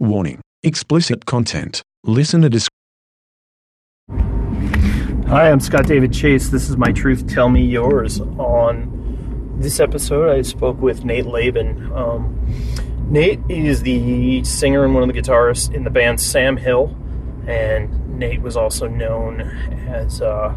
Warning 0.00 0.40
explicit 0.64 1.24
content. 1.24 1.82
Listener 2.02 2.48
discretion. 2.48 2.68
Hi, 5.28 5.52
I'm 5.52 5.60
Scott 5.60 5.86
David 5.86 6.12
Chase. 6.12 6.48
This 6.48 6.68
is 6.68 6.76
My 6.76 6.90
Truth 6.90 7.28
Tell 7.28 7.48
Me 7.48 7.64
Yours. 7.64 8.20
On 8.20 9.54
this 9.60 9.78
episode, 9.78 10.36
I 10.36 10.42
spoke 10.42 10.80
with 10.80 11.04
Nate 11.04 11.26
Laban. 11.26 11.92
Um, 11.92 12.44
Nate 13.08 13.38
is 13.48 13.82
the 13.82 14.42
singer 14.42 14.84
and 14.84 14.94
one 14.94 15.08
of 15.08 15.14
the 15.14 15.20
guitarists 15.20 15.72
in 15.72 15.84
the 15.84 15.90
band 15.90 16.20
Sam 16.20 16.56
Hill, 16.56 16.96
and 17.46 18.18
Nate 18.18 18.42
was 18.42 18.56
also 18.56 18.88
known 18.88 19.42
as 19.88 20.20
uh, 20.20 20.56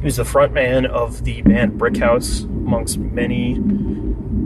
he 0.00 0.06
was 0.06 0.16
the 0.16 0.22
frontman 0.22 0.86
of 0.86 1.24
the 1.24 1.42
band 1.42 1.78
Brickhouse, 1.78 2.44
amongst 2.44 2.96
many 2.96 3.60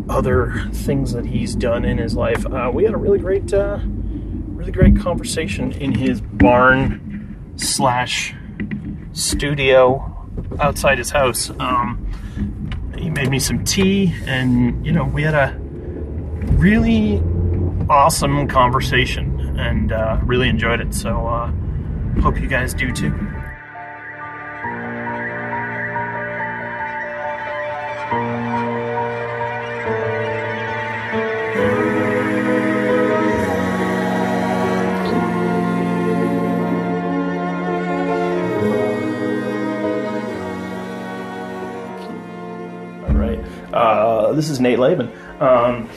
other 0.09 0.69
things 0.73 1.13
that 1.13 1.27
he's 1.27 1.55
done 1.55 1.85
in 1.85 1.99
his 1.99 2.17
life. 2.17 2.45
Uh, 2.47 2.73
we 2.75 2.83
had 2.83 2.93
a 2.93 2.97
really 2.97 3.21
great, 3.21 3.55
uh, 3.55 3.79
really 4.57 4.73
great 4.73 4.99
conversation 4.99 5.73
in 5.73 5.95
his 5.95 6.21
barn 6.21 7.55
slash 7.57 8.35
studio 9.13 10.13
outside 10.59 10.99
his 10.99 11.11
house. 11.11 11.51
Um, 11.61 12.03
he 12.99 13.11
made 13.11 13.29
me 13.29 13.39
some 13.39 13.65
tea, 13.65 14.15
and 14.27 14.85
you 14.85 14.93
know, 14.93 15.05
we 15.05 15.23
had 15.23 15.35
a 15.35 15.57
really 16.59 17.19
awesome 17.89 18.49
conversation, 18.49 19.59
and 19.59 19.93
uh, 19.93 20.19
really 20.25 20.49
enjoyed 20.49 20.81
it. 20.81 20.95
So, 20.95 21.27
uh, 21.27 21.53
hope 22.21 22.41
you 22.41 22.49
guys 22.49 22.73
do 22.73 22.91
too. 22.93 23.13
This 44.37 44.51
is 44.51 44.61
Nate 44.61 44.79
Laban. 44.79 45.11
Um, 45.41 45.89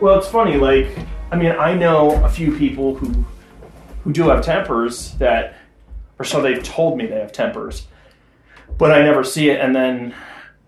well, 0.00 0.18
it's 0.18 0.28
funny. 0.28 0.56
Like, 0.56 0.88
I 1.30 1.36
mean, 1.36 1.52
I 1.52 1.74
know 1.74 2.24
a 2.24 2.28
few 2.28 2.56
people 2.56 2.94
who 2.94 3.24
who 4.02 4.12
do 4.12 4.28
have 4.30 4.42
tempers 4.42 5.12
that, 5.18 5.56
or 6.18 6.24
so 6.24 6.40
they've 6.40 6.62
told 6.62 6.96
me 6.96 7.04
they 7.04 7.20
have 7.20 7.32
tempers, 7.32 7.86
but 8.78 8.90
I 8.90 9.02
never 9.02 9.22
see 9.22 9.50
it. 9.50 9.60
And 9.60 9.76
then, 9.76 10.14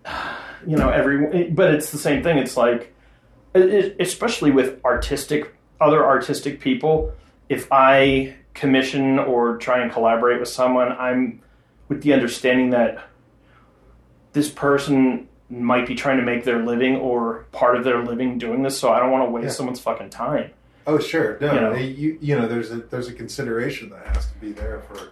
you 0.67 0.77
know, 0.77 0.89
every 0.89 1.49
but 1.49 1.73
it's 1.73 1.91
the 1.91 1.97
same 1.97 2.23
thing. 2.23 2.37
It's 2.37 2.55
like, 2.55 2.93
it, 3.55 3.95
especially 3.99 4.51
with 4.51 4.83
artistic 4.85 5.55
other 5.81 6.05
artistic 6.05 6.59
people, 6.59 7.11
if 7.49 7.67
I 7.71 8.35
commission 8.53 9.17
or 9.17 9.57
try 9.57 9.81
and 9.81 9.91
collaborate 9.91 10.39
with 10.39 10.49
someone, 10.49 10.91
I'm 10.91 11.41
with 11.89 12.03
the 12.03 12.13
understanding 12.13 12.69
that 12.69 13.03
this 14.33 14.49
person 14.49 15.27
might 15.61 15.87
be 15.87 15.95
trying 15.95 16.17
to 16.17 16.23
make 16.23 16.43
their 16.43 16.63
living 16.65 16.95
or 16.97 17.45
part 17.51 17.75
of 17.75 17.83
their 17.83 18.03
living 18.03 18.37
doing 18.37 18.63
this, 18.63 18.77
so 18.77 18.91
I 18.91 18.99
don't 18.99 19.11
want 19.11 19.25
to 19.27 19.31
waste 19.31 19.45
Yeah. 19.45 19.51
someone's 19.51 19.79
fucking 19.79 20.09
time. 20.09 20.51
Oh 20.85 20.99
sure, 20.99 21.37
no, 21.39 21.53
You 21.53 21.59
know. 21.61 21.73
you 21.75 22.17
you 22.21 22.35
know 22.37 22.47
there's 22.47 22.71
a 22.71 22.77
there's 22.77 23.07
a 23.07 23.13
consideration 23.13 23.89
that 23.91 24.05
has 24.15 24.25
to 24.27 24.37
be 24.39 24.51
there 24.51 24.81
for 24.89 25.09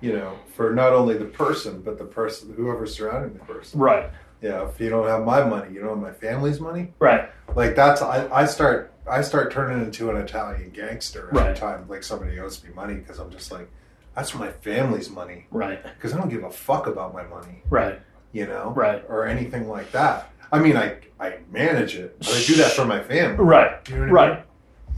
you 0.00 0.12
know 0.12 0.34
for 0.54 0.74
not 0.74 0.92
only 0.92 1.16
the 1.16 1.24
person 1.24 1.80
but 1.82 1.96
the 1.98 2.04
person 2.04 2.52
whoever's 2.56 2.94
surrounding 2.96 3.32
the 3.32 3.44
person. 3.44 3.80
Right. 3.80 4.10
Yeah, 4.40 4.68
if 4.68 4.78
you 4.80 4.88
don't 4.88 5.08
have 5.08 5.24
my 5.24 5.42
money, 5.42 5.72
you 5.74 5.80
don't 5.80 5.88
have 5.88 5.98
my 5.98 6.12
family's 6.12 6.60
money. 6.60 6.92
Right. 7.00 7.28
Like 7.56 7.74
that's 7.74 8.02
I, 8.02 8.28
I 8.30 8.44
start 8.46 8.92
I 9.10 9.22
start 9.22 9.50
turning 9.50 9.82
into 9.82 10.10
an 10.10 10.16
Italian 10.18 10.70
gangster 10.70 11.28
every 11.32 11.38
Right. 11.48 11.56
time 11.56 11.86
like 11.88 12.02
somebody 12.04 12.38
owes 12.38 12.62
me 12.62 12.70
money 12.74 12.94
because 12.94 13.18
I'm 13.18 13.30
just 13.30 13.50
like 13.50 13.68
that's 14.14 14.34
my 14.34 14.50
family's 14.50 15.08
money 15.10 15.46
Right. 15.50 15.82
because 15.82 16.12
I 16.12 16.18
don't 16.18 16.28
give 16.28 16.42
a 16.44 16.50
fuck 16.50 16.86
about 16.86 17.14
my 17.14 17.22
money, 17.24 17.62
Right. 17.70 17.98
You 18.32 18.46
know, 18.46 18.72
Right. 18.76 19.04
or 19.08 19.26
anything 19.26 19.68
like 19.68 19.90
that. 19.92 20.30
I 20.52 20.58
mean, 20.58 20.76
I 20.76 20.96
I 21.20 21.38
manage 21.50 21.96
it, 21.96 22.16
but 22.20 22.28
I 22.30 22.42
do 22.46 22.54
that 22.56 22.72
for 22.72 22.84
my 22.84 23.00
family. 23.02 23.42
Right. 23.44 23.72
You 23.88 23.96
know 23.96 24.00
what 24.02 24.08
I 24.08 24.12
Right. 24.12 24.34
mean? 24.34 24.96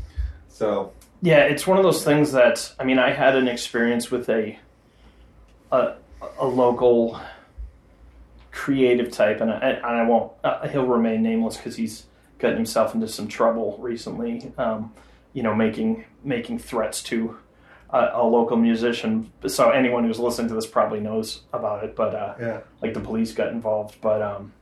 So 0.49 0.93
Yeah, 1.23 1.41
it's 1.41 1.67
one 1.67 1.77
of 1.79 1.83
those 1.85 2.05
things 2.05 2.33
that 2.33 2.73
I 2.79 2.85
mean, 2.85 2.99
I 2.99 3.11
had 3.13 3.37
an 3.37 3.49
experience 3.49 4.11
with 4.11 4.29
a 4.29 4.59
a, 5.73 5.95
a 6.39 6.47
local 6.47 7.19
creative 8.53 9.11
type, 9.13 9.41
and 9.41 9.51
I, 9.51 9.57
and 9.71 9.87
I 9.87 10.03
won't. 10.05 10.33
Uh, 10.43 10.67
he'll 10.69 10.87
remain 10.87 11.23
nameless 11.23 11.57
because 11.57 11.77
he's 11.77 12.07
gotten 12.39 12.57
himself 12.57 12.95
into 12.95 13.07
some 13.09 13.29
trouble 13.29 13.77
recently. 13.81 14.53
Um, 14.59 14.93
you 15.33 15.43
know, 15.43 15.55
making 15.55 16.05
making 16.25 16.59
threats 16.59 17.03
to 17.05 17.39
a, 17.93 18.11
a 18.15 18.25
local 18.25 18.56
musician. 18.56 19.33
So 19.47 19.71
anyone 19.71 20.05
who's 20.05 20.19
listening 20.19 20.49
to 20.49 20.55
this 20.55 20.67
probably 20.67 21.01
knows 21.01 21.43
about 21.53 21.84
it. 21.84 21.97
But 21.97 22.15
uh, 22.15 22.34
yeah, 22.41 22.61
like 22.83 22.95
the 22.95 23.01
police 23.01 23.33
got 23.33 23.49
involved, 23.49 23.97
but 24.01 24.23
um, 24.23 24.53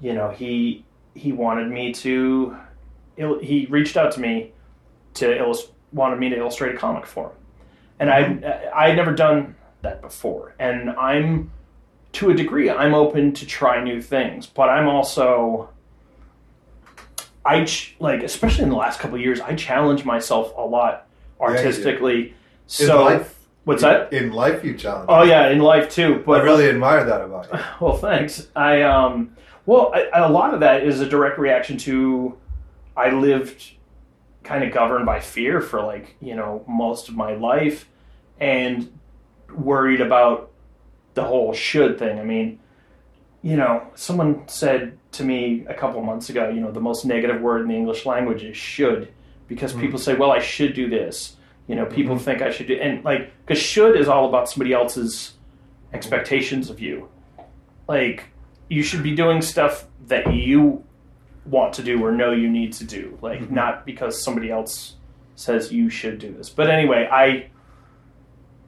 you 0.00 0.12
know 0.14 0.30
he 0.30 0.84
he 1.14 1.32
wanted 1.32 1.68
me 1.68 1.92
to 1.92 2.56
he 3.16 3.66
reached 3.68 3.96
out 3.96 4.12
to 4.12 4.20
me 4.20 4.52
to 5.14 5.36
illust- 5.36 5.72
wanted 5.92 6.18
me 6.18 6.28
to 6.30 6.36
illustrate 6.36 6.74
a 6.74 6.78
comic 6.78 7.06
for 7.06 7.26
him, 7.26 7.36
and 7.98 8.10
I 8.10 8.70
I 8.74 8.88
had 8.88 8.96
never 8.96 9.12
done 9.12 9.56
that 9.82 10.00
before, 10.00 10.54
and 10.58 10.90
I'm 10.90 11.50
to 12.12 12.30
a 12.30 12.34
degree 12.34 12.70
I'm 12.70 12.94
open 12.94 13.32
to 13.34 13.46
try 13.46 13.82
new 13.82 14.00
things, 14.00 14.46
but 14.46 14.68
I'm 14.68 14.88
also 14.88 15.70
I 17.44 17.64
ch- 17.64 17.96
like 17.98 18.22
especially 18.22 18.64
in 18.64 18.70
the 18.70 18.76
last 18.76 19.00
couple 19.00 19.16
of 19.16 19.22
years 19.22 19.40
I 19.40 19.54
challenge 19.54 20.04
myself 20.04 20.52
a 20.56 20.62
lot 20.62 21.06
artistically. 21.40 22.28
in 22.28 22.34
so 22.66 23.04
life, 23.04 23.38
what's 23.64 23.82
that? 23.82 24.12
in 24.12 24.32
life 24.32 24.64
you 24.64 24.74
challenge. 24.74 25.06
Oh 25.08 25.22
yeah, 25.22 25.48
in 25.48 25.58
life 25.60 25.88
too. 25.88 26.22
But 26.24 26.40
I 26.40 26.44
really 26.44 26.68
admire 26.68 27.04
that 27.04 27.20
about 27.20 27.52
you. 27.52 27.58
well, 27.80 27.96
thanks. 27.96 28.48
I 28.54 28.82
um, 28.82 29.36
well, 29.66 29.92
I, 29.94 30.08
a 30.14 30.30
lot 30.30 30.54
of 30.54 30.60
that 30.60 30.82
is 30.84 31.00
a 31.00 31.08
direct 31.08 31.38
reaction 31.38 31.76
to 31.78 32.36
I 32.96 33.10
lived 33.10 33.72
kind 34.42 34.64
of 34.64 34.72
governed 34.72 35.06
by 35.06 35.20
fear 35.20 35.60
for 35.60 35.82
like 35.82 36.16
you 36.20 36.34
know 36.34 36.64
most 36.66 37.08
of 37.08 37.16
my 37.16 37.34
life, 37.34 37.88
and 38.38 38.90
worried 39.54 40.00
about 40.00 40.50
the 41.14 41.24
whole 41.24 41.52
should 41.52 41.98
thing. 41.98 42.18
I 42.18 42.24
mean, 42.24 42.58
you 43.42 43.56
know, 43.56 43.86
someone 43.94 44.46
said 44.48 44.98
to 45.12 45.24
me 45.24 45.64
a 45.68 45.74
couple 45.74 46.02
months 46.02 46.30
ago, 46.30 46.48
you 46.48 46.60
know, 46.60 46.70
the 46.70 46.80
most 46.80 47.04
negative 47.04 47.40
word 47.40 47.62
in 47.62 47.68
the 47.68 47.74
English 47.74 48.06
language 48.06 48.42
is 48.42 48.56
should, 48.56 49.12
because 49.50 49.74
people 49.74 49.98
mm. 49.98 50.02
say, 50.02 50.14
well, 50.14 50.30
I 50.30 50.38
should 50.38 50.72
do 50.72 50.88
this. 50.88 51.36
You 51.66 51.74
know, 51.74 51.84
people 51.84 52.14
mm-hmm. 52.14 52.24
think 52.24 52.40
I 52.40 52.50
should 52.50 52.68
do, 52.68 52.74
and 52.74 53.04
like, 53.04 53.30
because 53.44 53.62
should 53.62 53.94
is 54.00 54.08
all 54.08 54.26
about 54.26 54.48
somebody 54.48 54.72
else's 54.72 55.34
expectations 55.92 56.70
of 56.70 56.80
you. 56.80 57.08
Like, 57.86 58.28
you 58.70 58.82
should 58.82 59.02
be 59.02 59.14
doing 59.14 59.42
stuff 59.42 59.84
that 60.06 60.32
you 60.32 60.82
want 61.44 61.74
to 61.74 61.82
do 61.82 62.02
or 62.02 62.12
know 62.12 62.30
you 62.30 62.48
need 62.48 62.72
to 62.74 62.84
do, 62.84 63.18
like, 63.20 63.40
mm-hmm. 63.40 63.54
not 63.54 63.84
because 63.84 64.22
somebody 64.22 64.50
else 64.50 64.94
says 65.36 65.70
you 65.70 65.90
should 65.90 66.18
do 66.18 66.32
this. 66.32 66.48
But 66.48 66.70
anyway, 66.70 67.06
I. 67.12 67.50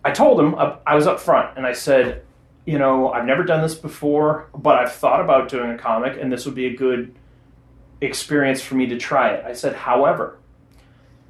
I 0.05 0.11
told 0.11 0.41
him 0.41 0.57
I 0.57 0.79
I 0.85 0.95
was 0.97 1.07
up 1.07 1.21
front 1.21 1.57
and 1.57 1.65
I 1.65 1.75
said, 1.75 2.25
you 2.67 2.77
know, 2.77 3.13
I've 3.13 3.25
never 3.25 3.45
done 3.45 3.63
this 3.63 3.77
before, 3.77 4.49
but 4.53 4.77
I've 4.77 4.93
thought 4.93 5.21
about 5.21 5.49
doing 5.49 5.71
a 5.71 5.79
comic, 5.79 6.19
and 6.21 6.33
this 6.33 6.45
would 6.45 6.57
be 6.57 6.67
a 6.67 6.77
good 6.77 7.15
experience 8.01 8.61
for 8.61 8.75
me 8.75 8.87
to 8.87 8.97
try 8.97 9.31
it. 9.31 9.45
I 9.45 9.53
said, 9.53 9.75
however, 9.75 10.39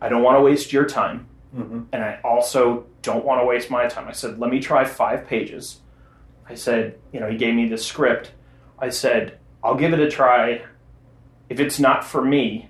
I 0.02 0.08
don't 0.08 0.22
want 0.22 0.36
to 0.36 0.42
waste 0.42 0.72
your 0.72 0.84
time, 0.84 1.26
Mhm. 1.56 1.86
and 1.92 2.02
I 2.02 2.18
also 2.24 2.86
don't 3.02 3.24
want 3.24 3.40
to 3.40 3.46
waste 3.46 3.70
my 3.70 3.86
time. 3.86 4.08
I 4.08 4.12
said, 4.12 4.38
let 4.40 4.50
me 4.50 4.58
try 4.58 4.84
five 4.84 5.26
pages. 5.28 5.80
I 6.48 6.54
said, 6.56 6.98
you 7.12 7.20
know, 7.20 7.28
he 7.28 7.36
gave 7.36 7.54
me 7.54 7.68
the 7.68 7.78
script. 7.78 8.32
I 8.80 8.88
said, 8.88 9.38
I'll 9.62 9.76
give 9.76 9.92
it 9.92 10.00
a 10.00 10.10
try. 10.10 10.62
If 11.48 11.60
it's 11.60 11.78
not 11.78 12.04
for 12.04 12.24
me, 12.24 12.68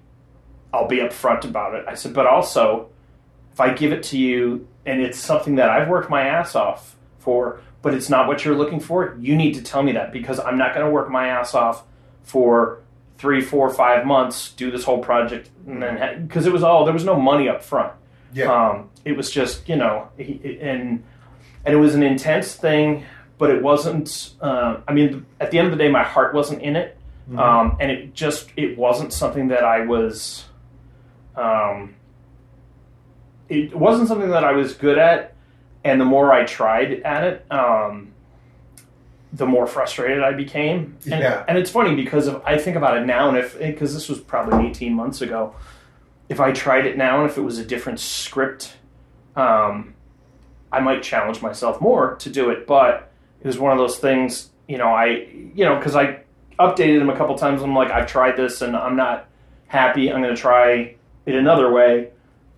I'll 0.75 0.87
be 0.89 0.99
upfront 0.99 1.45
about 1.45 1.75
it. 1.75 1.85
I 1.89 1.95
said, 1.95 2.13
but 2.13 2.27
also, 2.27 2.89
if 3.53 3.61
I 3.61 3.73
give 3.73 3.93
it 3.93 4.03
to 4.05 4.19
you 4.19 4.67
and 4.85 5.01
it's 5.01 5.19
something 5.19 5.55
that 5.57 5.71
I've 5.71 5.89
worked 5.89 6.11
my 6.11 6.23
ass 6.25 6.55
off 6.55 6.97
for, 7.19 7.61
but 7.81 7.95
it's 7.95 8.11
not 8.11 8.27
what 8.29 8.45
you're 8.45 8.55
looking 8.57 8.81
for, 8.81 9.17
you 9.21 9.37
need 9.37 9.55
to 9.55 9.63
tell 9.63 9.83
me 9.83 9.93
that 9.93 10.13
because 10.13 10.39
I'm 10.39 10.59
not 10.59 10.75
going 10.75 10.85
to 10.85 10.93
work 10.93 11.11
my 11.11 11.29
ass 11.29 11.55
off 11.55 11.85
for 12.25 12.81
three, 13.23 13.41
four, 13.41 13.71
five 13.71 14.05
months, 14.05 14.51
do 14.55 14.69
this 14.73 14.83
whole 14.83 14.99
project, 14.99 15.49
and 15.69 15.81
then 15.81 16.27
because 16.27 16.45
it 16.45 16.53
was 16.53 16.65
all 16.65 16.85
there 16.85 16.93
was 16.93 17.05
no 17.05 17.15
money 17.15 17.49
up 17.49 17.63
front. 17.63 17.93
Yeah, 18.35 18.53
Um, 18.53 18.91
it 19.05 19.17
was 19.17 19.31
just 19.31 19.69
you 19.69 19.77
know, 19.77 20.09
he, 20.19 20.59
and 20.61 21.05
and 21.65 21.73
it 21.73 21.77
was 21.77 21.95
an 21.95 22.03
intense 22.03 22.57
thing, 22.57 23.05
but 23.39 23.49
it 23.51 23.63
wasn't. 23.63 24.33
Uh, 24.41 24.79
I 24.89 24.93
mean, 24.93 25.25
at 25.39 25.53
the 25.53 25.59
end 25.61 25.69
of 25.69 25.79
the 25.79 25.79
day, 25.85 25.89
my 25.89 26.03
heart 26.03 26.35
wasn't 26.35 26.63
in 26.63 26.75
it, 26.75 26.99
um, 27.39 27.77
and 27.79 27.93
it 27.93 28.13
just 28.13 28.51
it 28.57 28.77
wasn't 28.77 29.13
something 29.13 29.49
that 29.49 29.63
I 29.63 29.87
was. 29.87 30.47
Um, 31.37 31.95
it 33.49 33.73
wasn't 33.77 34.09
something 34.09 34.31
that 34.31 34.43
I 34.45 34.53
was 34.53 34.75
good 34.75 34.99
at, 34.99 35.35
and 35.85 36.01
the 36.01 36.05
more 36.05 36.33
I 36.33 36.45
tried 36.45 37.03
at 37.05 37.23
it, 37.25 37.47
um, 37.53 38.12
the 39.33 39.47
more 39.47 39.67
frustrated 39.67 40.23
I 40.23 40.33
became. 40.33 40.97
And, 41.11 41.21
Yeah. 41.23 41.45
and 41.49 41.57
it's 41.57 41.71
funny 41.71 41.95
because 41.95 42.29
if 42.29 42.37
I 42.45 42.59
think 42.59 42.77
about 42.77 42.97
it 42.99 43.07
now, 43.07 43.29
and 43.29 43.39
if 43.39 43.59
because 43.59 43.95
this 43.95 44.09
was 44.09 44.21
probably 44.21 44.67
eighteen 44.69 44.93
months 44.95 45.23
ago, 45.23 45.55
if 46.29 46.41
I 46.41 46.53
tried 46.53 46.87
it 46.87 46.97
now 46.97 47.21
and 47.23 47.31
if 47.31 47.39
it 47.39 47.43
was 47.43 47.59
a 47.59 47.65
different 47.65 47.99
script, 48.01 48.75
um, 49.37 49.95
I 50.71 50.81
might 50.81 51.03
challenge 51.03 51.43
myself 51.43 51.81
more 51.81 52.17
to 52.17 52.31
do 52.31 52.51
it. 52.51 52.67
But 52.67 53.11
it 53.41 53.47
was 53.47 53.59
one 53.59 53.73
of 53.73 53.79
those 53.79 53.99
things, 53.99 54.51
you 54.69 54.79
know, 54.79 54.89
I, 54.89 55.27
you 55.55 55.65
know, 55.65 55.77
because 55.77 55.97
I 55.97 56.21
updated 56.59 57.01
him 57.01 57.11
a 57.11 57.17
couple 57.17 57.37
times. 57.37 57.63
I'm 57.63 57.75
like, 57.75 57.91
I've 57.91 58.07
tried 58.07 58.37
this 58.37 58.63
and 58.63 58.77
I'm 58.77 58.97
not 58.97 59.27
happy. 59.67 60.13
I'm 60.13 60.23
going 60.23 60.35
to 60.35 60.41
try 60.41 60.95
it 61.27 61.35
another 61.35 61.73
way 61.73 62.11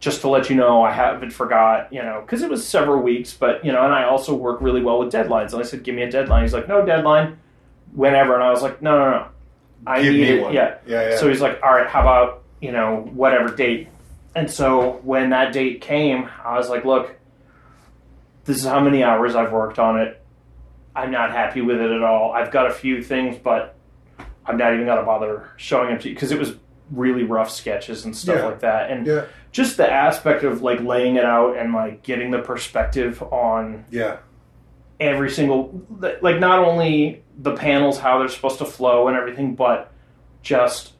just 0.04 0.20
to 0.20 0.28
let 0.28 0.50
you 0.50 0.54
know 0.56 0.82
I 0.82 0.92
haven't 0.92 1.30
forgot, 1.30 1.90
you 1.90 2.02
know, 2.02 2.20
because 2.20 2.42
it 2.42 2.50
was 2.50 2.68
several 2.68 3.00
weeks, 3.00 3.32
but, 3.32 3.64
you 3.64 3.72
know, 3.72 3.82
and 3.82 3.94
I 3.94 4.04
also 4.04 4.34
work 4.34 4.60
really 4.60 4.82
well 4.82 4.98
with 4.98 5.10
deadlines. 5.10 5.54
And 5.54 5.62
I 5.62 5.64
said, 5.64 5.82
give 5.82 5.94
me 5.94 6.02
a 6.02 6.10
deadline. 6.10 6.42
He's 6.42 6.52
like, 6.52 6.68
no 6.68 6.84
deadline, 6.84 7.38
whenever. 7.94 8.34
And 8.34 8.42
I 8.42 8.50
was 8.50 8.60
like, 8.60 8.82
no, 8.82 8.98
no, 8.98 9.10
no. 9.12 9.28
I 9.86 10.02
Give 10.02 10.12
need 10.12 10.28
it. 10.28 10.42
one. 10.42 10.52
Yeah. 10.52 10.76
Yeah, 10.86 11.08
yeah. 11.08 11.16
So 11.16 11.26
he's 11.26 11.40
like, 11.40 11.58
all 11.62 11.70
right, 11.72 11.86
how 11.86 12.02
about, 12.02 12.42
you 12.60 12.70
know, 12.70 13.08
whatever 13.14 13.54
date. 13.54 13.88
And 14.34 14.50
so 14.50 15.00
when 15.04 15.30
that 15.30 15.54
date 15.54 15.80
came, 15.80 16.28
I 16.44 16.58
was 16.58 16.68
like, 16.68 16.84
look, 16.84 17.16
this 18.44 18.58
is 18.58 18.64
how 18.64 18.80
many 18.80 19.02
hours 19.02 19.34
I've 19.34 19.52
worked 19.52 19.78
on 19.78 19.98
it. 20.00 20.22
I'm 20.94 21.10
not 21.10 21.30
happy 21.30 21.62
with 21.62 21.80
it 21.80 21.90
at 21.90 22.02
all. 22.02 22.32
I've 22.32 22.50
got 22.50 22.66
a 22.66 22.74
few 22.74 23.02
things, 23.02 23.38
but 23.42 23.74
I'm 24.44 24.58
not 24.58 24.74
even 24.74 24.84
going 24.84 24.98
to 24.98 25.04
bother 25.04 25.48
showing 25.56 25.88
them 25.88 25.98
to 26.00 26.08
you 26.10 26.14
because 26.14 26.30
it 26.30 26.38
was 26.38 26.56
really 26.90 27.24
rough 27.24 27.50
sketches 27.50 28.04
and 28.04 28.14
stuff 28.16 28.36
Yeah. 28.36 28.44
like 28.46 28.60
that. 28.60 28.90
And 28.90 29.06
Yeah. 29.06 29.24
just 29.52 29.76
the 29.76 29.90
aspect 29.90 30.44
of 30.44 30.62
like 30.62 30.80
laying 30.82 31.16
it 31.16 31.24
out 31.24 31.56
and 31.56 31.72
like 31.72 32.02
getting 32.02 32.30
the 32.30 32.40
perspective 32.40 33.22
on 33.22 33.84
Yeah. 33.90 34.16
every 35.00 35.30
single 35.30 35.82
like 36.20 36.38
not 36.38 36.58
only 36.60 37.22
the 37.38 37.54
panels 37.54 37.98
how 37.98 38.18
they're 38.18 38.28
supposed 38.28 38.58
to 38.58 38.64
flow 38.64 39.08
and 39.08 39.16
everything 39.16 39.54
but 39.54 39.90
just 40.42 40.92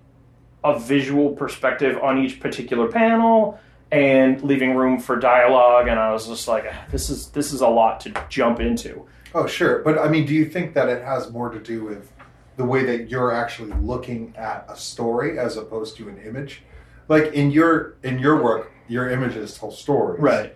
a 0.65 0.79
visual 0.79 1.31
perspective 1.31 1.99
on 2.03 2.19
each 2.19 2.41
particular 2.41 2.89
panel 2.89 3.59
and 3.93 4.43
leaving 4.43 4.75
room 4.75 4.99
for 4.99 5.17
dialogue 5.17 5.87
and 5.87 6.01
I 6.01 6.11
was 6.13 6.27
just 6.27 6.49
like 6.49 6.65
ah, 6.69 6.85
this 6.91 7.09
is 7.11 7.29
this 7.31 7.53
is 7.53 7.61
a 7.61 7.69
lot 7.69 8.01
to 8.01 8.13
jump 8.29 8.59
into. 8.59 9.07
Oh, 9.37 9.47
sure. 9.47 9.81
But 9.85 9.99
I 9.99 10.09
mean, 10.09 10.27
do 10.27 10.35
you 10.35 10.45
think 10.47 10.75
that 10.75 10.89
it 10.89 11.03
has 11.05 11.31
more 11.31 11.51
to 11.51 11.59
do 11.59 11.85
with 11.85 12.14
the 12.57 12.65
way 12.65 12.85
that 12.85 13.09
you're 13.11 13.33
actually 13.33 13.73
looking 13.81 14.33
at 14.37 14.65
a 14.69 14.77
story 14.77 15.39
as 15.39 15.57
opposed 15.57 15.97
to 15.97 16.09
an 16.09 16.19
image? 16.25 16.63
Like 17.09 17.33
in 17.33 17.51
your 17.51 17.97
in 18.03 18.19
your 18.19 18.43
work, 18.43 18.73
your 18.89 19.11
images 19.11 19.59
tell 19.59 19.71
stories, 19.71 20.21
right? 20.21 20.55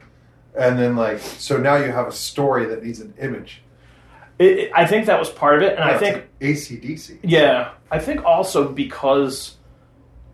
And 0.58 0.78
then 0.78 0.96
like, 0.96 1.18
so 1.20 1.56
now 1.56 1.76
you 1.76 1.92
have 1.92 2.06
a 2.08 2.12
story 2.12 2.66
that 2.66 2.82
needs 2.82 3.00
an 3.00 3.14
image. 3.20 3.62
It, 4.38 4.58
it- 4.58 4.72
I 4.74 4.86
think 4.86 5.06
that 5.06 5.18
was 5.18 5.28
part 5.30 5.56
of 5.56 5.62
it 5.62 5.74
and 5.74 5.84
I 5.84 5.92
That's 5.98 6.00
think 6.02 6.14
like 6.16 6.38
ACDC. 6.40 7.18
Yeah, 7.22 7.72
I 7.90 7.98
think 7.98 8.24
also 8.24 8.68
because 8.72 9.56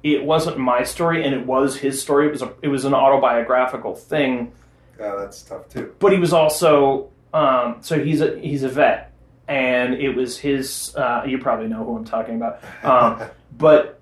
it 0.03 0.23
wasn't 0.25 0.59
my 0.59 0.83
story 0.83 1.25
and 1.25 1.35
it 1.35 1.47
was 1.47 1.77
his 1.79 2.01
story. 2.01 2.27
It 2.27 2.33
was 2.33 2.43
a, 2.43 2.53
it 2.63 2.69
was 2.69 2.85
an 2.85 2.93
autobiographical 2.95 3.95
thing, 3.95 4.53
Yeah, 5.01 5.15
that's 5.19 5.43
tough 5.43 5.69
too. 5.71 5.95
but 5.99 6.13
he 6.13 6.19
was 6.19 6.33
also 6.35 7.09
um, 7.33 7.79
so 7.81 7.99
he's 7.99 8.21
a 8.21 8.39
he's 8.39 8.63
a 8.63 8.69
vet, 8.69 9.11
and 9.49 9.95
it 9.95 10.11
was 10.11 10.39
his. 10.39 10.95
Uh, 10.97 11.25
you 11.27 11.39
probably 11.39 11.69
know 11.69 11.85
who 11.85 11.97
I'm 11.97 12.05
talking 12.05 12.37
about, 12.37 12.63
um, 12.83 13.29
but 13.57 14.01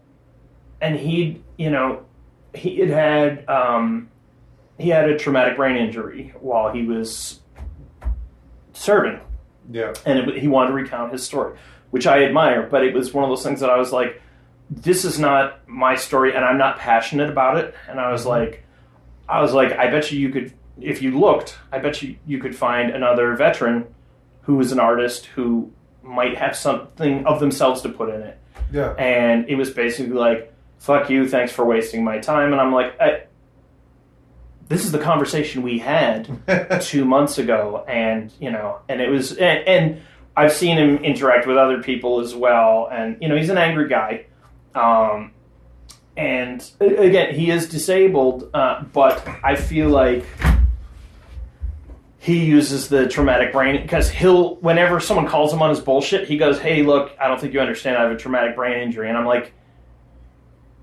and 0.80 0.96
he 0.96 1.42
you 1.56 1.70
know 1.70 2.04
he 2.54 2.78
had 2.78 2.90
had 2.90 3.48
um, 3.48 4.10
he 4.78 4.88
had 4.88 5.08
a 5.08 5.18
traumatic 5.18 5.56
brain 5.56 5.76
injury 5.76 6.34
while 6.40 6.72
he 6.72 6.86
was 6.86 7.40
serving 8.72 9.20
yeah. 9.70 9.92
and 10.04 10.18
it, 10.18 10.38
he 10.38 10.48
wanted 10.48 10.68
to 10.68 10.74
recount 10.74 11.12
his 11.12 11.24
story, 11.24 11.56
which 11.90 12.06
I 12.06 12.24
admire. 12.24 12.66
But 12.70 12.84
it 12.84 12.94
was 12.94 13.12
one 13.12 13.24
of 13.24 13.30
those 13.30 13.42
things 13.42 13.60
that 13.60 13.70
I 13.70 13.78
was 13.78 13.92
like, 13.92 14.20
"This 14.70 15.04
is 15.04 15.18
not 15.18 15.66
my 15.68 15.94
story, 15.94 16.34
and 16.34 16.44
I'm 16.44 16.58
not 16.58 16.78
passionate 16.78 17.30
about 17.30 17.58
it." 17.58 17.74
And 17.88 18.00
I 18.00 18.10
was 18.12 18.26
like, 18.26 18.64
"I 19.28 19.40
was 19.40 19.52
like, 19.52 19.72
I 19.72 19.90
bet 19.90 20.10
you 20.10 20.18
you 20.18 20.30
could, 20.30 20.52
if 20.80 21.02
you 21.02 21.18
looked, 21.18 21.58
I 21.70 21.78
bet 21.78 22.02
you 22.02 22.16
you 22.26 22.38
could 22.38 22.56
find 22.56 22.90
another 22.90 23.34
veteran 23.36 23.86
who 24.42 24.60
is 24.60 24.72
an 24.72 24.80
artist 24.80 25.26
who 25.26 25.72
might 26.02 26.36
have 26.36 26.56
something 26.56 27.24
of 27.26 27.40
themselves 27.40 27.82
to 27.82 27.88
put 27.88 28.10
in 28.10 28.22
it." 28.22 28.38
Yeah. 28.72 28.94
And 28.98 29.48
it 29.48 29.56
was 29.56 29.70
basically 29.70 30.14
like, 30.14 30.52
"Fuck 30.78 31.10
you, 31.10 31.28
thanks 31.28 31.52
for 31.52 31.64
wasting 31.64 32.04
my 32.04 32.18
time." 32.18 32.52
And 32.52 32.60
I'm 32.60 32.72
like, 32.72 33.00
I, 33.00 33.24
"This 34.68 34.84
is 34.84 34.92
the 34.92 34.98
conversation 34.98 35.62
we 35.62 35.78
had." 35.78 36.28
two 36.82 37.04
months 37.04 37.38
ago, 37.38 37.84
and 37.88 38.32
you 38.40 38.50
know, 38.50 38.78
and 38.88 39.00
it 39.00 39.08
was, 39.08 39.32
and, 39.32 39.66
and 39.68 40.02
I've 40.36 40.52
seen 40.52 40.78
him 40.78 40.96
interact 41.04 41.46
with 41.46 41.56
other 41.56 41.82
people 41.82 42.20
as 42.20 42.34
well, 42.34 42.88
and 42.90 43.16
you 43.20 43.28
know, 43.28 43.36
he's 43.36 43.50
an 43.50 43.58
angry 43.58 43.88
guy, 43.88 44.26
um, 44.74 45.32
and 46.16 46.70
again, 46.80 47.34
he 47.34 47.50
is 47.50 47.68
disabled, 47.68 48.50
uh, 48.54 48.82
but 48.92 49.26
I 49.42 49.56
feel 49.56 49.88
like 49.88 50.24
he 52.22 52.44
uses 52.44 52.88
the 52.88 53.08
traumatic 53.08 53.52
brain 53.52 53.82
because 53.82 54.08
he'll, 54.08 54.54
whenever 54.56 55.00
someone 55.00 55.26
calls 55.26 55.52
him 55.52 55.60
on 55.60 55.70
his 55.70 55.80
bullshit, 55.80 56.28
he 56.28 56.36
goes, 56.38 56.60
"Hey, 56.60 56.84
look, 56.84 57.10
I 57.20 57.26
don't 57.26 57.40
think 57.40 57.52
you 57.52 57.60
understand. 57.60 57.96
I 57.96 58.02
have 58.02 58.12
a 58.12 58.16
traumatic 58.16 58.54
brain 58.54 58.78
injury," 58.80 59.08
and 59.08 59.18
I'm 59.18 59.26
like. 59.26 59.52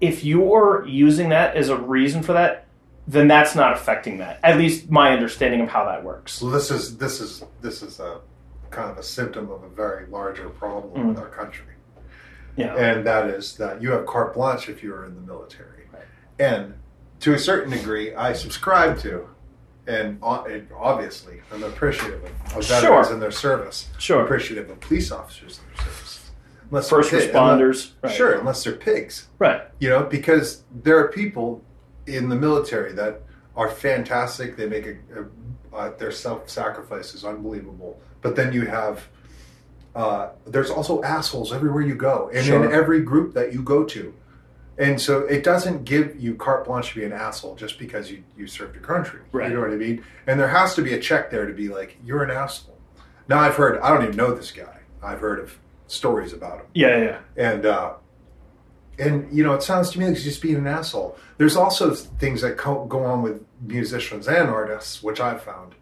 If 0.01 0.23
you're 0.23 0.85
using 0.87 1.27
that 1.29 1.57
as 1.57 1.67
a 1.67 1.75
reason 1.75 2.23
for 2.23 2.31
that, 2.31 2.67
then 3.05 3.27
that's 3.27 3.53
not 3.53 3.73
affecting 3.73 4.19
that. 4.19 4.39
At 4.43 4.57
least 4.57 4.89
my 4.89 5.11
understanding 5.11 5.59
of 5.59 5.67
how 5.67 5.83
that 5.87 6.05
works. 6.05 6.31
So 6.33 6.49
this 6.49 6.71
is 6.71 6.97
this 6.97 7.19
is 7.19 7.43
this 7.59 7.81
is 7.83 7.99
a 7.99 8.21
kind 8.69 8.89
of 8.89 8.97
a 8.97 9.03
symptom 9.03 9.51
of 9.51 9.61
a 9.63 9.67
very 9.67 10.05
larger 10.07 10.47
problem 10.51 10.93
Mm. 11.03 11.09
with 11.09 11.17
our 11.19 11.27
country. 11.27 11.65
Yeah. 12.55 12.75
and 12.77 13.05
that 13.05 13.25
is 13.29 13.57
that 13.57 13.81
you 13.81 13.91
have 13.91 14.05
carte 14.05 14.33
blanche 14.33 14.69
if 14.69 14.81
you 14.83 14.93
are 14.93 15.05
in 15.05 15.15
the 15.15 15.21
military. 15.21 15.87
Right. 15.93 16.03
And 16.39 16.75
to 17.19 17.33
a 17.33 17.39
certain 17.39 17.71
degree, 17.71 18.13
I 18.15 18.31
subscribe 18.31 18.99
to, 18.99 19.27
and 19.89 20.19
obviously, 20.21 21.41
I'm 21.51 21.63
appreciative 21.63 22.23
of, 22.23 22.57
of 22.57 22.63
Sure. 22.65 22.79
veterans 22.81 23.07
and 23.09 23.21
their 23.21 23.31
service. 23.31 23.89
Sure. 23.97 24.23
Appreciative 24.23 24.69
of 24.69 24.79
police 24.79 25.11
officers 25.11 25.59
and 25.59 25.67
their 25.75 25.85
service. 25.85 26.31
Unless 26.69 26.89
First 26.89 27.09
pig- 27.09 27.31
responders. 27.31 27.91
unless- 28.03 28.15
Sure, 28.15 28.31
unless 28.33 28.63
they're 28.63 28.73
pigs. 28.73 29.27
Right. 29.39 29.61
You 29.79 29.89
know, 29.89 30.03
because 30.03 30.63
there 30.83 30.97
are 30.99 31.07
people 31.07 31.63
in 32.05 32.29
the 32.29 32.35
military 32.35 32.93
that 32.93 33.21
are 33.55 33.69
fantastic. 33.69 34.55
They 34.55 34.67
make 34.67 34.85
a, 34.85 34.95
a 35.19 35.25
uh, 35.75 35.97
their 35.97 36.11
self-sacrifice 36.11 37.13
is 37.13 37.23
unbelievable. 37.25 37.99
But 38.21 38.35
then 38.35 38.53
you 38.53 38.65
have 38.67 39.07
uh, 39.95 40.29
there's 40.45 40.69
also 40.69 41.01
assholes 41.03 41.51
everywhere 41.51 41.81
you 41.81 41.95
go, 41.95 42.29
and 42.33 42.45
Sure. 42.45 42.63
in 42.63 42.71
every 42.71 43.01
group 43.01 43.33
that 43.33 43.51
you 43.53 43.63
go 43.63 43.83
to. 43.85 44.13
And 44.79 44.99
so 44.99 45.19
it 45.25 45.43
doesn't 45.43 45.83
give 45.83 46.19
you 46.19 46.35
carte 46.35 46.65
blanche 46.65 46.89
to 46.89 46.95
be 46.95 47.03
an 47.05 47.11
asshole 47.11 47.55
just 47.55 47.77
because 47.77 48.09
you, 48.09 48.23
you 48.37 48.47
served 48.47 48.73
your 48.75 48.83
country. 48.83 49.19
Right. 49.33 49.49
You 49.49 49.55
know 49.55 49.61
what 49.61 49.71
I 49.71 49.75
mean? 49.75 50.03
And 50.25 50.39
there 50.39 50.47
has 50.47 50.73
to 50.75 50.81
be 50.81 50.93
a 50.93 50.99
check 50.99 51.29
there 51.29 51.45
to 51.45 51.53
be 51.53 51.67
like, 51.67 51.97
you're 52.03 52.23
an 52.23 52.31
asshole. 52.31 52.77
Now 53.27 53.39
I've 53.39 53.55
heard, 53.55 53.77
I 53.81 53.89
don't 53.93 54.03
even 54.03 54.15
know 54.15 54.33
this 54.33 54.51
guy. 54.51 54.77
I've 55.03 55.19
heard 55.19 55.39
of 55.39 55.57
stories 55.87 56.31
about 56.33 56.59
him 56.59 56.65
Yeah, 56.73 56.97
yeah. 56.97 57.19
and 57.37 57.65
uh, 57.65 57.93
and 58.97 59.31
you 59.35 59.43
know 59.43 59.53
it 59.53 59.63
sounds 59.63 59.89
to 59.91 59.99
me 59.99 60.05
like 60.05 60.15
he's 60.15 60.23
just 60.23 60.41
being 60.41 60.55
an 60.57 60.67
asshole. 60.67 61.17
There's 61.37 61.55
also 61.55 61.93
things 61.93 62.41
that 62.41 62.57
co- 62.57 62.85
go 62.85 63.03
on 63.05 63.21
with 63.21 63.43
musicians 63.61 64.27
and 64.27 64.49
artists, 64.49 65.01
which 65.03 65.19
I've 65.19 65.41
found. 65.41 65.73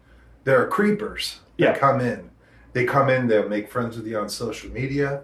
There 0.44 0.60
are 0.62 0.66
creepers 0.68 1.40
that 1.58 1.62
Yeah. 1.64 1.78
come 1.78 2.00
in. 2.00 2.30
They 2.72 2.84
come 2.84 3.08
in. 3.10 3.26
They'll 3.26 3.48
make 3.48 3.70
friends 3.70 3.96
with 3.96 4.06
you 4.06 4.18
on 4.18 4.28
social 4.28 4.70
media. 4.70 5.22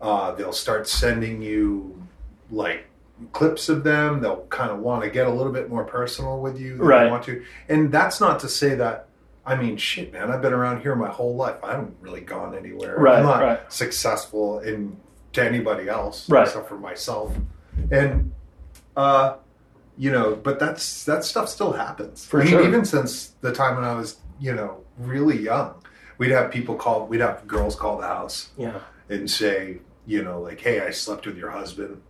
Uh, 0.00 0.32
they'll 0.32 0.52
start 0.52 0.88
sending 0.88 1.42
you 1.42 2.01
like 2.52 2.84
clips 3.32 3.68
of 3.68 3.82
them. 3.82 4.20
They'll 4.20 4.46
kind 4.50 4.70
of 4.70 4.78
want 4.78 5.02
to 5.02 5.10
get 5.10 5.26
a 5.26 5.30
little 5.30 5.52
bit 5.52 5.68
more 5.68 5.82
personal 5.84 6.40
with 6.40 6.60
you. 6.60 6.76
than 6.76 6.86
Right. 6.86 7.04
They 7.04 7.10
want 7.10 7.24
to, 7.24 7.42
and 7.68 7.90
that's 7.90 8.20
not 8.20 8.38
to 8.40 8.48
say 8.48 8.76
that. 8.76 9.08
I 9.44 9.56
mean, 9.56 9.76
shit, 9.76 10.12
man. 10.12 10.30
I've 10.30 10.40
been 10.40 10.52
around 10.52 10.82
here 10.82 10.94
my 10.94 11.08
whole 11.08 11.34
life. 11.34 11.56
I 11.64 11.72
haven't 11.72 11.96
really 12.00 12.20
gone 12.20 12.54
anywhere. 12.56 12.94
Right, 12.96 13.18
I'm 13.18 13.24
not 13.24 13.42
right. 13.42 13.72
successful 13.72 14.60
in 14.60 14.96
to 15.32 15.42
anybody 15.42 15.88
else 15.88 16.28
Right. 16.28 16.46
except 16.46 16.68
for 16.68 16.78
myself. 16.78 17.34
And 17.90 18.32
uh, 18.96 19.36
you 19.98 20.10
know, 20.12 20.36
but 20.36 20.58
that's 20.60 21.04
that 21.06 21.24
stuff 21.24 21.48
still 21.48 21.72
happens. 21.72 22.24
For 22.24 22.40
I 22.40 22.44
mean, 22.44 22.52
sure. 22.52 22.66
even 22.68 22.84
since 22.84 23.28
the 23.40 23.52
time 23.52 23.74
when 23.76 23.84
I 23.84 23.94
was, 23.94 24.18
you 24.40 24.54
know, 24.54 24.84
really 24.98 25.38
young, 25.38 25.74
we'd 26.18 26.30
have 26.30 26.50
people 26.52 26.74
call. 26.76 27.06
We'd 27.06 27.20
have 27.20 27.46
girls 27.48 27.74
call 27.74 27.98
the 27.98 28.06
house 28.06 28.50
Yeah. 28.56 28.78
and 29.08 29.28
say, 29.30 29.78
you 30.06 30.22
know, 30.22 30.40
like, 30.40 30.60
"Hey, 30.60 30.80
I 30.80 30.90
slept 30.90 31.26
with 31.26 31.36
your 31.36 31.50
husband," 31.50 32.00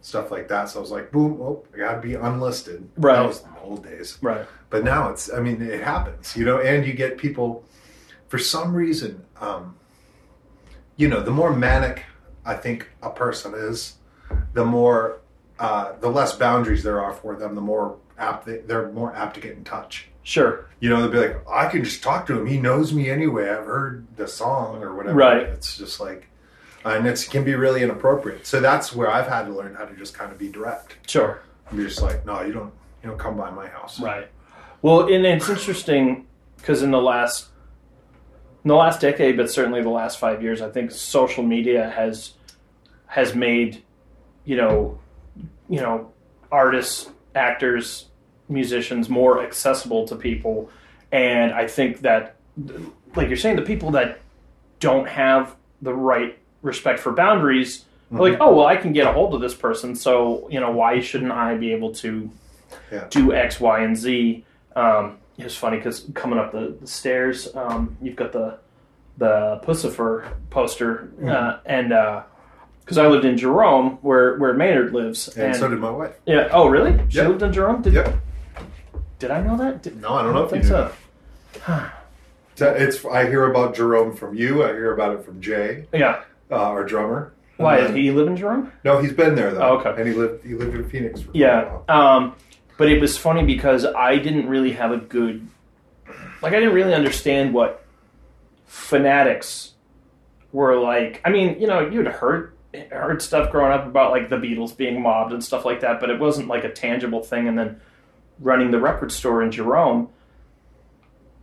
stuff 0.00 0.30
like 0.30 0.48
that. 0.48 0.68
So 0.68 0.78
I 0.78 0.82
was 0.82 0.90
like, 0.90 1.10
"Boom! 1.10 1.40
Oh, 1.40 1.64
I 1.74 1.78
got 1.78 1.94
to 1.94 2.00
be 2.00 2.14
unlisted." 2.14 2.88
Right. 2.96 3.16
That 3.16 3.26
was 3.26 3.40
the 3.42 3.48
old 3.62 3.84
days. 3.84 4.18
Right. 4.22 4.46
But 4.70 4.84
now 4.84 5.10
it's, 5.10 5.32
I 5.32 5.40
mean, 5.40 5.60
it 5.60 5.82
happens, 5.82 6.36
you 6.36 6.44
know, 6.44 6.60
and 6.60 6.86
you 6.86 6.92
get 6.92 7.18
people, 7.18 7.64
for 8.28 8.38
some 8.38 8.72
reason, 8.72 9.24
um, 9.40 9.74
you 10.96 11.08
know, 11.08 11.20
the 11.22 11.32
more 11.32 11.52
manic 11.52 12.04
I 12.44 12.54
think 12.54 12.88
a 13.02 13.10
person 13.10 13.52
is, 13.54 13.96
the 14.54 14.64
more, 14.64 15.20
uh, 15.58 15.94
the 16.00 16.08
less 16.08 16.36
boundaries 16.36 16.84
there 16.84 17.00
are 17.00 17.12
for 17.12 17.34
them, 17.34 17.56
the 17.56 17.60
more 17.60 17.98
apt 18.16 18.46
they, 18.46 18.58
they're 18.58 18.92
more 18.92 19.12
apt 19.16 19.34
to 19.34 19.40
get 19.40 19.56
in 19.56 19.64
touch. 19.64 20.08
Sure. 20.22 20.68
You 20.78 20.88
know, 20.90 21.00
they'll 21.00 21.10
be 21.10 21.18
like, 21.18 21.48
I 21.48 21.66
can 21.66 21.82
just 21.82 22.02
talk 22.02 22.26
to 22.28 22.38
him. 22.38 22.46
He 22.46 22.58
knows 22.58 22.92
me 22.92 23.10
anyway. 23.10 23.50
I've 23.50 23.66
heard 23.66 24.06
the 24.16 24.28
song 24.28 24.82
or 24.84 24.94
whatever. 24.94 25.16
Right. 25.16 25.42
It's 25.42 25.76
just 25.76 25.98
like, 25.98 26.28
Uh, 26.84 26.90
and 26.90 27.06
it 27.06 27.28
can 27.30 27.44
be 27.44 27.54
really 27.54 27.82
inappropriate. 27.82 28.46
So 28.46 28.60
that's 28.60 28.94
where 28.94 29.10
I've 29.10 29.26
had 29.26 29.44
to 29.44 29.52
learn 29.52 29.74
how 29.74 29.84
to 29.84 29.94
just 29.96 30.14
kind 30.14 30.32
of 30.32 30.38
be 30.38 30.48
direct. 30.48 30.96
Sure. 31.10 31.42
You're 31.72 31.86
just 31.86 32.02
like, 32.02 32.24
no, 32.24 32.42
you 32.42 32.52
don't, 32.52 32.72
you 33.02 33.10
don't 33.10 33.18
come 33.18 33.36
by 33.36 33.50
my 33.50 33.68
house. 33.68 34.00
Right. 34.00 34.28
Well, 34.82 35.12
and 35.12 35.26
it's 35.26 35.48
interesting 35.48 36.26
because 36.56 36.82
in 36.82 36.90
the 36.90 37.00
last 37.00 37.48
in 38.64 38.68
the 38.68 38.74
last 38.74 39.00
decade, 39.00 39.36
but 39.36 39.50
certainly 39.50 39.82
the 39.82 39.88
last 39.88 40.18
five 40.18 40.42
years, 40.42 40.60
I 40.60 40.70
think 40.70 40.90
social 40.90 41.42
media 41.42 41.90
has 41.90 42.34
has 43.06 43.34
made 43.34 43.82
you 44.44 44.56
know 44.56 44.98
you 45.68 45.80
know 45.80 46.12
artists, 46.50 47.10
actors, 47.34 48.06
musicians 48.48 49.08
more 49.08 49.42
accessible 49.42 50.06
to 50.08 50.16
people, 50.16 50.70
and 51.12 51.52
I 51.52 51.66
think 51.66 52.00
that 52.00 52.36
like 53.16 53.28
you're 53.28 53.36
saying, 53.36 53.56
the 53.56 53.62
people 53.62 53.90
that 53.92 54.20
don't 54.78 55.08
have 55.08 55.56
the 55.82 55.94
right 55.94 56.38
respect 56.62 56.98
for 57.00 57.12
boundaries. 57.12 57.84
are 58.12 58.18
Like, 58.20 58.38
oh 58.40 58.54
well, 58.54 58.66
I 58.66 58.76
can 58.76 58.92
get 58.92 59.06
a 59.06 59.12
hold 59.12 59.34
of 59.34 59.40
this 59.40 59.54
person, 59.54 59.94
so 59.94 60.46
you 60.50 60.60
know 60.60 60.70
why 60.70 61.00
shouldn't 61.00 61.32
I 61.32 61.56
be 61.56 61.72
able 61.72 61.92
to 61.96 62.30
Yeah. 62.92 63.06
do 63.10 63.32
X, 63.32 63.60
Y, 63.60 63.80
and 63.80 63.96
Z? 63.96 64.44
Um, 64.76 65.18
it 65.38 65.44
was 65.44 65.56
funny 65.56 65.78
because 65.78 66.06
coming 66.14 66.38
up 66.38 66.52
the, 66.52 66.76
the 66.80 66.86
stairs, 66.86 67.54
um, 67.54 67.96
you've 68.02 68.16
got 68.16 68.32
the 68.32 68.58
the 69.18 69.60
Puscifer 69.64 70.24
poster, 70.50 71.10
uh, 71.26 71.58
and 71.66 71.90
because 72.84 72.96
I 72.98 73.06
lived 73.06 73.24
in 73.24 73.36
Jerome, 73.36 73.98
where 74.02 74.36
where 74.38 74.54
Maynard 74.54 74.92
lives, 74.92 75.28
And, 75.36 75.54
so 75.54 75.68
did 75.68 75.78
my 75.78 75.90
wife. 75.90 76.14
yeah. 76.26 76.48
Oh, 76.52 76.66
really? 76.68 76.98
She 77.08 77.18
Yep. 77.18 77.28
lived 77.28 77.42
in 77.42 77.52
Jerome. 77.52 77.82
Did, 77.82 77.92
Yep. 77.94 78.14
did 79.18 79.30
I 79.30 79.40
know 79.42 79.56
that? 79.58 79.82
Did, 79.82 80.00
No, 80.00 80.14
I 80.14 80.22
don't 80.22 80.32
know 80.34 80.44
if 80.44 80.52
you 80.52 80.62
think 80.62 80.64
so. 80.64 80.90
So 82.56 82.70
It's 82.72 83.04
I 83.04 83.26
hear 83.26 83.46
about 83.50 83.74
Jerome 83.74 84.14
from 84.14 84.34
you. 84.34 84.62
I 84.64 84.68
hear 84.68 84.92
about 84.92 85.14
it 85.14 85.24
from 85.24 85.40
Jay, 85.40 85.86
Yeah. 85.92 86.22
Uh, 86.50 86.56
our 86.56 86.84
drummer. 86.84 87.32
Why 87.56 87.78
did 87.82 87.94
he 87.94 88.10
live 88.10 88.26
in 88.26 88.36
Jerome? 88.36 88.72
No, 88.84 88.98
he's 89.00 89.12
been 89.12 89.34
there 89.34 89.52
though. 89.52 89.60
Oh, 89.60 89.78
okay. 89.78 89.94
And 90.00 90.08
he 90.08 90.14
lived 90.14 90.44
he 90.46 90.54
lived 90.54 90.74
in 90.74 90.88
Phoenix 90.88 91.20
for 91.20 91.30
Yeah. 91.34 91.62
a 91.62 91.66
while. 91.78 91.84
Um, 91.88 92.34
but 92.78 92.88
it 92.88 93.00
was 93.00 93.18
funny 93.18 93.44
because 93.44 93.84
I 93.84 94.16
didn't 94.16 94.48
really 94.48 94.72
have 94.72 94.90
a 94.92 94.96
good, 94.96 95.46
like, 96.40 96.54
I 96.54 96.58
didn't 96.58 96.72
really 96.72 96.94
understand 96.94 97.52
what 97.52 97.84
fanatics 98.66 99.72
were 100.52 100.76
like. 100.80 101.20
I 101.24 101.30
mean, 101.30 101.60
you 101.60 101.66
know, 101.66 101.80
you'd 101.88 102.06
heard 102.06 102.54
heard 102.90 103.20
stuff 103.20 103.50
growing 103.50 103.72
up 103.72 103.86
about 103.86 104.12
like 104.12 104.28
the 104.30 104.36
Beatles 104.36 104.74
being 104.76 105.02
mobbed 105.02 105.32
and 105.32 105.42
stuff 105.44 105.64
like 105.64 105.80
that, 105.80 106.00
but 106.00 106.08
it 106.08 106.18
wasn't 106.20 106.48
like 106.48 106.64
a 106.64 106.70
tangible 106.72 107.22
thing. 107.22 107.48
And 107.48 107.58
then 107.58 107.80
running 108.38 108.70
the 108.70 108.78
record 108.80 109.12
store 109.12 109.42
in 109.42 109.50
Jerome, 109.50 110.08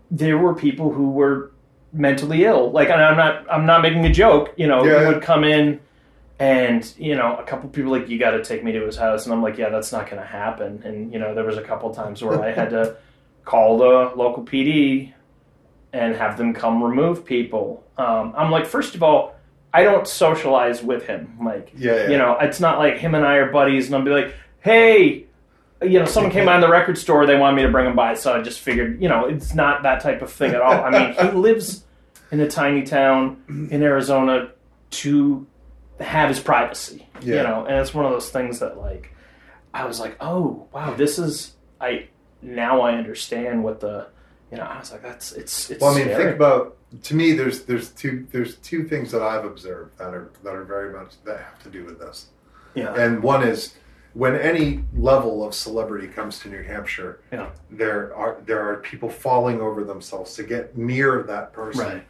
there 0.10 0.38
were 0.38 0.56
people 0.56 0.94
who 0.94 1.12
were 1.12 1.52
mentally 1.94 2.44
ill. 2.46 2.72
Like, 2.72 2.90
and 2.90 3.02
I'm 3.02 3.18
not 3.18 3.46
I'm 3.52 3.66
not 3.66 3.82
making 3.82 4.06
a 4.06 4.12
joke. 4.12 4.54
You 4.58 4.68
know, 4.68 4.84
Yeah, 4.84 5.02
yeah. 5.02 5.08
would 5.10 5.22
come 5.22 5.44
in 5.44 5.80
and 6.40 6.94
you 7.00 7.16
know 7.16 7.36
a 7.38 7.44
couple 7.44 7.68
people 7.70 7.92
like 7.92 8.08
you 8.10 8.20
got 8.20 8.32
to 8.32 8.44
take 8.44 8.64
me 8.64 8.72
to 8.72 8.86
his 8.86 8.96
house 8.96 9.26
and 9.26 9.34
i'm 9.34 9.42
like 9.42 9.58
yeah 9.58 9.70
that's 9.70 9.92
not 9.92 10.08
going 10.08 10.22
to 10.22 10.28
happen 10.28 10.80
and 10.86 11.12
you 11.12 11.18
know 11.18 11.34
there 11.34 11.44
was 11.44 11.58
a 11.58 11.64
couple 11.64 11.90
times 11.92 12.22
where 12.24 12.40
i 12.44 12.52
had 12.52 12.70
to 12.70 12.96
call 13.44 13.80
the 13.80 14.12
local 14.16 14.44
pd 14.44 15.12
and 15.94 16.16
have 16.16 16.38
them 16.38 16.54
come 16.54 16.84
remove 16.84 17.26
people 17.26 17.84
um, 17.98 18.34
i'm 18.38 18.52
like 18.52 18.68
first 18.68 18.94
of 18.94 19.02
all 19.02 19.34
i 19.74 19.82
don't 19.82 20.08
socialize 20.08 20.84
with 20.84 21.08
him 21.08 21.36
like 21.44 21.72
Yeah, 21.76 21.96
yeah. 22.04 22.10
you 22.10 22.18
know 22.20 22.38
it's 22.40 22.60
not 22.60 22.78
like 22.78 23.00
him 23.00 23.16
and 23.16 23.26
i 23.26 23.38
are 23.38 23.52
buddies 23.52 23.88
and 23.88 23.96
i'll 23.96 24.04
be 24.04 24.12
like 24.12 24.36
hey 24.60 25.26
you 25.82 26.00
know 26.00 26.06
someone 26.06 26.32
came 26.32 26.46
by 26.46 26.56
in 26.56 26.62
the 26.62 26.70
record 26.70 26.98
store 26.98 27.26
they 27.26 27.38
wanted 27.38 27.56
me 27.56 27.62
to 27.64 27.70
bring 27.70 27.86
him 27.86 27.96
by 27.96 28.14
so 28.16 28.34
i 28.34 28.42
just 28.42 28.60
figured 28.60 29.02
you 29.02 29.08
know 29.08 29.26
it's 29.26 29.54
not 29.54 29.84
that 29.84 30.02
type 30.02 30.22
of 30.22 30.32
thing 30.32 30.52
at 30.54 30.62
all 30.62 30.74
i 30.84 30.90
mean 30.90 31.14
he 31.14 31.38
lives 31.38 31.84
in 32.32 32.40
a 32.40 32.48
tiny 32.50 32.82
town 32.84 33.42
in 33.72 33.84
arizona 33.84 34.50
to 34.90 35.46
have 36.00 36.30
his 36.30 36.40
privacy. 36.40 37.08
You 37.22 37.36
know, 37.36 37.66
and 37.66 37.76
it's 37.78 37.92
one 37.94 38.06
of 38.06 38.12
those 38.12 38.30
things 38.30 38.60
that 38.60 38.78
like 38.78 39.12
I 39.74 39.86
was 39.86 40.00
like, 40.00 40.16
oh 40.20 40.68
wow, 40.72 40.94
this 40.94 41.18
is 41.18 41.56
I 41.82 42.08
now 42.42 42.82
I 42.82 42.94
understand 42.94 43.64
what 43.64 43.80
the 43.80 44.08
you 44.52 44.58
know 44.58 44.64
I 44.64 44.78
was 44.78 44.92
like 44.92 45.02
that's 45.02 45.32
it's 45.32 45.72
it's 45.72 45.82
Well, 45.82 45.92
I 45.94 45.96
mean, 45.98 46.06
scary. 46.06 46.24
think 46.26 46.36
about 46.36 46.78
to 47.04 47.16
me. 47.16 47.32
There's 47.34 47.64
there's 47.64 47.90
two 47.90 48.28
there's 48.32 48.58
two 48.58 48.84
things 48.88 49.12
that 49.12 49.24
I've 49.24 49.44
observed 49.46 49.98
that 49.98 50.14
are 50.14 50.30
that 50.44 50.54
are 50.54 50.64
very 50.64 50.94
much 50.94 51.14
that 51.26 51.40
have 51.40 51.60
to 51.64 51.70
do 51.70 51.84
with 51.84 52.00
this. 52.00 52.28
yeah 52.76 52.94
And 52.94 53.24
one 53.24 53.42
is 53.44 53.74
when 54.18 54.36
any 54.36 54.84
level 54.96 55.46
of 55.46 55.54
celebrity 55.54 56.08
comes 56.08 56.40
to 56.40 56.50
New 56.50 56.64
Hampshire, 56.64 57.20
Yeah. 57.32 57.50
there 57.70 58.16
are 58.16 58.38
there 58.46 58.62
are 58.68 58.78
people 58.78 59.10
falling 59.10 59.62
over 59.62 59.84
themselves 59.84 60.34
to 60.36 60.44
get 60.44 60.76
near 60.78 61.24
that 61.24 61.54
person. 61.54 61.86
right 61.86 62.04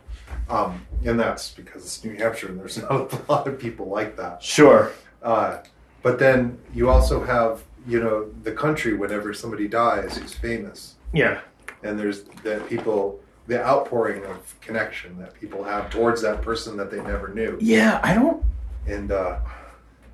Um, 0.49 0.71
and 1.05 1.19
that's 1.19 1.51
because 1.51 1.81
it's 1.85 2.03
New 2.05 2.15
Hampshire 2.15 2.47
and 2.47 2.57
there's 2.59 2.77
not 2.81 2.91
a 3.13 3.19
lot 3.31 3.47
of 3.47 3.59
people 3.59 3.87
like 3.87 4.15
that. 4.17 4.41
sure 4.41 4.91
Uh, 5.21 5.57
but 6.03 6.17
then 6.19 6.57
you 6.73 6.89
also 6.89 7.23
have, 7.23 7.63
you 7.87 7.99
know, 7.99 8.29
the 8.43 8.51
country 8.53 8.93
whenever 8.93 9.33
somebody 9.33 9.67
dies 9.67 10.17
who's 10.17 10.33
famous. 10.33 10.95
yeah 11.13 11.39
And 11.83 11.99
there's 11.99 12.19
that 12.43 12.67
people, 12.69 13.19
the 13.47 13.59
outpouring 13.71 14.23
of 14.25 14.39
connection 14.61 15.17
that 15.21 15.33
people 15.41 15.61
have 15.63 15.89
towards 15.89 16.21
that 16.21 16.41
person 16.41 16.77
that 16.77 16.89
they 16.91 17.01
never 17.13 17.27
knew. 17.37 17.57
yeah 17.59 17.99
I 18.03 18.13
don't 18.13 18.39
And 18.95 19.11
uh, 19.11 19.39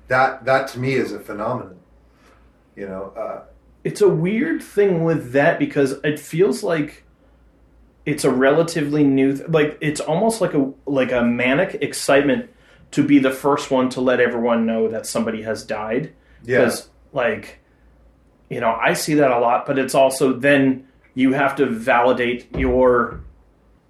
that, 0.08 0.44
that 0.44 0.68
to 0.72 0.78
me 0.80 0.94
is 0.94 1.12
a 1.12 1.20
phenomenon. 1.20 1.76
You 2.76 2.86
know, 2.86 3.12
uh, 3.16 3.44
it's 3.84 4.00
a 4.00 4.08
weird 4.08 4.62
thing 4.62 5.04
with 5.04 5.32
that 5.32 5.58
because 5.58 5.92
it 6.04 6.18
feels 6.18 6.62
like 6.62 7.04
it's 8.06 8.24
a 8.24 8.30
relatively 8.30 9.04
new 9.04 9.36
th- 9.36 9.48
like 9.48 9.78
it's 9.80 10.00
almost 10.00 10.40
like 10.40 10.54
a 10.54 10.72
like 10.86 11.12
a 11.12 11.22
manic 11.22 11.78
excitement 11.82 12.50
to 12.90 13.02
be 13.02 13.18
the 13.18 13.30
first 13.30 13.70
one 13.70 13.88
to 13.90 14.00
let 14.00 14.20
everyone 14.20 14.66
know 14.66 14.88
that 14.88 15.06
somebody 15.06 15.42
has 15.42 15.64
died. 15.64 16.12
Yeah. 16.44 16.58
because 16.58 16.88
like 17.12 17.60
you 18.50 18.60
know 18.60 18.72
i 18.72 18.92
see 18.92 19.14
that 19.14 19.30
a 19.30 19.38
lot 19.38 19.64
but 19.64 19.78
it's 19.78 19.94
also 19.94 20.34
then 20.34 20.86
you 21.14 21.32
have 21.32 21.56
to 21.56 21.66
validate 21.66 22.54
your 22.54 23.20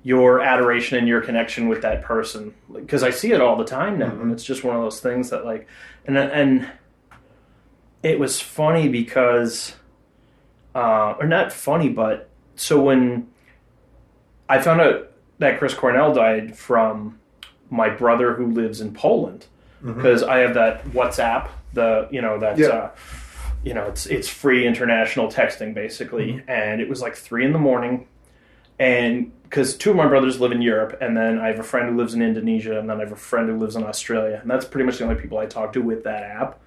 your 0.04 0.40
adoration 0.40 0.98
and 0.98 1.08
your 1.08 1.22
connection 1.22 1.66
with 1.66 1.82
that 1.82 2.02
person. 2.02 2.54
Because 2.72 3.02
i 3.02 3.10
see 3.10 3.32
it 3.32 3.40
all 3.40 3.56
the 3.56 3.64
time 3.64 3.98
now 3.98 4.10
and 4.10 4.30
it's 4.30 4.44
just 4.44 4.62
one 4.62 4.76
of 4.76 4.82
those 4.82 5.00
things 5.00 5.30
that 5.30 5.44
like 5.44 5.66
and 6.04 6.16
and 6.16 6.70
it 8.04 8.18
was 8.20 8.40
funny 8.40 8.88
because 8.88 9.74
uh 10.74 11.14
or 11.18 11.26
not 11.26 11.52
funny 11.52 11.88
but 11.88 12.28
so 12.54 12.80
when 12.80 13.26
i 14.48 14.60
found 14.60 14.80
out 14.80 15.10
that 15.38 15.58
chris 15.58 15.74
cornell 15.74 16.12
died 16.14 16.56
from 16.56 17.18
my 17.70 17.88
brother 17.88 18.34
who 18.34 18.46
lives 18.52 18.80
in 18.80 18.92
poland 18.92 19.46
because 19.82 20.22
I 20.22 20.38
have 20.38 20.54
that 20.54 20.82
WhatsApp, 20.92 21.48
the 21.74 22.08
you 22.10 22.22
know 22.22 22.38
that 22.38 22.56
Yeah. 22.56 22.68
uh, 22.68 22.90
you 23.62 23.74
know 23.74 23.84
it's 23.84 24.06
it's 24.06 24.28
free 24.28 24.66
international 24.66 25.28
texting 25.28 25.74
basically, 25.74 26.42
and 26.48 26.80
it 26.80 26.88
was 26.88 27.02
like 27.02 27.14
three 27.14 27.44
in 27.44 27.52
the 27.52 27.58
morning, 27.58 28.06
and 28.78 29.30
because 29.42 29.76
two 29.76 29.90
of 29.90 29.96
my 29.96 30.06
brothers 30.06 30.40
live 30.40 30.52
in 30.52 30.62
Europe, 30.62 30.96
and 31.02 31.14
then 31.14 31.38
I 31.38 31.48
have 31.48 31.58
a 31.58 31.62
friend 31.62 31.90
who 31.90 31.96
lives 31.98 32.14
in 32.14 32.22
Indonesia, 32.22 32.78
and 32.78 32.88
then 32.88 32.96
I 32.96 33.00
have 33.00 33.12
a 33.12 33.16
friend 33.16 33.46
who 33.50 33.58
lives 33.58 33.76
in 33.76 33.84
Australia, 33.84 34.38
and 34.40 34.50
that's 34.50 34.64
pretty 34.64 34.86
much 34.86 34.96
the 34.96 35.04
only 35.04 35.16
people 35.20 35.36
I 35.36 35.44
talk 35.44 35.74
to 35.74 35.82
with 35.82 36.02
that 36.04 36.22
app, 36.22 36.58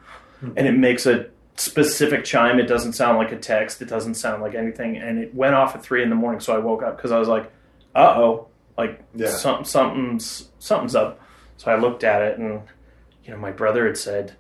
and 0.41 0.60
it 0.67 0.77
makes 0.77 1.06
a 1.06 1.27
specific 1.56 2.24
chime. 2.24 2.60
It 2.60 2.67
doesn't 2.67 2.94
sound 2.94 3.17
like 3.17 3.32
a 3.32 3.38
text. 3.38 3.82
It 3.82 3.89
doesn't 3.89 4.13
sound 4.15 4.41
like 4.41 4.53
anything, 4.56 4.98
and 4.98 5.17
it 5.20 5.34
went 5.34 5.56
off 5.56 5.75
at 5.75 5.84
three 5.84 6.03
in 6.03 6.10
the 6.10 6.15
morning. 6.15 6.39
So 6.39 6.56
I 6.56 6.60
woke 6.60 6.84
up 6.84 6.98
because 6.98 7.12
I 7.12 7.20
was 7.20 7.27
like, 7.27 7.51
"Uh 7.96 8.13
oh, 8.17 8.48
like 8.77 9.01
Yeah. 9.15 9.29
something 9.29 9.65
something's 9.65 10.50
something's 10.60 10.96
up." 10.96 11.20
So 11.58 11.72
I 11.72 11.75
looked 11.77 12.03
at 12.03 12.22
it 12.22 12.38
and 12.38 12.62
you 13.24 13.32
know, 13.32 13.38
my 13.38 13.51
brother 13.51 13.86
had 13.88 13.98
said, 13.98 14.36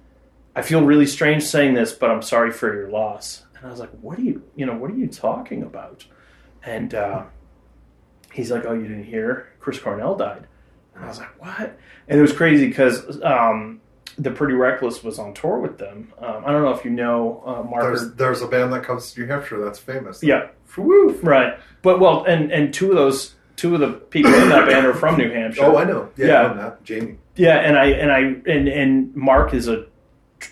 I 0.55 0.61
feel 0.61 0.83
really 0.85 1.05
strange 1.07 1.43
saying 1.43 1.73
this, 1.73 1.91
but 1.91 2.09
I'm 2.09 2.21
sorry 2.21 2.51
for 2.51 2.73
your 2.73 2.89
loss. 2.89 3.43
And 3.57 3.65
I 3.65 3.69
was 3.69 3.79
like, 3.81 3.89
what 4.01 4.17
are 4.17 4.21
you, 4.21 4.43
you 4.55 4.65
know, 4.65 4.75
what 4.75 4.89
are 4.91 4.95
you 4.95 5.07
talking 5.07 5.61
about? 5.63 6.05
And 6.63 6.93
uh, 6.93 7.23
he's 8.31 8.49
like, 8.51 8.65
oh, 8.65 8.73
you 8.73 8.83
didn't 8.83 9.03
hear? 9.03 9.49
Chris 9.59 9.77
Cornell 9.79 10.15
died. 10.15 10.47
And 10.95 11.03
I 11.03 11.07
was 11.09 11.17
like, 11.19 11.41
what? 11.41 11.77
And 12.07 12.17
it 12.17 12.21
was 12.21 12.31
crazy 12.31 12.67
because 12.67 13.21
um, 13.23 13.81
the 14.17 14.31
Pretty 14.31 14.53
Reckless 14.55 15.03
was 15.03 15.19
on 15.19 15.33
tour 15.33 15.59
with 15.59 15.77
them. 15.77 16.11
Um, 16.19 16.43
I 16.45 16.51
don't 16.51 16.63
know 16.63 16.71
if 16.71 16.83
you 16.83 16.91
know 16.91 17.43
uh, 17.45 17.63
Mark. 17.69 17.83
there's, 17.83 18.13
there's 18.15 18.41
a 18.41 18.47
band 18.47 18.73
that 18.73 18.83
comes 18.83 19.13
to 19.13 19.21
New 19.21 19.27
Hampshire 19.27 19.63
that's 19.63 19.79
famous. 19.79 20.23
yeah, 20.23 20.47
Woo. 20.75 21.11
right. 21.23 21.57
But 21.83 21.99
well, 21.99 22.23
and 22.25 22.51
and 22.51 22.73
two 22.73 22.89
of 22.89 22.95
those, 22.95 23.35
two 23.55 23.73
of 23.75 23.79
the 23.79 23.91
people 23.93 24.33
in 24.33 24.49
that 24.49 24.67
band 24.67 24.85
are 24.87 24.93
from 24.93 25.17
New 25.17 25.31
Hampshire. 25.31 25.63
Oh, 25.65 25.77
I 25.77 25.83
know. 25.83 26.09
Yeah, 26.17 26.25
Yeah. 26.27 26.41
I 26.41 26.47
know 26.55 26.61
that. 26.61 26.83
Jamie. 26.83 27.17
Yeah, 27.35 27.57
and 27.57 27.77
I 27.77 27.85
and 27.87 28.11
I 28.11 28.19
and 28.51 28.67
and 28.67 29.15
Mark 29.15 29.53
is 29.53 29.67
a 29.67 29.85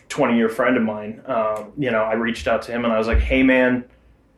twenty 0.10 0.38
year 0.38 0.50
friend 0.50 0.78
of 0.78 0.84
mine. 0.84 1.22
Um, 1.26 1.72
you 1.78 1.90
know, 1.92 2.04
I 2.04 2.14
reached 2.14 2.48
out 2.48 2.62
to 2.64 2.72
him 2.72 2.86
and 2.86 2.94
I 2.94 2.98
was 3.00 3.08
like, 3.08 3.18
"Hey, 3.20 3.42
man, 3.42 3.86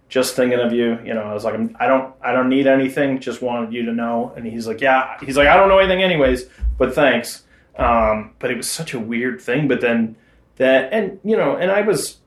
just 0.08 0.36
thinking 0.38 0.60
of 0.60 0.72
you." 0.72 0.98
You 1.04 1.14
know, 1.14 1.24
I 1.24 1.34
was 1.34 1.44
like, 1.44 1.54
I'm, 1.54 1.76
"I 1.80 1.88
don't, 1.88 2.16
I 2.22 2.32
don't 2.32 2.48
need 2.48 2.66
anything. 2.68 3.20
Just 3.20 3.42
wanted 3.42 3.74
you 3.74 3.86
to 3.86 3.92
know." 3.92 4.32
And 4.38 4.46
he's 4.48 4.66
like, 4.68 4.80
"Yeah." 4.80 5.18
He's 5.22 5.36
like, 5.36 5.48
"I 5.50 5.58
don't 5.58 5.68
know 5.68 5.80
anything, 5.80 6.02
anyways, 6.02 6.46
but 6.78 6.96
thanks." 6.96 7.44
Um, 7.78 8.32
but 8.40 8.50
it 8.52 8.58
was 8.58 8.70
such 8.70 8.94
a 8.94 9.00
weird 9.00 9.40
thing. 9.42 9.68
But 9.68 9.82
then 9.82 10.16
that, 10.58 10.92
and 10.92 11.20
you 11.24 11.38
know, 11.38 11.56
and 11.56 11.72
I 11.72 11.82
was, 11.82 12.18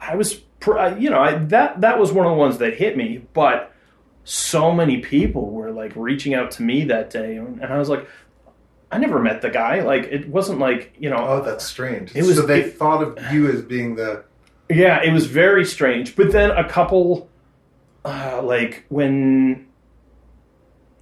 I 0.00 0.16
was, 0.16 0.40
you 0.98 1.08
know, 1.10 1.20
I, 1.20 1.34
that 1.34 1.80
that 1.82 1.98
was 1.98 2.12
one 2.12 2.26
of 2.26 2.32
the 2.32 2.38
ones 2.38 2.58
that 2.58 2.74
hit 2.74 2.96
me. 2.96 3.24
But 3.32 3.72
so 4.24 4.72
many 4.72 4.98
people 4.98 5.50
were 5.50 5.70
like 5.70 5.92
reaching 5.94 6.34
out 6.34 6.50
to 6.52 6.62
me 6.62 6.84
that 6.84 7.10
day, 7.10 7.36
and 7.36 7.64
I 7.64 7.78
was 7.78 7.88
like. 7.88 8.06
I 8.90 8.96
never 8.96 9.18
met 9.18 9.42
the 9.42 9.50
guy. 9.50 9.82
Like 9.82 10.04
it 10.04 10.30
wasn't 10.30 10.60
like 10.60 10.94
you 10.98 11.10
know. 11.10 11.18
Oh, 11.18 11.42
that's 11.42 11.62
strange. 11.62 12.16
It 12.16 12.22
was- 12.24 12.36
so 12.36 12.46
they 12.46 12.60
it- 12.62 12.78
thought 12.78 13.02
of 13.02 13.18
you 13.30 13.46
as 13.52 13.60
being 13.60 13.96
the 13.96 14.24
Yeah, 14.70 15.02
it 15.02 15.12
was 15.12 15.26
very 15.26 15.66
strange. 15.66 16.16
But 16.16 16.32
then 16.32 16.50
a 16.52 16.66
couple, 16.66 17.28
uh, 18.06 18.40
like 18.42 18.86
when 18.88 19.66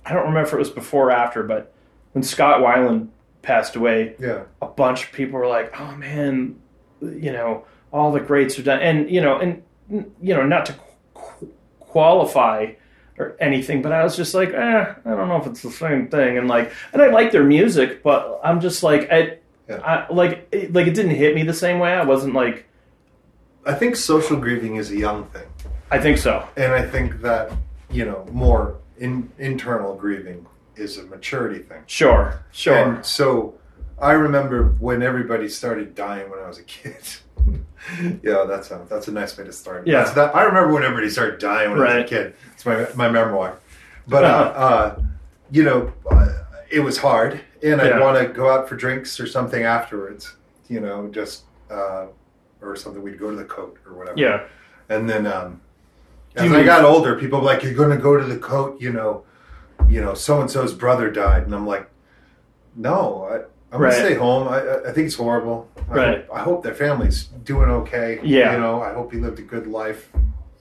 I 0.04 0.12
don't 0.14 0.24
remember 0.26 0.48
if 0.48 0.52
it 0.52 0.58
was 0.58 0.70
before 0.70 1.10
or 1.10 1.10
after, 1.12 1.44
but 1.44 1.72
when 2.10 2.24
Scott 2.24 2.60
Weiland 2.60 3.06
passed 3.46 3.76
away, 3.76 4.14
Yeah. 4.18 4.40
a 4.60 4.66
bunch 4.66 5.04
of 5.04 5.12
people 5.12 5.38
were 5.38 5.46
like, 5.46 5.72
"Oh 5.80 5.94
man, 5.94 6.56
you 7.00 7.32
know, 7.32 7.64
all 7.92 8.10
the 8.10 8.20
greats 8.20 8.58
are 8.58 8.62
done," 8.64 8.80
and 8.80 9.08
you 9.08 9.20
know, 9.20 9.38
and 9.38 9.62
you 9.88 10.34
know, 10.34 10.44
not 10.44 10.66
to 10.66 10.74
qu- 11.14 11.52
qualify 11.78 12.72
or 13.18 13.36
anything, 13.40 13.80
but 13.82 13.92
I 13.92 14.02
was 14.04 14.16
just 14.16 14.34
like, 14.34 14.52
eh, 14.52 14.84
I 15.06 15.10
don't 15.10 15.28
know 15.28 15.36
if 15.36 15.46
it's 15.46 15.62
the 15.62 15.70
same 15.70 16.08
thing, 16.08 16.36
and 16.36 16.48
like, 16.48 16.72
and 16.92 17.00
I 17.00 17.06
like 17.06 17.30
their 17.32 17.44
music, 17.44 18.02
but 18.02 18.40
I'm 18.44 18.60
just 18.60 18.82
like, 18.82 19.10
I, 19.10 19.38
Yeah. 19.68 19.80
I 19.82 20.12
like, 20.12 20.46
it, 20.52 20.72
like 20.74 20.86
it 20.86 20.94
didn't 20.94 21.14
hit 21.14 21.34
me 21.34 21.42
the 21.42 21.54
same 21.54 21.78
way. 21.78 21.92
I 21.92 22.04
wasn't 22.04 22.34
like, 22.34 22.66
I 23.64 23.72
think 23.74 23.96
social 23.96 24.36
grieving 24.36 24.76
is 24.76 24.90
a 24.90 24.96
young 24.96 25.24
thing. 25.26 25.46
I 25.90 25.98
think 25.98 26.18
so. 26.18 26.46
And 26.56 26.72
I 26.74 26.82
think 26.82 27.22
that, 27.22 27.52
you 27.90 28.04
know, 28.04 28.26
more 28.32 28.74
in, 28.98 29.30
internal 29.38 29.94
grieving 29.94 30.44
is 30.76 30.99
a 30.99 31.04
maturity 31.04 31.61
thing. 31.61 31.83
Sure, 31.87 32.42
sure. 32.52 32.76
And 32.76 33.04
so 33.04 33.54
I 33.99 34.12
remember 34.12 34.75
when 34.78 35.02
everybody 35.02 35.49
started 35.49 35.95
dying 35.95 36.30
when 36.30 36.38
I 36.40 36.49
was 36.49 36.59
a 36.59 36.62
kid. 36.64 36.97
yeah, 38.23 38.45
that's 38.49 38.71
a 38.71 38.85
that's 38.88 39.09
a 39.09 39.12
nice 39.12 39.37
way 39.38 39.45
to 39.45 39.52
start. 39.52 39.87
Yeah. 39.87 39.99
That's 40.02 40.12
that, 40.12 40.35
I 40.37 40.42
remember 40.42 40.73
when 40.75 40.83
everybody 40.83 41.09
started 41.11 41.38
dying 41.38 41.71
when 41.71 41.80
I 41.80 41.97
was 41.97 42.04
a 42.04 42.09
kid. 42.09 42.35
It's 42.54 42.66
my 42.66 42.87
my 42.95 43.09
memoir. 43.09 43.59
But 44.09 44.25
uh, 44.25 44.26
uh, 44.56 45.00
you 45.50 45.62
know, 45.64 45.92
uh, 46.11 46.28
it 46.71 46.80
was 46.80 46.99
hard, 46.99 47.40
and 47.62 47.80
I'd 47.80 48.00
want 48.00 48.18
to 48.18 48.33
go 48.33 48.50
out 48.50 48.68
for 48.68 48.76
drinks 48.76 49.18
or 49.21 49.26
something 49.26 49.62
afterwards. 49.62 50.35
You 50.68 50.80
know, 50.80 51.09
just 51.09 51.45
uh, 51.71 52.06
or 52.61 52.76
something. 52.76 53.02
We'd 53.02 53.18
go 53.18 53.30
to 53.30 53.37
the 53.37 53.45
coat 53.45 53.78
or 53.87 53.95
whatever. 53.95 54.18
yeah, 54.18 54.45
And 54.88 55.09
then 55.09 55.26
um, 55.26 55.61
as 56.35 56.45
you 56.45 56.54
I 56.54 56.59
mean- 56.59 56.66
got 56.66 56.85
older, 56.85 57.16
people 57.18 57.38
were 57.40 57.47
like, 57.47 57.62
"You're 57.62 57.75
going 57.75 57.90
to 57.90 58.02
go 58.02 58.16
to 58.16 58.25
the 58.25 58.38
coat," 58.38 58.80
you 58.80 58.92
know, 58.92 59.25
you 59.88 60.00
know, 60.00 60.14
so 60.14 60.40
and 60.40 60.50
so's 60.50 60.73
brother 60.75 61.11
died, 61.11 61.42
and 61.45 61.54
I'm 61.54 61.66
like, 61.66 61.88
"No, 62.75 63.28
I, 63.30 63.37
I'm 63.75 63.80
Right. 63.80 63.90
gonna 63.92 64.04
stay 64.04 64.14
home. 64.14 64.49
I, 64.49 64.88
I- 64.88 64.92
think 64.92 65.06
it's 65.06 65.16
horrible. 65.16 65.68
I 65.90 65.95
Right. 65.95 66.18
Hope, 66.26 66.37
I 66.37 66.40
hope 66.40 66.62
their 66.62 66.75
family's 66.75 67.25
doing 67.45 67.71
okay. 67.71 68.21
Yeah. 68.23 68.52
you 68.54 68.59
know, 68.61 68.83
I 68.83 68.92
hope 68.92 69.12
he 69.12 69.18
lived 69.18 69.38
a 69.38 69.42
good 69.42 69.66
life. 69.66 70.11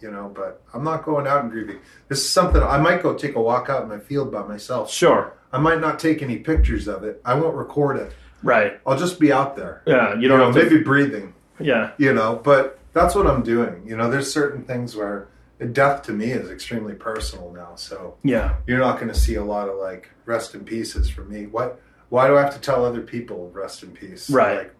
You 0.01 0.11
know, 0.11 0.31
but 0.35 0.61
I'm 0.73 0.83
not 0.83 1.03
going 1.03 1.25
out 1.25 1.41
and 1.43 1.51
grieving. 1.51 1.77
This 2.09 2.19
is 2.19 2.29
something 2.29 2.61
I 2.61 2.77
might 2.77 3.01
go 3.01 3.15
take 3.15 3.35
a 3.35 3.41
walk 3.41 3.69
out 3.69 3.81
in 3.83 3.89
my 3.89 3.97
field 3.97 4.31
by 4.31 4.43
myself. 4.43 4.91
sure, 4.91 5.33
I 5.51 5.57
might 5.57 5.79
not 5.81 5.97
take 5.99 6.21
any 6.21 6.37
pictures 6.37 6.87
of 6.87 7.03
it. 7.03 7.21
I 7.25 7.33
won't 7.33 7.55
record 7.55 7.97
it. 7.97 8.11
right. 8.43 8.79
I'll 8.85 8.97
just 8.97 9.19
be 9.19 9.31
out 9.31 9.55
there. 9.55 9.81
Yeah, 9.87 10.13
you 10.15 10.21
You 10.21 10.27
don't 10.27 10.37
know, 10.39 10.45
have 10.51 10.55
to. 10.55 10.63
maybe 10.63 10.83
breathing 10.83 11.33
Yeah, 11.59 11.91
you 11.97 12.13
know 12.13 12.39
but 12.43 12.77
that's 12.93 13.15
what 13.15 13.25
i'm 13.25 13.41
doing 13.41 13.81
you 13.87 13.95
know 13.97 14.09
there's 14.11 14.31
certain 14.31 14.61
things 14.63 14.95
where 14.95 15.27
death 15.71 16.03
to 16.03 16.11
me 16.11 16.31
is 16.31 16.49
extremely 16.51 16.93
personal 16.93 17.51
now 17.51 17.75
so 17.75 18.17
yeah, 18.23 18.55
you're 18.67 18.79
not 18.79 18.95
going 18.99 19.07
to 19.07 19.17
see 19.19 19.35
a 19.35 19.43
lot 19.43 19.69
of 19.69 19.77
like 19.77 20.09
rest 20.25 20.53
in 20.55 20.63
pieces 20.65 21.09
for 21.09 21.23
me. 21.23 21.45
What 21.45 21.79
why 22.09 22.27
do 22.27 22.37
i 22.37 22.41
have 22.41 22.53
to 22.53 22.59
tell 22.59 22.83
other 22.85 23.01
people 23.01 23.49
rest 23.53 23.81
in 23.83 23.91
peace? 23.91 24.29
Right. 24.29 24.71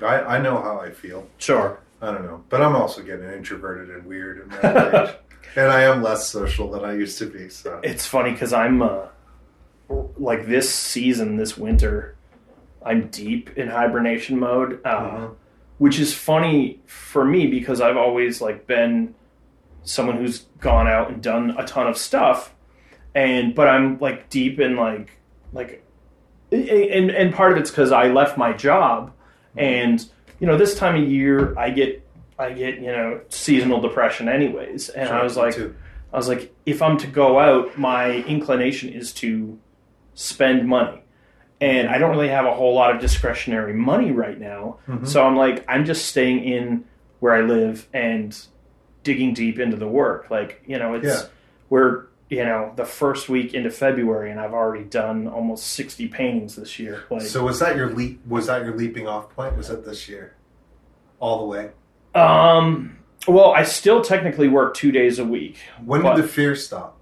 like 0.00 0.26
i 0.26 0.36
i 0.36 0.38
know 0.40 0.56
how 0.60 0.78
i 0.80 0.90
feel. 0.90 1.26
Sure. 1.38 1.78
i 2.00 2.06
don't 2.10 2.24
know. 2.24 2.42
But 2.48 2.62
i'm 2.62 2.74
also 2.74 3.02
getting 3.02 3.30
introverted 3.30 3.90
and 3.94 4.04
weird 4.06 4.38
in 4.40 4.52
age. 4.54 5.10
And 5.54 5.70
i 5.70 5.82
am 5.82 6.02
less 6.02 6.28
social 6.28 6.70
than 6.70 6.84
i 6.84 6.94
used 6.94 7.18
to 7.18 7.26
be 7.26 7.48
so. 7.48 7.80
It's 7.84 8.06
funny 8.06 8.32
because 8.32 8.52
I'm 8.54 8.80
uh, 8.80 9.06
like 10.16 10.46
this 10.46 10.72
season, 10.74 11.36
this 11.36 11.58
winter, 11.58 12.16
I'm 12.84 13.08
deep 13.08 13.50
in 13.58 13.68
hibernation 13.68 14.38
mode, 14.40 14.80
uh, 14.84 15.00
Mhm. 15.10 15.34
which 15.78 15.98
is 16.00 16.14
funny 16.14 16.80
for 16.86 17.24
me 17.24 17.46
because 17.48 17.80
I've 17.82 17.96
always 17.98 18.40
like 18.40 18.66
been 18.66 19.14
someone 19.84 20.16
who's 20.18 20.40
gone 20.60 20.86
out 20.88 21.10
and 21.10 21.22
done 21.22 21.54
a 21.58 21.64
ton 21.66 21.86
of 21.86 21.96
stuff, 21.96 22.54
and 23.14 23.54
but 23.54 23.68
I'm 23.68 23.98
like 23.98 24.28
deep 24.30 24.60
in 24.60 24.76
like 24.76 25.18
like, 25.52 25.84
and 26.50 27.10
and 27.10 27.34
part 27.34 27.52
of 27.52 27.58
it's 27.58 27.70
because 27.70 27.92
I 27.92 28.08
left 28.08 28.36
my 28.38 28.52
job, 28.52 29.12
and 29.56 30.04
you 30.40 30.46
know 30.46 30.56
this 30.56 30.74
time 30.74 31.02
of 31.02 31.08
year 31.10 31.56
I 31.58 31.70
get 31.70 32.06
I 32.38 32.52
get 32.52 32.76
you 32.76 32.86
know 32.92 33.20
seasonal 33.28 33.80
depression 33.80 34.28
anyways, 34.28 34.88
and 34.88 35.08
I 35.08 35.22
was 35.22 35.36
like. 35.36 35.54
too. 35.54 35.74
I 36.12 36.16
was 36.18 36.28
like, 36.28 36.54
if 36.66 36.82
I'm 36.82 36.98
to 36.98 37.06
go 37.06 37.38
out, 37.38 37.78
my 37.78 38.16
inclination 38.24 38.90
is 38.92 39.14
to 39.14 39.58
spend 40.12 40.68
money. 40.68 41.02
And 41.58 41.88
I 41.88 41.96
don't 41.96 42.10
really 42.10 42.28
have 42.28 42.44
a 42.44 42.52
whole 42.52 42.74
lot 42.74 42.94
of 42.94 43.00
discretionary 43.00 43.72
money 43.72 44.12
right 44.12 44.38
now. 44.38 44.76
Mhm. 44.86 45.08
So 45.08 45.24
I'm 45.26 45.36
like, 45.36 45.64
I'm 45.66 45.86
just 45.86 46.04
staying 46.04 46.44
in 46.44 46.84
where 47.20 47.32
I 47.32 47.40
live 47.40 47.88
and 47.94 48.38
digging 49.02 49.34
deep 49.34 49.58
into 49.58 49.76
the 49.76 49.88
work. 49.88 50.30
Like, 50.30 50.62
you 50.66 50.78
know, 50.78 50.94
it's 50.94 51.06
Yeah. 51.06 51.22
we're, 51.70 52.04
you 52.30 52.44
know, 52.44 52.72
the 52.76 52.84
first 52.84 53.28
week 53.28 53.52
into 53.54 53.70
February 53.70 54.30
and 54.30 54.40
I've 54.40 54.52
already 54.54 54.84
done 54.84 55.26
almost 55.28 55.66
60 55.68 56.08
paintings 56.08 56.56
this 56.56 56.78
year. 56.78 57.04
Like, 57.10 57.22
so 57.22 57.44
was 57.44 57.58
that 57.60 57.76
your 57.76 57.90
leap 57.90 58.20
was 58.26 58.46
that 58.46 58.64
your 58.64 58.74
leaping 58.76 59.06
off 59.06 59.28
point 59.34 59.56
was 59.56 59.68
it 59.70 59.84
this 59.84 60.08
year 60.08 60.34
all 61.20 61.40
the 61.40 61.46
way 61.46 61.70
um, 62.14 62.98
well, 63.26 63.52
I 63.52 63.62
still 63.62 64.02
technically 64.02 64.48
work 64.48 64.74
two 64.74 64.92
days 64.92 65.18
a 65.18 65.24
week. 65.24 65.56
when 65.84 66.02
But- 66.02 66.16
did 66.16 66.24
the 66.24 66.28
fear 66.28 66.54
stop 66.54 66.98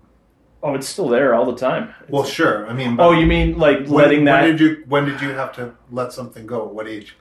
Oh, 0.63 0.75
it's 0.75 0.87
still 0.87 1.09
there 1.09 1.35
all 1.35 1.47
the 1.47 1.57
time. 1.57 1.95
well 2.09 2.25
sure 2.25 2.67
i 2.67 2.73
mean 2.75 2.97
Oh, 3.01 3.13
you 3.13 3.27
mean 3.27 3.57
like 3.59 3.79
When, 3.87 3.89
letting 3.91 4.25
that? 4.27 4.43
when 4.43 4.51
did 4.51 4.61
you 4.61 4.85
when 4.89 5.05
did 5.07 5.21
you 5.23 5.31
have 5.31 5.53
to 5.55 5.73
let 5.91 6.13
something 6.13 6.45
go? 6.47 6.67
At 6.69 6.75
what 6.75 6.87
age? 6.87 7.17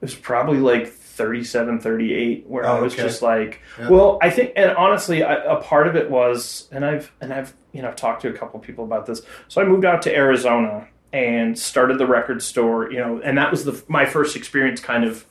it 0.00 0.06
was 0.06 0.14
probably 0.16 0.58
like 0.58 0.86
37 1.20 1.80
38 1.80 2.46
where 2.46 2.66
i 2.66 2.78
Oh, 2.78 2.82
was 2.82 2.94
okay. 2.94 3.02
just 3.02 3.20
like 3.20 3.60
Yeah. 3.78 3.90
well 3.90 4.18
i 4.22 4.30
think 4.30 4.52
and 4.56 4.70
honestly 4.72 5.22
I, 5.22 5.34
a 5.34 5.56
part 5.60 5.86
of 5.86 5.94
it 5.96 6.10
was 6.10 6.66
and 6.72 6.82
i've 6.84 7.12
and 7.20 7.32
i've 7.32 7.52
you 7.72 7.82
know 7.82 7.88
i've 7.88 7.96
talked 7.96 8.22
to 8.22 8.28
a 8.28 8.32
couple 8.32 8.58
people 8.60 8.84
about 8.84 9.04
this 9.04 9.20
so 9.48 9.60
i 9.60 9.64
moved 9.64 9.84
out 9.84 10.00
to 10.02 10.16
arizona 10.16 10.88
and 11.12 11.58
started 11.58 11.98
the 11.98 12.06
record 12.06 12.42
store 12.42 12.90
you 12.90 12.98
know 12.98 13.20
and 13.22 13.36
that 13.36 13.50
was 13.50 13.64
the 13.66 13.82
my 13.88 14.06
first 14.06 14.34
experience 14.34 14.80
kind 14.80 15.04
of 15.04 15.26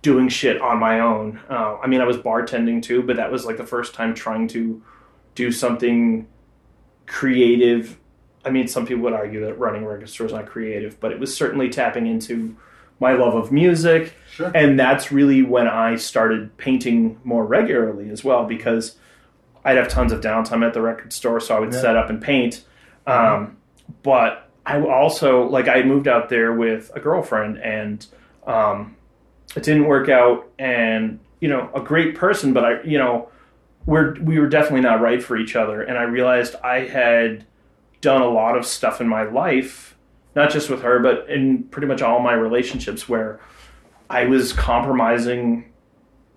doing 0.00 0.28
shit 0.30 0.58
on 0.62 0.78
my 0.78 1.00
own 1.00 1.38
uh, 1.50 1.76
i 1.82 1.86
mean 1.86 2.00
i 2.00 2.06
was 2.06 2.16
bartending 2.16 2.82
too 2.82 3.02
but 3.02 3.16
that 3.16 3.30
was 3.30 3.44
like 3.44 3.58
the 3.58 3.66
first 3.66 3.92
time 3.92 4.14
trying 4.14 4.48
to 4.48 4.82
do 5.34 5.52
something 5.52 6.26
creative 7.06 7.98
i 8.44 8.50
mean 8.50 8.66
some 8.68 8.86
people 8.86 9.02
would 9.02 9.12
argue 9.12 9.44
that 9.44 9.58
running 9.58 9.82
a 9.84 9.88
record 9.88 10.08
store 10.08 10.26
is 10.26 10.32
not 10.32 10.46
creative 10.46 10.98
but 11.00 11.12
it 11.12 11.18
was 11.20 11.36
certainly 11.36 11.68
tapping 11.68 12.06
into 12.06 12.56
my 13.00 13.12
love 13.14 13.34
of 13.34 13.50
music 13.50 14.14
Sure. 14.30 14.52
and 14.54 14.78
that's 14.78 15.10
really 15.10 15.42
when 15.42 15.66
I 15.66 15.96
started 15.96 16.56
painting 16.58 17.18
more 17.24 17.44
regularly 17.44 18.10
as 18.10 18.22
well 18.22 18.44
because 18.44 18.96
I'd 19.64 19.76
have 19.76 19.88
tons 19.88 20.12
of 20.12 20.20
downtime 20.20 20.64
at 20.66 20.72
the 20.74 20.80
record 20.80 21.12
store, 21.12 21.40
so 21.40 21.56
I 21.56 21.60
would 21.60 21.72
Yeah. 21.72 21.80
set 21.80 21.96
up 21.96 22.08
and 22.10 22.20
paint. 22.22 22.64
Um, 23.06 23.56
but 24.02 24.48
I 24.64 24.80
also 24.80 25.42
like 25.48 25.68
I 25.68 25.82
moved 25.82 26.06
out 26.08 26.28
there 26.28 26.52
with 26.52 26.90
a 26.94 27.00
girlfriend, 27.00 27.58
and 27.58 28.06
um, 28.46 28.94
it 29.56 29.62
didn't 29.62 29.86
work 29.86 30.08
out. 30.08 30.46
And 30.58 31.18
you 31.40 31.48
know, 31.48 31.68
a 31.74 31.80
great 31.80 32.14
person, 32.14 32.52
but 32.52 32.64
I, 32.64 32.82
you 32.82 32.98
know, 32.98 33.28
we're 33.86 34.14
we 34.20 34.38
were 34.38 34.46
definitely 34.48 34.82
not 34.82 35.00
right 35.00 35.22
for 35.22 35.36
each 35.36 35.56
other. 35.56 35.82
And 35.82 35.98
I 35.98 36.02
realized 36.04 36.54
I 36.62 36.80
had 36.86 37.44
done 38.00 38.22
a 38.22 38.28
lot 38.28 38.56
of 38.56 38.64
stuff 38.64 39.00
in 39.00 39.08
my 39.08 39.24
life, 39.24 39.89
not 40.34 40.50
just 40.50 40.70
with 40.70 40.82
her, 40.82 40.98
but 41.00 41.28
in 41.28 41.64
pretty 41.64 41.86
much 41.88 42.02
all 42.02 42.20
my 42.20 42.32
relationships 42.34 43.08
where 43.08 43.40
I 44.08 44.24
was 44.26 44.52
compromising 44.52 45.72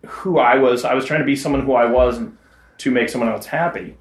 who 0.05 0.39
I 0.39 0.55
was. 0.57 0.83
I 0.85 0.93
was 0.93 1.05
trying 1.05 1.19
to 1.21 1.25
be 1.25 1.35
someone 1.35 1.61
who 1.65 1.73
I 1.73 1.85
was 1.85 2.19
to 2.79 2.91
make 2.91 3.09
someone 3.09 3.29
else 3.29 3.45
happy, 3.45 3.95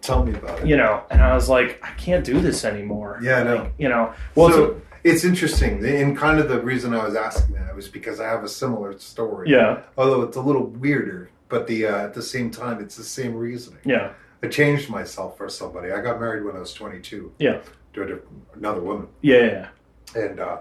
Tell 0.00 0.24
me 0.24 0.32
about 0.34 0.60
it. 0.60 0.66
you 0.66 0.76
know. 0.76 1.02
And 1.10 1.20
I 1.20 1.34
was 1.34 1.48
like, 1.48 1.78
I 1.84 1.90
can't 1.92 2.24
do 2.24 2.40
this 2.40 2.64
anymore. 2.64 3.18
Yeah, 3.22 3.40
I 3.40 3.42
know. 3.42 3.56
Like, 3.56 3.72
you 3.78 3.88
know. 3.88 4.14
Well, 4.34 4.48
so 4.50 4.54
so, 4.54 4.80
it's 5.04 5.24
interesting, 5.24 5.84
and 5.84 6.16
kind 6.16 6.38
of 6.38 6.48
the 6.48 6.60
reason 6.60 6.94
I 6.94 7.04
was 7.04 7.14
asking 7.16 7.56
that 7.56 7.74
was 7.74 7.88
because 7.88 8.20
I 8.20 8.28
have 8.28 8.44
a 8.44 8.48
similar 8.48 8.96
story. 8.98 9.50
yeah, 9.50 9.82
Although 9.98 10.22
it's 10.22 10.36
a 10.36 10.40
little 10.40 10.66
weirder, 10.66 11.30
but 11.48 11.66
the 11.66 11.86
uh, 11.86 11.98
at 12.04 12.14
the 12.14 12.22
same 12.22 12.50
time, 12.50 12.80
it's 12.80 12.96
the 12.96 13.04
same 13.04 13.34
reasoning. 13.34 13.80
yeah, 13.84 14.12
I 14.42 14.46
changed 14.48 14.88
myself 14.88 15.36
for 15.36 15.48
somebody. 15.48 15.90
I 15.92 16.00
got 16.00 16.18
married 16.20 16.44
when 16.44 16.56
I 16.56 16.60
was 16.60 16.72
22 16.72 17.32
yeah, 17.38 17.60
to 17.94 18.02
a 18.02 18.06
diff- 18.06 18.20
another 18.54 18.80
woman, 18.80 19.08
yeah, 19.20 19.68
and 20.14 20.40
uh, 20.40 20.58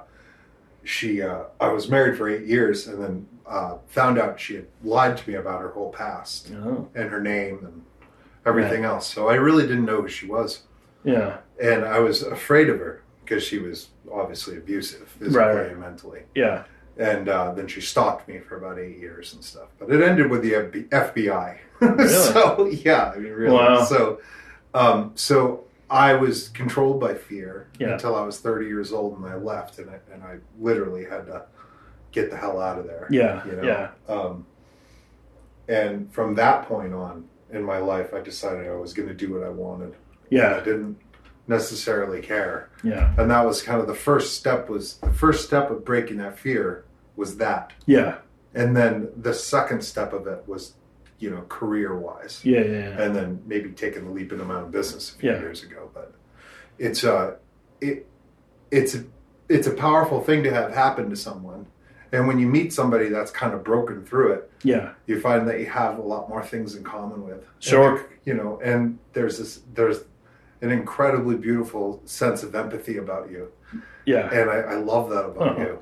she. 0.84 1.22
Uh, 1.22 1.44
I 1.60 1.70
was 1.70 1.90
married 1.90 2.18
for 2.18 2.30
eight 2.30 2.46
years, 2.46 2.88
and 2.88 3.02
then 3.04 3.28
uh, 3.48 3.78
found 3.88 4.20
out 4.20 4.40
she 4.40 4.56
had 4.56 4.68
lied 4.84 5.18
to 5.18 5.30
me 5.30 5.36
about 5.36 5.62
her 5.62 5.70
whole 5.72 5.92
past 5.92 6.52
Oh, 6.56 6.88
and 6.96 7.10
her 7.10 7.22
name 7.22 7.60
and 7.64 7.82
everything 8.46 8.84
else. 8.86 9.08
So 9.08 9.30
I 9.30 9.36
really 9.36 9.64
didn't 9.68 9.86
know 9.86 10.02
who 10.02 10.08
she 10.08 10.26
was. 10.26 10.64
yeah, 11.04 11.38
and 11.62 11.86
I 11.86 12.00
was 12.00 12.24
afraid 12.24 12.70
of 12.70 12.80
her 12.80 13.02
because 13.24 13.44
she 13.44 13.60
was 13.60 13.90
obviously 14.12 14.58
abusive 14.58 15.08
physically 15.08 15.38
Right, 15.38 15.56
right. 15.56 15.72
and 15.72 15.80
mentally. 15.80 16.24
yeah. 16.36 16.64
And 16.98 17.30
uh, 17.30 17.54
then 17.54 17.68
she 17.68 17.80
stalked 17.80 18.28
me 18.28 18.40
for 18.40 18.58
about 18.58 18.78
eight 18.78 18.98
years 18.98 19.34
and 19.34 19.42
stuff. 19.44 19.70
But 19.80 19.90
it 19.92 20.04
ended 20.04 20.30
with 20.30 20.42
the 20.44 20.52
FBI. 20.54 21.58
Really? 21.80 22.08
so 22.10 22.66
yeah, 22.70 23.12
I 23.16 23.18
mean, 23.18 23.32
really. 23.32 23.56
Wow. 23.56 23.84
So, 23.86 24.20
um, 24.76 25.14
so 25.16 25.64
I 25.92 26.14
was 26.16 26.48
controlled 26.50 27.00
by 27.02 27.14
fear 27.16 27.68
Yeah. 27.78 27.90
until 27.94 28.16
I 28.16 28.22
was 28.22 28.40
30 28.40 28.66
years 28.66 28.92
old, 28.94 29.18
and 29.18 29.26
I 29.26 29.36
left, 29.36 29.78
and 29.78 29.90
I, 29.90 30.00
and 30.14 30.24
I 30.24 30.38
literally 30.60 31.04
had 31.06 31.26
to 31.28 31.44
get 32.12 32.30
the 32.32 32.38
hell 32.38 32.60
out 32.62 32.80
of 32.80 32.88
there. 32.88 33.08
Yeah, 33.12 33.46
you 33.46 33.52
know. 33.54 33.64
yeah. 33.64 33.90
Um, 34.08 34.46
and 35.68 36.12
from 36.14 36.36
that 36.36 36.66
point 36.68 36.94
on 36.94 37.28
in 37.52 37.64
my 37.64 37.78
life, 37.80 38.14
I 38.14 38.22
decided 38.22 38.68
I 38.68 38.76
was 38.76 38.94
going 38.94 39.08
to 39.10 39.14
do 39.14 39.34
what 39.34 39.44
I 39.44 39.50
wanted. 39.50 39.96
Yeah. 40.30 40.56
I 40.56 40.60
didn't 40.62 40.98
necessarily 41.48 42.22
care, 42.22 42.70
yeah, 42.84 43.14
and 43.18 43.30
that 43.30 43.46
was 43.46 43.62
kind 43.62 43.82
of 43.82 43.88
the 43.88 43.96
first 43.96 44.38
step. 44.38 44.70
Was 44.70 44.96
the 44.98 45.12
first 45.12 45.46
step 45.46 45.70
of 45.70 45.84
breaking 45.84 46.18
that 46.18 46.40
fear 46.40 46.86
was 47.18 47.38
that, 47.38 47.74
yeah, 47.86 48.20
and 48.54 48.78
then 48.78 49.10
the 49.18 49.34
second 49.34 49.84
step 49.84 50.14
of 50.14 50.28
it 50.28 50.44
was, 50.48 50.76
you 51.22 51.30
know, 51.30 51.42
career 51.48 51.96
wise 51.98 52.42
yeah, 52.44 52.60
yeah. 52.62 52.66
yeah. 52.90 53.02
and 53.04 53.16
then 53.16 53.42
maybe 53.46 53.70
taking 53.72 54.04
the 54.06 54.12
leap 54.12 54.32
into 54.34 54.44
my 54.44 54.56
own 54.56 54.72
business 54.72 55.14
a 55.14 55.20
few 55.20 55.32
Yeah. 55.32 55.40
years 55.40 55.64
ago. 55.64 55.90
But 55.94 56.14
it's 56.80 57.04
a 57.04 57.38
it 57.80 58.08
it's 58.72 58.96
a 58.96 59.04
it's 59.48 59.68
a 59.68 59.72
powerful 59.72 60.20
thing 60.22 60.44
to 60.44 60.52
have 60.52 60.74
happen 60.74 61.10
to 61.12 61.16
someone, 61.16 61.68
and 62.12 62.28
when 62.28 62.40
you 62.40 62.48
meet 62.48 62.74
somebody 62.74 63.08
that's 63.10 63.32
kind 63.32 63.54
of 63.54 63.64
broken 63.64 64.04
through 64.06 64.34
it, 64.34 64.52
yeah. 64.64 64.94
you 65.06 65.20
find 65.20 65.48
that 65.48 65.60
you 65.60 65.68
have 65.68 65.98
a 66.00 66.02
lot 66.02 66.28
more 66.30 66.44
things 66.44 66.76
in 66.76 66.84
common 66.84 67.24
with. 67.24 67.46
Sure. 67.60 67.98
And, 67.98 68.06
you 68.26 68.34
know, 68.34 68.60
and 68.64 68.98
there's 69.14 69.38
this 69.38 69.62
there's 69.76 70.00
an 70.62 70.72
incredibly 70.72 71.36
beautiful 71.36 72.02
sense 72.06 72.44
of 72.44 72.56
empathy 72.56 72.98
about 72.98 73.30
you, 73.32 73.52
Yeah. 74.06 74.30
and 74.34 74.50
I, 74.50 74.58
I 74.58 74.76
love 74.76 75.10
that 75.10 75.26
about 75.26 75.50
Uh-huh. 75.50 75.62
you. 75.62 75.80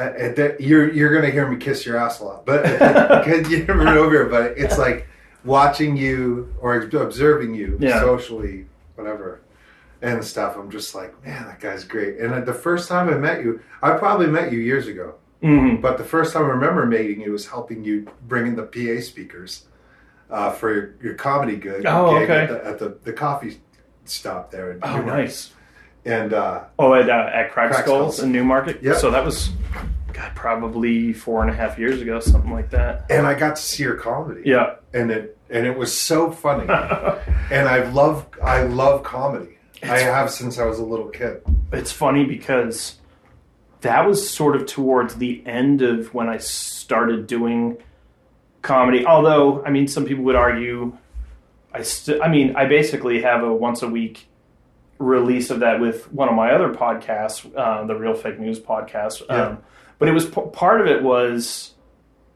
I, 0.00 0.26
I, 0.26 0.28
that 0.32 0.60
you're 0.60 0.90
you're 0.92 1.12
gonna 1.14 1.30
hear 1.30 1.46
me 1.46 1.56
kiss 1.56 1.84
your 1.84 1.96
ass 1.96 2.20
a 2.20 2.24
lot, 2.24 2.46
but 2.46 2.62
because 3.24 3.50
you 3.50 3.64
never 3.64 3.86
over 3.88 4.10
here. 4.10 4.24
But 4.26 4.56
it's 4.56 4.78
like 4.78 5.06
watching 5.44 5.96
you 5.96 6.54
or 6.60 6.74
observing 6.80 7.54
you 7.54 7.76
Yeah. 7.80 8.00
socially, 8.00 8.66
whatever, 8.94 9.40
and 10.02 10.24
stuff. 10.24 10.56
I'm 10.56 10.70
just 10.70 10.94
like, 10.94 11.12
man, 11.24 11.44
that 11.46 11.60
guy's 11.60 11.84
great. 11.84 12.18
And 12.18 12.44
the 12.46 12.54
first 12.54 12.88
time 12.88 13.08
I 13.08 13.16
met 13.18 13.42
you, 13.44 13.60
I 13.82 13.92
probably 13.92 14.26
met 14.26 14.52
you 14.52 14.58
years 14.58 14.86
ago, 14.86 15.14
Mhm. 15.42 15.80
but 15.80 15.98
the 15.98 16.04
first 16.04 16.32
time 16.32 16.44
I 16.44 16.48
remember 16.48 16.86
meeting 16.86 17.20
you 17.20 17.32
was 17.32 17.46
helping 17.48 17.84
you 17.84 18.06
bring 18.28 18.46
in 18.46 18.56
the 18.56 18.62
PA 18.64 19.00
speakers 19.02 19.66
uh, 20.30 20.50
for 20.50 20.72
your, 20.74 20.94
your 21.02 21.14
comedy 21.14 21.56
gig, 21.56 21.84
Oh, 21.86 22.16
okay. 22.16 22.42
at, 22.44 22.48
the, 22.48 22.66
at 22.66 22.78
the 22.78 22.96
the 23.04 23.12
coffee 23.12 23.60
stop 24.04 24.50
there. 24.50 24.78
Oh, 24.82 25.00
nice. 25.02 25.52
And 26.04 26.32
uh, 26.32 26.64
Oh, 26.78 26.94
at 26.94 27.08
uh, 27.10 27.30
at 27.32 27.50
Crack, 27.52 27.70
Crack 27.72 27.84
Skulls 27.84 28.16
Skulls. 28.16 28.20
in 28.20 28.32
Newmarket. 28.32 28.82
Yeah. 28.82 28.94
So 28.94 29.10
that 29.10 29.24
was, 29.24 29.50
God, 30.12 30.32
probably 30.34 31.12
four 31.12 31.42
and 31.42 31.50
a 31.50 31.54
half 31.54 31.78
years 31.78 32.00
ago, 32.00 32.20
something 32.20 32.52
like 32.52 32.70
that. 32.70 33.06
and 33.10 33.26
I 33.26 33.34
got 33.34 33.56
to 33.56 33.62
see 33.62 33.82
your 33.82 33.96
comedy. 33.96 34.42
Yeah. 34.44 34.76
and 34.94 35.10
it 35.10 35.36
and 35.50 35.66
it 35.66 35.76
was 35.76 35.92
so 35.96 36.30
funny. 36.30 36.62
and 37.50 37.68
I 37.68 37.88
love 37.90 38.26
I 38.42 38.62
love 38.62 39.02
comedy. 39.02 39.58
I 39.82 39.98
have 40.00 40.30
since 40.30 40.58
I 40.58 40.64
was 40.66 40.78
a 40.78 40.84
little 40.84 41.08
kid. 41.08 41.42
it's 41.72 41.92
funny 41.92 42.24
because 42.24 42.98
that 43.82 44.06
was 44.06 44.28
sort 44.28 44.56
of 44.56 44.66
towards 44.66 45.14
the 45.16 45.42
end 45.46 45.80
of 45.82 46.12
when 46.12 46.28
I 46.28 46.36
started 46.36 47.26
doing 47.26 47.78
comedy. 48.62 49.06
Although, 49.06 49.64
I 49.64 49.70
mean, 49.70 49.88
some 49.88 50.04
people 50.04 50.22
would 50.24 50.36
argue, 50.36 50.96
I 51.72 51.80
st- 51.82 52.20
I 52.22 52.28
mean, 52.28 52.54
I 52.56 52.66
basically 52.66 53.22
have 53.22 53.42
a 53.42 53.52
once 53.54 53.80
a 53.82 53.88
week 53.88 54.26
release 55.00 55.50
of 55.50 55.58
that 55.60 55.80
with 55.80 56.12
one 56.12 56.28
of 56.28 56.34
my 56.36 56.52
other 56.52 56.72
podcasts, 56.72 57.44
uh, 57.56 57.84
the 57.86 57.96
Real 57.96 58.14
Fake 58.14 58.38
News 58.38 58.60
podcast. 58.60 59.22
Yeah. 59.28 59.46
Um, 59.46 59.58
but 59.98 60.08
it 60.08 60.12
was 60.12 60.26
p- 60.26 60.42
part 60.52 60.80
of 60.80 60.86
it 60.86 61.02
was 61.02 61.74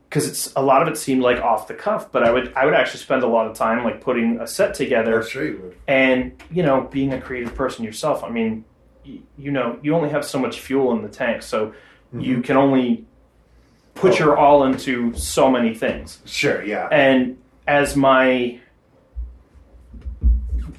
because 0.09 0.27
it's 0.29 0.53
a 0.57 0.63
lot 0.63 0.81
of 0.83 0.89
it 0.89 0.97
seemed 0.97 1.23
like 1.23 1.39
off 1.41 1.69
the 1.69 1.75
cuff. 1.75 2.11
But 2.11 2.25
I 2.25 2.31
would 2.33 2.53
I 2.55 2.65
would 2.65 2.75
actually 2.75 3.01
spend 3.01 3.23
a 3.23 3.27
lot 3.27 3.47
of 3.47 3.55
time 3.57 3.85
like 3.85 4.01
putting 4.01 4.41
a 4.41 4.47
set 4.47 4.75
together 4.75 5.23
sure 5.23 5.45
you 5.45 5.75
and 5.87 6.43
you 6.51 6.63
know 6.63 6.83
being 6.91 7.13
a 7.13 7.21
creative 7.21 7.55
person 7.55 7.85
yourself 7.85 8.25
i 8.25 8.29
mean 8.31 8.65
y- 9.07 9.19
you 9.39 9.51
know 9.51 9.79
you 9.83 9.95
only 9.95 10.09
have 10.09 10.25
so 10.25 10.39
much 10.39 10.61
fuel 10.61 10.93
in 10.97 11.03
the 11.03 11.09
tank 11.09 11.43
so 11.43 11.73
you 12.19 12.41
can 12.43 12.57
only 12.57 13.05
put 13.95 14.13
Oh. 14.15 14.25
your 14.25 14.37
all 14.37 14.65
into 14.65 15.13
so 15.15 15.51
many 15.51 15.75
things 15.75 16.21
Sure, 16.25 16.63
yeah. 16.65 16.89
and 16.93 17.37
as 17.67 17.97
my 17.97 18.59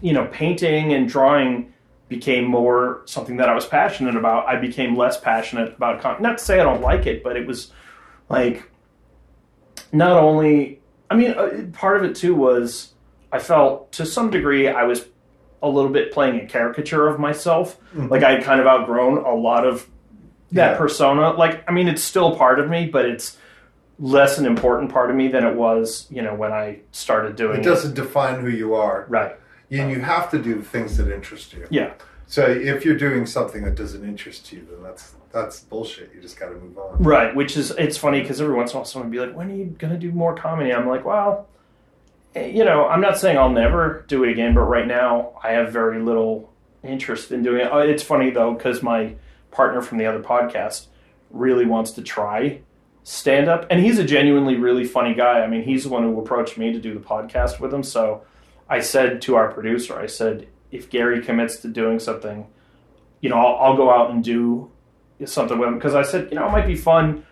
you 0.02 0.14
know 0.14 0.26
painting 0.32 0.94
and 0.94 1.08
drawing 1.10 1.74
became 2.10 2.46
more 2.46 3.02
something 3.06 3.38
that 3.38 3.50
i 3.50 3.56
was 3.56 3.66
passionate 3.66 4.16
about. 4.16 4.48
I 4.48 4.58
became 4.58 4.96
less 4.96 5.20
passionate 5.20 5.76
about 5.76 6.02
con- 6.02 6.22
not 6.22 6.38
to 6.38 6.44
say 6.44 6.60
i 6.60 6.64
don't 6.64 6.82
like 6.82 7.06
it 7.08 7.24
but 7.24 7.36
it 7.36 7.48
was 7.48 7.72
like 8.30 8.70
not 9.92 10.12
only 10.18 10.82
i 11.10 11.16
mean 11.16 11.32
uh, 11.32 11.66
part 11.74 11.98
of 11.98 12.04
it 12.10 12.16
too 12.16 12.36
was 12.36 12.94
i 13.32 13.40
felt 13.40 13.92
to 13.94 14.06
some 14.06 14.30
degree 14.30 14.68
i 14.68 14.84
was 14.84 15.06
a 15.64 15.70
little 15.70 15.90
bit 15.90 16.12
playing 16.12 16.40
a 16.40 16.46
caricature 16.46 17.08
of 17.08 17.20
myself. 17.20 17.80
Like 17.96 18.22
i 18.24 18.32
had 18.36 18.44
kind 18.44 18.60
of 18.62 18.68
outgrown 18.68 19.18
a 19.20 19.34
lot 19.34 19.66
of 19.66 19.88
that 20.52 20.72
Yeah. 20.74 20.78
persona. 20.78 21.32
Like 21.32 21.64
i 21.68 21.72
mean 21.72 21.88
it's 21.88 22.04
still 22.04 22.36
part 22.36 22.60
of 22.60 22.70
me 22.70 22.86
but 22.86 23.06
it's 23.06 23.38
less 23.98 24.38
an 24.38 24.46
important 24.46 24.92
part 24.92 25.10
of 25.10 25.16
me 25.16 25.28
than 25.30 25.44
it 25.46 25.56
was 25.56 26.06
you 26.12 26.22
know 26.22 26.36
when 26.36 26.52
i 26.52 26.80
started 26.92 27.36
doing 27.36 27.62
It 27.62 27.64
doesn't 27.64 27.96
define 27.96 28.42
who 28.42 28.50
you 28.50 28.76
are. 28.76 29.06
right 29.10 29.38
And 29.72 29.90
you 29.92 30.00
have 30.02 30.30
to 30.32 30.38
do 30.42 30.62
things 30.62 30.98
that 30.98 31.12
interest 31.14 31.54
you. 31.54 31.66
yeah 31.70 31.94
So 32.28 32.44
if 32.46 32.86
you're 32.86 32.98
doing 32.98 33.26
something 33.26 33.64
that 33.64 33.76
doesn't 33.76 34.04
interest 34.04 34.52
you, 34.52 34.66
then 34.70 34.82
that's 34.84 35.14
that's 35.32 35.60
bullshit. 35.62 36.12
You 36.16 36.22
just 36.22 36.40
got 36.40 36.48
to 36.50 36.56
move 36.56 36.78
on. 36.78 37.04
right 37.04 37.36
which 37.36 37.58
is 37.58 37.72
it's 37.72 37.98
funny 37.98 38.22
because 38.22 38.40
every 38.42 38.56
once 38.56 38.72
in 38.72 38.76
a 38.78 38.80
while 38.80 38.86
someone 38.86 39.10
would 39.10 39.16
be 39.18 39.24
like 39.26 39.36
when 39.36 39.52
are 39.52 39.56
you 39.56 39.66
gonna 39.78 39.98
do 39.98 40.12
more 40.12 40.34
comedy 40.36 40.72
i'm 40.74 40.88
like 40.88 41.04
well 41.04 41.48
eh, 42.36 42.48
you 42.48 42.64
know 42.64 42.88
i'm 42.88 43.02
not 43.02 43.18
saying 43.18 43.38
i'll 43.38 43.50
never 43.50 44.06
do 44.08 44.24
it 44.24 44.30
again 44.32 44.54
but 44.54 44.62
right 44.62 44.88
now 44.88 45.34
i 45.44 45.52
have 45.52 45.74
very 45.74 46.02
little 46.02 46.50
interest 46.84 47.32
in 47.32 47.44
doing 47.44 47.62
it 47.66 47.72
Uh, 47.74 47.80
it's 47.80 48.02
funny 48.04 48.30
though 48.30 48.54
because 48.54 48.82
my 48.82 49.14
partner 49.52 49.82
from 49.82 49.98
the 49.98 50.06
other 50.06 50.22
podcast 50.22 50.88
really 51.32 51.66
wants 51.66 51.92
to 51.92 52.02
try 52.02 52.60
stand 53.04 53.50
up 53.50 53.66
and 53.70 53.82
he's 53.82 54.00
a 54.00 54.04
genuinely 54.06 54.56
really 54.56 54.86
funny 54.86 55.14
guy 55.14 55.42
i 55.42 55.48
mean 55.48 55.64
he's 55.64 55.84
the 55.84 55.90
one 55.90 56.04
who 56.04 56.18
approached 56.20 56.58
me 56.58 56.72
to 56.72 56.80
do 56.80 56.94
the 56.94 57.00
podcast 57.00 57.60
with 57.60 57.74
him 57.74 57.84
so 57.84 58.22
i 58.70 58.80
said 58.80 59.22
to 59.22 59.36
our 59.36 59.52
producer 59.52 59.98
i 60.00 60.06
said 60.06 60.48
if 60.72 60.90
gary 60.90 61.22
commits 61.22 61.58
to 61.58 61.68
doing 61.68 62.00
something 62.00 62.48
you 63.22 63.30
know 63.30 63.38
i'll, 63.38 63.56
I'll 63.72 63.78
go 63.78 63.90
out 63.92 64.12
and 64.12 64.24
do 64.24 64.70
something 65.26 65.58
with 65.58 65.68
him 65.70 65.76
because 65.76 65.96
i 65.96 66.04
said 66.04 66.30
you 66.32 66.36
know 66.38 66.46
it 66.48 66.52
might 66.52 66.68
be 66.68 66.76
fun 66.76 67.26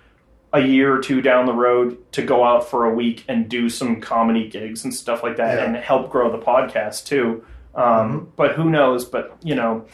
a 0.53 0.59
year 0.61 0.95
or 0.95 0.99
two 0.99 1.19
down 1.21 1.45
the 1.47 1.53
road 1.53 1.97
to 2.13 2.21
go 2.21 2.43
out 2.43 2.69
for 2.69 2.85
a 2.85 2.93
week 2.93 3.25
and 3.27 3.49
do 3.49 3.67
some 3.69 3.99
comedy 3.99 4.47
gigs 4.47 4.83
and 4.83 4.93
stuff 4.93 5.23
like 5.23 5.37
that 5.37 5.57
Yeah. 5.57 5.65
and 5.65 5.75
help 5.75 6.11
grow 6.11 6.31
the 6.31 6.37
podcast 6.43 7.05
too 7.07 7.43
um, 7.75 7.83
Mhm. 7.83 8.27
but 8.35 8.51
who 8.53 8.69
knows 8.69 9.03
but 9.05 9.35
you 9.43 9.55
know 9.55 9.85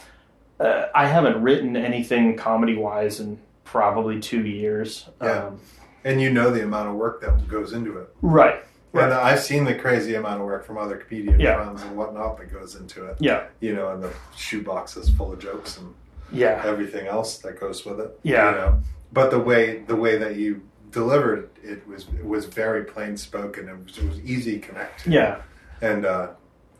uh, 0.60 0.86
i 0.94 1.06
haven't 1.06 1.42
written 1.42 1.76
anything 1.76 2.36
comedy 2.36 2.76
wise 2.76 3.20
in 3.20 3.38
probably 3.64 4.20
two 4.20 4.44
years 4.44 5.08
Yeah. 5.22 5.46
um, 5.46 5.60
And 6.04 6.20
you 6.20 6.30
know 6.30 6.50
the 6.50 6.62
amount 6.62 6.88
of 6.90 6.94
work 6.94 7.20
that 7.22 7.48
goes 7.48 7.72
into 7.72 7.96
it. 7.98 8.08
right 8.20 8.62
And 8.92 9.12
I've 9.12 9.40
seen 9.40 9.64
the 9.64 9.74
crazy 9.74 10.14
amount 10.16 10.40
of 10.40 10.46
work 10.46 10.64
from 10.66 10.76
other 10.78 10.96
comedian 10.96 11.38
Yeah. 11.38 11.56
friends 11.56 11.82
and 11.82 11.96
whatnot 11.96 12.38
that 12.38 12.52
goes 12.52 12.74
into 12.74 13.04
it. 13.06 13.16
yeah 13.20 13.44
You 13.60 13.74
know, 13.74 13.90
and 13.90 14.02
the 14.02 14.12
shoebox 14.36 14.96
is 14.96 15.08
full 15.10 15.32
of 15.32 15.38
jokes 15.38 15.78
and 15.78 15.94
yeah 16.32 16.62
everything 16.64 17.06
else 17.06 17.38
that 17.38 17.58
goes 17.60 17.84
with 17.84 18.00
it. 18.00 18.18
Yeah. 18.22 18.50
You 18.50 18.56
know? 18.56 18.80
But 19.12 19.30
the 19.30 19.38
way 19.40 19.78
the 19.86 19.96
way 19.96 20.16
that 20.18 20.36
you 20.36 20.62
delivered 20.90 21.50
it 21.62 21.86
was 21.86 22.06
it 22.18 22.24
was 22.24 22.46
very 22.46 22.84
plain 22.84 23.16
spoken. 23.16 23.68
It 23.68 23.76
was, 23.84 23.98
it 23.98 24.08
was 24.08 24.20
easy 24.20 24.58
to 24.58 24.66
connect 24.66 25.04
to. 25.04 25.10
yeah 25.10 25.42
And 25.80 26.04
uh, 26.04 26.28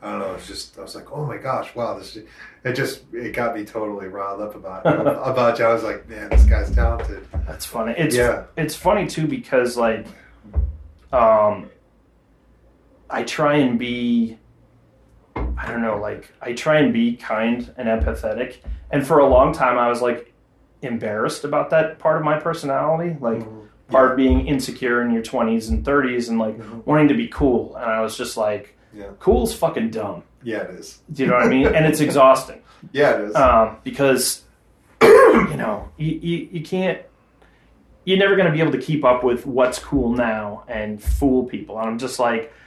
I 0.03 0.11
don't 0.13 0.21
know. 0.21 0.35
It's 0.35 0.47
just 0.47 0.79
I 0.79 0.83
was 0.83 0.95
like, 0.95 1.13
oh 1.13 1.25
my 1.27 1.37
gosh, 1.37 1.75
wow! 1.75 1.99
This 1.99 2.17
it 2.65 2.73
just 2.73 3.03
it 3.13 3.35
got 3.35 3.55
me 3.55 3.65
totally 3.67 4.09
riled 4.09 4.41
up 4.41 4.55
about 4.55 4.87
about 4.87 5.59
you. 5.59 5.65
I 5.67 5.73
was 5.75 5.83
like, 5.85 6.09
man, 6.09 6.31
this 6.31 6.45
guy's 6.45 6.71
talented. 6.75 7.27
That's 7.47 7.67
funny. 7.67 7.95
It's 7.99 8.17
Yeah. 8.17 8.45
it's 8.57 8.75
funny 8.75 9.07
too 9.07 9.27
because 9.27 9.77
like 9.77 10.07
um 11.13 11.69
I 13.11 13.23
try 13.25 13.57
and 13.57 13.79
be 13.79 14.39
I 15.37 15.67
don't 15.71 15.83
know, 15.83 15.99
like 15.99 16.33
I 16.41 16.53
try 16.55 16.79
and 16.79 16.93
be 16.93 17.17
kind 17.17 17.73
and 17.77 17.89
empathetic. 17.89 18.57
And 18.91 19.07
for 19.07 19.19
a 19.19 19.27
long 19.27 19.53
time 19.53 19.79
I 19.79 19.89
was 19.89 20.01
like 20.01 20.33
embarrassed 20.83 21.45
about 21.45 21.71
that 21.71 21.99
part 21.99 22.17
of 22.17 22.25
my 22.25 22.39
personality, 22.41 23.17
like 23.21 23.43
part 23.89 24.13
of 24.13 24.17
being 24.17 24.47
insecure 24.47 25.03
in 25.03 25.11
your 25.13 25.23
20s 25.23 25.69
and 25.69 25.85
30s 25.85 26.29
and 26.29 26.39
like 26.39 26.57
Mhm. 26.59 26.87
wanting 26.87 27.09
to 27.09 27.15
be 27.15 27.29
cool 27.29 27.77
and 27.77 27.85
I 27.91 28.01
was 28.01 28.17
just 28.17 28.37
like 28.37 28.77
Yeah. 28.95 29.07
cool's 29.19 29.55
fucking 29.55 29.91
dumb. 29.91 30.23
Yeah, 30.43 30.59
it 30.63 30.71
is. 30.71 31.01
Do 31.13 31.23
you 31.25 31.29
know 31.29 31.37
what 31.37 31.45
I 31.47 31.49
mean? 31.51 31.67
and 31.67 31.85
it's 31.87 32.01
exhausting 32.09 32.61
Yeah, 32.93 33.15
it 33.17 33.21
is. 33.31 33.35
um, 33.37 33.77
because 33.85 34.43
you 35.03 35.57
know 35.57 35.89
you, 35.99 36.19
you, 36.23 36.49
you 36.53 36.61
can't 36.63 36.99
you're 38.05 38.19
never 38.19 38.35
going 38.37 38.47
to 38.47 38.53
be 38.53 38.61
able 38.61 38.73
to 38.73 38.79
keep 38.79 39.05
up 39.05 39.23
with 39.23 39.45
what's 39.47 39.79
cool 39.79 40.11
now 40.13 40.65
and 40.69 41.03
fool 41.03 41.45
people 41.45 41.79
and 41.79 41.89
i'm 41.89 41.99
just 41.99 42.19
like 42.19 42.43
I 42.43 42.43
don't 42.43 42.49
know. 42.51 42.60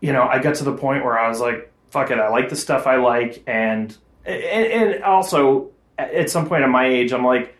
You 0.00 0.12
know 0.12 0.24
i 0.24 0.38
got 0.38 0.54
to 0.54 0.64
the 0.64 0.76
point 0.76 1.04
where 1.04 1.18
i 1.18 1.28
was 1.28 1.40
like 1.40 1.72
fuck 1.90 2.10
it 2.10 2.18
i 2.18 2.28
like 2.28 2.48
the 2.48 2.56
stuff 2.56 2.86
i 2.86 2.96
like 2.96 3.42
and 3.46 3.96
and, 4.24 4.66
and 4.94 5.04
also 5.04 5.70
at 5.98 6.28
some 6.30 6.48
point 6.48 6.62
in 6.64 6.70
my 6.70 6.86
age 6.86 7.12
i'm 7.12 7.24
like 7.24 7.56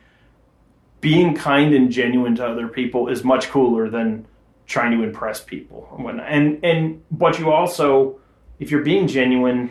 being 1.00 1.34
kind 1.34 1.74
and 1.74 1.92
genuine 1.92 2.34
to 2.34 2.44
other 2.44 2.68
people 2.68 3.08
is 3.08 3.22
much 3.22 3.48
cooler 3.48 3.88
than 3.88 4.26
trying 4.66 4.90
to 4.90 5.04
impress 5.04 5.40
people. 5.40 5.88
And 6.26 6.64
and 6.64 7.02
but 7.10 7.38
you 7.38 7.52
also 7.52 8.18
if 8.58 8.70
you're 8.70 8.82
being 8.82 9.06
genuine 9.06 9.70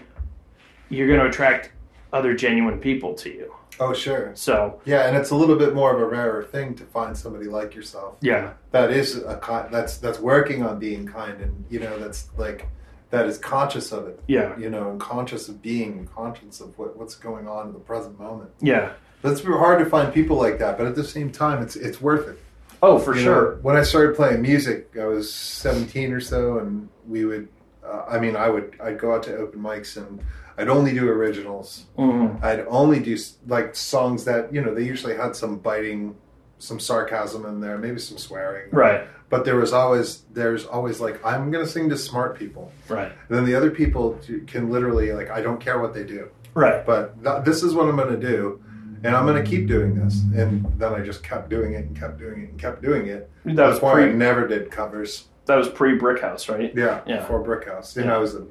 you're 0.89 1.07
going 1.07 1.19
to 1.19 1.25
attract 1.25 1.71
other 2.13 2.33
genuine 2.35 2.79
people 2.79 3.13
to 3.15 3.29
you. 3.29 3.53
Oh, 3.79 3.93
sure. 3.93 4.31
So 4.35 4.79
Yeah, 4.85 5.07
and 5.07 5.17
it's 5.17 5.31
a 5.31 5.35
little 5.35 5.57
bit 5.57 5.75
more 5.75 5.93
of 5.93 5.99
a 6.01 6.05
rarer 6.05 6.43
thing 6.45 6.75
to 6.75 6.83
find 6.85 7.17
somebody 7.17 7.45
like 7.45 7.75
yourself. 7.75 8.15
yeah, 8.21 8.53
that 8.71 8.89
is 8.91 9.17
a 9.17 9.35
kind 9.37 9.67
that's 9.73 9.97
that's 9.97 10.19
working 10.19 10.63
on 10.63 10.79
being 10.79 11.05
kind 11.05 11.41
and 11.41 11.65
you 11.69 11.79
know 11.79 11.97
that's 11.99 12.29
like 12.37 12.67
that 13.09 13.25
is 13.27 13.37
conscious 13.37 13.91
of 13.91 14.07
it 14.07 14.19
yeah, 14.27 14.57
you 14.57 14.69
know 14.69 14.89
and 14.91 14.99
conscious 14.99 15.47
of 15.49 15.61
being 15.61 15.91
and 15.99 16.13
conscious 16.13 16.59
of 16.61 16.77
what, 16.77 16.95
what's 16.97 17.15
going 17.15 17.47
on 17.47 17.67
in 17.67 17.73
the 17.73 17.79
present 17.79 18.17
moment 18.19 18.49
yeah. 18.61 18.91
it's 19.23 19.41
hard 19.43 19.79
to 19.79 19.85
find 19.85 20.13
people 20.13 20.35
like 20.37 20.57
that 20.59 20.77
but 20.77 20.87
at 20.87 20.95
the 20.95 21.03
same 21.03 21.31
time 21.31 21.61
it's 21.61 21.75
it's 21.75 21.99
worth 22.01 22.27
it 22.27 22.39
Oh, 22.83 22.99
for 22.99 23.15
You 23.15 23.21
sure. 23.23 23.51
know, 23.55 23.59
when 23.61 23.75
i 23.77 23.83
started 23.83 24.15
playing 24.15 24.41
music 24.41 24.89
i 24.99 25.05
was 25.05 25.31
17 25.33 26.11
or 26.13 26.19
so 26.19 26.59
and 26.59 26.89
we 27.07 27.23
would 27.25 27.47
uh, 27.85 28.03
i 28.09 28.19
mean 28.19 28.35
i 28.35 28.49
would 28.49 28.75
i'd 28.83 28.99
go 28.99 29.13
out 29.15 29.23
to 29.23 29.35
open 29.37 29.59
mics 29.61 29.95
and 29.97 30.19
i'd 30.57 30.69
only 30.69 30.93
do 30.93 31.07
originals 31.09 31.85
Mhm. 31.97 32.43
I'd 32.43 32.65
only 32.67 32.99
do 32.99 33.15
like 33.47 33.75
songs 33.75 34.25
that 34.25 34.53
you 34.53 34.61
know 34.61 34.73
they 34.73 34.83
usually 34.83 35.15
had 35.15 35.35
some 35.35 35.57
biting, 35.57 36.15
some 36.59 36.79
sarcasm 36.79 37.45
in 37.45 37.59
there, 37.59 37.77
maybe 37.77 37.99
some 37.99 38.17
swearing. 38.17 38.69
Right, 38.71 39.01
But 39.29 39.43
there 39.45 39.55
was 39.57 39.73
always 39.73 40.23
there's 40.33 40.65
always 40.65 40.99
like 41.01 41.23
I'm 41.25 41.51
gonna 41.51 41.65
sing 41.67 41.89
to 41.89 41.97
smart 41.97 42.37
people, 42.37 42.71
right, 42.89 43.11
and 43.27 43.37
then 43.37 43.45
the 43.45 43.55
other 43.55 43.71
people 43.71 44.19
can 44.47 44.69
literally 44.69 45.11
like 45.11 45.29
I 45.29 45.41
don't 45.41 45.59
care 45.59 45.79
what 45.79 45.93
they 45.93 46.03
do, 46.03 46.29
right. 46.53 46.85
but 46.85 47.21
th- 47.23 47.43
this 47.43 47.61
is 47.63 47.73
what 47.73 47.87
I'm 47.89 47.97
gonna 47.97 48.15
do, 48.17 48.61
and 49.03 49.15
I'm 49.15 49.25
gonna 49.25 49.43
keep 49.43 49.67
doing 49.67 49.95
this. 49.95 50.21
And 50.35 50.65
then 50.77 50.93
I 50.93 51.01
just 51.01 51.23
kept 51.23 51.49
doing 51.49 51.73
it 51.73 51.85
and 51.87 51.99
kept 51.99 52.17
doing 52.19 52.43
it 52.43 52.49
and 52.51 52.59
kept 52.59 52.81
doing 52.81 53.07
it. 53.07 53.29
That 53.45 53.55
That's 53.55 53.81
why 53.81 54.01
I 54.03 54.11
never 54.11 54.47
did 54.47 54.71
covers. 54.71 55.27
That 55.47 55.55
was 55.57 55.67
pre 55.69 55.95
Brick 55.97 56.21
House, 56.21 56.47
right? 56.49 56.71
Yeah, 56.75 57.01
Yeah. 57.05 57.19
before 57.19 57.39
Brick 57.43 57.67
House. 57.67 57.95
And 57.97 58.05
Yeah. 58.05 58.15
I 58.15 58.17
was, 58.17 58.33
a, 58.35 58.43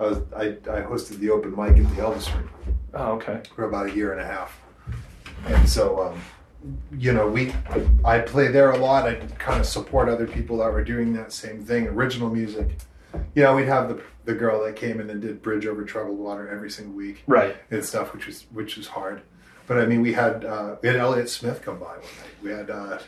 I 0.00 0.02
was 0.04 0.18
I, 0.36 0.44
I 0.70 0.80
hosted 0.82 1.18
the 1.18 1.30
open 1.30 1.50
mic 1.50 1.70
at 1.76 1.96
the 1.96 2.02
Elvis 2.02 2.32
Room. 2.34 2.48
Oh, 2.94 3.12
okay. 3.12 3.40
for 3.54 3.64
about 3.64 3.86
a 3.90 3.94
year 3.94 4.12
and 4.12 4.20
a 4.20 4.24
half. 4.24 4.60
And 5.46 5.68
so, 5.68 6.02
um, 6.02 6.20
you 6.96 7.12
know, 7.12 7.28
we 7.28 7.52
I 8.04 8.20
play 8.20 8.48
there 8.48 8.70
a 8.72 8.76
lot. 8.78 9.06
I 9.08 9.16
kind 9.38 9.60
of 9.60 9.66
support 9.66 10.08
other 10.08 10.26
people 10.26 10.58
that 10.58 10.72
were 10.72 10.82
doing 10.84 11.12
that 11.14 11.32
same 11.32 11.64
thing, 11.64 11.86
original 11.88 12.30
music. 12.30 12.78
You 13.34 13.42
know, 13.42 13.56
we'd 13.56 13.66
have 13.68 13.88
the 13.88 14.00
the 14.24 14.34
girl 14.34 14.62
that 14.64 14.76
came 14.76 15.00
in 15.00 15.08
and 15.10 15.20
did 15.22 15.40
Bridge 15.42 15.64
Over 15.66 15.84
Troubled 15.84 16.18
Water 16.18 16.48
every 16.50 16.70
single 16.70 16.94
week 16.94 17.22
Right. 17.26 17.56
and 17.70 17.82
stuff, 17.84 18.12
which 18.12 18.26
was 18.26 18.46
which 18.52 18.76
was 18.76 18.86
hard. 18.86 19.22
But 19.66 19.78
I 19.78 19.86
mean, 19.86 20.02
we 20.02 20.12
had 20.12 20.44
uh, 20.44 20.76
we 20.82 20.88
had 20.88 20.96
Elliott 20.96 21.30
Smith 21.30 21.62
come 21.62 21.78
by 21.78 21.86
one 21.86 21.98
night. 22.00 22.42
We 22.42 22.50
had 22.50 22.70
uh, 22.70 22.98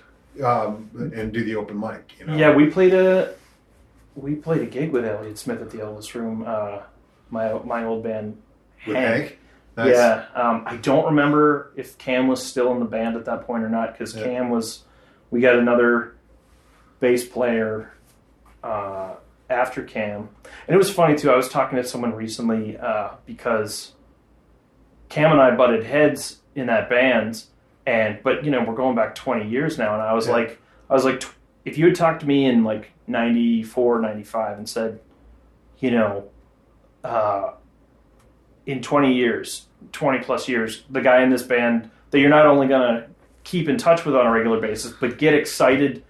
um, 0.45 0.91
and 1.15 1.33
do 1.33 1.45
the 1.45 1.57
open 1.57 1.79
mic. 1.79 2.13
You 2.19 2.27
know, 2.27 2.37
Yeah, 2.37 2.55
we 2.55 2.67
played 2.67 2.95
a 2.95 3.35
we 4.15 4.35
played 4.35 4.63
a 4.63 4.67
gig 4.67 4.91
with 4.93 5.05
Elliott 5.05 5.39
Smith 5.39 5.61
at 5.61 5.71
the 5.71 5.79
Elvis 5.79 6.13
Room. 6.15 6.45
Uh, 6.47 6.81
my 7.31 7.53
my 7.65 7.85
old 7.85 8.03
band. 8.03 8.41
with 8.87 8.97
Hank. 8.97 9.23
Hank. 9.23 9.39
Nice. 9.77 9.95
Yeah, 9.95 10.25
um, 10.35 10.65
I 10.67 10.77
don't 10.77 11.07
remember 11.07 11.73
if 11.77 11.97
Cam 11.97 12.27
was 12.29 12.45
still 12.45 12.73
in 12.73 12.81
the 12.81 12.85
band 12.85 13.17
at 13.17 13.25
that 13.27 13.47
point 13.47 13.63
or 13.63 13.69
not 13.69 13.93
because 13.93 14.15
Yeah. 14.17 14.25
Cam 14.25 14.51
was. 14.51 14.83
We 15.31 15.41
got 15.41 15.57
another 15.57 16.17
bass 16.99 17.25
player 17.27 17.93
uh, 18.65 19.15
after 19.49 19.83
Cam, 19.85 20.29
and 20.67 20.75
it 20.75 20.77
was 20.77 20.91
funny 20.91 21.17
too. 21.17 21.31
I 21.31 21.37
was 21.37 21.49
talking 21.49 21.77
to 21.79 21.85
someone 21.85 22.13
recently 22.15 22.77
uh, 22.77 23.11
because 23.27 23.93
Cam 25.09 25.31
and 25.33 25.41
I 25.41 25.55
butted 25.55 25.85
heads 25.85 26.39
in 26.57 26.67
that 26.67 26.91
band, 26.91 27.45
and 27.87 28.19
but 28.25 28.45
you 28.45 28.51
know 28.51 28.65
we're 28.65 28.75
going 28.75 28.97
back 28.97 29.15
twenty 29.15 29.49
years 29.49 29.79
now, 29.79 29.93
and 29.95 30.03
I 30.03 30.13
was 30.15 30.27
Yeah. 30.27 30.33
like, 30.33 30.61
I 30.91 30.95
was 30.95 31.05
like, 31.05 31.23
if 31.65 31.79
you 31.79 31.87
had 31.87 31.95
talked 31.95 32.21
to 32.21 32.27
me 32.27 32.45
in 32.47 32.65
like 32.65 32.91
94, 33.11 34.01
95 34.01 34.59
and 34.59 34.69
said, 34.69 35.01
you 35.79 35.91
know, 35.91 36.29
uh, 37.05 37.53
in 38.67 38.83
20 38.83 39.15
years, 39.15 39.67
20 39.93 40.19
plus 40.21 40.49
years, 40.49 40.85
the 40.91 41.01
guy 41.01 41.23
in 41.23 41.31
this 41.31 41.43
band 41.43 41.91
that 42.11 42.19
you're 42.21 42.29
not 42.31 42.47
only 42.47 42.67
going 42.69 42.95
to 42.97 43.07
keep 43.45 43.69
in 43.69 43.79
touch 43.79 44.05
with 44.05 44.15
on 44.15 44.27
a 44.27 44.31
regular 44.31 44.61
basis, 44.61 44.93
but 44.93 45.19
get 45.19 45.35
excited 45.35 46.05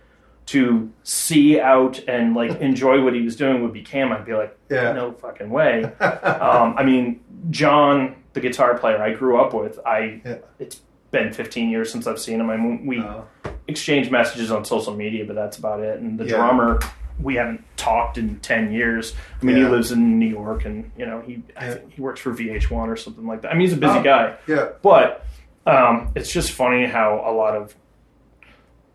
to 0.47 0.91
see 1.05 1.61
out 1.61 2.01
and 2.09 2.35
like 2.35 2.51
enjoy 2.61 3.03
what 3.03 3.15
he 3.15 3.23
was 3.23 3.37
doing 3.37 3.63
would 3.63 3.73
be 3.73 3.83
Cam, 3.83 4.11
I'd 4.13 4.25
be 4.25 4.35
like, 4.35 4.57
Yeah. 4.69 4.93
no 4.93 5.13
fucking 5.13 5.49
way. 5.51 5.85
um, 6.01 6.75
I 6.77 6.83
mean, 6.83 7.21
John, 7.51 8.17
the 8.33 8.41
guitar 8.41 8.77
player 8.77 9.01
I 9.01 9.13
grew 9.15 9.41
up 9.41 9.55
with, 9.55 9.79
I 9.87 10.21
Yeah. 10.25 10.39
it's 10.59 10.81
been 11.13 11.33
15 11.33 11.71
years 11.71 11.91
since 11.93 12.07
I've 12.07 12.19
seen 12.21 12.41
him. 12.41 12.51
I 12.51 12.57
mean, 12.57 12.85
we 12.87 12.99
Uh, 12.99 13.23
exchange 13.71 14.11
messages 14.11 14.51
on 14.51 14.65
social 14.65 14.95
media, 14.95 15.25
but 15.25 15.35
that's 15.37 15.57
about 15.59 15.81
it. 15.81 16.01
And 16.01 16.19
the 16.19 16.25
Yeah. 16.25 16.37
drummer, 16.37 16.81
we 17.23 17.35
haven't 17.37 17.65
talked 17.77 18.19
in 18.19 18.39
10 18.41 18.73
years. 18.73 19.15
I 19.41 19.45
mean, 19.45 19.57
he 19.57 19.65
lives 19.65 19.93
in 19.93 20.19
New 20.19 20.29
York 20.29 20.65
and, 20.65 20.91
you 20.97 21.07
know, 21.07 21.21
he 21.21 21.43
I 21.57 21.67
Yeah. 21.69 21.75
think 21.75 21.93
he 21.95 22.01
works 22.01 22.21
for 22.21 22.31
VH1 22.33 22.89
or 22.89 22.97
something 22.97 23.27
like 23.27 23.43
that. 23.43 23.51
I 23.51 23.55
mean, 23.55 23.63
he's 23.69 23.73
a 23.77 23.81
busy 23.81 23.99
Oh. 23.99 24.03
guy, 24.03 24.35
yeah. 24.47 24.69
but 24.83 25.25
um, 25.67 26.11
it's 26.15 26.33
just 26.33 26.53
funny 26.53 26.87
how 26.87 27.23
a 27.27 27.33
lot 27.33 27.55
of 27.55 27.75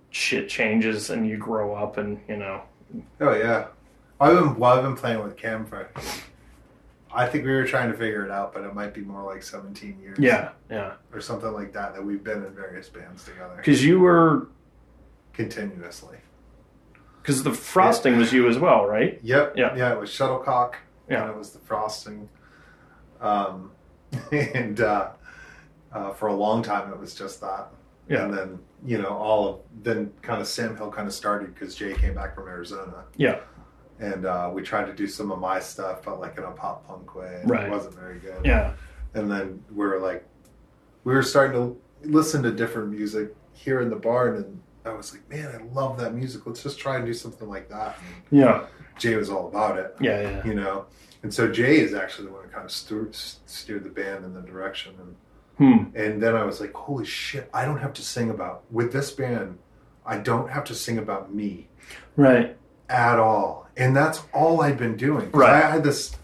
shit 0.09 0.49
changes 0.49 1.09
and 1.09 1.27
you 1.27 1.37
grow 1.37 1.73
up 1.75 1.97
and, 1.97 2.19
you 2.27 2.37
know, 2.37 2.61
Oh 3.19 3.33
yeah, 3.33 3.65
I've 4.19 4.33
been 4.37 4.55
well, 4.57 4.77
I've 4.77 4.83
been 4.83 4.95
playing 4.95 5.21
with 5.23 5.35
Cam 5.35 5.65
for. 5.65 5.89
I 7.13 7.25
think 7.27 7.45
we 7.45 7.51
were 7.51 7.65
trying 7.65 7.91
to 7.91 7.97
figure 7.97 8.25
it 8.25 8.31
out, 8.31 8.53
but 8.53 8.63
it 8.63 8.73
might 8.73 8.93
be 8.93 9.01
more 9.01 9.23
like 9.23 9.41
seventeen 9.43 9.97
years. 10.01 10.17
yeah, 10.19 10.49
yeah. 10.69 10.93
or 11.13 11.19
something 11.19 11.51
like 11.51 11.73
that. 11.73 11.93
That 11.93 12.05
we've 12.05 12.23
been 12.23 12.43
in 12.45 12.53
various 12.53 12.87
bands 12.89 13.23
together 13.25 13.53
Because 13.57 13.83
you 13.83 13.99
were, 13.99 14.47
continuously. 15.35 16.17
because 17.21 17.43
the 17.43 17.53
frosting 17.53 18.17
was 18.17 18.31
you 18.31 18.47
as 18.47 18.57
well, 18.57 18.85
right? 18.85 19.19
Yep. 19.23 19.53
Yeah. 19.57 19.75
Yeah. 19.75 19.93
It 19.93 19.99
was 19.99 20.09
shuttlecock. 20.11 20.77
Yeah. 21.09 21.21
And 21.23 21.31
it 21.31 21.37
was 21.37 21.51
the 21.51 21.59
frosting. 21.59 22.29
Um, 23.21 23.71
and 24.31 24.79
uh, 24.79 25.09
uh, 25.91 26.11
for 26.13 26.27
a 26.27 26.35
long 26.35 26.61
time, 26.63 26.91
it 26.91 26.99
was 26.99 27.15
just 27.15 27.41
that. 27.41 27.69
Yeah. 28.09 28.25
And 28.25 28.33
then 28.33 28.59
you 28.85 28.99
know 28.99 29.09
all 29.09 29.47
of 29.49 29.59
then 29.83 30.11
kind 30.21 30.39
of 30.41 30.47
Sam 30.47 30.77
Hill 30.77 30.91
kind 30.91 31.07
of 31.07 31.13
started 31.13 31.53
because 31.53 31.75
Jay 31.75 31.93
came 31.95 32.13
back 32.13 32.35
from 32.35 32.47
Arizona. 32.47 33.05
Yeah. 33.17 33.39
And 33.99 34.25
uh, 34.25 34.51
we 34.53 34.61
tried 34.61 34.85
to 34.85 34.93
do 34.93 35.07
some 35.07 35.31
of 35.31 35.39
my 35.39 35.59
stuff, 35.59 36.03
but 36.03 36.19
like 36.19 36.37
in 36.37 36.43
a 36.43 36.51
pop 36.51 36.85
punk 36.87 37.15
way. 37.15 37.41
Right. 37.45 37.65
It 37.67 37.71
wasn't 37.71 37.95
very 37.95 38.19
good. 38.19 38.45
Yeah. 38.45 38.73
And 39.13 39.31
then 39.31 39.63
we 39.71 39.85
were 39.87 39.99
like, 39.99 40.25
we 41.05 41.13
were 41.13 41.23
starting 41.23 41.53
to 41.53 41.81
listen 42.09 42.43
to 42.43 42.51
different 42.51 42.89
music 42.89 43.33
here 43.53 43.79
in 43.81 43.89
the 43.89 43.95
barn, 43.95 44.35
and 44.35 44.61
I 44.85 44.93
was 44.93 45.13
like, 45.13 45.27
man, 45.29 45.49
I 45.53 45.73
love 45.73 45.97
that 45.99 46.13
music. 46.13 46.45
Let's 46.45 46.61
just 46.63 46.77
try 46.79 46.97
and 46.97 47.05
do 47.05 47.13
something 47.13 47.49
like 47.49 47.69
that. 47.69 47.97
And 48.29 48.39
Yeah. 48.39 48.65
Jay 48.97 49.15
was 49.15 49.29
all 49.29 49.47
about 49.47 49.77
it, 49.77 49.95
Yeah. 49.99 50.21
Yeah. 50.21 50.45
you 50.45 50.53
know. 50.53 50.85
And 51.23 51.33
so 51.33 51.51
Jay 51.51 51.79
is 51.79 51.93
actually 51.93 52.27
the 52.27 52.33
one 52.33 52.43
who 52.43 52.49
kind 52.49 52.65
of 52.65 52.71
steered, 52.71 53.15
steered 53.15 53.83
the 53.83 53.89
band 53.89 54.23
in 54.25 54.33
the 54.33 54.41
direction. 54.41 54.93
And 54.99 55.15
Hmm. 55.57 55.95
and 55.95 56.21
then 56.21 56.35
I 56.35 56.43
was 56.43 56.59
like, 56.59 56.73
holy 56.73 57.05
shit, 57.05 57.49
I 57.53 57.63
don't 57.63 57.77
have 57.79 57.93
to 57.93 58.01
sing 58.01 58.29
about 58.29 58.63
with 58.71 58.91
this 58.91 59.11
band. 59.11 59.57
I 60.05 60.17
don't 60.17 60.49
have 60.49 60.65
to 60.65 60.75
sing 60.75 60.97
about 60.97 61.33
me 61.33 61.69
Right. 62.17 62.57
at 62.89 63.17
all, 63.19 63.67
and 63.77 63.95
that's 63.95 64.21
all 64.33 64.61
I've 64.61 64.77
been 64.77 64.97
doing. 64.97 65.31
Right. 65.31 65.63
I 65.63 65.71
had 65.71 65.83
this, 65.85 66.17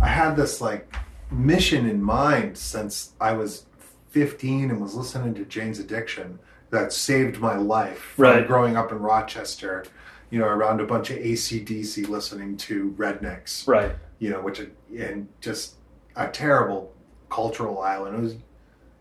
I 0.00 0.08
had 0.08 0.36
this 0.36 0.60
like 0.60 0.94
mission 1.30 1.88
in 1.88 2.02
mind 2.02 2.58
since 2.58 3.14
I 3.18 3.32
was 3.32 3.64
15 4.10 4.70
and 4.70 4.78
was 4.80 4.94
listening 4.94 5.32
to 5.34 5.44
Jane's 5.46 5.78
Addiction 5.78 6.38
that 6.70 6.92
saved 6.92 7.38
my 7.38 7.56
life 7.56 7.98
from 8.16 8.22
Right. 8.24 8.46
growing 8.46 8.76
up 8.76 8.90
in 8.92 8.98
Rochester. 8.98 9.84
You 10.30 10.40
know, 10.40 10.46
around 10.48 10.80
a 10.80 10.84
bunch 10.86 11.10
of 11.10 11.18
ACDC, 11.18 12.04
listening 12.08 12.56
to 12.58 12.92
rednecks 12.98 13.66
Right. 13.68 13.92
you 14.18 14.30
know, 14.30 14.40
which 14.40 14.60
and 14.98 15.28
just 15.40 15.74
a 16.16 16.26
terrible 16.28 16.92
cultural 17.30 17.80
island. 17.80 18.16
It 18.16 18.20
was, 18.22 18.34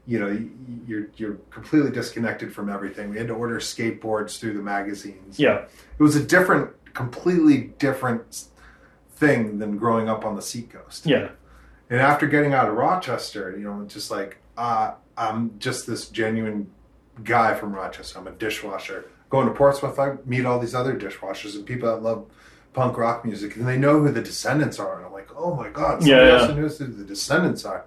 you 0.05 0.19
know, 0.19 0.37
you're 0.85 1.07
you're 1.17 1.37
completely 1.49 1.89
disconnected 1.89 2.53
from 2.53 2.69
everything. 2.69 3.09
We 3.09 3.17
had 3.17 3.27
to 3.29 3.33
order 3.33 3.57
skateboards 3.59 4.39
through 4.39 4.53
the 4.53 4.61
magazines. 4.61 5.39
Yeah. 5.39 5.65
it 5.97 6.03
was 6.03 6.15
a 6.15 6.23
different, 6.23 6.69
completely 6.93 7.73
different 7.79 8.43
thing 9.15 9.57
than 9.59 9.77
growing 9.77 10.07
up 10.09 10.25
on 10.25 10.35
the 10.35 10.41
seacoast. 10.43 11.05
Yeah. 11.07 11.29
And 11.89 11.99
after 12.01 12.27
getting 12.27 12.53
out 12.53 12.67
of 12.69 12.75
Rochester, 12.75 13.51
you 13.57 13.63
know, 13.63 13.83
just 13.87 14.11
like 14.11 14.37
uh, 14.57 14.93
I'm 15.17 15.57
just 15.57 15.87
this 15.87 16.07
genuine 16.09 16.69
guy 17.23 17.53
from 17.53 17.73
Rochester. 17.73 18.19
I'm 18.19 18.27
a 18.27 18.31
dishwasher. 18.31 19.05
Going 19.29 19.47
to 19.47 19.53
Portsmouth, 19.53 19.97
I 19.99 20.15
meet 20.25 20.45
all 20.45 20.59
these 20.59 20.75
other 20.75 20.95
dishwashers 20.95 21.55
and 21.55 21.65
people 21.65 21.89
that 21.89 22.01
love 22.03 22.25
punk 22.73 22.97
rock 22.97 23.25
music, 23.25 23.55
and 23.55 23.67
they 23.67 23.77
know 23.77 23.99
who 24.01 24.11
the 24.11 24.21
Descendents 24.21 24.79
are. 24.79 24.97
And 24.97 25.05
I'm 25.05 25.13
like, 25.13 25.29
oh 25.35 25.55
my 25.55 25.69
god, 25.69 26.01
somebody 26.03 26.09
Yeah, 26.11 26.47
yeah. 26.47 26.53
knows 26.55 26.77
who 26.77 26.87
the 26.87 27.03
Descendents 27.05 27.65
are. 27.65 27.85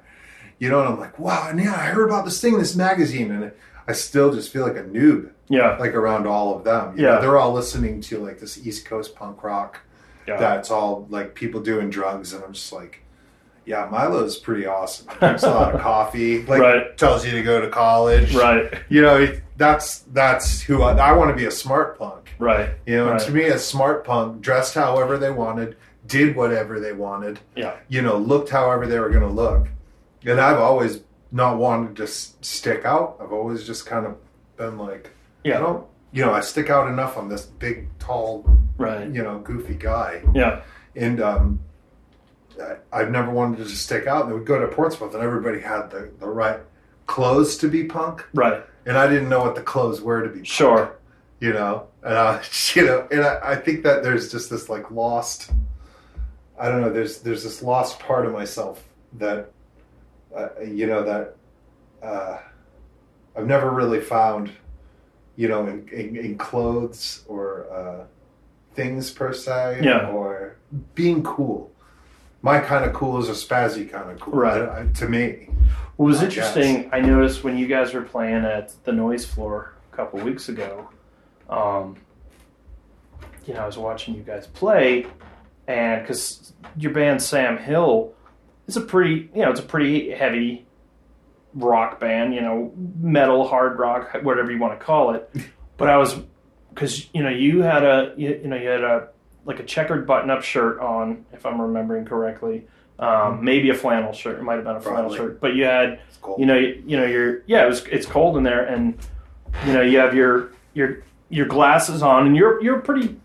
You 0.58 0.68
know, 0.70 0.80
and 0.80 0.88
I'm 0.88 0.98
like, 0.98 1.18
wow, 1.18 1.48
and 1.48 1.60
yeah, 1.62 1.72
I 1.74 1.86
heard 1.86 2.08
about 2.08 2.24
this 2.24 2.40
thing, 2.40 2.54
in 2.54 2.58
this 2.58 2.74
magazine, 2.74 3.30
and 3.30 3.52
I 3.86 3.92
still 3.92 4.32
just 4.32 4.52
feel 4.52 4.66
like 4.66 4.76
a 4.76 4.82
noob, 4.82 5.30
Yeah. 5.48 5.76
like 5.78 5.94
around 5.94 6.26
all 6.26 6.56
of 6.56 6.64
them. 6.64 6.96
You 6.98 7.04
Yeah. 7.04 7.14
know, 7.16 7.20
they're 7.20 7.38
all 7.38 7.52
listening 7.52 8.00
to 8.02 8.18
like 8.18 8.40
this 8.40 8.58
East 8.66 8.84
Coast 8.86 9.14
punk 9.14 9.42
rock 9.44 9.80
Yeah. 10.26 10.36
that's 10.38 10.70
all 10.70 11.06
like 11.10 11.34
people 11.34 11.60
doing 11.60 11.90
drugs, 11.90 12.32
and 12.32 12.42
I'm 12.42 12.52
just 12.54 12.72
like, 12.72 13.02
yeah, 13.68 13.86
Milo's 13.90 14.38
pretty 14.38 14.66
awesome. 14.66 15.06
Drinks 15.18 15.42
a 15.42 15.50
lot 15.50 15.74
of 15.74 15.80
coffee, 15.92 16.44
like 16.46 16.60
Right. 16.60 16.96
tells 16.96 17.24
you 17.26 17.32
to 17.32 17.42
go 17.42 17.60
to 17.60 17.68
college. 17.68 18.34
Right. 18.34 18.72
You 18.88 19.02
know, 19.02 19.32
that's 19.56 20.00
that's 20.12 20.60
who 20.62 20.82
I, 20.82 20.96
I 20.96 21.12
want 21.12 21.30
to 21.30 21.36
be 21.36 21.44
a 21.44 21.50
smart 21.50 21.98
punk. 21.98 22.30
Right. 22.38 22.70
You 22.86 22.96
know, 22.96 23.10
Right. 23.12 23.20
to 23.20 23.30
me, 23.32 23.44
a 23.44 23.58
smart 23.58 24.04
punk 24.04 24.40
dressed 24.40 24.74
however 24.74 25.18
they 25.18 25.30
wanted, 25.30 25.76
did 26.06 26.34
whatever 26.36 26.80
they 26.80 26.92
wanted. 26.92 27.40
Yeah. 27.54 27.74
You 27.88 28.02
know, 28.02 28.16
looked 28.16 28.48
however 28.48 28.86
they 28.86 28.98
were 28.98 29.10
going 29.10 29.22
to 29.28 29.28
look. 29.42 29.68
And 30.24 30.40
I've 30.40 30.58
always 30.58 31.00
not 31.30 31.58
wanted 31.58 31.96
to 31.96 32.04
s- 32.04 32.36
stick 32.40 32.84
out. 32.86 33.18
I've 33.20 33.32
always 33.32 33.66
just 33.66 33.84
kind 33.86 34.06
of 34.06 34.16
been 34.56 34.78
like, 34.78 35.08
I 35.44 35.48
Yeah. 35.50 35.58
don't, 35.58 35.86
you 36.12 36.24
know, 36.24 36.32
I 36.32 36.40
stick 36.40 36.70
out 36.70 36.88
enough. 36.88 37.18
I'm 37.18 37.28
this 37.28 37.44
big, 37.44 37.88
tall, 37.98 38.44
Right. 38.78 39.06
you 39.08 39.22
know, 39.22 39.38
goofy 39.40 39.74
guy, 39.74 40.22
Yeah. 40.32 40.60
and 40.96 41.20
um, 41.20 41.60
I, 41.60 41.67
I've 42.92 43.10
never 43.10 43.30
wanted 43.30 43.58
to 43.58 43.64
just 43.64 43.82
stick 43.84 44.06
out. 44.06 44.22
And 44.24 44.32
we 44.32 44.38
would 44.38 44.46
go 44.46 44.58
to 44.58 44.68
Portsmouth, 44.68 45.14
and 45.14 45.22
everybody 45.22 45.60
had 45.60 45.90
the 45.90 46.10
the 46.18 46.28
right 46.28 46.60
clothes 47.06 47.56
to 47.58 47.68
be 47.68 47.84
punk, 47.84 48.24
Right. 48.34 48.62
and 48.86 48.96
I 48.98 49.06
didn't 49.08 49.28
know 49.28 49.40
what 49.40 49.54
the 49.54 49.62
clothes 49.62 50.00
were 50.00 50.22
to 50.22 50.28
be. 50.28 50.40
Punk, 50.40 50.46
Sure. 50.46 50.96
you 51.40 51.52
know, 51.52 51.86
and 52.02 52.14
I, 52.18 52.42
you 52.74 52.84
know, 52.84 53.06
and 53.10 53.22
I, 53.22 53.40
I 53.52 53.56
think 53.56 53.82
that 53.84 54.02
there's 54.02 54.30
just 54.30 54.50
this 54.50 54.68
like 54.68 54.90
lost. 54.90 55.50
I 56.60 56.68
don't 56.68 56.80
know. 56.80 56.90
There's 56.90 57.20
there's 57.20 57.44
this 57.44 57.62
lost 57.62 57.98
part 58.00 58.26
of 58.26 58.32
myself 58.32 58.82
that, 59.14 59.50
uh, 60.36 60.48
you 60.64 60.86
know, 60.86 61.02
that 61.04 61.36
uh, 62.02 62.38
I've 63.36 63.46
never 63.46 63.70
really 63.70 64.00
found, 64.00 64.50
you 65.36 65.46
know, 65.48 65.66
in, 65.66 65.88
in, 65.90 66.16
in 66.16 66.36
clothes 66.38 67.24
or 67.28 67.70
uh, 67.72 68.04
things 68.74 69.10
per 69.12 69.32
se, 69.32 69.80
Yeah. 69.82 70.08
or 70.10 70.56
being 70.94 71.22
cool. 71.22 71.70
My 72.42 72.60
kind 72.60 72.84
of 72.84 72.92
cool 72.92 73.18
is 73.18 73.28
a 73.28 73.32
spazzy 73.32 73.90
kind 73.90 74.10
of 74.10 74.20
cool, 74.20 74.34
Right. 74.34 74.62
I- 74.62 74.86
to 74.94 75.08
me. 75.08 75.48
What 75.96 76.06
was 76.06 76.22
I 76.22 76.26
interesting, 76.26 76.88
I 76.92 77.00
noticed 77.00 77.42
when 77.42 77.58
you 77.58 77.66
guys 77.66 77.92
were 77.92 78.02
playing 78.02 78.44
at 78.44 78.72
the 78.84 78.92
Noise 78.92 79.24
Floor 79.26 79.72
a 79.92 79.96
couple 79.96 80.20
weeks 80.20 80.48
ago, 80.48 80.88
um, 81.50 81.96
you 83.44 83.54
know, 83.54 83.60
I 83.60 83.66
was 83.66 83.76
watching 83.76 84.14
you 84.14 84.22
guys 84.22 84.46
play, 84.46 85.06
and 85.66 86.02
because 86.02 86.52
your 86.76 86.92
band 86.92 87.20
Sam 87.20 87.58
Hill 87.58 88.12
is 88.68 88.76
a 88.76 88.80
pretty, 88.80 89.28
you 89.34 89.42
know, 89.42 89.50
it's 89.50 89.58
a 89.60 89.64
pretty 89.64 90.10
heavy 90.10 90.66
rock 91.54 91.98
band, 91.98 92.34
you 92.34 92.42
know, 92.42 92.72
metal, 93.00 93.48
hard 93.48 93.78
rock, 93.78 94.16
whatever 94.22 94.52
you 94.52 94.58
want 94.58 94.78
to 94.78 94.84
call 94.84 95.14
it. 95.14 95.28
But 95.78 95.88
I 95.88 95.96
was, 95.96 96.16
because 96.70 97.06
you 97.14 97.22
know, 97.22 97.28
you 97.28 97.62
had 97.62 97.84
a, 97.84 98.12
you, 98.16 98.30
you 98.42 98.48
know, 98.48 98.56
you 98.56 98.68
had 98.68 98.82
a 98.82 99.08
like 99.48 99.58
a 99.58 99.64
checkered 99.64 100.06
button-up 100.06 100.42
shirt 100.44 100.78
on, 100.78 101.24
if 101.32 101.46
I'm 101.46 101.60
remembering 101.60 102.04
correctly. 102.04 102.66
Um, 102.98 103.42
maybe 103.42 103.70
a 103.70 103.74
flannel 103.74 104.12
shirt. 104.12 104.38
It 104.38 104.42
might 104.42 104.56
have 104.56 104.64
been 104.64 104.76
a 104.76 104.80
flannel 104.80 105.02
Probably. 105.02 105.16
shirt, 105.16 105.40
but 105.40 105.54
you 105.54 105.64
had 105.64 106.00
you 106.36 106.46
know, 106.46 106.56
you, 106.56 106.82
you 106.86 106.96
know, 106.96 107.06
you're 107.06 107.42
yeah, 107.46 107.64
it 107.64 107.68
was 107.68 107.84
it's 107.86 108.06
cold 108.06 108.36
in 108.36 108.42
there, 108.42 108.64
and 108.64 108.98
you 109.66 109.72
know, 109.72 109.80
you 109.80 109.98
have 109.98 110.14
your 110.14 110.52
your 110.74 111.02
your 111.30 111.46
glasses 111.46 112.02
on, 112.02 112.26
and 112.26 112.36
you're 112.36 112.62
you're 112.62 112.80
pretty, 112.80 113.16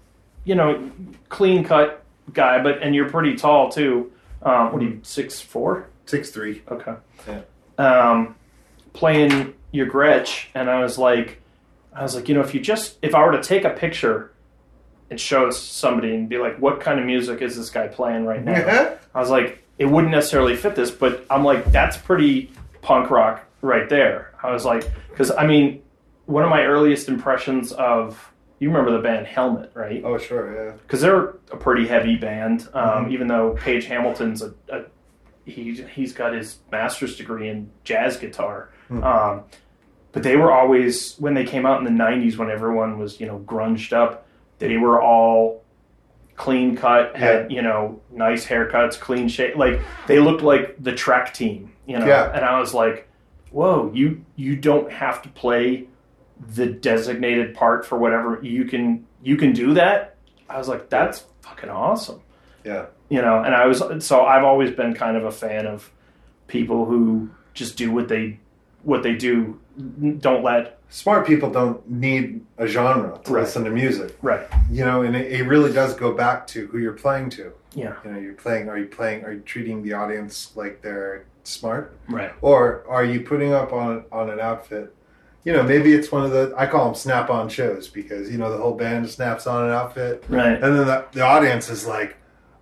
you 0.45 0.55
know, 0.55 0.91
clean 1.29 1.63
cut 1.63 2.03
guy, 2.33 2.61
but 2.61 2.81
and 2.81 2.95
you're 2.95 3.09
pretty 3.09 3.35
tall 3.35 3.69
too. 3.69 4.11
Um, 4.43 4.71
what 4.71 4.81
are 4.81 4.85
you 4.85 4.99
six 5.03 5.41
four? 5.41 5.87
Six 6.05 6.29
three. 6.29 6.61
Okay. 6.69 6.93
Yeah. 7.27 7.41
Um, 7.77 8.35
playing 8.93 9.55
your 9.71 9.87
Gretsch, 9.87 10.45
and 10.53 10.69
I 10.69 10.81
was 10.83 10.97
like, 10.99 11.41
I 11.93 12.03
was 12.03 12.15
like, 12.15 12.29
you 12.29 12.35
know, 12.35 12.41
if 12.41 12.53
you 12.53 12.61
just 12.61 12.99
if 13.01 13.15
I 13.15 13.25
were 13.25 13.31
to 13.31 13.41
take 13.41 13.65
a 13.65 13.71
picture 13.71 14.32
and 15.13 15.21
show 15.21 15.51
somebody 15.51 16.15
and 16.15 16.27
be 16.27 16.39
like, 16.39 16.57
what 16.57 16.79
kind 16.79 16.99
of 16.99 17.05
music 17.05 17.43
is 17.43 17.55
this 17.55 17.69
guy 17.69 17.87
playing 17.87 18.25
right 18.25 18.43
now? 18.43 18.97
I 19.13 19.19
was 19.19 19.29
like, 19.29 19.63
it 19.77 19.85
wouldn't 19.85 20.11
necessarily 20.11 20.55
fit 20.55 20.73
this, 20.75 20.89
but 20.89 21.23
I'm 21.29 21.43
like, 21.43 21.71
that's 21.71 21.97
pretty 21.97 22.51
punk 22.81 23.11
rock 23.11 23.45
right 23.61 23.87
there. 23.87 24.33
I 24.41 24.51
was 24.51 24.65
like, 24.65 24.89
because 25.11 25.29
I 25.29 25.45
mean, 25.45 25.83
one 26.25 26.43
of 26.43 26.49
my 26.49 26.63
earliest 26.63 27.09
impressions 27.09 27.71
of 27.73 28.31
you 28.57 28.69
remember 28.69 28.91
the 28.91 29.03
band 29.03 29.27
Helmet, 29.27 29.69
right? 29.75 30.01
Oh 30.03 30.17
sure, 30.17 30.45
yeah. 30.69 30.71
Because 30.81 31.01
they're 31.01 31.29
a 31.51 31.57
pretty 31.57 31.85
heavy 31.85 32.15
band, 32.15 32.67
um, 32.73 33.05
Mhm. 33.05 33.11
even 33.11 33.27
though 33.27 33.51
Page 33.59 33.85
Hamilton's 33.85 34.41
a, 34.41 34.51
a 34.69 34.85
he 35.45 35.73
he's 35.93 36.11
got 36.13 36.33
his 36.33 36.57
master's 36.71 37.15
degree 37.17 37.49
in 37.49 37.69
jazz 37.83 38.17
guitar. 38.17 38.69
Hmm. 38.87 39.03
Um, 39.03 39.41
but 40.11 40.23
they 40.23 40.37
were 40.37 40.51
always 40.51 41.15
when 41.19 41.33
they 41.35 41.43
came 41.43 41.65
out 41.67 41.77
in 41.79 41.83
the 41.85 42.03
'90s, 42.03 42.37
when 42.37 42.49
everyone 42.49 42.97
was 42.97 43.19
you 43.19 43.27
know 43.27 43.39
grunged 43.45 43.91
up, 43.93 44.25
they 44.59 44.77
were 44.77 45.01
all 45.01 45.63
clean 46.35 46.75
cut, 46.75 47.15
had 47.15 47.51
you 47.51 47.61
know 47.61 48.01
nice 48.11 48.45
haircuts, 48.45 48.99
clean 48.99 49.27
shape. 49.27 49.55
Like 49.55 49.81
they 50.07 50.19
looked 50.19 50.41
like 50.41 50.81
the 50.81 50.93
Trek 50.93 51.33
team, 51.33 51.71
you 51.85 51.97
know. 51.97 52.05
Yeah. 52.05 52.31
And 52.33 52.43
I 52.43 52.59
was 52.59 52.73
like, 52.73 53.07
"Whoa, 53.51 53.91
you 53.93 54.25
you 54.35 54.55
don't 54.55 54.91
have 54.91 55.21
to 55.23 55.29
play 55.29 55.87
the 56.55 56.65
designated 56.67 57.53
part 57.55 57.85
for 57.85 57.97
whatever 57.97 58.39
you 58.41 58.65
can 58.65 59.05
you 59.21 59.37
can 59.37 59.53
do 59.53 59.73
that." 59.75 60.15
I 60.49 60.57
was 60.57 60.67
like, 60.67 60.89
"That's 60.89 61.25
fucking 61.41 61.69
awesome." 61.69 62.21
Yeah. 62.63 62.87
You 63.09 63.21
know, 63.21 63.43
and 63.43 63.53
I 63.53 63.67
was 63.67 63.83
so 64.05 64.25
I've 64.25 64.43
always 64.43 64.71
been 64.71 64.93
kind 64.93 65.17
of 65.17 65.25
a 65.25 65.31
fan 65.31 65.67
of 65.67 65.91
people 66.47 66.85
who 66.85 67.29
just 67.53 67.77
do 67.77 67.91
what 67.91 68.07
they 68.07 68.39
what 68.83 69.03
they 69.03 69.15
do. 69.15 69.59
Don't 70.19 70.43
let 70.43 70.77
Smart 70.89 71.25
people 71.25 71.49
don't 71.49 71.89
need 71.89 72.41
a 72.59 72.67
genre 72.67 73.19
to 73.23 73.31
Right. 73.33 73.41
listen 73.41 73.63
to 73.63 73.71
music. 73.71 74.15
right. 74.21 74.45
You 74.69 74.85
know, 74.85 75.01
and 75.01 75.15
it, 75.15 75.31
it 75.31 75.43
really 75.47 75.73
does 75.73 75.95
go 75.95 76.13
back 76.13 76.45
to 76.47 76.67
who 76.67 76.77
you're 76.77 76.93
playing 76.93 77.31
to. 77.31 77.51
Yeah. 77.73 77.95
You 78.05 78.11
know, 78.11 78.19
you're 78.19 78.33
playing 78.35 78.69
are 78.69 78.77
you 78.77 78.85
playing 78.85 79.23
are 79.25 79.33
you 79.33 79.39
treating 79.39 79.81
the 79.81 79.93
audience 79.93 80.51
like 80.55 80.81
they're 80.83 81.25
smart? 81.43 81.97
Right. 82.07 82.31
Or 82.41 82.83
are 82.87 83.03
you 83.03 83.21
putting 83.21 83.53
up 83.53 83.73
on 83.73 84.05
on 84.11 84.29
an 84.29 84.39
outfit? 84.39 84.93
You 85.45 85.53
know, 85.53 85.63
maybe 85.63 85.91
it's 85.93 86.11
one 86.11 86.23
of 86.23 86.31
the 86.31 86.53
I 86.55 86.67
call 86.67 86.85
them 86.85 86.95
snap 86.95 87.29
on 87.31 87.49
shows 87.49 87.87
because, 87.87 88.29
you 88.31 88.37
know, 88.37 88.51
the 88.51 88.57
whole 88.57 88.75
band 88.75 89.09
snaps 89.09 89.47
on 89.47 89.65
an 89.65 89.71
outfit 89.71 90.23
Right. 90.29 90.53
and 90.53 90.61
then 90.77 90.85
the, 90.85 91.05
the 91.11 91.21
audience 91.21 91.69
is 91.71 91.87
like, 91.87 92.15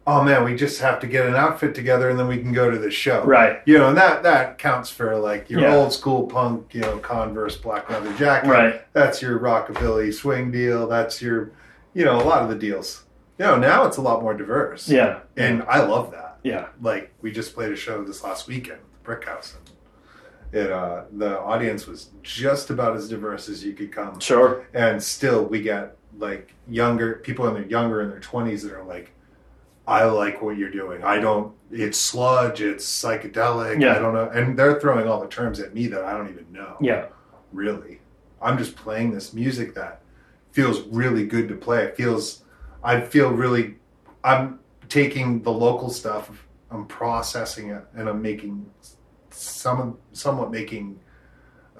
Oh 0.07 0.23
man, 0.23 0.43
we 0.43 0.55
just 0.55 0.81
have 0.81 0.99
to 1.01 1.07
get 1.07 1.27
an 1.27 1.35
outfit 1.35 1.75
together 1.75 2.09
and 2.09 2.17
then 2.17 2.27
we 2.27 2.39
can 2.39 2.51
go 2.51 2.71
to 2.71 2.77
the 2.77 2.89
show. 2.89 3.23
Right. 3.23 3.61
You 3.65 3.77
know, 3.77 3.89
and 3.89 3.97
that 3.97 4.23
that 4.23 4.57
counts 4.57 4.89
for 4.89 5.15
like 5.17 5.49
your 5.49 5.61
Yeah. 5.61 5.75
old 5.75 5.93
school 5.93 6.25
punk, 6.25 6.73
you 6.73 6.81
know, 6.81 6.97
Converse 6.97 7.55
black 7.55 7.89
leather 7.89 8.11
jacket. 8.13 8.49
Right. 8.49 8.81
That's 8.93 9.21
your 9.21 9.37
rockabilly 9.39 10.11
swing 10.13 10.49
deal. 10.51 10.87
That's 10.87 11.21
your, 11.21 11.51
you 11.93 12.03
know, 12.03 12.19
a 12.19 12.23
lot 12.23 12.41
of 12.41 12.49
the 12.49 12.55
deals. 12.55 13.03
You 13.37 13.45
know, 13.45 13.57
now 13.57 13.85
it's 13.85 13.97
a 13.97 14.01
lot 14.01 14.21
more 14.23 14.33
diverse. 14.33 14.89
Yeah. 14.89 15.19
And 15.37 15.61
I 15.63 15.83
love 15.83 16.11
that. 16.11 16.39
Yeah. 16.43 16.67
Like 16.81 17.11
we 17.21 17.31
just 17.31 17.53
played 17.53 17.71
a 17.71 17.75
show 17.75 18.03
this 18.03 18.23
last 18.23 18.47
weekend, 18.47 18.79
the 18.79 19.03
Brick 19.03 19.25
House. 19.25 19.55
And 20.51 20.59
it, 20.65 20.71
uh, 20.71 21.03
the 21.15 21.39
audience 21.39 21.85
was 21.85 22.09
just 22.23 22.71
about 22.71 22.95
as 22.97 23.07
diverse 23.07 23.47
as 23.49 23.63
you 23.63 23.73
could 23.73 23.91
come. 23.91 24.19
Sure. 24.19 24.65
And 24.73 25.01
still, 25.01 25.45
we 25.45 25.61
get 25.61 25.95
like 26.17 26.53
younger 26.67 27.15
people 27.23 27.47
in 27.47 27.53
their 27.53 27.65
younger 27.67 28.01
in 28.01 28.09
their 28.09 28.19
twenties 28.19 28.63
that 28.63 28.73
are 28.73 28.83
like, 28.83 29.11
"I 29.91 30.05
like 30.05 30.41
what 30.41 30.57
you're 30.57 30.71
doing. 30.71 31.03
I 31.03 31.19
don't. 31.19 31.53
It's 31.71 31.97
sludge. 31.99 32.61
It's 32.61 32.85
psychedelic. 32.85 33.81
Yeah. 33.81 33.95
I 33.95 33.99
don't 33.99 34.13
know." 34.13 34.29
And 34.29 34.57
they're 34.57 34.79
throwing 34.79 35.07
all 35.07 35.19
the 35.21 35.27
terms 35.27 35.59
at 35.59 35.73
me 35.73 35.87
that 35.87 36.03
I 36.03 36.11
don't 36.17 36.29
even 36.29 36.51
know. 36.51 36.77
Yeah. 36.81 37.05
Really, 37.53 37.99
I'm 38.41 38.57
just 38.57 38.75
playing 38.75 39.11
this 39.11 39.33
music 39.33 39.73
that 39.75 40.01
feels 40.51 40.81
really 40.87 41.25
good 41.25 41.47
to 41.49 41.55
play. 41.55 41.83
It 41.85 41.95
feels. 41.97 42.43
I 42.83 43.01
feel 43.01 43.29
really. 43.31 43.75
I'm 44.23 44.59
taking 44.89 45.41
the 45.43 45.51
local 45.51 45.89
stuff. 45.89 46.29
I'm 46.69 46.85
processing 46.85 47.69
it, 47.69 47.83
and 47.95 48.07
I'm 48.09 48.21
making 48.21 48.65
some 49.29 49.97
somewhat 50.13 50.51
making 50.51 50.99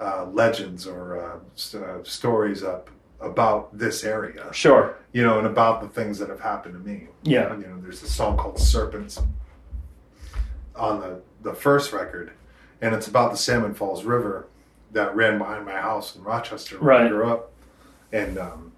uh, 0.00 0.26
legends 0.26 0.86
or 0.86 1.02
uh, 1.22 1.38
s- 1.54 1.74
uh, 1.74 2.02
stories 2.04 2.62
up 2.62 2.90
about 3.22 3.76
this 3.76 4.04
area, 4.04 4.48
Sure. 4.52 4.96
you 5.12 5.22
know, 5.22 5.38
and 5.38 5.46
about 5.46 5.80
the 5.80 5.88
things 5.88 6.18
that 6.18 6.28
have 6.28 6.40
happened 6.40 6.74
to 6.74 6.80
me. 6.80 7.08
Yeah. 7.22 7.52
You 7.56 7.66
know, 7.66 7.80
there's 7.80 8.02
a 8.02 8.08
song 8.08 8.36
called 8.36 8.58
Serpents 8.58 9.20
on 10.74 11.00
the, 11.00 11.20
the 11.42 11.54
first 11.54 11.92
record, 11.92 12.32
and 12.80 12.94
it's 12.94 13.06
about 13.06 13.30
the 13.30 13.36
Salmon 13.36 13.74
Falls 13.74 14.04
River 14.04 14.48
that 14.92 15.14
ran 15.14 15.38
behind 15.38 15.64
my 15.64 15.72
house 15.80 16.16
in 16.16 16.22
Rochester 16.22 16.76
where 16.78 16.92
I 16.94 17.08
grew 17.08 17.26
up. 17.30 17.52
And 18.12 18.36
um, 18.38 18.72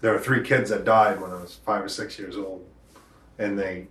there 0.00 0.12
were 0.12 0.18
three 0.18 0.42
kids 0.42 0.70
that 0.70 0.84
died 0.84 1.20
when 1.20 1.30
I 1.30 1.40
was 1.40 1.54
five 1.64 1.84
or 1.84 1.88
six 1.88 2.18
years 2.18 2.36
old. 2.36 2.66
And 3.38 3.56
they, 3.58 3.86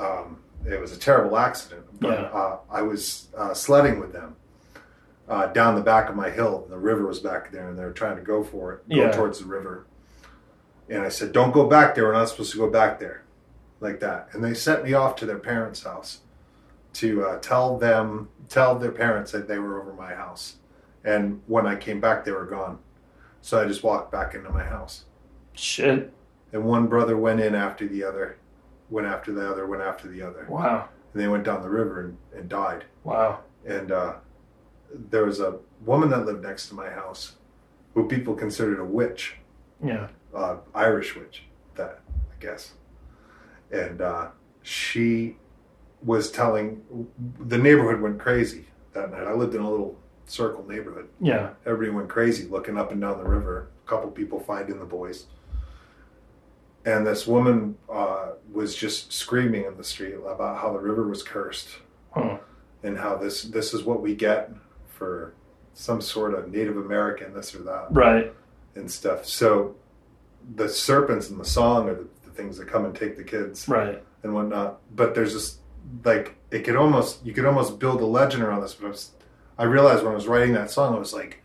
um, 0.00 0.38
it 0.66 0.80
was 0.80 0.92
a 0.92 0.98
terrible 0.98 1.36
accident. 1.36 1.84
But 2.00 2.18
Yeah. 2.18 2.24
uh, 2.28 2.58
I 2.70 2.80
was 2.82 3.28
uh, 3.36 3.52
sledding 3.52 4.00
with 4.00 4.12
them 4.12 4.36
uh, 5.28 5.46
down 5.46 5.74
the 5.74 5.80
back 5.82 6.08
of 6.08 6.16
my 6.16 6.30
hill. 6.30 6.62
And 6.64 6.72
The 6.72 6.78
river 6.78 7.06
was 7.06 7.20
back 7.20 7.50
there, 7.52 7.68
and 7.68 7.78
they 7.78 7.84
were 7.84 7.92
trying 7.92 8.16
to 8.16 8.22
go 8.22 8.42
for 8.42 8.72
it, 8.74 8.88
go 8.88 8.96
Yeah. 8.96 9.12
towards 9.12 9.38
the 9.40 9.46
river. 9.46 9.86
And 10.88 11.02
I 11.02 11.08
said, 11.08 11.32
"Don't 11.32 11.52
go 11.52 11.66
back 11.68 11.94
there. 11.94 12.04
We're 12.04 12.12
not 12.12 12.28
supposed 12.28 12.52
to 12.52 12.58
go 12.58 12.68
back 12.68 12.98
there, 12.98 13.22
like 13.80 14.00
that." 14.00 14.28
And 14.32 14.42
they 14.44 14.52
sent 14.54 14.84
me 14.84 14.92
off 14.94 15.16
to 15.16 15.26
their 15.26 15.38
parents' 15.38 15.84
house 15.84 16.20
to 16.94 17.24
uh, 17.24 17.38
tell 17.38 17.78
them, 17.78 18.28
tell 18.48 18.78
their 18.78 18.92
parents 18.92 19.32
that 19.32 19.48
they 19.48 19.58
were 19.58 19.80
over 19.80 19.92
my 19.94 20.12
house. 20.14 20.56
And 21.04 21.40
when 21.46 21.66
I 21.66 21.76
came 21.76 22.00
back, 22.00 22.24
they 22.24 22.32
were 22.32 22.44
gone. 22.44 22.78
So 23.40 23.60
I 23.60 23.66
just 23.66 23.82
walked 23.82 24.12
back 24.12 24.34
into 24.34 24.50
my 24.50 24.62
house. 24.64 25.06
Shit. 25.54 26.12
And 26.52 26.64
one 26.64 26.86
brother 26.86 27.16
went 27.16 27.40
in 27.40 27.54
after 27.54 27.88
the 27.88 28.04
other, 28.04 28.36
went 28.90 29.06
after 29.06 29.32
the 29.32 29.50
other, 29.50 29.66
went 29.66 29.82
after 29.82 30.06
the 30.08 30.20
other, 30.22 30.46
Wow. 30.48 30.88
and 31.14 31.22
they 31.22 31.28
went 31.28 31.44
down 31.44 31.62
the 31.62 31.70
river 31.70 32.00
and, 32.02 32.18
and 32.36 32.48
died. 32.48 32.84
Wow. 33.04 33.40
And 33.64 33.90
uh, 33.90 34.14
there 35.10 35.24
was 35.24 35.40
a 35.40 35.58
woman 35.84 36.10
that 36.10 36.26
lived 36.26 36.42
next 36.42 36.68
to 36.68 36.74
my 36.74 36.90
house, 36.90 37.36
who 37.94 38.06
people 38.08 38.34
considered 38.34 38.78
a 38.80 38.84
witch 38.84 39.36
Yeah. 39.82 40.08
uh, 40.34 40.56
Irish 40.74 41.14
witch, 41.16 41.44
that 41.74 42.00
I 42.30 42.40
guess, 42.42 42.72
and 43.70 44.00
uh, 44.00 44.28
she 44.62 45.36
was 46.02 46.30
telling 46.30 46.82
the 47.38 47.58
neighborhood 47.58 48.00
went 48.00 48.18
crazy 48.18 48.66
that 48.92 49.10
night. 49.12 49.22
I 49.24 49.32
lived 49.34 49.54
in 49.54 49.60
a 49.62 49.70
little 49.70 49.96
circle 50.26 50.64
neighborhood. 50.68 51.08
Yeah. 51.20 51.50
Everybody 51.66 51.90
went 51.96 52.08
crazy 52.08 52.48
looking 52.48 52.76
up 52.76 52.92
and 52.92 53.00
down 53.00 53.18
the 53.18 53.24
river. 53.28 53.68
A 53.84 53.88
couple 53.88 54.10
people 54.10 54.40
finding 54.40 54.78
the 54.78 54.84
boys. 54.84 55.26
And 56.84 57.06
this 57.06 57.26
woman 57.26 57.76
uh, 57.90 58.32
was 58.52 58.74
just 58.74 59.12
screaming 59.12 59.64
in 59.64 59.76
the 59.76 59.84
street 59.84 60.14
about 60.14 60.58
how 60.60 60.72
the 60.72 60.78
river 60.80 61.06
was 61.06 61.22
cursed 61.22 61.68
Huh. 62.12 62.38
and 62.82 62.98
how 62.98 63.16
this 63.16 63.44
this 63.44 63.72
is 63.72 63.84
what 63.84 64.02
we 64.02 64.14
get 64.14 64.50
for 65.02 65.34
some 65.74 66.00
sort 66.00 66.32
of 66.34 66.52
Native 66.52 66.76
American 66.76 67.34
this 67.34 67.54
or 67.54 67.62
that 67.64 67.86
Right. 67.90 68.32
and 68.76 68.88
stuff. 68.90 69.24
So 69.26 69.74
the 70.54 70.68
serpents 70.68 71.28
in 71.30 71.38
the 71.38 71.44
song 71.44 71.88
are 71.88 71.94
the, 71.94 72.06
the 72.24 72.30
things 72.30 72.56
that 72.58 72.68
come 72.68 72.84
and 72.84 72.94
take 72.94 73.16
the 73.16 73.24
kids 73.24 73.68
Right. 73.68 74.00
and 74.22 74.32
whatnot. 74.34 74.78
But 74.94 75.14
there's 75.14 75.32
this 75.34 75.58
like 76.04 76.36
it 76.52 76.60
could 76.60 76.76
almost 76.76 77.24
you 77.26 77.32
could 77.32 77.44
almost 77.44 77.78
build 77.80 78.00
a 78.00 78.04
legend 78.06 78.42
around 78.44 78.60
this. 78.62 78.74
But 78.74 78.86
I, 78.86 78.90
was, 78.90 79.10
I 79.58 79.64
realized 79.64 80.04
when 80.04 80.12
I 80.12 80.14
was 80.14 80.28
writing 80.28 80.52
that 80.54 80.70
song, 80.70 80.94
I 80.94 80.98
was 80.98 81.12
like, 81.12 81.42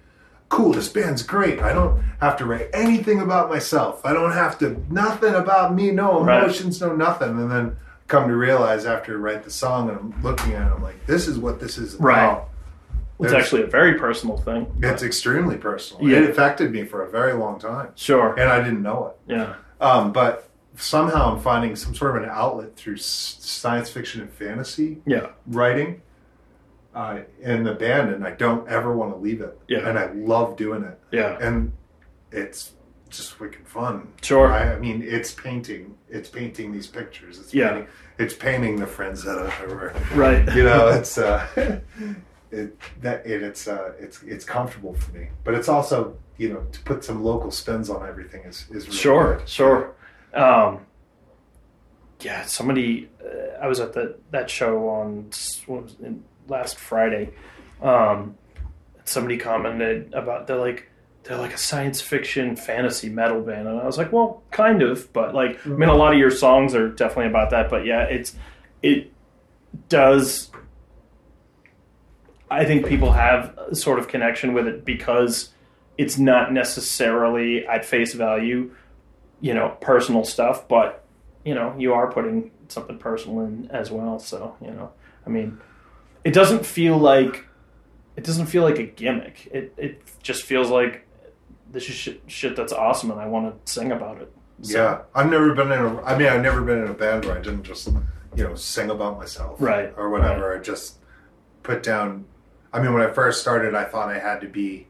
"Cool, 0.50 0.74
this 0.74 0.90
band's 0.90 1.24
great. 1.24 1.60
I 1.60 1.74
don't 1.74 2.00
have 2.20 2.38
to 2.38 2.46
write 2.46 2.70
anything 2.74 3.20
about 3.22 3.50
myself. 3.50 4.06
I 4.06 4.14
don't 4.14 4.34
have 4.34 4.60
to 4.60 4.80
nothing 4.92 5.34
about 5.34 5.74
me. 5.74 5.90
No 5.92 6.24
Right. 6.24 6.44
emotions, 6.44 6.80
no 6.80 6.96
nothing." 6.96 7.30
And 7.40 7.50
then 7.52 7.78
come 8.08 8.28
to 8.28 8.36
realize 8.36 8.86
after 8.86 9.14
I 9.14 9.18
write 9.18 9.44
the 9.44 9.50
song 9.50 9.90
and 9.90 9.98
I'm 9.98 10.22
looking 10.22 10.54
at 10.54 10.68
it, 10.68 10.74
I'm 10.76 10.84
like, 10.84 11.06
"This 11.08 11.28
is 11.28 11.40
what 11.40 11.60
this 11.60 11.78
is 11.80 11.96
about." 11.96 12.06
Right. 12.06 12.42
It's 13.20 13.32
There's- 13.32 13.44
actually 13.46 13.64
a 13.64 13.68
very 13.68 13.96
personal 13.96 14.38
thing. 14.38 14.68
It's 14.84 15.02
extremely 15.02 15.58
personal. 15.58 16.08
Yeah. 16.08 16.20
It 16.20 16.30
affected 16.30 16.72
me 16.72 16.84
for 16.86 17.02
a 17.04 17.10
very 17.10 17.34
long 17.34 17.58
time, 17.60 17.90
Sure. 17.96 18.34
and 18.40 18.50
I 18.50 18.64
didn't 18.64 18.84
know 18.84 19.08
it. 19.28 19.34
Yeah. 19.34 19.56
Um, 19.82 20.12
but 20.12 20.50
somehow 20.76 21.34
I'm 21.34 21.40
finding 21.42 21.76
some 21.76 21.96
sort 21.96 22.16
of 22.16 22.24
an 22.24 22.30
outlet 22.30 22.76
through 22.76 22.98
science 22.98 23.90
fiction 23.90 24.22
and 24.22 24.32
fantasy 24.32 25.02
Yeah. 25.06 25.28
writing 25.48 26.02
uh, 26.94 27.20
in 27.42 27.64
the 27.64 27.74
band, 27.74 28.12
and 28.12 28.26
I 28.26 28.32
don't 28.32 28.68
ever 28.68 28.96
want 28.96 29.14
to 29.14 29.18
leave 29.20 29.42
it. 29.42 29.58
Yeah. 29.68 29.88
And 29.88 29.98
I 30.00 30.12
love 30.14 30.56
doing 30.56 30.84
it, 30.84 31.00
Yeah. 31.12 31.38
and 31.40 31.72
it's 32.32 32.74
just 33.10 33.40
wicked 33.40 33.68
fun. 33.68 34.08
Sure. 34.22 34.52
I, 34.52 34.74
I 34.74 34.80
mean, 34.80 35.02
it's 35.04 35.32
painting. 35.32 35.96
It's 36.10 36.28
painting 36.30 36.72
these 36.72 36.88
pictures. 36.88 37.40
It's 37.40 37.54
Yeah. 37.54 37.70
Painting, 37.70 37.88
it's 38.20 38.34
painting 38.34 38.76
the 38.78 38.88
friends 38.88 39.24
that 39.24 39.38
are. 39.38 39.94
Right. 40.16 40.48
You 40.56 40.64
know, 40.64 40.88
it's 40.90 41.18
uh, 41.18 41.46
it 42.52 42.78
that 43.02 43.26
it, 43.26 43.44
it's 43.44 43.68
uh, 43.68 43.94
it's 44.00 44.24
it's 44.24 44.46
comfortable 44.46 44.94
for 44.94 45.12
me, 45.12 45.30
but 45.44 45.54
it's 45.54 45.70
also 45.70 46.16
you 46.38 46.50
know 46.54 46.62
to 46.72 46.80
put 46.82 47.04
some 47.04 47.24
local 47.24 47.52
spins 47.52 47.90
on 47.90 48.08
everything 48.08 48.44
is 48.44 48.66
is 48.72 48.86
really 48.88 48.98
Sure, 48.98 49.36
good. 49.38 49.50
sure. 49.50 49.94
Um, 50.34 50.86
yeah, 52.22 52.46
somebody. 52.46 53.10
Uh, 53.24 53.58
I 53.62 53.68
was 53.68 53.80
at 53.80 53.94
the 53.94 54.16
that 54.32 54.50
show 54.50 54.90
on 54.90 55.28
s- 55.32 55.62
what 55.68 55.84
was 55.84 55.96
it, 56.02 56.14
last 56.48 56.78
Friday. 56.80 57.30
Um, 57.82 58.38
somebody 59.06 59.38
commented 59.38 60.14
about 60.14 60.48
they're 60.48 60.58
like 60.58 60.90
they're 61.24 61.38
like 61.38 61.54
a 61.54 61.58
science 61.58 62.02
fiction 62.02 62.56
fantasy 62.56 63.10
metal 63.10 63.42
band, 63.42 63.68
and 63.68 63.80
I 63.80 63.86
was 63.86 63.98
like, 63.98 64.12
well, 64.12 64.42
kind 64.52 64.82
of, 64.82 65.12
but 65.14 65.36
like 65.36 65.60
I 65.66 65.70
mean, 65.70 65.90
a 65.90 65.96
lot 65.96 66.14
of 66.14 66.20
your 66.20 66.32
songs 66.32 66.74
are 66.74 66.90
definitely 66.90 67.28
about 67.28 67.50
that. 67.52 67.70
But 67.70 67.86
yeah, 67.86 68.04
it's 68.04 68.36
it 68.82 69.12
does. 69.90 70.50
I 72.50 72.66
think 72.66 72.86
people 72.88 73.12
have 73.12 73.58
a 73.70 73.76
sort 73.76 74.00
of 74.00 74.08
connection 74.08 74.54
with 74.54 74.68
it 74.68 74.86
because 74.86 75.50
it's 75.98 76.18
not 76.18 76.54
necessarily 76.54 77.66
at 77.68 77.84
face 77.86 78.14
value, 78.14 78.72
you 79.42 79.54
know, 79.54 79.78
personal 79.82 80.24
stuff, 80.24 80.68
but 80.68 81.04
you 81.44 81.56
know, 81.56 81.74
you 81.78 81.94
are 81.94 82.12
putting 82.12 82.52
something 82.68 82.98
personal 82.98 83.42
in 83.42 83.70
as 83.72 83.90
well. 83.92 84.20
So, 84.20 84.56
you 84.62 84.72
know, 84.72 84.92
I 85.26 85.30
mean, 85.30 85.60
it 86.24 86.34
doesn't 86.34 86.66
feel 86.66 86.98
like 86.98 87.46
it 88.16 88.24
doesn't 88.24 88.48
feel 88.48 88.64
like 88.64 88.80
a 88.80 88.84
gimmick. 88.84 89.48
It 89.52 89.74
it 89.78 90.02
just 90.24 90.44
feels 90.44 90.70
like 90.70 91.08
this 91.72 91.88
is 91.90 91.96
shit, 91.96 92.22
shit 92.28 92.56
that's 92.56 92.74
awesome, 92.74 93.12
and 93.12 93.20
I 93.20 93.28
want 93.28 93.66
to 93.66 93.72
sing 93.72 93.92
about 93.92 94.22
it. 94.22 94.32
So- 94.62 94.78
Yeah, 94.78 95.02
I've 95.14 95.30
never 95.30 95.54
been 95.54 95.72
in 95.72 95.80
a. 95.80 96.02
I 96.04 96.18
mean, 96.18 96.28
I've 96.28 96.42
never 96.42 96.62
been 96.62 96.82
in 96.82 96.88
a 96.88 96.94
band 96.94 97.26
where 97.26 97.38
I 97.38 97.42
didn't 97.42 97.64
just, 97.64 97.88
you 98.36 98.44
know, 98.44 98.56
sing 98.56 98.90
about 98.90 99.18
myself, 99.18 99.62
Right, 99.62 99.94
or 99.98 100.10
whatever. 100.10 100.56
I 100.56 100.60
just 100.60 100.98
put 101.64 101.84
down. 101.84 102.26
I 102.74 102.82
mean, 102.82 102.94
when 102.94 103.02
I 103.02 103.12
first 103.12 103.42
started, 103.42 103.76
I 103.76 103.86
thought 103.86 104.10
I 104.10 104.20
had 104.20 104.42
to 104.42 104.48
be. 104.48 104.88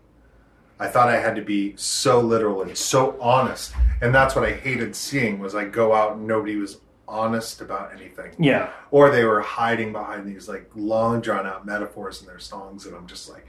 I 0.80 0.88
thought 0.88 1.10
I 1.10 1.20
had 1.20 1.36
to 1.38 1.42
be 1.42 1.76
so 1.76 2.20
literal 2.20 2.62
and 2.62 2.78
so 2.78 3.20
honest, 3.20 3.74
and 4.00 4.14
that's 4.14 4.36
what 4.36 4.46
I 4.46 4.54
hated 4.54 4.96
seeing. 4.96 5.40
Was 5.40 5.56
I 5.56 5.66
go 5.66 5.94
out 5.94 6.18
and 6.18 6.28
nobody 6.28 6.56
was 6.56 6.80
honest 7.08 7.62
about 7.62 7.92
anything, 7.96 8.32
yeah, 8.38 8.70
or 8.92 9.10
they 9.10 9.24
were 9.24 9.42
hiding 9.42 9.92
behind 9.92 10.28
these 10.28 10.48
like 10.48 10.70
long 10.76 11.20
drawn 11.22 11.48
out 11.48 11.66
metaphors 11.66 12.22
in 12.22 12.28
their 12.28 12.38
songs, 12.38 12.86
and 12.86 12.96
I'm 12.96 13.08
just 13.08 13.28
like, 13.28 13.48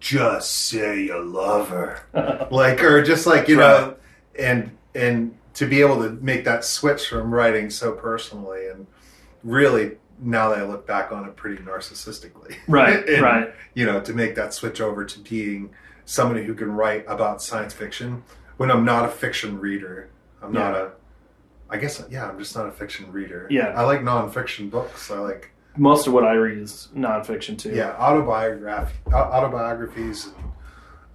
just 0.00 0.50
say 0.50 1.04
you 1.04 1.22
love 1.22 1.68
her 1.68 2.48
like 2.50 2.82
or 2.82 3.02
just 3.02 3.26
like 3.26 3.48
you 3.48 3.56
know 3.56 3.94
and 4.38 4.70
and 4.94 5.36
to 5.54 5.66
be 5.66 5.80
able 5.82 6.02
to 6.02 6.10
make 6.22 6.44
that 6.44 6.64
switch 6.64 7.06
from 7.06 7.32
writing 7.32 7.68
so 7.68 7.92
personally 7.92 8.66
and 8.68 8.86
really 9.44 9.92
now 10.22 10.48
that 10.50 10.58
i 10.58 10.64
look 10.64 10.86
back 10.86 11.12
on 11.12 11.24
it 11.26 11.34
pretty 11.36 11.62
narcissistically. 11.62 12.56
Right, 12.68 13.08
And, 13.08 13.22
right, 13.22 13.54
you 13.74 13.86
know 13.86 14.00
to 14.00 14.12
make 14.12 14.34
that 14.34 14.52
switch 14.54 14.80
over 14.80 15.04
to 15.04 15.18
being 15.20 15.70
somebody 16.04 16.44
who 16.44 16.54
can 16.54 16.70
write 16.72 17.04
about 17.08 17.42
science 17.42 17.72
fiction 17.74 18.22
when 18.56 18.70
i'm 18.70 18.84
not 18.84 19.04
a 19.04 19.08
fiction 19.08 19.58
reader. 19.58 20.10
I'm 20.42 20.52
not 20.52 20.74
a 20.74 20.92
i 21.68 21.76
guess 21.76 22.02
yeah 22.10 22.28
i'm 22.28 22.38
just 22.38 22.54
not 22.56 22.66
a 22.66 22.72
fiction 22.72 23.10
reader. 23.12 23.46
Yeah. 23.50 23.68
i 23.68 23.82
like 23.82 24.00
nonfiction 24.00 24.70
books. 24.70 25.10
I 25.10 25.18
like 25.18 25.52
Most 25.76 26.06
of 26.06 26.12
what 26.12 26.24
I 26.24 26.32
read 26.34 26.58
is 26.58 26.88
nonfiction 26.96 27.56
too. 27.58 27.70
yeah 27.74 27.90
autobiograph 27.96 28.92
autobiographies 29.12 30.26
and 30.26 30.34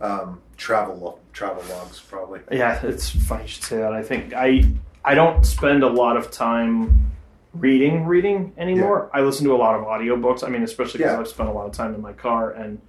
um, 0.02 0.42
travel 0.58 1.20
travel 1.34 1.64
logs 1.70 2.00
probably. 2.00 2.40
Yeah, 2.52 2.80
it's 2.86 3.10
funny 3.10 3.44
you 3.44 3.48
should 3.50 3.64
say 3.64 3.78
that. 3.78 3.94
I 3.94 4.04
think 4.04 4.34
I 4.34 4.64
I 5.04 5.14
don't 5.16 5.46
spend 5.46 5.84
a 5.84 5.88
lot 5.90 6.18
of 6.18 6.32
time 6.32 7.12
reading 7.60 8.06
reading 8.06 8.54
anymore. 8.58 9.10
I 9.14 9.22
listen 9.22 9.46
to 9.46 9.54
a 9.54 9.58
lot 9.58 9.76
of 9.76 9.86
audiobooks. 9.86 10.44
I 10.44 10.50
mean, 10.50 10.64
especially 10.64 11.00
because 11.00 11.14
Yeah. 11.14 11.20
I've 11.20 11.28
spent 11.28 11.50
a 11.50 11.52
lot 11.52 11.66
of 11.68 11.72
time 11.74 11.96
in 11.96 12.02
my 12.02 12.14
car, 12.14 12.52
and 12.52 12.80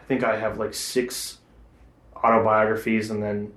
I 0.00 0.04
think 0.04 0.24
I 0.24 0.38
have 0.38 0.58
like 0.58 0.74
six 0.74 1.38
autobiographies, 2.16 3.10
and 3.10 3.22
then 3.22 3.52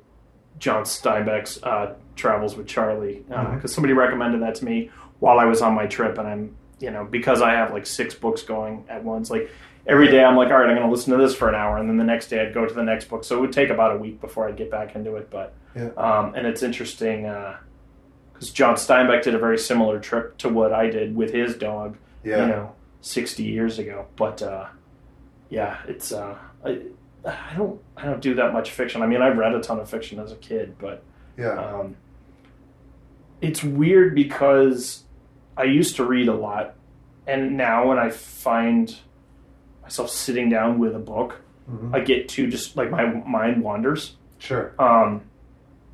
John 0.59 0.83
Steinbeck's 0.83 1.61
uh, 1.63 1.93
Travels 2.15 2.55
with 2.55 2.67
Charlie, 2.67 3.23
because 3.27 3.63
Mhm. 3.63 3.69
somebody 3.69 3.93
recommended 3.93 4.41
that 4.41 4.55
to 4.55 4.65
me 4.65 4.89
while 5.19 5.39
I 5.39 5.45
was 5.45 5.61
on 5.61 5.73
my 5.75 5.85
trip, 5.85 6.17
and 6.17 6.27
I'm 6.27 6.55
you 6.79 6.91
know 6.91 7.05
because 7.05 7.41
I 7.41 7.51
have 7.53 7.71
like 7.73 7.85
six 7.85 8.13
books 8.15 8.41
going 8.43 8.85
at 8.89 9.03
once, 9.03 9.29
like. 9.29 9.49
Every 9.87 10.07
day 10.07 10.23
I'm 10.23 10.35
like, 10.35 10.49
all 10.49 10.57
right, 10.57 10.67
I'm 10.67 10.75
going 10.75 10.87
to 10.87 10.91
listen 10.91 11.11
to 11.15 11.19
this 11.23 11.35
for 11.35 11.47
an 11.47 11.53
hour, 11.53 11.77
and 11.77 11.87
then 11.87 11.97
the 11.97 12.03
next 12.03 12.29
day 12.29 12.41
I'd 12.41 12.55
go 12.55 12.65
to 12.65 12.73
the 12.73 12.81
next 12.81 13.05
book. 13.05 13.23
So 13.23 13.37
it 13.37 13.41
would 13.41 13.51
take 13.51 13.69
about 13.69 13.95
a 13.95 13.99
week 13.99 14.19
before 14.19 14.47
I'd 14.49 14.57
get 14.57 14.71
back 14.71 14.95
into 14.95 15.15
it. 15.15 15.29
But 15.29 15.53
Yeah. 15.75 15.89
um, 15.95 16.33
and 16.33 16.47
it's 16.47 16.63
interesting 16.63 17.27
because 18.35 18.51
John 18.51 18.75
Steinbeck 18.75 19.23
did 19.23 19.33
a 19.33 19.39
very 19.39 19.57
similar 19.57 19.99
trip 19.99 20.37
to 20.39 20.49
what 20.49 20.71
I 20.73 20.89
did 20.89 21.15
with 21.15 21.31
his 21.33 21.55
dog, 21.55 21.97
yeah 22.23 22.41
you 22.41 22.47
know, 22.47 22.75
60 23.01 23.43
years 23.43 23.79
ago. 23.79 24.05
But 24.15 24.41
uh, 24.43 24.67
yeah, 25.49 25.77
it's 25.87 26.11
uh, 26.11 26.35
I, 26.63 26.81
I 27.25 27.53
don't 27.57 27.81
I 27.97 28.05
don't 28.05 28.21
do 28.21 28.35
that 28.35 28.53
much 28.53 28.71
fiction. 28.71 29.01
I 29.01 29.07
mean, 29.07 29.21
I 29.21 29.29
read 29.29 29.53
a 29.55 29.61
ton 29.61 29.79
of 29.79 29.89
fiction 29.89 30.19
as 30.19 30.31
a 30.31 30.35
kid, 30.35 30.75
but 30.79 31.03
yeah 31.37 31.53
um, 31.57 31.95
it's 33.41 33.63
weird 33.63 34.15
because 34.15 35.03
I 35.57 35.63
used 35.63 35.95
to 35.97 36.05
read 36.05 36.27
a 36.27 36.33
lot, 36.33 36.75
and 37.27 37.57
now 37.57 37.87
when 37.89 37.99
I 37.99 38.09
find 38.09 38.95
myself 39.83 40.09
sitting 40.09 40.49
down 40.49 40.79
with 40.79 40.95
a 40.95 40.99
book, 40.99 41.41
Mhm. 41.69 41.95
I 41.95 41.99
get 42.01 42.27
to 42.29 42.47
just 42.47 42.75
like 42.77 42.89
my 42.91 43.05
mind 43.05 43.63
wanders. 43.63 44.15
Sure. 44.39 44.73
Um, 44.79 45.21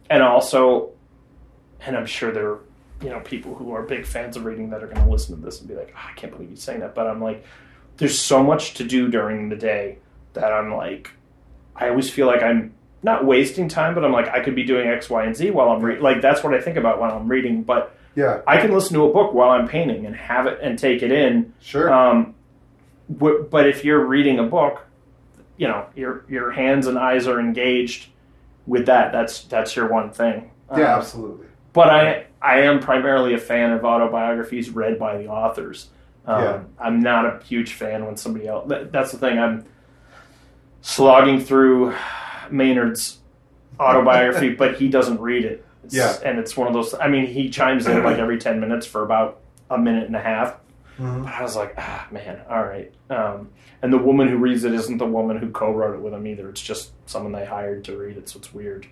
and 0.10 0.22
also, 0.24 0.91
and 1.86 1.96
I'm 1.98 2.06
sure 2.06 2.32
there 2.32 2.50
are, 2.52 2.60
you 3.02 3.10
know, 3.10 3.20
people 3.22 3.56
who 3.56 3.74
are 3.74 3.82
big 3.84 4.06
fans 4.06 4.38
of 4.38 4.46
reading 4.46 4.70
that 4.72 4.84
are 4.84 4.88
going 4.88 5.04
to 5.04 5.10
listen 5.12 5.36
to 5.36 5.42
this 5.42 5.60
and 5.60 5.68
be 5.68 5.76
like, 5.76 5.94
oh, 5.96 6.10
I 6.10 6.14
can't 6.14 6.32
believe 6.32 6.50
you're 6.50 6.58
saying 6.58 6.82
that. 6.82 6.94
But 6.96 7.08
I'm 7.08 7.22
like, 7.22 7.44
there's 7.98 8.18
so 8.18 8.44
much 8.44 8.76
to 8.76 8.84
do 8.84 9.10
during 9.10 9.50
the 9.50 9.56
day 9.56 9.98
that 10.34 10.52
I'm 10.54 10.74
like, 10.74 11.12
I 11.76 11.90
always 11.90 12.10
feel 12.10 12.28
like 12.28 12.44
I'm 12.44 12.74
not 13.04 13.26
wasting 13.26 13.68
time, 13.68 13.96
but 13.96 14.06
I'm 14.06 14.12
like, 14.12 14.28
I 14.30 14.42
could 14.42 14.54
be 14.56 14.64
doing 14.64 14.88
X, 14.88 15.10
Y, 15.10 15.24
and 15.24 15.36
Z 15.36 15.50
while 15.52 15.70
I'm 15.70 15.82
reading. 15.82 16.04
Like, 16.04 16.22
that's 16.22 16.44
what 16.44 16.54
I 16.54 16.62
think 16.62 16.78
about 16.78 17.00
while 17.00 17.14
I'm 17.18 17.28
reading. 17.28 17.64
But 17.64 17.96
Yeah. 18.16 18.42
I 18.46 18.58
can 18.58 18.72
listen 18.72 18.94
to 18.96 19.04
a 19.06 19.12
book 19.14 19.34
while 19.34 19.50
I'm 19.50 19.68
painting 19.68 20.06
and 20.06 20.16
have 20.16 20.46
it 20.46 20.60
and 20.62 20.78
take 20.78 21.02
it 21.02 21.12
in. 21.12 21.54
Sure. 21.62 21.92
Um, 21.92 22.36
w- 23.18 23.48
but 23.50 23.68
if 23.68 23.84
you're 23.84 24.06
reading 24.06 24.38
a 24.38 24.44
book, 24.44 24.86
you 25.58 25.68
know 25.68 25.86
your 25.96 26.24
your 26.28 26.52
hands 26.52 26.88
and 26.88 26.98
eyes 26.98 27.28
are 27.28 27.40
engaged 27.40 28.08
with 28.68 28.86
that. 28.88 29.12
That's 29.12 29.44
that's 29.46 29.76
your 29.76 29.88
one 29.88 30.12
thing. 30.12 30.50
yeah, 30.72 30.76
Um, 30.96 31.00
absolutely. 31.00 31.48
But 31.74 31.90
I 31.90 32.26
I 32.42 32.62
am 32.62 32.80
primarily 32.80 33.34
a 33.34 33.38
fan 33.38 33.72
of 33.72 33.86
autobiographies 33.86 34.70
read 34.72 34.98
by 35.00 35.18
the 35.18 35.28
authors. 35.28 35.90
Um, 36.26 36.42
Yeah. 36.44 36.60
I'm 36.80 37.00
not 37.02 37.26
a 37.26 37.44
huge 37.44 37.74
fan 37.74 38.06
when 38.06 38.18
somebody 38.18 38.48
else. 38.48 38.68
that- 38.70 38.92
That's 38.92 39.12
the 39.12 39.18
thing. 39.18 39.38
I'm 39.40 39.66
slogging 40.82 41.40
through 41.40 41.94
Maynard's 42.50 43.20
autobiography, 43.80 44.50
but 44.56 44.76
he 44.76 44.90
doesn't 44.90 45.20
read 45.20 45.46
it. 45.46 45.66
It's- 45.86 45.94
Yeah. 46.24 46.30
and 46.30 46.40
it's 46.40 46.56
one 46.58 46.68
of 46.68 46.74
those. 46.74 46.94
I 46.94 47.08
mean, 47.08 47.26
he 47.28 47.50
chimes 47.50 47.88
in 47.88 48.04
like 48.04 48.18
every 48.18 48.38
ten 48.38 48.60
minutes 48.60 48.86
for 48.86 49.04
about 49.04 49.40
a 49.70 49.78
minute 49.78 50.06
and 50.08 50.16
a 50.16 50.22
half. 50.22 50.56
Mhm. 51.00 51.24
But 51.24 51.34
I 51.34 51.42
was 51.42 51.56
like, 51.56 51.74
ah, 51.78 52.08
man, 52.12 52.42
all 52.50 52.64
right. 52.64 52.92
Um, 53.10 53.50
and 53.82 53.92
the 53.92 53.98
woman 53.98 54.28
who 54.28 54.38
reads 54.38 54.64
it 54.64 54.74
isn't 54.74 54.98
the 54.98 55.06
woman 55.06 55.38
who 55.38 55.50
co-wrote 55.50 55.96
it 55.96 56.02
with 56.02 56.14
him 56.14 56.28
either. 56.28 56.50
It's 56.50 56.62
just 56.62 56.92
someone 57.08 57.32
they 57.32 57.46
hired 57.46 57.84
to 57.86 57.98
read 57.98 58.18
it, 58.18 58.30
so 58.30 58.38
it's 58.40 58.54
weird. 58.54 58.86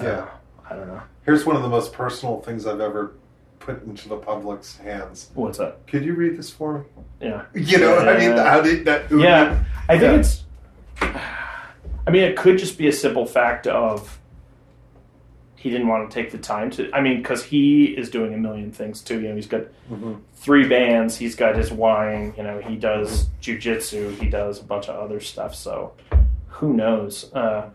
Uh, 0.00 0.04
Yeah. 0.04 0.24
I 0.72 0.76
don't 0.76 0.88
know. 0.88 1.02
Here's 1.24 1.44
one 1.44 1.56
of 1.56 1.62
the 1.62 1.68
most 1.68 1.92
personal 1.92 2.40
things 2.40 2.66
I've 2.66 2.80
ever 2.80 3.14
put 3.58 3.82
into 3.84 4.08
the 4.08 4.16
public's 4.16 4.76
hands. 4.78 5.30
What's 5.34 5.58
that? 5.58 5.86
Could 5.86 6.04
you 6.04 6.14
read 6.14 6.36
this 6.36 6.50
for 6.50 6.78
me? 6.78 6.84
Yeah. 7.20 7.44
You 7.54 7.78
know 7.78 7.94
what 7.94 8.08
I 8.08 8.18
mean? 8.18 8.30
Yeah. 8.36 8.48
How 8.50 8.60
did 8.60 8.84
that? 8.86 9.10
Yeah. 9.10 9.62
I 9.88 9.98
think 9.98 10.12
Yeah. 10.12 10.18
it's. 10.18 10.44
I 12.06 12.10
mean, 12.10 12.22
it 12.24 12.36
could 12.36 12.58
just 12.58 12.78
be 12.78 12.88
a 12.88 12.92
simple 12.92 13.26
fact 13.26 13.66
of 13.66 14.18
he 15.54 15.70
didn't 15.70 15.86
want 15.86 16.10
to 16.10 16.14
take 16.14 16.32
the 16.32 16.38
time 16.38 16.70
to. 16.72 16.90
I 16.92 17.00
mean, 17.00 17.18
because 17.18 17.44
he 17.44 17.84
is 17.84 18.10
doing 18.10 18.34
a 18.34 18.38
million 18.38 18.72
things 18.72 19.00
too. 19.00 19.20
You 19.20 19.28
know, 19.28 19.34
he's 19.36 19.46
got 19.46 19.62
Mhm. 19.92 20.18
three 20.34 20.66
bands. 20.66 21.16
He's 21.16 21.36
got 21.36 21.54
his 21.56 21.70
wine. 21.70 22.34
You 22.36 22.42
know, 22.42 22.58
he 22.58 22.74
does 22.76 23.28
jujitsu. 23.40 24.14
He 24.18 24.28
does 24.28 24.60
a 24.60 24.64
bunch 24.64 24.88
of 24.88 24.96
other 24.98 25.20
stuff. 25.20 25.54
So, 25.54 25.92
who 26.48 26.72
knows? 26.74 27.32
Uh, 27.32 27.66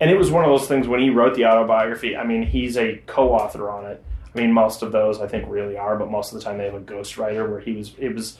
and 0.00 0.10
it 0.10 0.16
was 0.16 0.30
one 0.30 0.44
of 0.44 0.50
those 0.50 0.68
things 0.68 0.88
when 0.88 1.00
he 1.00 1.10
wrote 1.10 1.34
the 1.34 1.46
autobiography. 1.46 2.16
I 2.16 2.24
mean, 2.24 2.42
he's 2.42 2.76
a 2.76 3.00
co-author 3.06 3.70
on 3.70 3.86
it. 3.86 4.02
I 4.34 4.38
mean, 4.40 4.52
most 4.52 4.82
of 4.82 4.92
those 4.92 5.20
I 5.20 5.28
think 5.28 5.44
really 5.48 5.76
are, 5.76 5.96
but 5.96 6.10
most 6.10 6.32
of 6.32 6.38
the 6.38 6.44
time 6.44 6.58
they 6.58 6.64
have 6.64 6.74
a 6.74 6.80
ghostwriter 6.80 7.48
where 7.48 7.60
he 7.60 7.72
was. 7.72 7.92
It 7.98 8.14
was, 8.14 8.36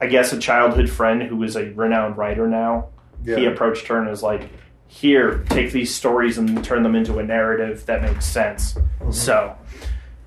I 0.00 0.06
guess, 0.06 0.32
a 0.32 0.38
childhood 0.38 0.88
friend 0.88 1.22
who 1.22 1.42
is 1.42 1.56
a 1.56 1.70
renowned 1.72 2.16
writer 2.16 2.46
now. 2.46 2.88
Yeah. 3.24 3.36
He 3.36 3.46
approached 3.46 3.88
her 3.88 3.98
and 3.98 4.08
was 4.08 4.22
like, 4.22 4.48
"Here, 4.86 5.44
take 5.48 5.72
these 5.72 5.92
stories 5.92 6.38
and 6.38 6.62
turn 6.62 6.84
them 6.84 6.94
into 6.94 7.18
a 7.18 7.24
narrative 7.24 7.84
that 7.86 8.02
makes 8.02 8.24
sense." 8.24 8.78
So, 9.10 9.56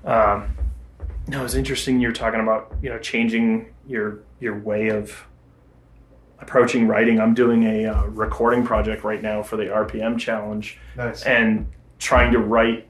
um, 0.04 0.54
no, 1.26 1.40
it 1.40 1.42
was 1.42 1.54
interesting. 1.54 2.00
You're 2.00 2.12
talking 2.12 2.40
about 2.40 2.74
you 2.82 2.90
know 2.90 2.98
changing 2.98 3.72
your 3.86 4.18
your 4.40 4.58
way 4.58 4.88
of 4.88 5.24
approaching 6.46 6.86
writing. 6.88 7.20
I'm 7.20 7.34
doing 7.34 7.62
a 7.64 7.86
uh, 7.86 8.04
recording 8.06 8.64
project 8.64 9.04
right 9.04 9.22
now 9.22 9.42
for 9.42 9.56
the 9.56 9.64
RPM 9.66 10.18
challenge 10.18 10.78
Nice. 10.96 11.22
and 11.22 11.66
trying 11.98 12.32
to 12.32 12.38
write 12.38 12.86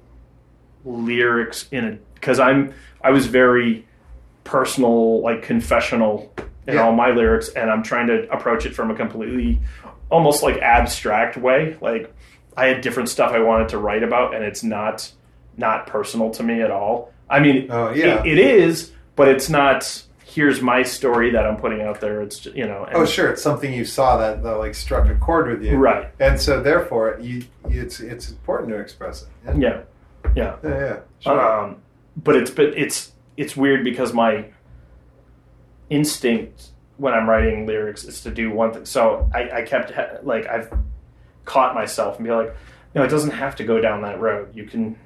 lyrics 0.84 1.68
in 1.70 1.84
a 1.84 1.98
because 2.14 2.40
I'm 2.40 2.72
I 3.02 3.10
was 3.10 3.26
very 3.26 3.86
personal, 4.44 5.20
like 5.20 5.42
confessional 5.42 6.32
in 6.66 6.74
Yeah. 6.74 6.82
all 6.82 6.92
my 6.92 7.10
lyrics, 7.10 7.48
and 7.50 7.70
I'm 7.70 7.82
trying 7.82 8.06
to 8.08 8.30
approach 8.32 8.66
it 8.66 8.74
from 8.74 8.90
a 8.90 8.94
completely 8.94 9.60
almost 10.10 10.42
like 10.42 10.58
abstract 10.58 11.36
way. 11.36 11.76
Like 11.80 12.12
I 12.56 12.66
had 12.66 12.80
different 12.80 13.08
stuff 13.08 13.32
I 13.32 13.40
wanted 13.40 13.68
to 13.70 13.78
write 13.78 14.02
about, 14.02 14.34
and 14.34 14.44
it's 14.44 14.62
not 14.62 15.10
not 15.56 15.86
personal 15.86 16.30
to 16.30 16.42
me 16.42 16.62
at 16.62 16.70
all. 16.70 17.12
I 17.28 17.40
mean, 17.40 17.66
Oh, 17.70 17.90
yeah. 17.92 18.20
it, 18.22 18.26
it 18.26 18.38
is, 18.38 18.92
but 19.16 19.28
it's 19.28 19.48
not. 19.50 20.02
Here's 20.34 20.62
my 20.62 20.82
story 20.82 21.30
that 21.32 21.46
I'm 21.46 21.56
putting 21.58 21.82
out 21.82 22.00
there. 22.00 22.22
It's 22.22 22.46
you 22.46 22.66
know, 22.66 22.84
and- 22.84 22.96
oh, 22.96 23.04
sure. 23.04 23.30
It's 23.30 23.42
something 23.42 23.70
you 23.70 23.84
saw 23.84 24.16
that, 24.16 24.42
that 24.42 24.52
like 24.52 24.74
struck 24.74 25.06
a 25.08 25.14
chord 25.16 25.48
with 25.48 25.62
you, 25.62 25.76
right, 25.76 26.08
And 26.20 26.40
so, 26.40 26.62
therefore, 26.62 27.18
you, 27.20 27.44
it's 27.68 28.00
it's 28.00 28.30
important 28.30 28.70
to 28.70 28.76
express 28.78 29.22
it. 29.22 29.28
Yeah. 29.44 29.52
yeah, 29.58 29.82
yeah. 30.34 30.56
Yeah. 30.62 30.70
yeah. 30.70 30.98
Sure. 31.20 31.60
Um, 31.64 31.82
but 32.16 32.36
it's 32.36 32.50
but 32.50 32.66
it's 32.78 33.12
it's 33.36 33.56
weird 33.56 33.84
because 33.84 34.14
my 34.14 34.46
instinct 35.90 36.70
when 36.96 37.12
I'm 37.12 37.28
writing 37.28 37.66
lyrics 37.66 38.04
is 38.04 38.22
to 38.22 38.30
do 38.30 38.50
one 38.50 38.72
thing. 38.72 38.84
So 38.86 39.28
I, 39.34 39.50
I 39.50 39.62
kept 39.62 40.24
like 40.24 40.46
I've 40.46 40.72
caught 41.44 41.74
myself 41.74 42.16
and 42.16 42.24
be 42.24 42.32
like, 42.32 42.54
no, 42.94 43.02
it 43.02 43.08
doesn't 43.08 43.32
have 43.32 43.56
to 43.56 43.64
go 43.64 43.80
down 43.80 44.02
that 44.02 44.20
road. 44.20 44.54
You 44.54 44.64
can 44.64 44.96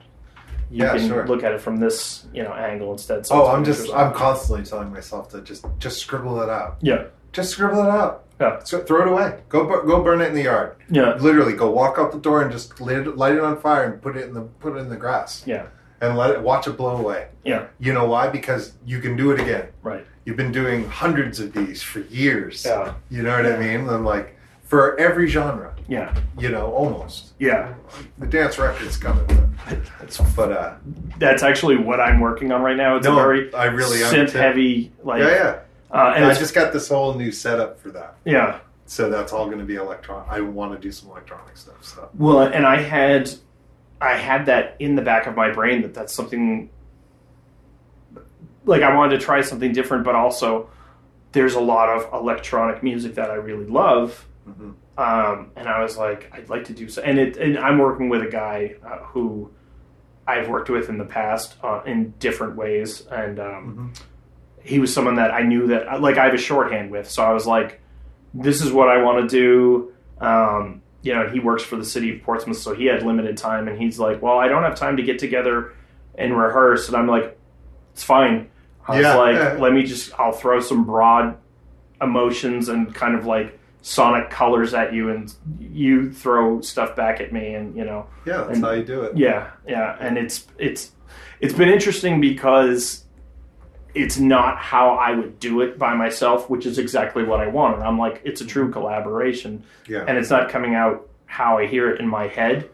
you 0.71 0.85
Yeah, 0.85 0.97
can 0.97 1.09
sure. 1.09 1.27
look 1.27 1.43
at 1.45 1.53
it 1.53 1.61
from 1.61 1.77
this 1.79 2.27
you 2.33 2.43
know 2.43 2.53
angle 2.53 2.93
instead. 2.93 3.27
So 3.27 3.35
oh, 3.43 3.47
I'm 3.55 3.65
just 3.65 3.93
I'm 3.93 4.13
constantly 4.13 4.65
telling 4.65 4.93
myself 4.93 5.29
to 5.31 5.41
just 5.43 5.65
just 5.79 5.99
scribble 5.99 6.41
it 6.43 6.49
out. 6.49 6.77
yeah 6.81 7.05
Just 7.33 7.51
scribble 7.51 7.81
it 7.83 7.91
out. 7.91 8.25
Yeah. 8.41 8.59
So 8.65 8.81
throw 8.83 9.03
it 9.03 9.09
away. 9.09 9.41
Go 9.49 9.65
go 9.87 10.03
burn 10.03 10.21
it 10.21 10.29
in 10.29 10.35
the 10.35 10.43
yard. 10.43 10.77
yeah 10.91 11.15
Literally, 11.17 11.55
go 11.55 11.71
walk 11.71 11.99
out 11.99 12.13
the 12.13 12.19
door 12.19 12.43
and 12.43 12.51
just 12.53 12.81
light 12.81 12.99
it, 13.07 13.17
light 13.17 13.35
it 13.35 13.41
on 13.41 13.59
fire 13.61 13.85
and 13.91 14.03
put 14.03 14.17
it 14.17 14.25
in 14.29 14.35
the 14.35 14.43
put 14.43 14.75
it 14.77 14.81
in 14.81 14.89
the 14.91 14.97
grass 14.97 15.43
yeah 15.47 15.67
and 16.03 16.17
let 16.19 16.31
it 16.31 16.43
watch 16.43 16.67
it 16.67 16.77
blow 16.77 16.97
away. 16.97 17.29
yeah 17.45 17.67
You 17.79 17.93
know 17.95 18.05
why? 18.07 18.29
Because 18.29 18.75
you 18.85 19.01
can 19.01 19.17
do 19.17 19.31
it 19.31 19.41
again. 19.41 19.69
right 19.83 20.05
You've 20.27 20.37
been 20.37 20.51
doing 20.53 20.89
hundreds 20.89 21.39
of 21.39 21.53
these 21.53 21.83
for 21.83 22.01
years. 22.01 22.65
yeah 22.67 22.95
You 23.09 23.23
know 23.23 23.37
what 23.37 23.47
I 23.47 23.57
mean? 23.59 23.89
And 23.89 24.05
like 24.05 24.37
for 24.65 24.99
every 24.99 25.29
genre, 25.29 25.73
yeah 25.89 26.15
you 26.39 26.49
know, 26.51 26.73
almost. 26.73 27.33
yeah. 27.39 27.75
The 28.19 28.27
dance 28.27 28.59
record's 28.59 28.97
coming, 28.97 29.25
but, 29.27 29.79
That's 30.01 30.19
but 30.35 30.53
uh, 30.53 30.75
that's 31.19 31.43
actually 31.43 31.77
what 31.77 32.01
I'm 32.01 32.21
working 32.21 32.53
on 32.53 32.63
right 32.63 32.77
now. 32.77 32.97
It's 32.97 33.07
no, 33.07 33.13
a 33.19 33.23
very 33.23 33.55
I 33.55 33.67
really 33.67 33.99
synth 33.99 34.33
heavy 34.33 34.93
like 35.03 35.21
Yeah, 35.21 35.29
yeah. 35.31 35.59
Uh, 35.91 36.13
and 36.17 36.25
I 36.25 36.35
just 36.35 36.55
got 36.55 36.73
this 36.73 36.89
whole 36.89 37.15
new 37.15 37.31
setup 37.33 37.81
for 37.81 37.91
that. 37.93 38.17
yeah 38.25 38.59
So 38.87 39.09
that's 39.09 39.33
all 39.33 39.47
going 39.47 39.59
to 39.61 39.65
be 39.65 39.77
electronic. 39.77 40.29
I 40.31 40.41
want 40.41 40.73
to 40.73 40.79
do 40.79 40.91
some 40.93 41.11
electronic 41.11 41.57
stuff. 41.57 41.83
So 41.85 42.09
Well, 42.15 42.41
and 42.43 42.67
I 42.67 42.81
had, 42.81 43.31
I 44.01 44.15
had 44.17 44.47
that 44.47 44.77
in 44.81 44.97
the 44.97 45.03
back 45.03 45.27
of 45.27 45.37
my 45.37 45.51
brain 45.53 45.83
that 45.83 45.95
that's 45.95 46.13
something. 46.13 46.69
Like 48.65 48.83
I 48.83 48.95
wanted 48.95 49.19
to 49.21 49.25
try 49.25 49.41
something 49.43 49.73
different, 49.73 50.05
but 50.05 50.15
also 50.17 50.69
there's 51.33 51.55
a 51.55 51.61
lot 51.61 51.89
of 51.89 52.13
electronic 52.13 52.83
music 52.83 53.15
that 53.15 53.31
I 53.31 53.35
really 53.35 53.67
love, 53.67 54.27
Mhm. 54.49 54.75
Um, 54.99 55.51
and 55.57 55.69
I 55.69 55.83
was 55.83 55.97
like, 55.97 56.31
I'd 56.33 56.49
like 56.49 56.65
to 56.65 56.73
do 56.73 56.89
so. 56.89 57.03
And 57.03 57.19
it, 57.19 57.37
and 57.37 57.59
I'm 57.59 57.79
working 57.79 58.09
with 58.09 58.23
a 58.23 58.31
guy 58.31 58.75
uh, 58.85 58.99
who 59.07 59.51
I've 60.27 60.49
worked 60.49 60.71
with 60.71 60.89
in 60.89 60.99
the 60.99 61.05
past 61.05 61.57
uh, 61.63 61.83
in 61.87 62.15
different 62.19 62.57
ways, 62.57 63.07
and 63.11 63.39
um, 63.39 63.93
he 64.63 64.79
was 64.79 64.93
someone 64.93 65.17
that 65.17 65.31
I 65.33 65.43
knew 65.43 65.69
that 65.69 66.01
like 66.01 66.19
I 66.19 66.25
have 66.25 66.35
a 66.35 66.39
shorthand 66.39 66.91
with. 66.91 67.09
So 67.11 67.23
I 67.25 67.33
was 67.33 67.47
like, 67.47 67.81
this 68.35 68.61
is 68.63 68.73
what 68.73 68.89
I 68.89 69.03
want 69.03 69.29
to 69.29 69.37
do. 69.39 69.93
Um, 70.25 70.83
you 71.03 71.15
know, 71.15 71.29
he 71.29 71.39
works 71.39 71.63
for 71.63 71.77
the 71.77 71.85
city 71.85 72.17
of 72.17 72.23
Portsmouth, 72.23 72.57
so 72.59 72.75
he 72.75 72.87
had 72.87 73.03
limited 73.05 73.37
time, 73.37 73.69
and 73.69 73.81
he's 73.81 73.99
like, 73.99 74.21
well, 74.23 74.39
I 74.39 74.49
don't 74.49 74.63
have 74.65 74.75
time 74.75 74.97
to 74.97 75.03
get 75.05 75.19
together 75.21 75.75
and 76.17 76.37
rehearse, 76.37 76.89
and 76.89 76.97
I'm 76.97 77.07
like, 77.07 77.39
it's 77.93 78.03
fine. 78.03 78.51
I 78.89 79.01
Yeah, 79.01 79.17
was 79.17 79.37
like, 79.37 79.59
let 79.61 79.73
me 79.73 79.85
just, 79.85 80.13
I'll 80.19 80.33
throw 80.33 80.61
some 80.61 80.85
broad 80.85 81.37
emotions 82.01 82.69
and 82.69 82.93
kind 82.95 83.15
of 83.15 83.25
like 83.27 83.59
sonic 83.89 84.31
colors 84.31 84.75
at 84.75 84.93
you, 84.93 85.11
and 85.11 85.33
you 85.61 86.11
throw 86.13 86.61
stuff 86.61 86.97
back 86.97 87.21
at 87.21 87.33
me, 87.33 87.55
and 87.55 87.77
you 87.77 87.85
know, 87.85 88.05
yeah, 88.27 88.39
that's 88.39 88.57
And- 88.57 88.65
how 88.65 88.73
you 88.73 88.83
do 88.85 89.03
it. 89.03 89.17
yeah, 89.17 89.51
yeah, 89.67 89.97
and 90.01 90.19
it's 90.19 90.45
it's 90.59 90.91
it's 91.41 91.55
been 91.55 91.69
interesting 91.69 92.21
because 92.21 93.05
it's 93.95 94.19
not 94.19 94.59
how 94.59 94.91
I 94.97 95.13
would 95.13 95.39
do 95.39 95.61
it 95.61 95.79
by 95.79 95.95
myself, 95.95 96.51
which 96.51 96.67
is 96.67 96.79
exactly 96.79 97.23
what 97.23 97.39
I 97.41 97.47
wanted. 97.47 97.77
And 97.77 97.85
I'm 97.85 97.97
like, 97.99 98.21
it's 98.25 98.41
a 98.41 98.45
true 98.47 98.73
collaboration, 98.73 99.63
Yeah. 99.87 100.05
and 100.09 100.19
it's 100.19 100.31
not 100.31 100.49
coming 100.51 100.75
out 100.75 101.09
how 101.27 101.59
I 101.59 101.67
hear 101.67 101.89
it 101.89 102.01
in 102.01 102.09
my 102.09 102.27
head. 102.27 102.69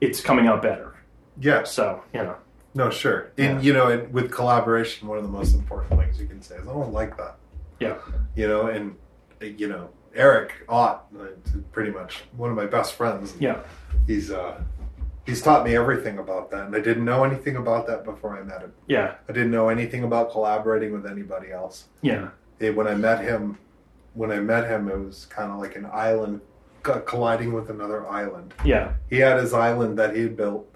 It's 0.00 0.20
coming 0.20 0.48
out 0.48 0.62
better. 0.62 0.96
Yeah. 1.40 1.62
So 1.62 2.02
you 2.12 2.22
know, 2.24 2.34
No, 2.74 2.90
sure. 2.90 3.30
And 3.38 3.58
Yeah. 3.58 3.60
you 3.66 3.72
know, 3.72 3.86
and 3.86 4.12
with 4.12 4.30
collaboration, 4.32 5.06
one 5.06 5.16
of 5.18 5.24
the 5.24 5.30
most 5.30 5.54
important 5.54 6.00
things 6.00 6.20
you 6.20 6.26
can 6.26 6.42
say 6.42 6.56
is, 6.56 6.66
oh, 6.66 6.70
"I 6.70 6.82
don't 6.82 6.92
like 6.92 7.16
that." 7.16 7.36
Yeah. 7.78 7.94
You 8.34 8.48
know, 8.48 8.66
and 8.66 8.96
you 9.40 9.68
know, 9.68 9.88
Eric 10.14 10.64
Ott, 10.68 11.06
pretty 11.72 11.90
much 11.90 12.22
one 12.36 12.50
of 12.50 12.56
my 12.56 12.66
best 12.66 12.94
friends. 12.94 13.34
yeah, 13.38 13.60
He's 14.06 14.30
uh, 14.30 14.60
he's 15.26 15.42
taught 15.42 15.64
me 15.64 15.76
everything 15.76 16.18
about 16.18 16.50
that, 16.50 16.66
and 16.66 16.74
I 16.76 16.80
didn't 16.80 17.04
know 17.04 17.24
anything 17.24 17.56
about 17.56 17.86
that 17.86 18.04
before 18.04 18.36
I 18.38 18.42
met 18.42 18.62
him. 18.62 18.72
yeah, 18.86 19.14
I 19.28 19.32
didn't 19.32 19.50
know 19.50 19.68
anything 19.68 20.04
about 20.04 20.30
collaborating 20.32 20.92
with 20.92 21.06
anybody 21.06 21.50
else. 21.52 21.86
yeah, 22.02 22.28
It, 22.58 22.74
when 22.76 22.86
I 22.88 22.94
met 22.94 23.22
him, 23.22 23.58
when 24.14 24.30
I 24.32 24.40
met 24.40 24.66
him, 24.68 24.88
it 24.88 24.98
was 24.98 25.26
kind 25.26 25.52
of 25.52 25.58
like 25.58 25.76
an 25.76 25.86
island 25.92 26.40
colliding 26.82 27.52
with 27.52 27.68
another 27.70 28.08
island. 28.08 28.54
yeah, 28.64 28.92
He 29.10 29.18
had 29.18 29.38
his 29.38 29.52
island 29.52 29.98
that 29.98 30.16
he 30.16 30.22
had 30.22 30.36
built 30.36 30.66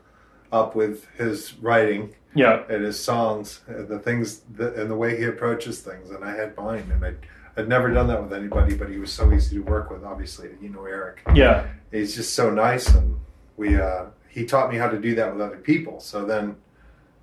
up 0.50 0.74
with 0.74 1.06
his 1.16 1.54
writing 1.54 2.14
yeah, 2.34 2.62
and 2.68 2.84
his 2.84 2.98
songs, 3.02 3.60
and 3.66 3.88
the 3.88 3.98
things, 3.98 4.40
that, 4.56 4.74
and 4.74 4.90
the 4.90 4.94
way 4.96 5.16
he 5.16 5.24
approaches 5.24 5.80
things. 5.80 6.10
And 6.10 6.22
I 6.24 6.34
had 6.34 6.56
mine, 6.56 6.90
and 6.92 7.02
I'd, 7.04 7.16
I'd 7.56 7.68
never 7.68 7.90
done 7.92 8.06
that 8.08 8.22
with 8.22 8.32
anybody, 8.32 8.74
but 8.74 8.88
he 8.88 8.98
was 8.98 9.12
so 9.12 9.32
easy 9.32 9.56
to 9.56 9.62
work 9.62 9.90
with. 9.90 10.04
Obviously, 10.04 10.50
you 10.60 10.68
know 10.70 10.84
Eric. 10.84 11.20
yeah, 11.34 11.66
He's 11.90 12.14
just 12.14 12.34
so 12.34 12.50
nice, 12.50 12.88
and 12.88 13.18
we 13.56 13.78
uh, 13.80 14.06
he 14.28 14.46
taught 14.46 14.70
me 14.70 14.78
how 14.78 14.88
to 14.88 14.98
do 14.98 15.14
that 15.16 15.32
with 15.32 15.42
other 15.42 15.58
people. 15.58 16.00
So 16.00 16.24
then 16.24 16.56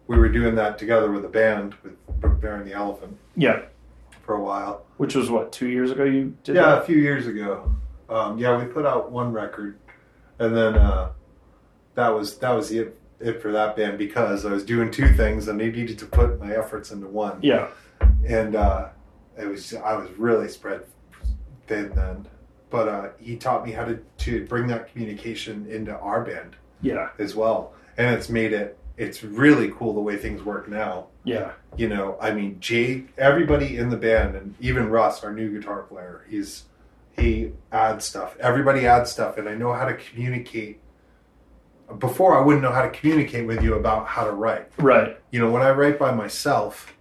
we 0.08 0.18
were 0.18 0.30
doing 0.30 0.56
that 0.56 0.78
together 0.78 1.12
with 1.12 1.26
a 1.26 1.30
band 1.30 1.76
with 1.84 1.96
Baron 2.42 2.66
the 2.68 2.74
Elephant 2.74 3.18
yeah. 3.36 3.62
for 4.24 4.36
a 4.36 4.44
while. 4.44 4.86
Which 4.98 5.16
was 5.16 5.30
what 5.32 5.52
two 5.52 5.68
years 5.68 5.92
ago 5.92 6.04
you 6.04 6.36
did 6.44 6.56
Yeah, 6.56 6.64
that? 6.76 6.84
a 6.84 6.86
few 6.86 6.98
years 6.98 7.26
ago. 7.28 7.74
Um, 8.10 8.38
yeah, 8.38 8.58
we 8.58 8.66
put 8.66 8.86
out 8.86 9.12
one 9.12 9.32
record, 9.34 9.78
and 10.40 10.56
then 10.56 10.76
uh, 10.76 11.10
that 11.96 12.10
was 12.10 12.38
that 12.38 12.52
was 12.52 12.72
it 12.72 12.96
it 13.20 13.42
for 13.42 13.52
that 13.52 13.76
band 13.76 13.98
because 13.98 14.46
I 14.46 14.52
was 14.52 14.64
doing 14.64 14.92
two 14.92 15.12
things 15.14 15.48
and 15.50 15.60
they 15.60 15.70
needed 15.70 16.00
to 16.00 16.06
put 16.06 16.40
my 16.40 16.56
efforts 16.56 16.92
into 16.92 17.08
one. 17.08 17.40
Yeah, 17.42 17.68
And 18.26 18.56
uh, 18.56 18.90
it 19.40 19.48
was 19.48 19.74
I 19.74 19.96
was 19.96 20.10
really 20.18 20.48
spread 20.48 20.84
thin 21.68 21.92
then, 21.96 22.28
but 22.70 22.88
uh, 22.88 23.10
he 23.20 23.36
taught 23.38 23.66
me 23.66 23.72
how 23.72 23.86
to 23.86 24.00
to 24.20 24.46
bring 24.46 24.68
that 24.68 24.92
communication 24.92 25.66
into 25.70 25.98
our 25.98 26.24
band 26.24 26.56
yeah, 26.82 27.10
as 27.18 27.36
well, 27.36 27.74
and 27.98 28.14
it's 28.16 28.30
made 28.30 28.54
it 28.54 28.80
it's 29.00 29.24
really 29.24 29.72
cool 29.72 29.94
the 29.94 30.02
way 30.02 30.18
things 30.18 30.44
work 30.44 30.68
now. 30.68 31.08
Yeah. 31.24 31.54
You 31.78 31.88
know, 31.88 32.18
I 32.20 32.32
mean, 32.32 32.60
Jay, 32.60 33.06
everybody 33.18 33.78
in 33.78 33.90
the 33.90 33.98
band, 33.98 34.36
and 34.36 34.56
even 34.60 34.90
Russ, 34.90 35.24
our 35.24 35.34
new 35.34 35.58
guitar 35.58 35.84
player, 35.84 36.26
he's 36.30 36.66
he 37.14 37.54
adds 37.72 38.06
stuff. 38.06 38.36
Everybody 38.40 38.86
adds 38.86 39.10
stuff, 39.10 39.38
and 39.38 39.48
I 39.48 39.56
know 39.56 39.74
how 39.74 39.86
to 39.86 39.94
communicate. 39.94 40.82
Before, 41.98 42.38
I 42.38 42.42
wouldn't 42.42 42.62
know 42.62 42.72
how 42.72 42.84
to 42.84 42.90
communicate 42.90 43.48
with 43.48 43.64
you 43.64 43.74
about 43.76 44.06
how 44.06 44.26
to 44.26 44.32
write. 44.32 44.70
Right. 44.78 45.18
You 45.32 45.40
know, 45.40 45.50
when 45.50 45.64
I 45.64 45.72
write 45.72 45.98
by 45.98 46.12
myself, 46.12 46.96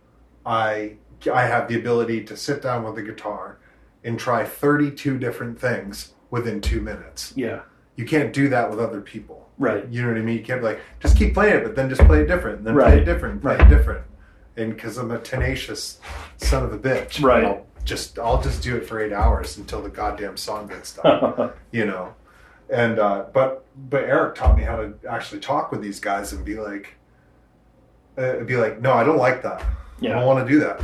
I 0.47 0.97
I 1.27 1.47
have 1.47 1.69
the 1.69 1.77
ability 1.79 2.25
to 2.25 2.37
sit 2.37 2.63
down 2.63 2.85
with 2.85 2.95
the 2.95 3.03
guitar 3.03 3.59
and 4.05 4.19
try 4.19 4.45
32 4.45 5.19
different 5.19 5.59
things 5.61 6.15
within 6.31 6.61
two 6.61 6.81
minutes. 6.81 7.33
Yeah. 7.37 7.63
You 7.97 8.05
can't 8.05 8.33
do 8.33 8.49
that 8.51 8.71
with 8.71 8.79
other 8.79 9.01
people. 9.01 9.49
Right. 9.59 9.85
You 9.89 10.03
know 10.03 10.09
what 10.09 10.19
I 10.19 10.21
mean? 10.21 10.39
You 10.39 10.45
can't 10.45 10.61
be 10.61 10.67
like, 10.67 10.81
just 11.01 11.17
keep 11.17 11.35
playing 11.35 11.57
it, 11.57 11.65
but 11.65 11.75
then 11.75 11.89
just 11.89 12.01
play 12.03 12.21
it 12.21 12.27
different, 12.27 12.59
and 12.59 12.67
then 12.69 12.75
play 12.75 12.99
it 12.99 13.05
different, 13.05 13.43
play 13.43 13.57
Right. 13.57 13.67
it 13.67 13.69
different. 13.77 14.05
And 14.57 14.73
because 14.75 14.99
I'm 14.99 15.11
a 15.11 15.19
tenacious 15.19 15.99
son 16.37 16.63
of 16.65 16.73
a 16.73 16.79
bitch, 16.79 17.23
Right. 17.23 17.45
I'll 17.45 17.67
just 17.85 18.19
I'll 18.19 18.41
just 18.43 18.63
do 18.63 18.77
it 18.77 18.87
for 18.87 19.01
eight 19.01 19.13
hours 19.13 19.57
until 19.57 19.83
the 19.83 19.89
goddamn 19.89 20.37
song 20.37 20.69
gets 20.69 20.95
done. 20.95 21.51
you 21.73 21.87
know, 21.87 22.15
and 22.71 22.99
uh, 23.01 23.25
but 23.33 23.65
but 23.91 24.05
Eric 24.05 24.35
taught 24.37 24.57
me 24.57 24.63
how 24.63 24.77
to 24.77 24.93
actually 25.09 25.41
talk 25.41 25.73
with 25.73 25.81
these 25.81 25.99
guys 25.99 26.33
and 26.33 26.45
be 26.45 26.55
like, 26.57 26.95
uh, 28.17 28.41
be 28.45 28.57
like, 28.57 28.81
no, 28.81 28.93
I 28.93 29.05
don't 29.05 29.17
like 29.19 29.43
that. 29.43 29.65
Yeah. 30.01 30.11
I 30.11 30.15
don't 30.21 30.27
want 30.27 30.47
to 30.47 30.53
do 30.53 30.61
that. 30.61 30.81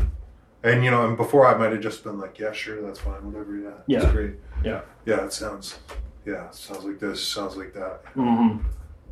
And 0.64 0.82
you 0.84 0.90
know, 0.90 1.06
and 1.06 1.16
before 1.16 1.46
I 1.46 1.56
might 1.56 1.72
have 1.72 1.80
just 1.82 2.02
been 2.02 2.18
like, 2.18 2.38
yeah, 2.38 2.50
sure, 2.52 2.80
that's 2.82 2.98
fine, 2.98 3.30
whatever. 3.30 3.54
Yeah, 3.56 3.70
Yeah. 3.86 4.02
it's 4.02 4.12
great. 4.12 4.32
Yeah. 4.64 4.80
yeah, 5.04 5.24
it 5.24 5.32
sounds, 5.32 5.78
yeah, 6.24 6.46
it 6.48 6.54
sounds 6.54 6.84
like 6.84 6.98
this, 6.98 7.22
sounds 7.22 7.56
like 7.56 7.74
that. 7.74 8.00
hmm 8.14 8.58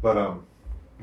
But 0.00 0.16
um, 0.16 0.46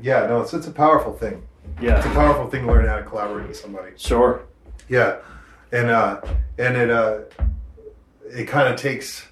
yeah, 0.02 0.26
no, 0.26 0.40
it's 0.42 0.52
it's 0.52 0.66
a 0.66 0.72
powerful 0.72 1.12
thing. 1.12 1.46
Yeah, 1.80 1.98
it's 1.98 2.06
a 2.06 2.10
powerful 2.10 2.48
thing 2.50 2.66
to 2.66 2.72
learn 2.72 2.86
how 2.86 2.96
to 2.96 3.04
collaborate 3.04 3.46
with 3.48 3.56
somebody. 3.56 3.92
Sure. 3.96 4.42
Yeah, 4.88 5.18
and 5.70 5.88
uh, 5.88 6.20
and 6.58 6.76
it 6.76 6.90
uh, 6.90 7.20
it 8.28 8.46
kind 8.48 8.68
of 8.72 8.80
takes 8.80 9.26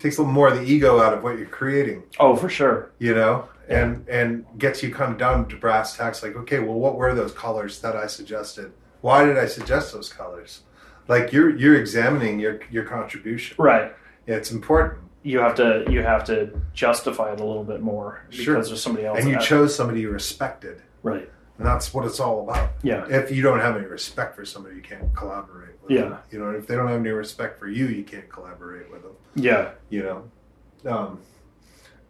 takes 0.00 0.18
a 0.18 0.22
little 0.22 0.34
more 0.34 0.48
of 0.48 0.56
the 0.58 0.64
ego 0.64 1.00
out 1.00 1.12
of 1.14 1.22
what 1.22 1.38
you're 1.38 1.46
creating, 1.46 2.02
Oh, 2.18 2.34
for 2.34 2.48
sure. 2.48 2.90
you 2.98 3.14
know, 3.14 3.48
and 3.68 4.06
and 4.08 4.44
gets 4.58 4.82
you 4.82 4.92
kind 4.92 5.12
of 5.12 5.18
down 5.18 5.46
to 5.50 5.56
brass 5.56 5.96
tacks. 5.96 6.20
Like, 6.22 6.34
okay, 6.34 6.58
well, 6.58 6.74
what 6.80 6.96
were 6.96 7.14
those 7.14 7.32
colors 7.32 7.80
that 7.82 7.94
I 7.94 8.08
suggested? 8.08 8.72
Why 9.04 9.26
did 9.26 9.36
I 9.36 9.44
suggest 9.44 9.92
those 9.92 10.10
colors? 10.10 10.62
Like 11.08 11.30
you're 11.30 11.54
you're 11.54 11.78
examining 11.78 12.40
your 12.40 12.60
your 12.70 12.84
contribution. 12.84 13.54
Right. 13.58 13.92
Yeah, 14.26 14.36
it's 14.36 14.50
important, 14.50 15.00
You 15.22 15.40
have 15.40 15.54
to 15.56 15.84
you 15.90 16.00
have 16.02 16.24
to 16.24 16.58
justify 16.72 17.34
it 17.34 17.38
a 17.40 17.44
little 17.44 17.64
bit 17.64 17.82
more 17.82 18.22
because 18.30 18.44
Sure. 18.44 18.54
there's 18.54 18.80
somebody 18.82 19.04
else. 19.04 19.18
and 19.18 19.28
you 19.28 19.38
chose 19.38 19.74
somebody 19.76 20.00
you 20.00 20.08
respected, 20.10 20.80
right. 21.02 21.28
and 21.58 21.66
that's 21.66 21.92
what 21.92 22.06
it's 22.06 22.18
all 22.18 22.44
about. 22.48 22.70
Yeah. 22.82 23.04
if 23.06 23.30
you 23.30 23.42
don't 23.42 23.60
have 23.60 23.76
any 23.76 23.84
respect 23.84 24.36
for 24.36 24.46
somebody, 24.46 24.76
you 24.76 24.80
can't 24.80 25.14
collaborate 25.14 25.76
with 25.82 25.90
Yeah. 25.90 26.08
them. 26.08 26.18
You 26.30 26.38
know, 26.38 26.50
if 26.52 26.66
they 26.66 26.74
don't 26.74 26.88
have 26.88 27.00
any 27.00 27.10
respect 27.10 27.58
for 27.60 27.68
you, 27.68 27.84
you 27.88 28.04
can't 28.04 28.30
collaborate 28.30 28.90
with 28.90 29.02
them. 29.02 29.12
Yeah. 29.34 29.72
You 29.90 30.02
know, 30.06 30.90
um, 30.90 31.18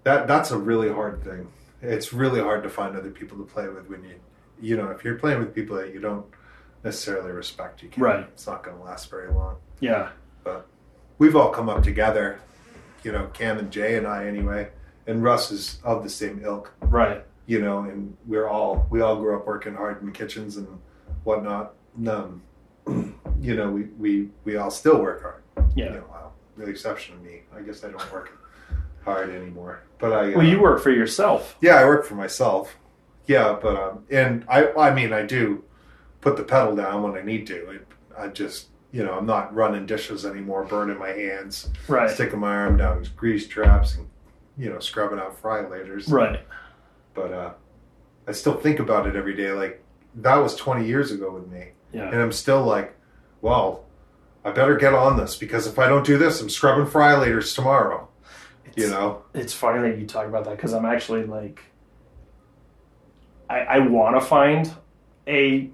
that 0.04 0.28
that's 0.28 0.52
a 0.52 0.58
really 0.58 0.90
hard 0.92 1.24
thing. 1.24 1.48
It's 1.82 2.12
really 2.12 2.40
hard 2.40 2.62
to 2.62 2.68
find 2.68 2.94
other 2.96 3.10
people 3.10 3.36
to 3.38 3.44
play 3.54 3.66
with 3.66 3.90
when 3.90 4.04
you, 4.04 4.14
you 4.60 4.76
know, 4.76 4.90
if 4.92 5.02
you're 5.02 5.16
playing 5.18 5.40
with 5.40 5.52
people 5.52 5.74
that 5.78 5.92
you 5.92 5.98
don't 5.98 6.24
necessarily 6.84 7.32
respect, 7.32 7.82
you 7.82 7.88
can't. 7.88 8.02
Right. 8.02 8.20
It's 8.20 8.46
not 8.46 8.62
going 8.62 8.76
to 8.76 8.82
last 8.82 9.10
very 9.10 9.32
long. 9.32 9.56
Yeah. 9.80 10.10
But 10.44 10.66
we've 11.18 11.34
all 11.34 11.50
come 11.50 11.68
up 11.68 11.82
together, 11.82 12.38
you 13.02 13.10
know, 13.12 13.26
Cam 13.32 13.58
and 13.58 13.70
Jay 13.70 13.96
and 13.96 14.06
I 14.06 14.26
anyway, 14.26 14.68
and 15.06 15.22
Russ 15.22 15.50
is 15.50 15.78
of 15.82 16.02
the 16.02 16.10
same 16.10 16.40
ilk 16.44 16.72
Right. 16.82 17.24
you 17.46 17.60
know, 17.60 17.80
and 17.80 18.16
we're 18.26 18.46
all 18.48 18.86
we 18.90 19.00
all 19.00 19.16
grew 19.16 19.36
up 19.36 19.46
working 19.46 19.74
hard 19.74 20.02
in 20.02 20.12
kitchens 20.12 20.56
and 20.58 20.68
whatnot. 21.24 21.74
Um, 22.06 22.42
you 23.40 23.56
know, 23.56 23.70
we, 23.70 23.84
we 23.98 24.28
we 24.44 24.56
all 24.56 24.70
still 24.70 25.00
work 25.00 25.22
hard. 25.22 25.42
Yeah. 25.74 25.86
You 25.86 25.90
know, 25.92 26.04
well, 26.10 26.32
with 26.56 26.66
the 26.66 26.70
exception 26.72 27.14
of 27.14 27.22
me, 27.22 27.40
I 27.56 27.60
guess 27.62 27.82
I 27.84 27.88
don't 27.90 28.12
work 28.12 28.38
hard 29.04 29.30
anymore. 29.30 29.82
But 29.98 30.12
I 30.12 30.32
uh, 30.34 30.36
Well, 30.38 30.46
you 30.46 30.60
work 30.60 30.82
for 30.82 30.90
yourself. 30.90 31.56
yeah, 31.60 31.76
I 31.76 31.84
work 31.86 32.04
for 32.04 32.14
myself. 32.14 32.76
Yeah, 33.26 33.58
but 33.60 33.76
um, 33.76 34.04
and 34.10 34.44
I 34.48 34.70
I 34.72 34.94
mean 34.94 35.12
I 35.14 35.22
do 35.24 35.64
put 36.24 36.36
the 36.38 36.42
pedal 36.42 36.74
down 36.74 37.02
when 37.02 37.14
I 37.14 37.22
need 37.22 37.46
to. 37.48 37.70
It, 37.70 37.86
I 38.18 38.28
just 38.28 38.68
you 38.92 39.04
know 39.04 39.12
I'm 39.12 39.26
not 39.26 39.54
running 39.54 39.84
dishes 39.86 40.24
anymore, 40.24 40.64
burning 40.64 40.98
my 40.98 41.10
hands, 41.10 41.68
Right. 41.86 42.10
sticking 42.10 42.40
my 42.40 42.54
arm 42.56 42.76
down 42.78 43.06
grease 43.14 43.46
traps, 43.46 43.96
and 43.96 44.08
you 44.56 44.70
know 44.70 44.78
scrubbing 44.80 45.18
out 45.18 45.38
fry 45.38 45.62
laters 45.62 46.10
Right. 46.10 46.40
but 47.12 47.32
uh, 47.32 47.52
I 48.26 48.32
still 48.32 48.54
think 48.54 48.80
about 48.80 49.06
it 49.06 49.14
every 49.14 49.36
day. 49.36 49.52
Like 49.52 49.82
that 50.16 50.36
was 50.36 50.56
20 50.56 50.86
years 50.86 51.10
ago 51.12 51.30
with 51.30 51.46
me, 51.52 51.68
Yeah. 51.92 52.08
and 52.10 52.20
I'm 52.20 52.32
still 52.32 52.62
like, 52.62 52.94
well, 53.42 53.84
I 54.44 54.50
better 54.52 54.76
get 54.76 54.94
on 54.94 55.16
this 55.18 55.36
because 55.36 55.66
if 55.66 55.78
I 55.78 55.86
don't 55.88 56.06
do 56.06 56.16
this, 56.16 56.40
I'm 56.40 56.48
scrubbing 56.48 56.86
fry 56.86 57.12
laters 57.14 57.54
tomorrow. 57.54 58.08
You 58.76 58.88
know? 58.88 59.22
It's 59.34 59.52
funny 59.52 59.88
that 59.88 59.98
you 59.98 60.06
talk 60.06 60.26
about 60.26 60.44
that 60.46 60.56
because 60.56 60.72
I'm 60.72 60.84
actually 60.84 61.24
like, 61.24 61.60
I, 63.48 63.58
I 63.60 63.78
want 63.80 64.16
to 64.16 64.20
find 64.20 64.72
a 65.28 65.70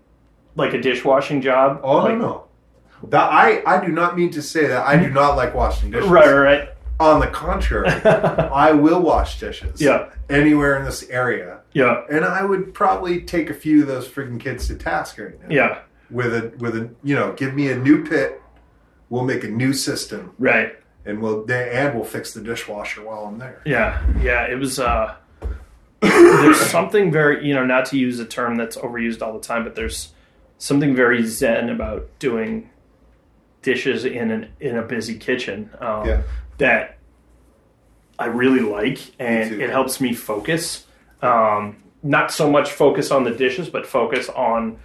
like 0.61 0.75
a 0.75 0.81
dishwashing 0.81 1.41
job. 1.43 1.81
Oh 1.83 1.97
like, 1.99 2.13
no, 2.19 2.19
no. 2.19 3.09
That 3.09 3.31
I 3.33 3.63
I 3.67 3.85
do 3.85 3.91
not 3.93 4.17
mean 4.17 4.31
to 4.33 4.43
say 4.43 4.67
that 4.69 4.87
I 4.87 4.97
do 4.97 5.11
not 5.11 5.37
like 5.37 5.55
washing 5.55 5.91
dishes. 5.91 6.09
Right. 6.09 6.31
Right. 6.33 6.69
On 7.01 7.19
the 7.19 7.29
contrary, 7.29 7.89
I 8.05 8.73
will 8.73 9.01
wash 9.01 9.41
dishes. 9.41 9.81
yeah. 9.81 10.11
Anywhere 10.29 10.79
in 10.79 10.85
this 10.85 11.09
area, 11.09 11.61
Yeah. 11.73 12.03
and 12.11 12.27
I 12.27 12.45
would 12.45 12.75
probably 12.75 13.23
take 13.23 13.49
a 13.49 13.55
few 13.55 13.81
of 13.81 13.89
those 13.89 14.07
freaking 14.07 14.39
kids 14.39 14.67
to 14.69 14.75
task 14.77 15.19
right 15.19 15.41
now. 15.41 15.47
Yeah. 15.49 15.79
With 16.11 16.35
a 16.35 16.53
with 16.59 16.77
a 16.77 16.91
you 17.03 17.15
know, 17.15 17.33
give 17.33 17.55
me 17.55 17.71
a 17.71 17.77
new 17.77 18.05
pit. 18.05 18.43
We'll 19.09 19.25
make 19.25 19.45
a 19.45 19.49
new 19.49 19.73
system. 19.73 20.35
Right. 20.39 20.77
and 21.07 21.23
we'll 21.23 21.45
they, 21.47 21.71
and 21.71 21.95
we'll 21.95 22.05
fix 22.05 22.35
the 22.35 22.43
dishwasher 22.43 23.03
while 23.03 23.25
I'm 23.25 23.39
there. 23.39 23.63
Yeah, 23.65 24.03
yeah, 24.21 24.45
it 24.47 24.57
was. 24.59 24.79
uh 24.79 25.15
There's 26.01 26.61
something 26.61 27.11
very, 27.11 27.47
you 27.47 27.55
know, 27.55 27.65
not 27.65 27.87
to 27.87 27.99
use 27.99 28.19
a 28.21 28.25
term 28.27 28.57
that's 28.57 28.77
overused 28.77 29.23
all 29.23 29.33
the 29.33 29.41
time, 29.41 29.65
but 29.65 29.75
there's 29.75 30.13
something 30.61 30.95
very 30.95 31.27
zen 31.27 31.71
about 31.71 32.07
doing 32.21 32.69
dishes 33.63 34.05
in 34.05 34.31
an 34.31 34.49
in 34.61 34.77
a 34.77 34.83
busy 34.83 35.19
kitchen 35.19 35.71
um, 35.81 36.07
Yeah. 36.07 36.23
that 36.59 36.99
I 38.19 38.27
really 38.27 38.61
like, 38.61 38.99
and 39.19 39.61
it 39.61 39.71
helps 39.71 40.01
me 40.01 40.13
focus. 40.15 40.87
Um, 41.23 41.77
not 42.03 42.31
so 42.31 42.51
much 42.51 42.71
focus 42.71 43.11
on 43.11 43.25
the 43.25 43.31
dishes, 43.31 43.69
but 43.71 43.87
focus 43.87 44.29
on 44.29 44.79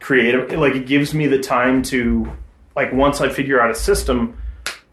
creative. 0.00 0.52
Like 0.52 0.74
it 0.74 0.86
gives 0.86 1.14
me 1.14 1.26
the 1.26 1.38
time 1.38 1.82
to, 1.84 2.30
like, 2.74 2.92
once 2.92 3.20
I 3.22 3.30
figure 3.30 3.60
out 3.60 3.70
a 3.70 3.74
system, 3.74 4.36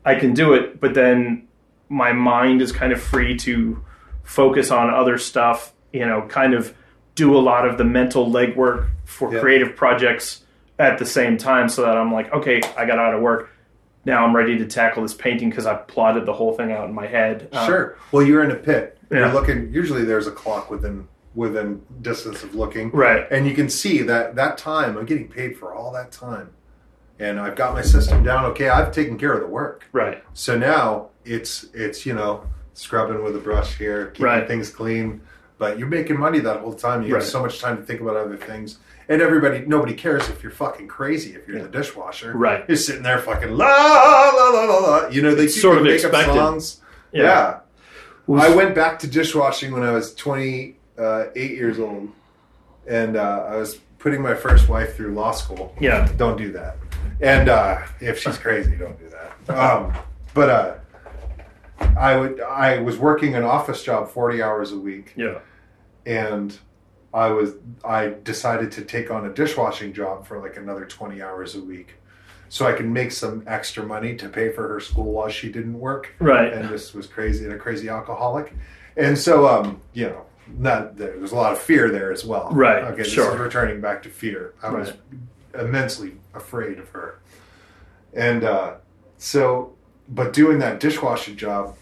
I 0.06 0.16
can 0.16 0.34
do 0.34 0.54
it. 0.54 0.80
But 0.80 0.94
then 0.94 1.48
my 1.90 2.14
mind 2.14 2.62
is 2.62 2.72
kind 2.72 2.94
of 2.94 3.02
free 3.02 3.38
to 3.40 3.84
focus 4.24 4.72
on 4.72 4.90
other 4.90 5.18
stuff. 5.18 5.74
You 5.92 6.06
know, 6.06 6.22
kind 6.24 6.54
of 6.54 6.74
do 7.16 7.36
a 7.38 7.40
lot 7.40 7.68
of 7.68 7.78
the 7.78 7.84
mental 7.84 8.30
legwork 8.30 8.88
for 9.06 9.34
Yeah. 9.34 9.40
creative 9.40 9.76
projects 9.76 10.44
at 10.80 10.98
the 10.98 11.06
same 11.06 11.38
time, 11.38 11.70
so 11.70 11.84
that 11.84 11.96
I'm 11.98 12.12
like, 12.12 12.34
okay, 12.34 12.62
I 12.78 12.86
got 12.86 12.98
out 12.98 13.14
of 13.14 13.22
work. 13.22 13.50
Now 14.06 14.26
I'm 14.26 14.36
ready 14.36 14.58
to 14.58 14.66
tackle 14.66 15.04
this 15.04 15.14
painting 15.14 15.50
because 15.50 15.66
I 15.66 15.76
plotted 15.76 16.26
the 16.26 16.34
whole 16.34 16.54
thing 16.54 16.72
out 16.72 16.90
in 16.90 16.96
my 16.96 17.06
head. 17.08 17.48
Um, 17.54 17.66
Sure. 17.68 17.96
Well, 18.12 18.24
you're 18.24 18.44
in 18.44 18.52
a 18.52 18.56
pit. 18.56 18.98
Yeah. 19.12 19.20
You're 19.20 19.30
looking. 19.34 19.72
Usually, 19.72 20.04
there's 20.04 20.28
a 20.28 20.32
clock 20.32 20.70
within 20.70 21.08
within 21.36 21.82
distance 22.04 22.44
of 22.44 22.54
looking, 22.54 22.92
Right. 22.92 23.26
and 23.32 23.48
you 23.48 23.56
can 23.56 23.68
see 23.68 24.04
that 24.04 24.36
that 24.36 24.58
time. 24.58 24.98
I'm 24.98 25.06
getting 25.06 25.28
paid 25.28 25.58
for 25.58 25.74
all 25.74 25.92
that 25.94 26.12
time, 26.12 26.50
and 27.20 27.40
I've 27.40 27.56
got 27.56 27.74
my 27.74 27.82
system 27.82 28.24
down. 28.24 28.46
Okay, 28.52 28.70
I've 28.70 28.92
taken 28.92 29.18
care 29.18 29.34
of 29.34 29.40
the 29.42 29.48
work. 29.48 29.86
Right. 29.94 30.24
So 30.34 30.58
now 30.58 31.10
it's 31.26 31.68
it's 31.74 32.06
you 32.06 32.14
know 32.14 32.44
scrubbing 32.74 33.24
with 33.24 33.36
a 33.36 33.40
brush 33.40 33.78
here, 33.78 34.08
keeping 34.08 34.26
Right. 34.26 34.48
things 34.48 34.70
clean. 34.70 35.22
But 35.64 35.80
you're 35.80 35.88
making 35.88 36.20
money 36.20 36.40
that 36.40 36.60
whole 36.60 36.74
time. 36.74 37.04
You 37.04 37.14
Right. 37.14 37.22
have 37.22 37.30
so 37.30 37.42
much 37.42 37.62
time 37.62 37.78
to 37.78 37.84
think 37.84 38.02
about 38.02 38.18
other 38.18 38.36
things. 38.36 38.80
And 39.08 39.22
everybody, 39.22 39.64
nobody 39.66 39.94
cares 39.94 40.28
if 40.28 40.44
you're 40.44 40.52
fucking 40.52 40.90
crazy 40.90 41.36
if 41.36 41.48
you're 41.48 41.62
the 41.62 41.70
dishwasher. 41.70 42.34
Right. 42.36 42.66
You're 42.68 42.76
sitting 42.76 43.02
there 43.04 43.18
fucking 43.18 43.50
la 43.56 43.66
la 43.66 44.50
la 44.50 44.64
la 44.66 44.78
la. 44.80 45.08
You 45.08 45.22
know 45.22 45.34
they 45.34 45.46
It's 45.46 45.62
sort 45.62 45.78
of 45.78 45.84
make 45.86 46.04
up 46.04 46.12
songs. 46.26 46.82
Yeah. 47.14 47.60
I 48.30 48.54
went 48.54 48.76
back 48.76 49.00
to 49.00 49.08
dishwashing 49.08 49.72
when 49.72 49.84
I 49.84 49.92
was 49.92 50.14
28 50.16 51.36
years 51.36 51.80
old, 51.80 52.10
and 52.86 53.16
uh, 53.16 53.46
I 53.48 53.56
was 53.56 53.76
putting 54.00 54.22
my 54.22 54.36
first 54.36 54.68
wife 54.68 54.98
through 54.98 55.14
law 55.14 55.32
school. 55.32 55.74
Yeah. 55.80 56.10
Don't 56.18 56.38
do 56.38 56.52
that. 56.52 56.76
And 57.22 57.48
uh, 57.48 57.78
if 58.02 58.20
she's 58.20 58.38
crazy, 58.38 58.76
don't 58.76 59.00
do 59.00 59.08
that. 59.10 59.30
Um, 59.58 59.94
but 60.34 60.50
uh, 60.50 60.74
I 61.98 62.18
would. 62.18 62.42
I 62.42 62.80
was 62.80 62.98
working 62.98 63.36
an 63.36 63.44
office 63.44 63.82
job 63.82 64.10
40 64.10 64.42
hours 64.44 64.72
a 64.74 64.78
week, 64.78 65.14
Yeah. 65.16 65.40
And 66.06 66.58
I 67.14 67.30
was. 67.30 67.54
I 67.86 68.14
decided 68.24 68.72
to 68.74 68.84
take 68.84 69.12
on 69.12 69.26
a 69.26 69.30
dishwashing 69.34 69.94
job 69.94 70.26
for 70.26 70.40
like 70.40 70.58
another 70.58 70.86
20 70.86 71.22
hours 71.22 71.56
a 71.56 71.62
week. 71.62 71.96
So 72.50 72.68
I 72.68 72.74
could 72.74 72.88
make 72.88 73.12
some 73.12 73.44
extra 73.48 73.84
money 73.84 74.16
to 74.18 74.30
pay 74.30 74.52
for 74.52 74.68
her 74.68 74.80
school 74.80 75.06
while 75.06 75.30
she 75.30 75.52
didn't 75.52 75.80
work 75.80 76.14
Right. 76.20 76.54
and 76.54 76.70
this 76.70 76.94
was 76.94 77.08
crazy 77.08 77.46
and 77.46 77.54
a 77.54 77.58
crazy 77.58 77.90
alcoholic. 77.90 78.54
And 78.96 79.18
so, 79.18 79.48
um, 79.48 79.82
you 79.94 80.06
know, 80.06 80.26
not 80.60 80.96
there, 80.98 81.18
there's 81.18 81.32
a 81.32 81.36
lot 81.36 81.52
of 81.54 81.58
fear 81.60 81.90
there 81.90 82.12
as 82.12 82.24
well. 82.24 82.50
Right, 82.52 82.84
Okay. 82.84 82.98
This 83.04 83.18
is 83.18 83.38
returning 83.40 83.82
back 83.82 84.04
to 84.04 84.10
fear. 84.10 84.54
I 84.62 84.70
was 84.70 84.94
immensely 85.60 86.18
afraid 86.36 86.78
of 86.78 86.90
her, 86.90 87.20
and 88.14 88.44
uh, 88.44 88.76
so, 89.18 89.74
but 90.10 90.32
doing 90.34 90.60
that 90.60 90.80
dishwashing 90.80 91.36
job, 91.38 91.76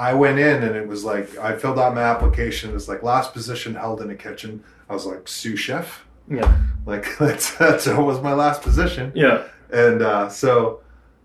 I 0.00 0.14
went 0.14 0.38
in 0.38 0.62
and 0.62 0.74
it 0.74 0.88
was 0.88 1.04
like 1.04 1.36
I 1.36 1.54
filled 1.56 1.78
out 1.78 1.94
my 1.94 2.00
application. 2.02 2.70
It 2.70 2.72
was 2.74 2.88
like 2.88 3.02
last 3.02 3.34
position 3.34 3.74
held 3.74 4.00
in 4.00 4.08
a 4.08 4.14
kitchen. 4.14 4.64
I 4.88 4.94
was 4.94 5.04
like 5.04 5.28
sous 5.28 5.60
chef. 5.60 6.06
Yeah. 6.26 6.56
Like 6.86 7.06
that's 7.18 7.54
that's 7.56 7.86
what 7.86 8.06
was 8.06 8.22
my 8.22 8.32
last 8.32 8.62
position. 8.62 9.12
Yeah. 9.14 9.44
And 9.70 10.00
uh, 10.00 10.30
so 10.30 10.80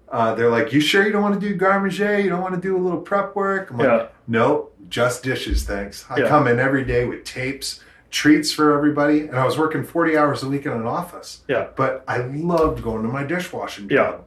uh, 0.10 0.36
they're 0.36 0.52
like, 0.52 0.74
"You 0.74 0.82
sure 0.82 1.06
you 1.06 1.14
don't 1.14 1.24
want 1.24 1.40
to 1.40 1.50
do 1.50 1.56
garde 1.56 1.98
You 1.98 2.30
don't 2.30 2.42
want 2.42 2.54
to 2.54 2.60
do 2.62 2.76
a 2.76 2.82
little 2.86 3.00
prep 3.00 3.34
work?" 3.34 3.72
I'm 3.72 3.78
like, 3.78 3.88
Yeah. 3.88 4.08
"No, 4.28 4.70
just 4.90 5.24
dishes, 5.24 5.64
thanks." 5.64 6.06
I 6.10 6.20
Yeah. 6.20 6.28
come 6.28 6.46
in 6.46 6.60
every 6.60 6.84
day 6.84 7.06
with 7.06 7.24
tapes, 7.24 7.80
treats 8.12 8.52
for 8.52 8.76
everybody, 8.78 9.22
and 9.22 9.38
I 9.40 9.46
was 9.46 9.58
working 9.58 9.86
40 9.86 10.18
hours 10.18 10.44
a 10.44 10.50
week 10.50 10.66
in 10.66 10.74
an 10.74 10.86
office. 10.86 11.44
Yeah. 11.48 11.68
But 11.78 12.04
I 12.10 12.18
loved 12.18 12.84
going 12.84 13.04
to 13.04 13.10
my 13.10 13.24
dishwashing 13.24 13.88
Yeah. 13.90 14.18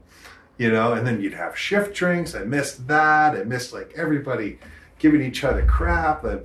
You 0.59 0.71
know, 0.73 0.93
and 0.93 1.07
then 1.07 1.21
you'd 1.21 1.35
have 1.35 1.57
shift 1.57 1.95
drinks. 1.95 2.35
I 2.35 2.43
missed 2.45 2.89
that. 2.89 3.35
I 3.37 3.45
missed 3.45 3.73
like 3.73 3.93
everybody 3.97 4.59
giving 4.99 5.23
each 5.23 5.45
other 5.45 5.65
crap. 5.65 6.25
And, 6.25 6.45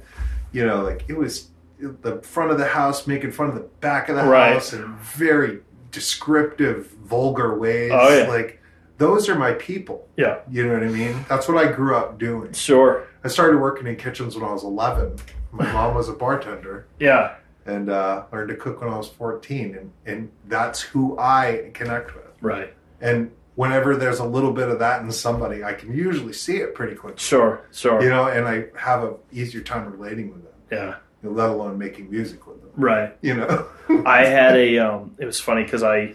you 0.51 0.65
know, 0.65 0.83
like 0.83 1.03
it 1.07 1.17
was 1.17 1.47
the 1.79 2.21
front 2.21 2.51
of 2.51 2.57
the 2.59 2.67
house 2.67 3.07
making 3.07 3.31
fun 3.31 3.49
of 3.49 3.55
the 3.55 3.61
back 3.81 4.09
of 4.09 4.15
the 4.15 4.23
Right. 4.23 4.53
house 4.53 4.71
in 4.71 4.95
very 4.97 5.61
descriptive, 5.91 6.87
vulgar 7.05 7.57
ways. 7.57 7.91
Oh, 7.93 8.15
yeah. 8.15 8.27
Like 8.27 8.59
those 8.99 9.27
are 9.29 9.35
my 9.35 9.53
people. 9.53 10.07
Yeah. 10.15 10.39
You 10.49 10.67
know 10.67 10.73
what 10.73 10.83
I 10.83 10.87
mean? 10.89 11.25
That's 11.27 11.47
what 11.47 11.57
I 11.57 11.71
grew 11.71 11.95
up 11.95 12.19
doing. 12.19 12.53
Sure. 12.53 13.07
I 13.23 13.27
started 13.29 13.57
working 13.57 13.87
in 13.87 13.95
kitchens 13.95 14.35
when 14.35 14.47
I 14.47 14.53
was 14.53 14.63
11. 14.63 15.15
My 15.51 15.71
mom 15.71 15.95
was 15.95 16.07
a 16.09 16.13
bartender 16.13 16.85
Yeah. 16.99 17.35
and 17.65 17.89
uh, 17.89 18.25
learned 18.31 18.49
to 18.49 18.55
cook 18.55 18.81
when 18.81 18.89
I 18.91 18.97
was 18.97 19.07
14. 19.09 19.75
And, 19.75 19.91
and 20.05 20.31
that's 20.47 20.81
who 20.81 21.17
I 21.17 21.71
connect 21.73 22.13
with. 22.15 22.25
Right. 22.41 22.73
And 23.01 23.31
whenever 23.55 23.95
there's 23.95 24.19
a 24.19 24.25
little 24.25 24.51
bit 24.51 24.67
of 24.69 24.79
that 24.79 25.01
in 25.01 25.11
somebody, 25.11 25.63
I 25.63 25.73
can 25.73 25.93
usually 25.95 26.33
see 26.33 26.57
it 26.57 26.73
pretty 26.75 26.95
quick. 26.95 27.19
Sure. 27.19 27.65
Sure. 27.71 28.01
You 28.01 28.09
know, 28.09 28.27
and 28.27 28.47
I 28.47 28.65
have 28.77 29.03
a 29.03 29.15
easier 29.31 29.61
time 29.61 29.91
relating 29.91 30.31
with 30.31 30.43
them, 30.43 30.53
Yeah. 30.71 30.95
let 31.29 31.49
alone 31.49 31.77
making 31.77 32.09
music 32.09 32.45
with 32.47 32.61
them. 32.61 32.71
Right. 32.75 33.15
You 33.21 33.35
know? 33.35 33.67
I 34.05 34.25
had 34.25 34.55
a. 34.57 34.77
Um, 34.79 35.15
it 35.19 35.25
was 35.25 35.39
funny 35.39 35.63
because 35.63 35.83
I, 35.83 36.13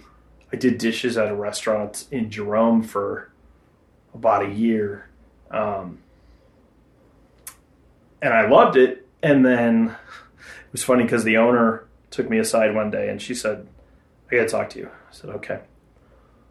I 0.52 0.56
did 0.56 0.78
dishes 0.78 1.16
at 1.16 1.28
a 1.28 1.34
restaurant 1.34 2.06
in 2.10 2.30
Jerome 2.30 2.82
for 2.82 3.30
about 4.14 4.44
a 4.44 4.48
year, 4.48 5.08
um, 5.50 5.98
and 8.22 8.32
I 8.34 8.48
loved 8.48 8.76
it. 8.76 9.06
And 9.22 9.44
then 9.44 9.88
it 9.88 10.72
was 10.72 10.82
funny 10.82 11.02
because 11.04 11.24
the 11.24 11.36
owner 11.36 11.84
took 12.10 12.28
me 12.30 12.38
aside 12.38 12.74
one 12.74 12.90
day 12.90 13.08
and 13.10 13.20
she 13.20 13.34
said, 13.34 13.66
"I 14.30 14.36
got 14.36 14.42
to 14.42 14.48
talk 14.48 14.70
to 14.70 14.78
you." 14.78 14.86
I 14.88 15.12
said, 15.12 15.30
"Okay." 15.30 15.60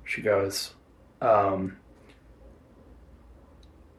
She 0.06 0.22
goes, 0.22 0.74
um, 1.22 1.78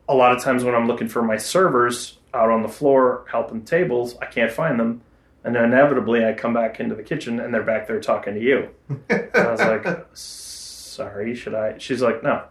"A 0.09 0.15
lot 0.15 0.33
of 0.33 0.43
times 0.43 0.65
when 0.65 0.75
I'm 0.75 0.87
looking 0.87 1.09
for 1.09 1.23
my 1.23 1.37
servers 1.37 2.19
out 2.35 2.51
on 2.51 2.63
the 2.63 2.69
floor 2.69 3.25
helping 3.31 3.63
tables, 3.65 4.17
I 4.21 4.27
can't 4.27 4.53
find 4.53 4.79
them." 4.79 5.03
And 5.45 5.57
inevitably, 5.57 6.25
I 6.25 6.33
come 6.33 6.53
back 6.53 6.81
into 6.81 6.95
the 6.95 7.03
kitchen 7.03 7.41
and 7.41 7.55
they're 7.55 7.63
back 7.63 7.87
there 7.87 8.01
talking 8.01 8.35
to 8.35 8.41
you. 8.41 8.69
And 9.09 9.31
I 9.35 9.51
was 9.51 9.61
like, 9.61 10.07
sorry, 10.13 11.35
should 11.35 11.55
I? 11.55 11.79
She's 11.79 12.03
like, 12.03 12.23
no. 12.23 12.43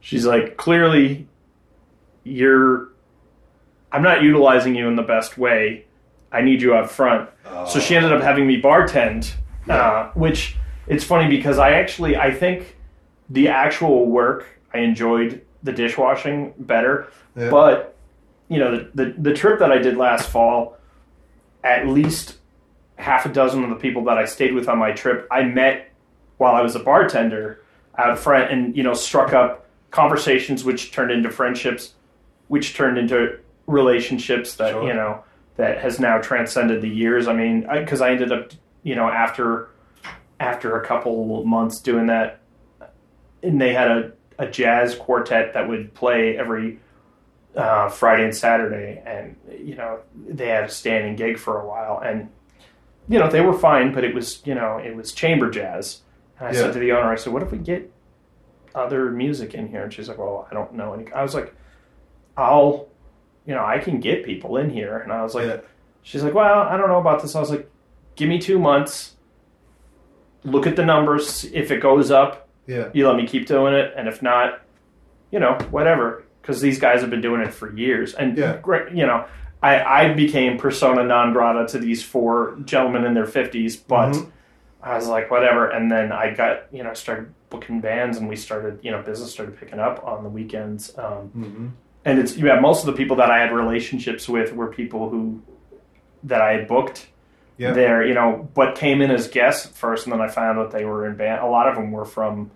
She's 0.00 0.24
like, 0.24 0.56
clearly, 0.56 1.26
you're. 2.22 2.88
I'm 3.90 4.02
not 4.02 4.22
utilizing 4.22 4.74
you 4.76 4.88
in 4.88 4.96
the 4.96 5.02
best 5.02 5.36
way. 5.36 5.84
I 6.30 6.42
need 6.42 6.62
you 6.62 6.74
up 6.74 6.90
front. 6.90 7.28
So 7.68 7.80
she 7.80 7.96
ended 7.96 8.12
up 8.12 8.22
having 8.22 8.46
me 8.46 8.60
bartend, 8.62 9.32
uh, 9.68 10.10
which 10.14 10.56
it's 10.86 11.04
funny 11.04 11.28
because 11.28 11.58
I 11.58 11.72
actually 11.72 12.16
I 12.16 12.30
think 12.32 12.75
the 13.30 13.48
actual 13.48 14.06
work 14.06 14.46
I 14.74 14.78
enjoyed 14.78 15.42
the 15.62 15.72
dishwashing 15.72 16.54
better, 16.58 17.08
Yeah. 17.36 17.50
but 17.50 17.94
you 18.48 18.58
know 18.58 18.76
the, 18.76 18.90
the 19.04 19.14
the 19.18 19.34
trip 19.34 19.58
that 19.58 19.72
I 19.72 19.78
did 19.78 19.96
last 19.96 20.28
fall, 20.28 20.76
at 21.64 21.86
least 21.88 22.36
half 22.96 23.26
a 23.26 23.28
dozen 23.28 23.62
of 23.64 23.70
the 23.70 23.76
people 23.76 24.04
that 24.04 24.16
I 24.18 24.24
stayed 24.24 24.54
with 24.54 24.68
on 24.68 24.78
my 24.78 24.92
trip 24.92 25.26
I 25.30 25.42
met 25.42 25.90
while 26.38 26.54
I 26.54 26.62
was 26.62 26.76
a 26.76 26.78
bartender 26.80 27.60
out 27.98 28.18
front, 28.18 28.52
and 28.52 28.76
you 28.76 28.82
know 28.82 28.94
struck 28.94 29.32
up 29.32 29.66
conversations 29.90 30.64
which 30.64 30.92
turned 30.92 31.10
into 31.10 31.30
friendships, 31.30 31.94
which 32.48 32.74
turned 32.74 32.98
into 32.98 33.38
relationships 33.66 34.54
that 34.56 34.70
Sure. 34.72 34.86
you 34.86 34.94
know 34.94 35.22
that 35.56 35.78
has 35.78 35.98
now 35.98 36.18
transcended 36.18 36.82
the 36.82 36.88
years. 36.88 37.26
I 37.26 37.32
mean, 37.32 37.66
because 37.72 38.02
I, 38.02 38.10
ended 38.10 38.30
up, 38.30 38.50
you 38.82 38.94
know, 38.94 39.08
after 39.08 39.70
after 40.38 40.78
a 40.80 40.86
couple 40.86 41.44
months 41.46 41.80
doing 41.80 42.06
that, 42.08 42.40
and 43.46 43.60
they 43.60 43.72
had 43.72 43.90
a, 43.90 44.12
a 44.38 44.46
jazz 44.46 44.94
quartet 44.94 45.54
that 45.54 45.68
would 45.68 45.94
play 45.94 46.36
every 46.36 46.78
uh, 47.56 47.88
Friday 47.88 48.24
and 48.24 48.34
Saturday, 48.34 49.02
and 49.06 49.36
you 49.58 49.74
know 49.76 50.00
they 50.28 50.48
had 50.48 50.64
a 50.64 50.68
standing 50.68 51.16
gig 51.16 51.38
for 51.38 51.60
a 51.60 51.66
while, 51.66 51.98
and 52.04 52.28
you 53.08 53.18
know 53.18 53.30
they 53.30 53.40
were 53.40 53.56
fine, 53.56 53.92
but 53.94 54.04
it 54.04 54.14
was 54.14 54.42
you 54.44 54.54
know 54.54 54.78
it 54.78 54.94
was 54.94 55.12
chamber 55.12 55.50
jazz. 55.50 56.02
And 56.38 56.48
I 56.48 56.52
Yeah. 56.52 56.58
said 56.62 56.72
to 56.74 56.78
the 56.78 56.92
owner, 56.92 57.10
I 57.10 57.16
said, 57.16 57.32
"What 57.32 57.42
if 57.42 57.50
we 57.52 57.58
get 57.58 57.90
other 58.74 59.10
music 59.10 59.54
in 59.54 59.68
here?" 59.68 59.84
And 59.84 59.92
she's 59.92 60.08
like, 60.08 60.18
"Well, 60.18 60.46
I 60.50 60.54
don't 60.54 60.74
know 60.74 60.92
any." 60.92 61.10
I 61.12 61.22
was 61.22 61.34
like, 61.34 61.54
"I'll." 62.36 62.88
You 63.46 63.54
know, 63.54 63.64
I 63.64 63.78
can 63.78 64.00
get 64.00 64.24
people 64.24 64.56
in 64.56 64.70
here, 64.70 64.98
and 64.98 65.12
I 65.12 65.22
was 65.22 65.34
like, 65.34 65.46
Yeah. 65.46 65.60
She's 66.02 66.22
like, 66.24 66.34
well, 66.34 66.62
I 66.62 66.76
don't 66.76 66.88
know 66.88 66.98
about 66.98 67.22
this. 67.22 67.34
I 67.36 67.40
was 67.40 67.50
like, 67.50 67.68
give 68.16 68.28
me 68.28 68.40
two 68.40 68.58
months. 68.58 69.14
Look 70.44 70.66
at 70.66 70.74
the 70.76 70.84
numbers. 70.84 71.44
If 71.52 71.70
it 71.70 71.80
goes 71.80 72.10
up, 72.10 72.45
Yeah. 72.66 72.88
you 72.92 73.06
let 73.06 73.16
me 73.16 73.26
keep 73.26 73.46
doing 73.46 73.74
it, 73.74 73.92
and 73.96 74.08
if 74.08 74.22
not, 74.22 74.60
you 75.30 75.38
know, 75.40 75.54
whatever. 75.70 76.24
Because 76.42 76.60
these 76.60 76.78
guys 76.78 77.00
have 77.00 77.10
been 77.10 77.20
doing 77.20 77.40
it 77.40 77.52
for 77.52 77.76
years, 77.76 78.14
and 78.14 78.38
Yeah. 78.38 78.60
you 78.92 79.04
know, 79.06 79.24
I, 79.62 79.82
I 79.82 80.12
became 80.14 80.58
persona 80.58 81.02
non 81.02 81.32
grata 81.32 81.66
to 81.72 81.78
these 81.78 82.04
four 82.04 82.56
gentlemen 82.64 83.04
in 83.04 83.14
their 83.14 83.26
fifties, 83.26 83.76
but 83.76 84.10
Mhm. 84.12 84.30
I 84.82 84.94
was 84.94 85.08
like, 85.08 85.28
whatever. 85.30 85.68
And 85.70 85.90
then 85.90 86.12
I 86.12 86.30
got, 86.32 86.64
you 86.72 86.84
know, 86.84 86.94
started 86.94 87.32
booking 87.50 87.80
bands, 87.80 88.18
and 88.18 88.28
we 88.28 88.36
started, 88.36 88.78
you 88.82 88.92
know, 88.92 89.02
business 89.02 89.32
started 89.32 89.58
picking 89.58 89.80
up 89.80 90.04
on 90.04 90.22
the 90.22 90.28
weekends. 90.30 90.96
Um, 90.98 91.28
hmm 91.32 91.66
and 92.04 92.20
it's 92.20 92.36
yeah, 92.36 92.60
most 92.60 92.80
of 92.82 92.86
the 92.86 92.92
people 92.92 93.16
that 93.16 93.30
I 93.32 93.38
had 93.40 93.50
relationships 93.52 94.28
with 94.28 94.54
were 94.54 94.68
people 94.68 95.08
who 95.10 95.42
that 96.22 96.40
I 96.40 96.52
had 96.52 96.68
booked 96.68 97.08
Yeah. 97.58 97.72
there, 97.72 98.04
you 98.06 98.12
know, 98.14 98.48
but 98.54 98.74
came 98.76 99.00
in 99.00 99.10
as 99.10 99.28
guests 99.28 99.66
at 99.66 99.72
first, 99.72 100.04
and 100.06 100.12
then 100.12 100.20
I 100.20 100.28
found 100.28 100.58
out 100.58 100.70
they 100.72 100.84
were 100.84 101.06
in 101.06 101.16
band. 101.16 101.42
A 101.42 101.46
lot 101.46 101.68
of 101.68 101.74
them 101.74 101.90
were 101.90 102.04
from 102.04 102.50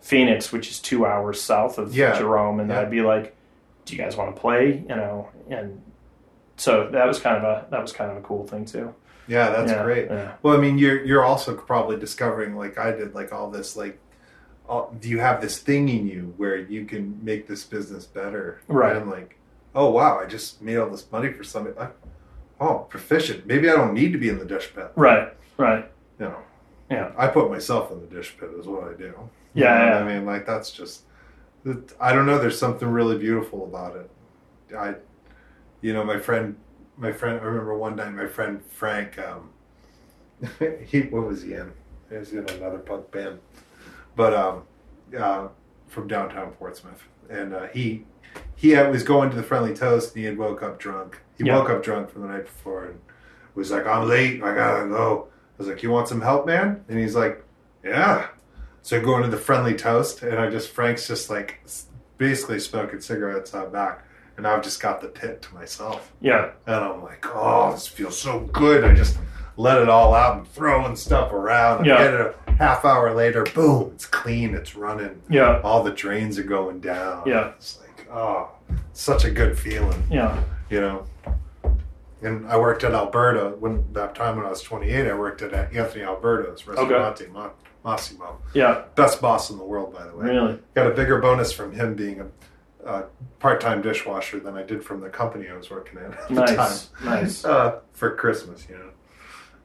Phoenix, 0.00 0.52
which 0.52 0.70
is 0.70 0.80
two 0.80 1.04
hours 1.04 1.40
south 1.40 1.76
of 1.78 1.94
Yeah. 1.94 2.16
Jerome, 2.18 2.60
and 2.60 2.70
Yeah. 2.70 2.80
I'd 2.80 2.90
be 2.90 3.02
like, 3.02 3.36
"Do 3.84 3.94
you 3.94 4.02
guys 4.02 4.16
want 4.16 4.34
to 4.34 4.40
play?" 4.40 4.84
You 4.88 4.96
know, 4.96 5.28
and 5.50 5.82
so 6.56 6.88
that 6.92 7.06
was 7.06 7.18
kind 7.20 7.36
of 7.36 7.42
a 7.44 7.66
that 7.70 7.82
was 7.82 7.92
kind 7.92 8.10
of 8.10 8.16
a 8.16 8.20
cool 8.20 8.46
thing 8.46 8.64
too. 8.64 8.94
Yeah, 9.26 9.50
that's 9.50 9.70
Yeah, 9.70 9.82
great. 9.84 10.08
yeah. 10.10 10.32
Well, 10.42 10.54
I 10.54 10.58
mean, 10.60 10.78
you're 10.78 11.04
you're 11.04 11.24
also 11.24 11.54
probably 11.54 11.96
discovering, 11.98 12.56
like 12.56 12.78
I 12.78 12.92
did, 12.92 13.14
like 13.14 13.32
all 13.32 13.50
this, 13.50 13.76
like, 13.76 13.98
all, 14.66 14.96
you 15.02 15.18
have 15.18 15.42
this 15.42 15.58
thing 15.58 15.90
in 15.90 16.06
you 16.06 16.32
where 16.38 16.56
you 16.56 16.86
can 16.86 17.18
make 17.22 17.46
this 17.46 17.64
business 17.64 18.06
better, 18.06 18.60
Right. 18.68 18.96
And 18.96 19.10
like, 19.10 19.36
oh 19.74 19.90
wow, 19.90 20.18
I 20.18 20.24
just 20.26 20.62
made 20.62 20.78
all 20.78 20.88
this 20.88 21.06
money 21.12 21.30
for 21.32 21.44
something. 21.44 21.74
I, 21.78 21.88
oh, 22.60 22.86
proficient. 22.90 23.46
Maybe 23.46 23.68
I 23.68 23.74
don't 23.74 23.94
need 23.94 24.12
to 24.12 24.18
be 24.18 24.28
in 24.28 24.38
the 24.38 24.44
dish 24.44 24.72
pit. 24.74 24.92
Right, 24.96 25.32
right, 25.56 25.90
You 26.18 26.26
know, 26.26 26.38
Yeah. 26.90 27.12
I 27.16 27.28
put 27.28 27.50
myself 27.50 27.90
in 27.92 28.00
the 28.00 28.06
dish 28.06 28.36
pit 28.38 28.50
is 28.58 28.66
what 28.66 28.84
I 28.84 28.94
do. 28.94 29.14
Yeah, 29.54 29.90
yeah. 29.90 29.98
I 29.98 30.04
mean, 30.04 30.26
like 30.26 30.46
that's 30.46 30.70
just. 30.70 31.02
I 32.00 32.12
don't 32.12 32.24
know. 32.26 32.38
There's 32.38 32.58
something 32.58 32.88
really 32.88 33.18
beautiful 33.18 33.64
about 33.64 33.96
it. 33.96 34.10
I, 34.74 34.94
you 35.80 35.92
know, 35.92 36.04
my 36.04 36.18
friend, 36.18 36.56
my 36.96 37.12
friend. 37.12 37.40
I 37.40 37.44
remember 37.44 37.76
one 37.76 37.96
night, 37.96 38.14
my 38.14 38.26
friend 38.26 38.62
Frank. 38.64 39.18
Um, 39.18 39.50
he 40.86 41.02
what 41.02 41.26
was 41.26 41.42
he 41.42 41.54
in? 41.54 41.72
He 42.08 42.16
was 42.16 42.32
in 42.32 42.48
another 42.48 42.78
punk 42.78 43.10
band, 43.10 43.40
but 44.16 44.32
um, 44.34 44.62
uh, 45.18 45.48
from 45.88 46.06
downtown 46.08 46.52
Portsmouth, 46.52 47.02
and 47.28 47.52
uh, 47.54 47.66
he 47.68 48.04
he 48.54 48.70
had, 48.70 48.90
was 48.90 49.02
going 49.02 49.30
to 49.30 49.36
the 49.36 49.42
Friendly 49.42 49.74
Toast, 49.74 50.14
and 50.14 50.20
he 50.20 50.24
had 50.26 50.36
woke 50.38 50.62
up 50.62 50.78
drunk. 50.78 51.20
He 51.36 51.44
Yeah. 51.44 51.56
woke 51.58 51.70
up 51.70 51.82
drunk 51.82 52.10
from 52.10 52.22
the 52.22 52.28
night 52.28 52.44
before, 52.44 52.84
and 52.84 53.00
was 53.54 53.70
like, 53.70 53.86
"I'm 53.86 54.08
late. 54.08 54.42
I 54.42 54.54
gotta 54.54 54.86
go." 54.88 55.28
I 55.30 55.62
was 55.62 55.68
like, 55.68 55.82
"You 55.82 55.90
want 55.90 56.08
some 56.08 56.20
help, 56.20 56.46
man?" 56.46 56.84
And 56.88 56.98
he's 56.98 57.14
like, 57.16 57.44
"Yeah." 57.84 58.26
So 58.82 59.00
going 59.00 59.22
to 59.22 59.28
the 59.28 59.36
Friendly 59.36 59.74
Toast, 59.74 60.22
and 60.22 60.38
I 60.38 60.48
just 60.50 60.70
Frank's 60.70 61.06
just 61.06 61.28
like 61.30 61.60
basically 62.16 62.58
smoking 62.58 63.00
cigarettes 63.00 63.54
out 63.54 63.72
back, 63.72 64.04
and 64.36 64.46
I've 64.46 64.62
just 64.62 64.80
got 64.80 65.00
the 65.00 65.08
pit 65.08 65.42
to 65.42 65.54
myself. 65.54 66.12
yeah, 66.20 66.50
And 66.66 66.76
I'm 66.76 67.02
like, 67.02 67.24
oh, 67.32 67.72
this 67.72 67.86
feels 67.86 68.18
so 68.18 68.40
good. 68.40 68.82
I 68.84 68.94
just 68.94 69.18
let 69.56 69.80
it 69.82 69.88
all 69.88 70.14
out 70.14 70.36
and 70.38 70.48
throwing 70.48 70.96
stuff 70.96 71.32
around. 71.32 71.78
And 71.78 71.86
Yeah. 71.86 71.98
get 71.98 72.14
it 72.14 72.36
a 72.48 72.52
half 72.52 72.84
hour 72.84 73.12
later, 73.14 73.44
boom, 73.54 73.90
it's 73.94 74.06
clean, 74.06 74.54
it's 74.54 74.74
running. 74.74 75.20
yeah, 75.28 75.60
All 75.62 75.82
the 75.82 75.90
drains 75.92 76.38
are 76.38 76.44
going 76.44 76.80
down. 76.80 77.22
Yeah. 77.26 77.50
It's 77.56 77.78
like, 77.80 77.87
oh, 78.10 78.50
such 78.92 79.24
a 79.24 79.30
good 79.30 79.58
feeling, 79.58 80.02
yeah. 80.10 80.42
you 80.70 80.80
know? 80.80 81.04
and 82.22 82.46
I 82.48 82.56
worked 82.56 82.82
at 82.82 82.92
Alberta 82.94 83.54
when 83.60 83.84
that 83.92 84.14
time 84.14 84.36
when 84.36 84.44
I 84.46 84.50
was 84.50 84.60
28. 84.62 85.06
I 85.08 85.14
worked 85.14 85.40
at 85.42 85.54
Anthony 85.72 86.02
Alberto's 86.04 86.66
Restaurante 86.66 87.30
Ma- 87.30 87.50
Massimo, 87.84 88.40
Yeah. 88.54 88.82
best 88.96 89.20
boss 89.20 89.50
in 89.50 89.58
the 89.58 89.64
world, 89.64 89.94
by 89.94 90.04
the 90.04 90.16
way. 90.16 90.26
Really. 90.26 90.58
Got 90.74 90.88
a 90.88 90.94
bigger 90.94 91.20
bonus 91.20 91.52
from 91.52 91.72
him 91.72 91.94
being 91.94 92.20
a, 92.20 92.26
part-time 93.38 93.82
dishwasher 93.82 94.40
than 94.40 94.56
I 94.56 94.62
did 94.62 94.82
from 94.82 95.00
the 95.00 95.10
company 95.10 95.48
I 95.50 95.56
was 95.56 95.68
working 95.70 95.98
at 95.98 96.12
at 96.12 96.28
the 96.28 96.34
time 96.34 96.56
Nice. 96.56 96.90
Nice. 97.04 97.44
uh, 97.44 97.80
for 97.92 98.16
Christmas, 98.16 98.66
you 98.68 98.76
know. 98.78 98.90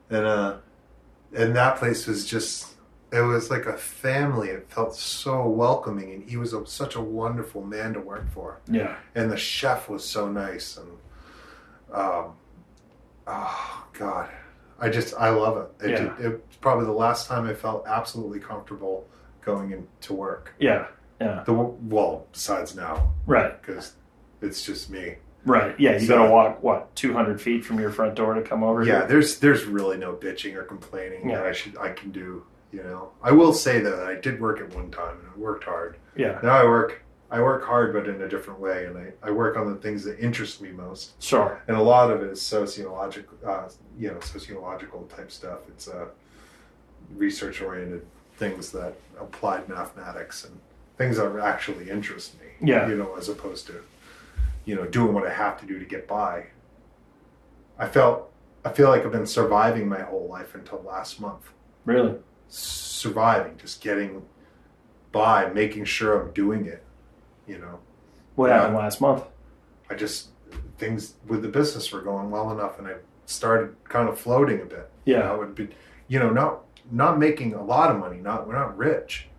And 0.10 0.26
uh, 0.28 0.56
and 1.34 1.56
that 1.56 1.78
place 1.78 2.06
was 2.06 2.26
just 2.26 2.73
it 3.14 3.22
was 3.22 3.50
like 3.52 3.66
a 3.66 3.78
family. 3.78 4.50
It 4.50 4.70
felt 4.70 4.96
so 4.96 5.48
welcoming, 5.48 6.12
and 6.12 6.30
he 6.30 6.36
was 6.38 6.54
a, 6.54 6.66
such 6.66 6.96
a 6.96 7.02
wonderful 7.02 7.64
man 7.64 7.94
to 7.94 8.00
work 8.00 8.30
for. 8.32 8.60
Yeah. 8.68 8.96
And 9.16 9.32
the 9.32 9.38
chef 9.38 9.88
was 9.88 10.04
so 10.04 10.28
nice, 10.30 10.78
and 10.78 10.90
um, 11.94 12.34
oh 13.28 13.86
god, 13.94 14.30
I 14.80 14.90
just 14.90 15.14
I 15.16 15.30
love 15.30 15.58
it. 15.80 15.86
It, 15.86 15.92
Yeah. 15.92 16.14
it, 16.20 16.44
it's 16.48 16.58
probably 16.58 16.86
the 16.86 16.92
last 16.92 17.28
time 17.28 17.46
I 17.48 17.54
felt 17.54 17.86
absolutely 17.88 18.40
comfortable 18.40 19.08
going 19.42 19.72
into 19.72 20.14
work. 20.14 20.54
Yeah. 20.60 20.88
Yeah. 21.22 21.44
The 21.46 21.54
well, 21.54 22.28
besides 22.32 22.76
now, 22.76 23.14
Right. 23.26 23.62
because 23.62 23.94
it's 24.42 24.66
just 24.66 24.90
me. 24.90 25.16
Right. 25.46 25.78
Yeah. 25.80 25.94
You 25.94 26.08
So- 26.08 26.18
got 26.18 26.26
to 26.26 26.32
walk 26.32 26.64
what 26.64 26.96
200 26.96 27.40
feet 27.42 27.64
from 27.66 27.80
your 27.80 27.92
front 27.92 28.16
door 28.16 28.34
to 28.34 28.42
come 28.42 28.64
over. 28.64 28.84
Here. 28.84 28.94
Yeah, 28.94 29.00
here? 29.02 29.08
there's 29.10 29.40
there's 29.40 29.66
really 29.66 29.98
no 29.98 30.14
bitching 30.14 30.56
or 30.56 30.64
complaining 30.64 31.30
Yeah. 31.30 31.38
that 31.38 31.46
I 31.48 31.52
should 31.52 31.78
I 31.78 31.90
can 31.90 32.12
do. 32.12 32.44
You 32.74 32.82
know, 32.84 33.12
I 33.22 33.32
will 33.32 33.54
say 33.54 33.80
that 33.80 34.00
I 34.00 34.16
did 34.16 34.42
work 34.42 34.60
at 34.60 34.74
one 34.76 34.90
time 34.90 35.20
and 35.20 35.28
I 35.34 35.38
worked 35.38 35.64
hard. 35.64 35.98
Yeah. 36.16 36.40
Now 36.42 36.58
I 36.58 36.64
work 36.64 37.04
I 37.30 37.42
work 37.42 37.66
hard, 37.66 37.94
but 37.94 38.08
in 38.08 38.22
a 38.22 38.30
different 38.30 38.60
way, 38.60 38.86
and 38.86 38.96
I, 38.96 39.12
I 39.24 39.32
work 39.32 39.58
on 39.58 39.68
the 39.68 39.80
things 39.80 40.04
that 40.04 40.20
interest 40.20 40.62
me 40.62 40.72
most. 40.72 41.20
Sure. 41.22 41.64
And 41.68 41.76
a 41.76 41.82
lot 41.82 42.12
of 42.12 42.22
it 42.22 42.30
is 42.30 42.40
sociological, 42.42 43.38
uh, 43.44 43.70
you 43.98 44.10
know, 44.10 44.20
sociological 44.20 45.04
type 45.16 45.32
stuff. 45.32 45.60
It's 45.70 45.88
uh, 45.88 46.06
research 47.16 47.60
oriented 47.62 48.06
things 48.38 48.72
that 48.74 48.94
applied 49.20 49.68
mathematics 49.68 50.46
and 50.46 50.60
things 50.98 51.18
that 51.18 51.36
actually 51.40 51.90
interest 51.90 52.40
me. 52.40 52.48
Yeah. 52.62 52.88
you 52.88 52.96
know, 52.96 53.16
as 53.16 53.30
opposed 53.30 53.68
to 53.68 53.82
you 54.66 54.76
know 54.76 54.86
doing 54.86 55.14
what 55.14 55.28
I 55.28 55.34
have 55.34 55.60
to 55.60 55.66
do 55.66 55.80
to 55.80 55.86
get 55.86 56.08
by. 56.08 56.48
I 57.78 57.88
felt 57.88 58.32
I 58.66 58.72
feel 58.72 58.90
like 58.90 59.06
I've 59.06 59.12
been 59.12 59.28
surviving 59.28 59.88
my 59.88 60.02
whole 60.02 60.28
life 60.28 60.56
until 60.56 60.82
last 60.82 61.20
month. 61.20 61.50
Really. 61.86 62.16
Surviving, 62.58 63.58
just 63.58 63.82
getting 63.82 64.22
by, 65.12 65.48
making 65.48 65.86
sure 65.86 66.22
I'm 66.22 66.32
doing 66.34 66.68
it. 66.68 66.84
You 67.48 67.58
know, 67.58 67.80
What 68.36 68.48
Yeah. 68.50 68.60
happened 68.60 68.76
last 68.78 69.02
month? 69.02 69.24
I 69.90 69.96
just 69.96 70.30
things 70.78 71.16
with 71.28 71.42
the 71.44 71.48
business 71.48 71.92
were 71.92 72.02
going 72.02 72.30
well 72.32 72.52
enough, 72.52 72.78
and 72.80 72.88
I 72.88 72.96
started 73.26 73.76
kind 73.86 74.08
of 74.10 74.20
floating 74.20 74.62
a 74.62 74.66
bit. 74.66 74.90
You 75.06 75.16
Yeah. 75.16 75.20
know, 75.24 75.42
it'd 75.44 75.56
be, 75.56 75.70
you 76.08 76.20
know, 76.20 76.30
not 76.30 76.62
not 76.92 77.18
making 77.18 77.54
a 77.56 77.64
lot 77.64 77.90
of 77.92 77.98
money. 77.98 78.18
Not 78.18 78.48
we're 78.48 78.54
not 78.56 78.78
rich, 78.78 79.30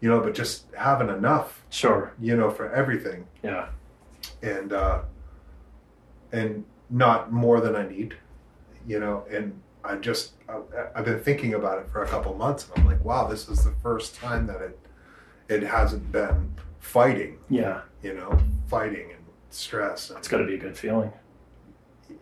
you 0.00 0.08
know, 0.08 0.20
but 0.20 0.34
just 0.34 0.72
having 0.74 1.08
enough, 1.08 1.64
Sure. 1.70 2.12
you 2.20 2.36
know, 2.36 2.50
for 2.50 2.70
everything, 2.72 3.26
Yeah. 3.42 3.68
and 4.42 4.72
uh, 4.72 5.02
and 6.32 6.64
not 6.88 7.32
more 7.32 7.60
than 7.60 7.74
I 7.76 7.86
need, 7.88 8.16
you 8.86 9.00
know. 9.00 9.24
And 9.30 9.60
I 9.84 9.96
just 9.96 10.32
I, 10.48 10.60
I've 10.94 11.04
been 11.04 11.20
thinking 11.20 11.54
about 11.54 11.78
it 11.78 11.88
for 11.90 12.02
a 12.02 12.06
couple 12.08 12.34
months, 12.34 12.68
and 12.68 12.78
I'm 12.78 12.86
like, 12.86 13.04
wow, 13.04 13.26
this 13.26 13.48
is 13.48 13.64
the 13.64 13.72
first 13.82 14.14
time 14.16 14.46
that 14.46 14.60
it 14.60 14.78
it 15.48 15.62
hasn't 15.62 16.10
been 16.12 16.54
fighting, 16.78 17.38
Yeah. 17.48 17.80
you 18.02 18.14
know, 18.14 18.38
fighting 18.68 19.10
and 19.10 19.24
stress. 19.50 20.10
And, 20.10 20.18
It's 20.18 20.28
got 20.28 20.38
to 20.38 20.44
be 20.46 20.54
a 20.54 20.58
good 20.58 20.76
feeling. 20.78 21.12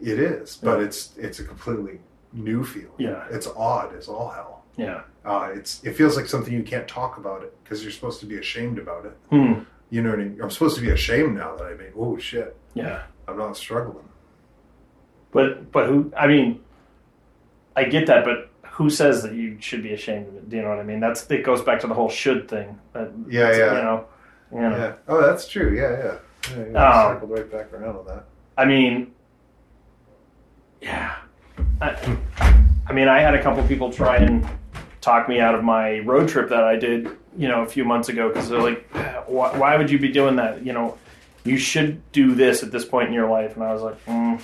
It 0.00 0.18
is, 0.18 0.56
but 0.62 0.80
it's 0.80 1.16
it's 1.16 1.38
a 1.40 1.44
completely 1.44 2.00
new 2.32 2.62
feeling. 2.64 2.92
Yeah. 2.98 3.24
it's 3.30 3.46
odd 3.56 3.94
as 3.94 4.08
all 4.08 4.28
hell. 4.30 4.64
Yeah. 4.76 5.02
Uh, 5.24 5.50
it's 5.54 5.82
it 5.84 5.94
feels 5.94 6.16
like 6.16 6.26
something 6.26 6.52
you 6.54 6.62
can't 6.62 6.86
talk 6.88 7.18
about 7.18 7.42
it 7.42 7.52
because 7.64 7.82
you're 7.82 7.92
supposed 7.92 8.20
to 8.20 8.26
be 8.26 8.38
ashamed 8.38 8.78
about 8.78 9.04
it. 9.06 9.16
Hmm. 9.30 9.60
You 9.90 10.02
know 10.02 10.10
what 10.10 10.20
I 10.20 10.24
mean? 10.24 10.40
I'm 10.42 10.50
supposed 10.50 10.76
to 10.76 10.82
be 10.82 10.90
ashamed 10.90 11.36
now 11.36 11.56
that 11.56 11.64
I 11.64 11.74
made. 11.74 11.92
Oh 11.96 12.16
shit, 12.18 12.56
Yeah. 12.74 13.02
I'm 13.26 13.36
not 13.38 13.56
struggling. 13.56 14.08
But 15.32 15.70
but 15.72 15.86
who? 15.86 16.12
I 16.16 16.26
mean, 16.26 16.60
I 17.78 17.84
get 17.84 18.08
that, 18.08 18.24
but 18.24 18.50
who 18.72 18.90
says 18.90 19.22
that 19.22 19.34
you 19.34 19.56
should 19.60 19.84
be 19.84 19.92
ashamed 19.92 20.26
of 20.26 20.34
it? 20.34 20.50
Do 20.50 20.56
you 20.56 20.62
know 20.62 20.70
what 20.70 20.80
I 20.80 20.82
mean? 20.82 20.98
That's 20.98 21.30
it 21.30 21.44
goes 21.44 21.62
back 21.62 21.78
to 21.80 21.86
the 21.86 21.94
whole 21.94 22.08
should 22.08 22.48
thing. 22.48 22.76
That, 22.92 23.12
Yeah, 23.28 23.50
yeah. 23.56 23.76
You 23.76 23.82
know. 23.82 24.06
You 24.52 24.60
know. 24.60 24.76
Yeah. 24.76 24.94
Oh, 25.06 25.20
that's 25.20 25.48
true. 25.48 25.76
Yeah, 25.76 25.90
yeah. 25.90 26.56
yeah, 26.56 26.72
yeah. 26.72 26.90
Um, 26.90 27.14
circled 27.14 27.30
right 27.30 27.52
back 27.52 27.72
around 27.72 27.96
on 27.96 28.06
that. 28.06 28.24
I 28.56 28.64
mean, 28.64 29.12
yeah. 30.82 31.16
I, 31.80 32.18
I 32.88 32.92
mean, 32.92 33.06
I 33.06 33.20
had 33.20 33.34
a 33.34 33.42
couple 33.42 33.62
people 33.68 33.92
try 33.92 34.16
and 34.16 34.44
talk 35.00 35.28
me 35.28 35.38
out 35.38 35.54
of 35.54 35.62
my 35.62 36.00
road 36.00 36.28
trip 36.28 36.48
that 36.48 36.64
I 36.64 36.74
did, 36.74 37.16
you 37.36 37.46
know, 37.46 37.62
a 37.62 37.66
few 37.66 37.84
months 37.84 38.08
ago 38.08 38.28
because 38.28 38.48
they're 38.48 38.60
like, 38.60 38.84
why, 39.28 39.56
why 39.56 39.76
would 39.76 39.88
you 39.88 40.00
be 40.00 40.08
doing 40.08 40.34
that? 40.36 40.66
You 40.66 40.72
know, 40.72 40.98
you 41.44 41.58
should 41.58 42.02
do 42.10 42.34
this 42.34 42.64
at 42.64 42.72
this 42.72 42.84
point 42.84 43.06
in 43.08 43.14
your 43.14 43.30
life. 43.30 43.54
And 43.54 43.62
I 43.62 43.72
was 43.72 43.82
like, 43.82 44.04
mm, 44.06 44.40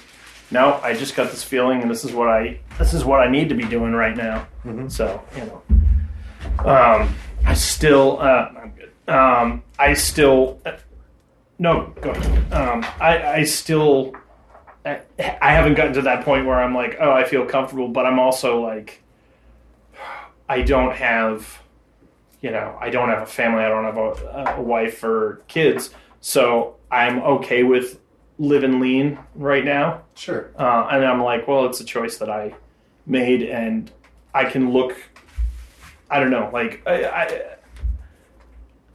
no, 0.51 0.81
I 0.83 0.95
just 0.95 1.17
got 1.17 1.31
this 1.31 1.43
feeling, 1.43 1.83
and 1.83 1.91
this 1.91 2.05
is 2.05 2.13
what 2.13 2.29
I 2.29 2.61
this 2.79 2.95
is 2.95 3.05
what 3.05 3.21
I 3.21 3.29
need 3.31 3.49
to 3.49 3.55
be 3.55 3.65
doing 3.65 3.93
right 3.93 4.17
now. 4.17 4.47
Mhm. 4.65 4.91
So 4.91 5.23
you 5.37 5.45
know, 5.45 5.63
um, 6.71 7.15
I 7.47 7.55
still 7.55 8.21
uh, 8.21 8.49
I'm 8.57 8.73
good. 8.77 8.91
Um, 9.13 9.63
I 9.79 9.95
still 9.95 10.61
no 11.59 11.93
go 12.01 12.11
ahead. 12.11 12.53
Um, 12.53 12.85
I 13.01 13.33
I 13.41 13.45
still 13.45 14.15
I, 14.85 15.01
I 15.19 15.53
haven't 15.53 15.75
gotten 15.75 15.95
to 15.95 16.03
that 16.03 16.25
point 16.25 16.47
where 16.47 16.63
I'm 16.63 16.75
like, 16.75 16.97
oh, 17.01 17.11
I 17.11 17.25
feel 17.25 17.47
comfortable, 17.47 17.89
but 17.89 18.05
I'm 18.05 18.19
also 18.19 18.61
like, 18.61 19.03
I 20.49 20.61
don't 20.61 20.95
have, 20.95 21.59
you 22.43 22.51
know, 22.51 22.77
I 22.79 22.91
don't 22.91 23.09
have 23.09 23.23
a 23.23 23.27
family, 23.27 23.65
I 23.65 23.69
don't 23.71 23.85
have 23.85 23.97
a, 23.97 24.55
a 24.59 24.61
wife 24.61 25.03
or 25.03 25.43
kids, 25.49 25.91
so 26.21 26.77
I'm 26.91 27.21
okay 27.23 27.63
with 27.63 27.99
living 28.39 28.81
lean 28.81 29.19
right 29.35 29.65
now. 29.65 30.03
Sure. 30.15 30.51
Uh, 30.59 30.89
and 30.91 31.05
I'm 31.05 31.23
like, 31.23 31.47
well, 31.47 31.67
it's 31.67 31.81
a 31.81 31.85
choice 31.85 32.19
that 32.19 32.31
I 32.31 32.55
made, 33.07 33.43
and 33.43 33.91
I 34.33 34.45
can 34.45 34.73
look. 34.73 34.97
I 36.11 36.21
don't 36.21 36.31
know, 36.31 36.51
like 36.53 36.83
I, 36.87 37.05
I, 37.07 37.57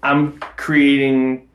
I'm 0.04 0.40
creating 0.40 1.50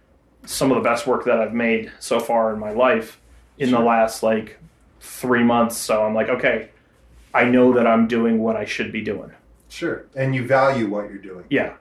some 0.45 0.70
of 0.70 0.76
the 0.76 0.82
best 0.82 1.07
work 1.07 1.24
that 1.24 1.41
I've 1.41 1.55
made 1.55 1.91
so 2.01 2.20
far 2.20 2.53
in 2.53 2.59
my 2.59 2.72
life 2.72 3.20
in 3.59 3.70
the 3.70 3.78
last 3.80 4.22
like 4.22 4.59
three 5.01 5.43
months. 5.43 5.76
So 5.76 6.05
I'm 6.05 6.14
like, 6.14 6.28
okay, 6.28 6.70
I 7.32 7.45
know 7.45 7.72
that 7.74 7.87
I'm 7.87 8.07
doing 8.07 8.41
what 8.41 8.57
I 8.57 8.64
should 8.64 8.93
be 8.93 9.01
doing. 9.03 9.30
Sure. 9.68 10.05
And 10.14 10.35
you 10.35 10.47
value 10.47 10.89
what 10.89 11.09
you're 11.09 11.18
doing. 11.18 11.45
Yeah, 11.51 11.74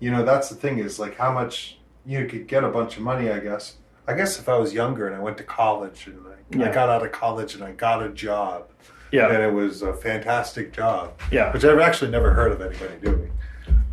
You 0.00 0.10
know, 0.10 0.24
that's 0.24 0.48
the 0.48 0.54
thing 0.54 0.78
is 0.78 0.98
like 0.98 1.16
how 1.16 1.32
much 1.32 1.78
you 2.04 2.26
could 2.26 2.46
get 2.46 2.64
a 2.64 2.68
bunch 2.68 2.96
of 2.96 3.02
money, 3.02 3.30
I 3.30 3.38
guess. 3.38 3.76
I 4.08 4.14
guess 4.14 4.38
if 4.38 4.48
I 4.48 4.56
was 4.56 4.72
younger 4.72 5.06
and 5.06 5.14
I 5.14 5.20
went 5.20 5.36
to 5.36 5.44
college 5.44 6.06
and 6.08 6.18
I, 6.64 6.68
I 6.68 6.72
got 6.72 6.88
out 6.88 7.04
of 7.04 7.12
college 7.12 7.54
and 7.54 7.62
I 7.62 7.72
got 7.72 8.02
a 8.02 8.08
job 8.08 8.70
yeah, 9.12 9.32
and 9.32 9.42
it 9.42 9.52
was 9.52 9.82
a 9.82 9.92
fantastic 9.94 10.72
job, 10.72 11.18
yeah, 11.30 11.52
which 11.52 11.64
I've 11.64 11.78
actually 11.78 12.10
never 12.10 12.32
heard 12.34 12.52
of 12.52 12.60
anybody 12.60 12.94
doing. 13.02 13.30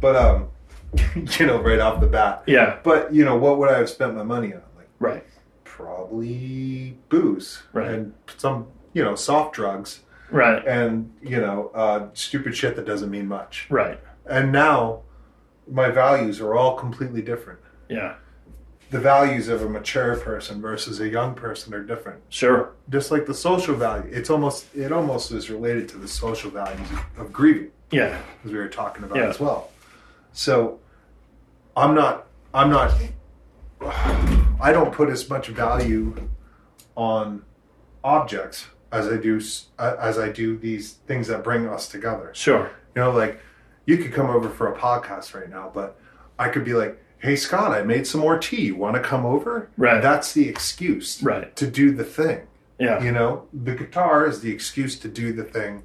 But, 0.01 0.15
um, 0.17 0.47
you 1.39 1.45
know, 1.45 1.61
right 1.61 1.79
off 1.79 2.01
the 2.01 2.07
bat. 2.07 2.43
yeah. 2.47 2.79
But, 2.83 3.13
you 3.13 3.23
know, 3.23 3.35
what 3.37 3.57
would 3.57 3.69
I 3.69 3.77
have 3.77 3.89
spent 3.89 4.13
my 4.15 4.23
money 4.23 4.53
on? 4.53 4.61
Like, 4.75 4.89
Right, 4.99 5.23
probably 5.63 6.97
booze 7.09 7.63
Right. 7.73 7.89
and 7.91 8.13
some, 8.37 8.67
you 8.93 9.03
know, 9.03 9.15
soft 9.15 9.53
drugs 9.55 10.01
right, 10.31 10.65
and, 10.67 11.13
you 11.21 11.39
know, 11.39 11.71
uh, 11.73 12.07
stupid 12.13 12.55
shit 12.55 12.75
that 12.75 12.85
doesn't 12.85 13.09
mean 13.11 13.27
much. 13.27 13.67
right. 13.69 13.99
And 14.25 14.51
now 14.51 15.01
my 15.71 15.89
values 15.91 16.41
are 16.41 16.55
all 16.55 16.75
completely 16.75 17.21
different. 17.21 17.59
Yeah, 17.89 18.15
The 18.95 19.01
values 19.01 19.49
of 19.49 19.61
a 19.61 19.67
mature 19.67 20.15
person 20.15 20.61
versus 20.61 21.01
a 21.01 21.09
young 21.09 21.35
person 21.35 21.73
are 21.73 21.83
different. 21.83 22.21
sure. 22.29 22.71
Just 22.89 23.11
like 23.11 23.25
the 23.25 23.33
social 23.33 23.75
value, 23.75 24.09
it's 24.09 24.29
almost 24.29 24.73
it 24.73 24.93
almost 24.93 25.33
is 25.33 25.49
related 25.49 25.89
to 25.89 25.97
the 25.97 26.07
social 26.07 26.49
values 26.49 26.89
of, 26.91 27.25
of 27.25 27.33
grieving, 27.33 27.71
Yeah, 27.91 28.17
as 28.45 28.51
we 28.53 28.57
were 28.57 28.69
talking 28.69 29.03
about 29.03 29.17
Yeah. 29.17 29.27
as 29.27 29.37
well. 29.37 29.69
So 30.31 30.79
I'm 31.75 31.93
not 31.93 32.27
I'm 32.53 32.69
not 32.69 32.93
I 34.61 34.71
don't 34.71 34.93
put 34.93 35.09
as 35.09 35.29
much 35.29 35.49
value 35.49 36.29
on 36.95 37.43
objects 38.01 38.67
as 38.93 39.07
I 39.09 39.17
do 39.17 39.41
as 39.77 40.17
I 40.17 40.29
do 40.29 40.57
these 40.57 40.93
things 41.05 41.27
that 41.27 41.43
bring 41.43 41.67
us 41.67 41.89
together. 41.89 42.29
sure. 42.31 42.71
You 42.95 43.01
know, 43.01 43.11
like 43.11 43.41
you 43.85 43.97
could 43.97 44.13
come 44.13 44.29
over 44.29 44.47
for 44.49 44.71
a 44.71 44.77
podcast 44.77 45.33
right 45.33 45.49
now, 45.49 45.69
but 45.73 45.99
I 46.39 46.47
could 46.47 46.63
be 46.63 46.73
like, 46.73 47.01
"Hey, 47.19 47.35
Scott, 47.35 47.71
I 47.71 47.83
made 47.83 48.05
some 48.07 48.21
more 48.21 48.37
tea. 48.37 48.71
Want 48.71 48.95
to 48.95 49.01
come 49.01 49.25
over?" 49.25 49.69
Right. 49.77 50.01
That's 50.01 50.33
the 50.33 50.47
excuse, 50.49 51.21
Right. 51.23 51.55
to 51.55 51.67
do 51.67 51.91
the 51.91 52.03
thing. 52.03 52.41
Yeah, 52.77 53.01
You 53.01 53.11
know, 53.13 53.43
the 53.53 53.73
guitar 53.73 54.27
is 54.27 54.41
the 54.41 54.51
excuse 54.51 54.99
to 54.99 55.07
do 55.07 55.31
the 55.31 55.43
thing 55.45 55.83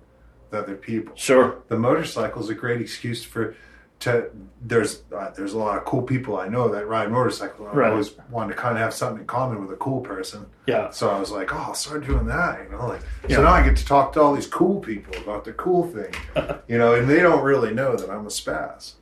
with 0.50 0.60
other 0.60 0.74
people. 0.74 1.12
sure. 1.16 1.56
The 1.68 1.76
motorcycle 1.78 2.42
is 2.42 2.48
a 2.50 2.54
great 2.54 2.80
excuse 2.80 3.22
for 3.24 3.54
to 4.00 4.30
there's 4.62 5.02
uh, 5.14 5.28
there's 5.36 5.52
a 5.52 5.58
lot 5.58 5.76
of 5.76 5.84
cool 5.84 6.00
people 6.00 6.38
I 6.38 6.48
know 6.48 6.68
that 6.68 6.88
ride 6.88 7.10
motorcycles. 7.12 7.68
I 7.70 7.76
Right. 7.76 7.90
always 7.90 8.12
wanted 8.30 8.54
to 8.54 8.58
kind 8.60 8.74
of 8.74 8.82
have 8.82 8.94
something 8.94 9.20
in 9.20 9.26
common 9.26 9.60
with 9.60 9.70
a 9.72 9.76
cool 9.76 10.00
person. 10.00 10.46
Yeah. 10.66 10.88
So 10.90 11.10
I 11.10 11.20
was 11.20 11.30
like, 11.30 11.52
oh, 11.54 11.58
I'll 11.58 11.74
start 11.74 12.06
doing 12.06 12.24
that, 12.26 12.60
you 12.64 12.74
know, 12.76 12.86
like 12.88 13.02
Yeah. 13.28 13.36
so 13.36 13.42
now 13.42 13.50
I 13.52 13.62
get 13.62 13.76
to 13.76 13.84
talk 13.84 14.14
to 14.14 14.20
all 14.22 14.34
these 14.34 14.46
cool 14.46 14.80
people 14.80 15.14
about 15.22 15.44
the 15.44 15.52
cool 15.52 15.86
thing, 15.86 16.14
you 16.66 16.78
know, 16.78 16.94
and 16.94 17.08
they 17.10 17.20
don't 17.20 17.42
really 17.44 17.74
know 17.74 17.94
that 17.94 18.08
I'm 18.10 18.24
a 18.24 18.30
spaz. 18.30 18.94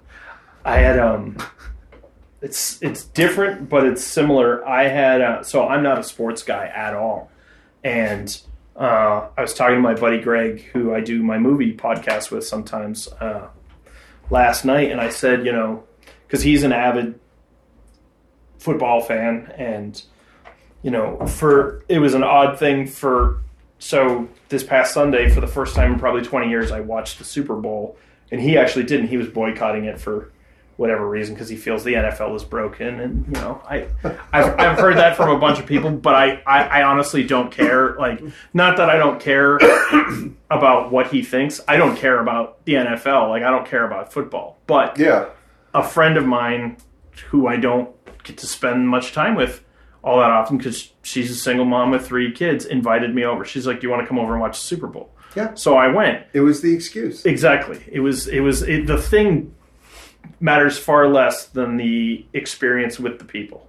I 0.64 0.78
had 0.78 0.98
um, 0.98 1.36
it's 2.40 2.80
it's 2.82 3.04
different, 3.04 3.68
but 3.68 3.84
it's 3.84 4.04
similar. 4.04 4.66
I 4.66 4.84
had 4.84 5.20
uh, 5.20 5.42
so 5.42 5.66
I'm 5.66 5.82
not 5.82 5.98
a 5.98 6.02
sports 6.02 6.42
guy 6.42 6.66
at 6.66 6.94
all, 6.94 7.30
and 7.82 8.40
uh, 8.76 9.28
I 9.36 9.40
was 9.42 9.54
talking 9.54 9.76
to 9.76 9.82
my 9.82 9.94
buddy 9.94 10.20
Greg, 10.20 10.62
who 10.72 10.94
I 10.94 11.00
do 11.00 11.22
my 11.22 11.38
movie 11.38 11.76
podcast 11.76 12.30
with 12.30 12.46
sometimes, 12.46 13.08
uh, 13.20 13.48
last 14.30 14.64
night, 14.64 14.92
and 14.92 15.00
I 15.00 15.10
said, 15.10 15.44
you 15.44 15.50
know, 15.50 15.84
because 16.26 16.42
he's 16.42 16.62
an 16.62 16.72
avid 16.72 17.18
football 18.58 19.00
fan, 19.00 19.52
and 19.56 20.00
you 20.82 20.92
know, 20.92 21.26
for 21.26 21.82
it 21.88 21.98
was 21.98 22.14
an 22.14 22.22
odd 22.22 22.58
thing 22.58 22.86
for 22.86 23.42
so 23.80 24.28
this 24.48 24.62
past 24.62 24.94
Sunday, 24.94 25.28
for 25.28 25.40
the 25.40 25.46
first 25.48 25.74
time 25.74 25.94
in 25.94 25.98
probably 25.98 26.22
20 26.22 26.48
years, 26.48 26.70
I 26.70 26.80
watched 26.80 27.18
the 27.18 27.24
Super 27.24 27.56
Bowl, 27.56 27.96
and 28.30 28.40
he 28.40 28.56
actually 28.56 28.84
didn't. 28.84 29.08
He 29.08 29.16
was 29.16 29.28
boycotting 29.28 29.86
it 29.86 30.00
for 30.00 30.30
whatever 30.78 31.06
reason 31.06 31.34
because 31.34 31.48
he 31.50 31.56
feels 31.56 31.84
the 31.84 31.92
NFL 31.94 32.34
is 32.34 32.44
broken, 32.44 33.00
and 33.00 33.26
you 33.26 33.32
know, 33.34 33.60
I 33.68 33.88
I've, 34.32 34.58
I've 34.58 34.78
heard 34.78 34.96
that 34.96 35.16
from 35.16 35.28
a 35.28 35.38
bunch 35.38 35.58
of 35.58 35.66
people, 35.66 35.90
but 35.90 36.14
I, 36.14 36.40
I 36.46 36.80
I 36.80 36.82
honestly 36.84 37.24
don't 37.24 37.50
care. 37.52 37.94
Like, 37.96 38.22
not 38.54 38.78
that 38.78 38.88
I 38.88 38.96
don't 38.96 39.20
care 39.20 39.58
about 40.50 40.90
what 40.92 41.08
he 41.08 41.22
thinks. 41.22 41.60
I 41.68 41.76
don't 41.76 41.96
care 41.96 42.20
about 42.20 42.64
the 42.64 42.74
NFL. 42.74 43.28
Like, 43.28 43.42
I 43.42 43.50
don't 43.50 43.66
care 43.66 43.84
about 43.86 44.12
football, 44.12 44.58
but 44.66 44.98
Yeah. 44.98 45.26
a 45.74 45.82
friend 45.82 46.16
of 46.16 46.26
mine 46.26 46.76
who 47.28 47.46
I 47.46 47.56
don't 47.56 47.90
get 48.24 48.38
to 48.38 48.46
spend 48.46 48.88
much 48.88 49.12
time 49.12 49.34
with 49.34 49.64
all 50.02 50.20
that 50.20 50.30
often 50.30 50.56
because 50.58 50.92
she's 51.02 51.30
a 51.30 51.34
single 51.34 51.64
mom 51.64 51.90
with 51.90 52.06
three 52.06 52.30
kids 52.32 52.64
invited 52.64 53.14
me 53.14 53.24
over. 53.24 53.44
She's 53.44 53.66
like, 53.66 53.80
"Do 53.80 53.86
you 53.86 53.90
want 53.90 54.02
to 54.02 54.06
come 54.08 54.18
over 54.18 54.32
and 54.32 54.40
watch 54.40 54.58
the 54.58 54.64
Super 54.64 54.86
Bowl?" 54.86 55.10
Yeah. 55.34 55.54
So 55.54 55.76
I 55.76 55.88
went. 55.88 56.24
It 56.32 56.40
was 56.40 56.62
the 56.62 56.72
excuse. 56.72 57.26
Exactly. 57.26 57.82
It 57.90 58.00
was. 58.00 58.28
It 58.28 58.40
was. 58.40 58.62
It, 58.62 58.86
the 58.86 58.96
thing 58.96 59.54
matters 60.40 60.78
far 60.78 61.08
less 61.08 61.46
than 61.46 61.76
the 61.76 62.24
experience 62.32 62.98
with 62.98 63.18
the 63.18 63.24
people. 63.24 63.66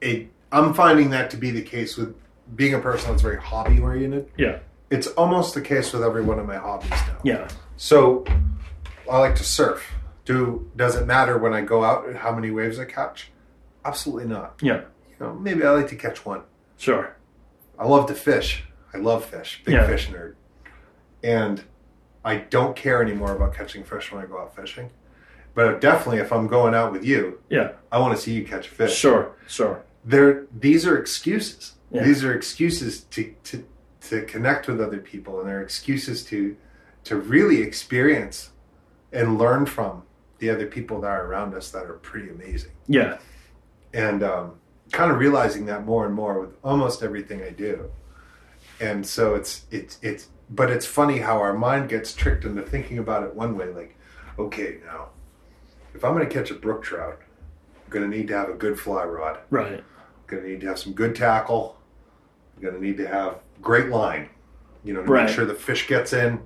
It, 0.00 0.28
I'm 0.52 0.74
finding 0.74 1.10
that 1.10 1.30
to 1.30 1.36
be 1.36 1.50
the 1.50 1.62
case 1.62 1.96
with 1.96 2.14
being 2.54 2.74
a 2.74 2.78
person 2.78 3.10
that's 3.10 3.22
very 3.22 3.38
hobby 3.40 3.80
oriented. 3.80 4.30
Yeah. 4.36 4.58
It's 4.90 5.08
almost 5.08 5.54
the 5.54 5.60
case 5.60 5.92
with 5.92 6.02
every 6.02 6.22
one 6.22 6.38
of 6.38 6.46
my 6.46 6.56
hobbies 6.56 6.90
now. 6.90 7.18
Yeah. 7.24 7.48
So 7.76 8.24
I 9.10 9.18
like 9.18 9.34
to 9.36 9.44
surf. 9.44 9.84
Do 10.24 10.70
does 10.76 10.96
it 10.96 11.06
matter 11.06 11.38
when 11.38 11.52
I 11.54 11.60
go 11.62 11.84
out 11.84 12.14
how 12.16 12.32
many 12.32 12.50
waves 12.50 12.78
I 12.78 12.84
catch? 12.84 13.30
Absolutely 13.84 14.26
not. 14.26 14.54
Yeah. 14.62 14.82
You 15.10 15.16
know, 15.26 15.34
maybe 15.34 15.64
I 15.64 15.70
like 15.70 15.88
to 15.88 15.96
catch 15.96 16.24
one. 16.24 16.42
Sure. 16.76 17.16
I 17.78 17.86
love 17.86 18.06
to 18.06 18.14
fish. 18.14 18.64
I 18.94 18.98
love 18.98 19.24
fish. 19.24 19.62
Big 19.64 19.74
Yeah. 19.74 19.86
fish 19.86 20.08
nerd. 20.08 20.34
And 21.22 21.62
I 22.24 22.36
don't 22.36 22.76
care 22.76 23.02
anymore 23.02 23.34
about 23.34 23.54
catching 23.54 23.82
fish 23.84 24.12
when 24.12 24.22
I 24.22 24.26
go 24.26 24.38
out 24.38 24.54
fishing. 24.54 24.90
But 25.56 25.80
definitely 25.80 26.18
if 26.20 26.32
I'm 26.32 26.46
going 26.46 26.74
out 26.74 26.92
with 26.92 27.02
you, 27.04 27.40
Yeah. 27.48 27.72
I 27.90 27.98
want 27.98 28.14
to 28.14 28.22
see 28.22 28.32
you 28.34 28.44
catch 28.44 28.68
a 28.68 28.70
fish. 28.70 28.94
Sure. 28.94 29.32
Sure. 29.48 29.82
They're 30.04 30.46
these 30.56 30.86
are 30.86 30.96
excuses. 30.98 31.72
Yeah. 31.90 32.04
These 32.04 32.22
are 32.24 32.32
excuses 32.34 33.00
to, 33.14 33.34
to 33.44 33.64
to 34.02 34.22
connect 34.26 34.68
with 34.68 34.80
other 34.80 34.98
people 34.98 35.40
and 35.40 35.48
they're 35.48 35.62
excuses 35.62 36.22
to 36.26 36.56
to 37.04 37.16
really 37.16 37.62
experience 37.62 38.50
and 39.12 39.38
learn 39.38 39.64
from 39.66 40.02
the 40.38 40.50
other 40.50 40.66
people 40.66 41.00
that 41.00 41.08
are 41.10 41.24
around 41.26 41.54
us 41.54 41.70
that 41.70 41.84
are 41.86 41.94
pretty 41.94 42.28
amazing. 42.28 42.72
Yeah. 42.86 43.16
And 43.94 44.22
um, 44.22 44.56
kind 44.92 45.10
of 45.10 45.18
realizing 45.18 45.64
that 45.66 45.86
more 45.86 46.04
and 46.04 46.14
more 46.14 46.38
with 46.38 46.50
almost 46.62 47.02
everything 47.02 47.42
I 47.42 47.50
do. 47.50 47.90
And 48.78 49.06
so 49.06 49.34
it's 49.34 49.64
it's 49.70 49.98
it's 50.02 50.28
but 50.50 50.70
it's 50.70 50.84
funny 50.84 51.18
how 51.18 51.38
our 51.38 51.54
mind 51.54 51.88
gets 51.88 52.12
tricked 52.12 52.44
into 52.44 52.60
thinking 52.62 52.98
about 52.98 53.22
it 53.24 53.34
one 53.34 53.56
way, 53.56 53.68
like, 53.72 53.96
okay, 54.38 54.78
now 54.84 55.08
if 55.96 56.04
I'm 56.04 56.12
gonna 56.12 56.26
catch 56.26 56.50
a 56.50 56.54
brook 56.54 56.82
trout, 56.82 57.18
I'm 57.84 57.90
gonna 57.90 58.08
need 58.08 58.28
to 58.28 58.36
have 58.36 58.48
a 58.48 58.54
good 58.54 58.78
fly 58.78 59.04
rod. 59.04 59.38
Right. 59.50 59.74
I'm 59.80 59.84
going 60.26 60.42
to 60.42 60.48
need 60.48 60.60
to 60.62 60.66
have 60.66 60.78
some 60.80 60.92
good 60.92 61.14
tackle. 61.14 61.76
I'm 62.56 62.62
going 62.64 62.74
to 62.74 62.80
need 62.84 62.96
to 62.96 63.06
have 63.06 63.36
great 63.62 63.90
line, 63.90 64.28
you 64.82 64.92
know, 64.92 65.02
to 65.04 65.08
Right. 65.08 65.26
make 65.26 65.32
sure 65.34 65.44
the 65.44 65.54
fish 65.54 65.86
gets 65.86 66.12
in 66.12 66.40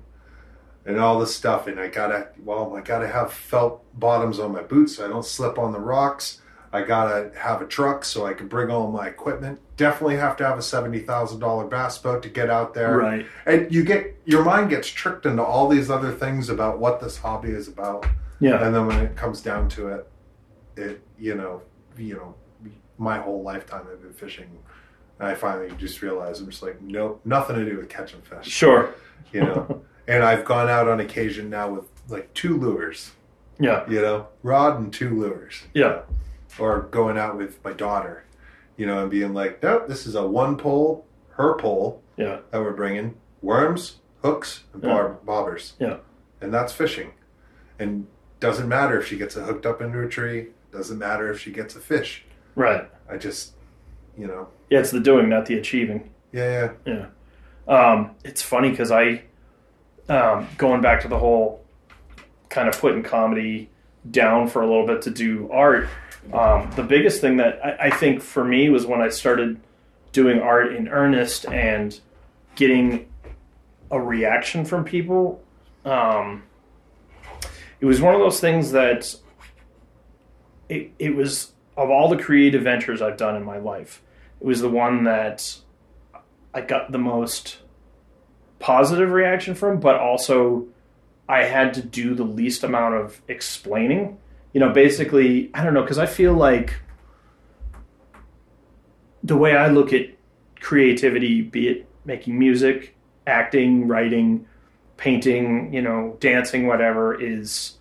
and 0.85 0.99
all 0.99 1.19
this 1.19 1.35
stuff. 1.35 1.65
And 1.65 1.79
I 1.79 1.87
gotta, 1.87 2.27
well, 2.43 2.75
I 2.75 2.81
gotta 2.81 3.07
have 3.07 3.33
felt 3.33 3.83
bottoms 3.99 4.37
on 4.39 4.51
my 4.51 4.61
boots 4.61 4.97
so 4.97 5.05
I 5.05 5.07
don't 5.07 5.25
slip 5.25 5.57
on 5.57 5.71
the 5.71 5.79
rocks. 5.79 6.41
I 6.71 6.83
gotta 6.83 7.31
have 7.35 7.61
a 7.63 7.65
truck 7.65 8.05
so 8.05 8.27
I 8.27 8.33
can 8.33 8.47
bring 8.47 8.69
all 8.69 8.91
my 8.91 9.07
equipment. 9.07 9.59
Definitely 9.77 10.17
have 10.17 10.37
to 10.37 10.45
have 10.45 10.59
a 10.59 10.61
seventy 10.61 10.99
thousand 10.99 11.39
dollar 11.39 11.65
bass 11.65 11.97
boat 11.97 12.21
to 12.21 12.29
get 12.29 12.51
out 12.51 12.75
there. 12.75 12.97
Right. 12.97 13.25
And 13.47 13.73
you 13.73 13.83
get 13.83 14.15
your 14.25 14.45
mind 14.45 14.69
gets 14.69 14.87
tricked 14.89 15.25
into 15.25 15.43
all 15.43 15.67
these 15.67 15.89
other 15.89 16.11
things 16.11 16.49
about 16.49 16.77
what 16.77 17.01
this 17.01 17.17
hobby 17.17 17.49
is 17.49 17.67
about. 17.67 18.05
Yeah. 18.41 18.65
And 18.65 18.75
then 18.75 18.87
when 18.87 18.99
it 18.99 19.15
comes 19.15 19.41
down 19.41 19.69
to 19.69 19.87
it, 19.89 20.07
it 20.75 21.01
you 21.17 21.35
know, 21.35 21.61
you 21.97 22.15
know, 22.15 22.35
my 22.97 23.19
whole 23.19 23.41
lifetime 23.43 23.85
I've 23.91 24.01
been 24.01 24.13
fishing. 24.13 24.49
And 25.19 25.27
I 25.29 25.35
finally 25.35 25.71
just 25.77 26.01
realized 26.01 26.41
I'm 26.41 26.49
just 26.49 26.63
like, 26.63 26.81
nope, 26.81 27.21
nothing 27.23 27.55
to 27.55 27.63
do 27.65 27.77
with 27.77 27.87
catching 27.89 28.21
fish. 28.21 28.47
Sure. 28.47 28.93
You 29.31 29.41
know. 29.41 29.81
and 30.07 30.23
I've 30.23 30.43
gone 30.45 30.67
out 30.69 30.87
on 30.87 30.99
occasion 30.99 31.49
now 31.49 31.69
with 31.69 31.85
like 32.09 32.33
two 32.33 32.57
lures, 32.57 33.11
Yeah. 33.59 33.87
you 33.89 34.01
know, 34.01 34.27
rod 34.43 34.79
and 34.79 34.91
two 34.91 35.17
lures. 35.19 35.61
Yeah. 35.73 36.01
Or 36.59 36.81
going 36.91 37.17
out 37.17 37.37
with 37.37 37.63
my 37.63 37.71
daughter, 37.73 38.23
you 38.77 38.85
know, 38.87 39.03
and 39.03 39.11
being 39.11 39.33
like, 39.33 39.61
nope, 39.63 39.87
this 39.87 40.05
is 40.07 40.15
a 40.15 40.25
one 40.27 40.57
pole, 40.57 41.05
her 41.35 41.55
pole 41.57 42.01
Yeah. 42.17 42.39
that 42.49 42.59
we're 42.59 42.73
bringing, 42.73 43.15
worms, 43.41 43.97
hooks, 44.23 44.63
and 44.73 44.81
bar- 44.81 45.17
bobbers. 45.25 45.73
Yeah. 45.79 45.97
And 46.41 46.51
that's 46.53 46.73
fishing. 46.73 47.11
And 47.79 48.07
doesn't 48.41 48.67
matter 48.67 48.99
if 48.99 49.07
she 49.07 49.17
gets 49.17 49.37
it 49.37 49.43
hooked 49.43 49.65
up 49.65 49.81
into 49.81 50.01
a 50.01 50.07
tree, 50.09 50.47
doesn't 50.73 50.97
matter 50.99 51.31
if 51.31 51.39
she 51.39 51.51
gets 51.51 51.75
a 51.77 51.79
fish. 51.79 52.25
Right. 52.55 52.89
I 53.09 53.15
just, 53.17 53.53
you 54.17 54.27
know, 54.27 54.49
Yeah. 54.69 54.79
It's 54.79 54.91
the 54.91 54.99
doing, 54.99 55.29
not 55.29 55.45
the 55.45 55.57
achieving. 55.57 56.09
yeah, 56.33 56.71
yeah. 56.85 57.05
Yeah. 57.67 57.73
Um, 57.73 58.11
it's 58.25 58.41
funny 58.41 58.71
because 58.71 58.91
I, 58.91 59.23
um, 60.09 60.47
going 60.57 60.81
back 60.81 61.01
to 61.03 61.07
the 61.07 61.17
whole 61.17 61.63
kind 62.49 62.67
of 62.67 62.77
putting 62.77 63.03
comedy 63.03 63.69
down 64.09 64.47
for 64.47 64.61
a 64.61 64.67
little 64.67 64.85
bit 64.85 65.01
to 65.03 65.11
do 65.11 65.49
art, 65.51 65.87
um, 66.33 66.69
the 66.75 66.83
biggest 66.83 67.21
thing 67.21 67.37
that 67.37 67.59
I, 67.63 67.87
I 67.87 67.89
think 67.91 68.21
for 68.21 68.43
me 68.43 68.69
was 68.69 68.85
when 68.85 69.01
I 69.01 69.09
started 69.09 69.59
doing 70.11 70.41
art 70.41 70.75
in 70.75 70.87
earnest 70.89 71.45
and 71.45 71.97
getting 72.55 73.07
a 73.91 73.99
reaction 74.01 74.65
from 74.65 74.83
people. 74.83 75.41
Um, 75.85 76.43
it 77.81 77.85
was 77.85 77.99
one 77.99 78.13
of 78.13 78.21
those 78.21 78.39
things 78.39 78.71
that 78.71 79.15
it, 80.69 80.91
it 80.99 81.15
was 81.15 81.51
of 81.75 81.89
all 81.89 82.07
the 82.07 82.17
creative 82.17 82.63
ventures 82.63 83.01
I've 83.01 83.17
done 83.17 83.35
in 83.35 83.43
my 83.43 83.57
life, 83.57 84.01
it 84.39 84.45
was 84.45 84.61
the 84.61 84.69
one 84.69 85.03
that 85.05 85.57
I 86.53 86.61
got 86.61 86.91
the 86.91 86.99
most 86.99 87.57
positive 88.59 89.11
reaction 89.11 89.55
from, 89.55 89.79
but 89.79 89.95
also 89.95 90.67
I 91.27 91.43
had 91.43 91.73
to 91.75 91.81
do 91.81 92.13
the 92.13 92.23
least 92.23 92.63
amount 92.63 92.95
of 92.95 93.21
explaining. 93.27 94.17
You 94.53 94.59
know, 94.59 94.69
basically, 94.69 95.49
I 95.53 95.63
don't 95.63 95.73
know, 95.73 95.81
because 95.81 95.97
I 95.97 96.05
feel 96.05 96.33
like 96.33 96.75
the 99.23 99.37
way 99.37 99.55
I 99.55 99.69
look 99.69 99.91
at 99.93 100.07
creativity, 100.59 101.41
be 101.41 101.67
it 101.67 101.87
making 102.05 102.37
music, 102.37 102.95
acting, 103.25 103.87
writing, 103.87 104.45
painting, 105.05 105.73
you 105.73 105.81
know, 105.81 106.15
dancing, 106.19 106.67
whatever, 106.67 107.19
is 107.19 107.77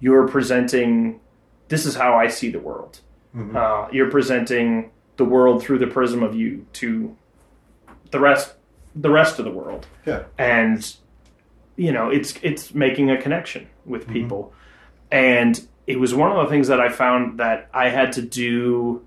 you're 0.00 0.26
presenting 0.26 1.20
this 1.68 1.84
is 1.84 1.94
how 1.94 2.14
I 2.16 2.28
see 2.28 2.50
the 2.50 2.58
world. 2.58 3.00
Mhm. 3.36 3.54
Uh, 3.54 3.88
you're 3.92 4.10
presenting 4.10 4.90
the 5.18 5.24
world 5.26 5.62
through 5.62 5.78
the 5.78 5.86
prism 5.86 6.22
of 6.22 6.34
you 6.34 6.64
to 6.80 7.14
the 8.10 8.18
rest 8.18 8.54
the 8.94 9.10
rest 9.10 9.38
of 9.38 9.44
the 9.46 9.50
world 9.50 9.86
Yeah. 10.06 10.22
and 10.38 10.80
you 11.76 11.92
know 11.92 12.10
it's 12.10 12.34
it's 12.42 12.74
making 12.74 13.10
a 13.10 13.16
connection 13.20 13.66
with 13.86 14.06
people 14.08 14.52
and 15.10 15.66
it 15.86 15.98
was 15.98 16.14
one 16.14 16.30
of 16.30 16.36
the 16.44 16.50
things 16.50 16.68
that 16.68 16.78
i 16.80 16.88
found 16.90 17.38
that 17.40 17.68
i 17.72 17.88
had 17.88 18.12
to 18.12 18.22
do 18.22 19.00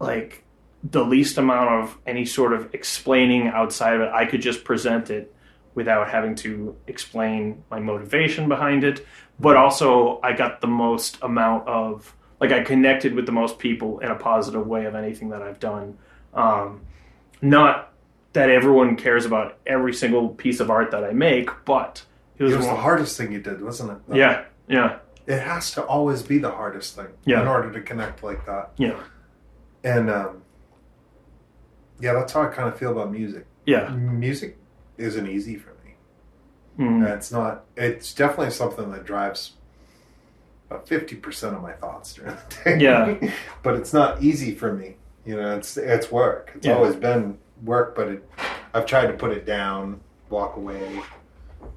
like 0.00 0.42
the 0.82 1.04
least 1.04 1.36
amount 1.36 1.68
of 1.82 1.98
any 2.06 2.24
sort 2.24 2.52
of 2.54 2.72
explaining 2.74 3.48
outside 3.48 3.94
of 3.96 4.00
it 4.00 4.10
i 4.14 4.24
could 4.24 4.40
just 4.40 4.64
present 4.64 5.10
it 5.10 5.34
without 5.78 6.04
having 6.10 6.34
to 6.34 6.74
explain 6.88 7.62
my 7.70 7.78
motivation 7.90 8.48
behind 8.48 8.82
it 8.90 9.06
but 9.46 9.54
also 9.56 10.20
i 10.28 10.32
got 10.42 10.60
the 10.60 10.66
most 10.86 11.12
amount 11.22 11.66
of 11.68 12.14
like 12.40 12.52
i 12.58 12.60
connected 12.72 13.14
with 13.14 13.26
the 13.26 13.36
most 13.42 13.58
people 13.66 13.90
in 14.00 14.10
a 14.10 14.18
positive 14.30 14.66
way 14.66 14.84
of 14.86 14.94
anything 15.02 15.28
that 15.30 15.40
i've 15.46 15.60
done 15.60 15.96
um, 16.34 16.80
not 17.40 17.92
that 18.32 18.50
everyone 18.50 18.96
cares 18.96 19.24
about 19.24 19.56
every 19.66 19.94
single 19.94 20.28
piece 20.42 20.60
of 20.60 20.68
art 20.70 20.90
that 20.90 21.02
I 21.02 21.12
make, 21.12 21.48
but 21.64 22.02
It 22.36 22.42
was, 22.44 22.52
It 22.52 22.56
was 22.58 22.66
the 22.66 22.74
hardest 22.88 23.16
thing 23.16 23.32
you 23.32 23.40
did, 23.40 23.62
wasn't 23.62 23.90
it? 23.92 23.98
Yeah, 24.22 24.44
yeah, 24.68 24.98
It 25.26 25.40
has 25.40 25.70
to 25.72 25.82
always 25.94 26.22
be 26.22 26.36
the 26.38 26.50
hardest 26.50 26.94
thing 26.96 27.08
Yeah. 27.24 27.40
in 27.40 27.48
order 27.48 27.72
to 27.72 27.80
connect 27.80 28.22
like 28.22 28.44
that. 28.44 28.72
yeah, 28.76 29.00
And 29.82 30.10
um, 30.10 30.42
yeah, 32.00 32.12
that's 32.12 32.32
how 32.34 32.42
I 32.42 32.46
kind 32.48 32.68
of 32.68 32.78
feel 32.78 32.92
about 32.92 33.10
music. 33.10 33.46
yeah. 33.64 33.88
Music 33.88 34.56
isn't 34.98 35.26
easy 35.28 35.56
for 35.56 35.70
me. 35.84 35.94
Mm. 36.78 37.04
And 37.04 37.08
it's 37.08 37.32
not. 37.32 37.64
It's 37.76 38.12
definitely 38.14 38.50
something 38.50 38.90
that 38.92 39.04
drives 39.04 39.52
about 40.70 40.86
fifty 40.86 41.16
percent 41.16 41.56
of 41.56 41.62
my 41.62 41.72
thoughts 41.72 42.14
during 42.14 42.34
the 42.36 42.76
day. 42.76 42.78
Yeah. 42.84 43.32
but 43.62 43.74
it's 43.76 43.92
not 43.92 44.22
easy 44.22 44.54
for 44.54 44.72
me. 44.72 44.96
You 45.24 45.36
know, 45.36 45.56
it's 45.56 45.76
it's 45.76 46.10
work. 46.10 46.52
It's 46.54 46.66
Yeah. 46.66 46.74
always 46.74 46.94
been 46.96 47.38
work, 47.64 47.94
but 47.96 48.08
it, 48.08 48.30
I've 48.74 48.86
tried 48.86 49.06
to 49.08 49.12
put 49.14 49.32
it 49.32 49.44
down, 49.44 50.00
walk 50.30 50.56
away, 50.56 51.02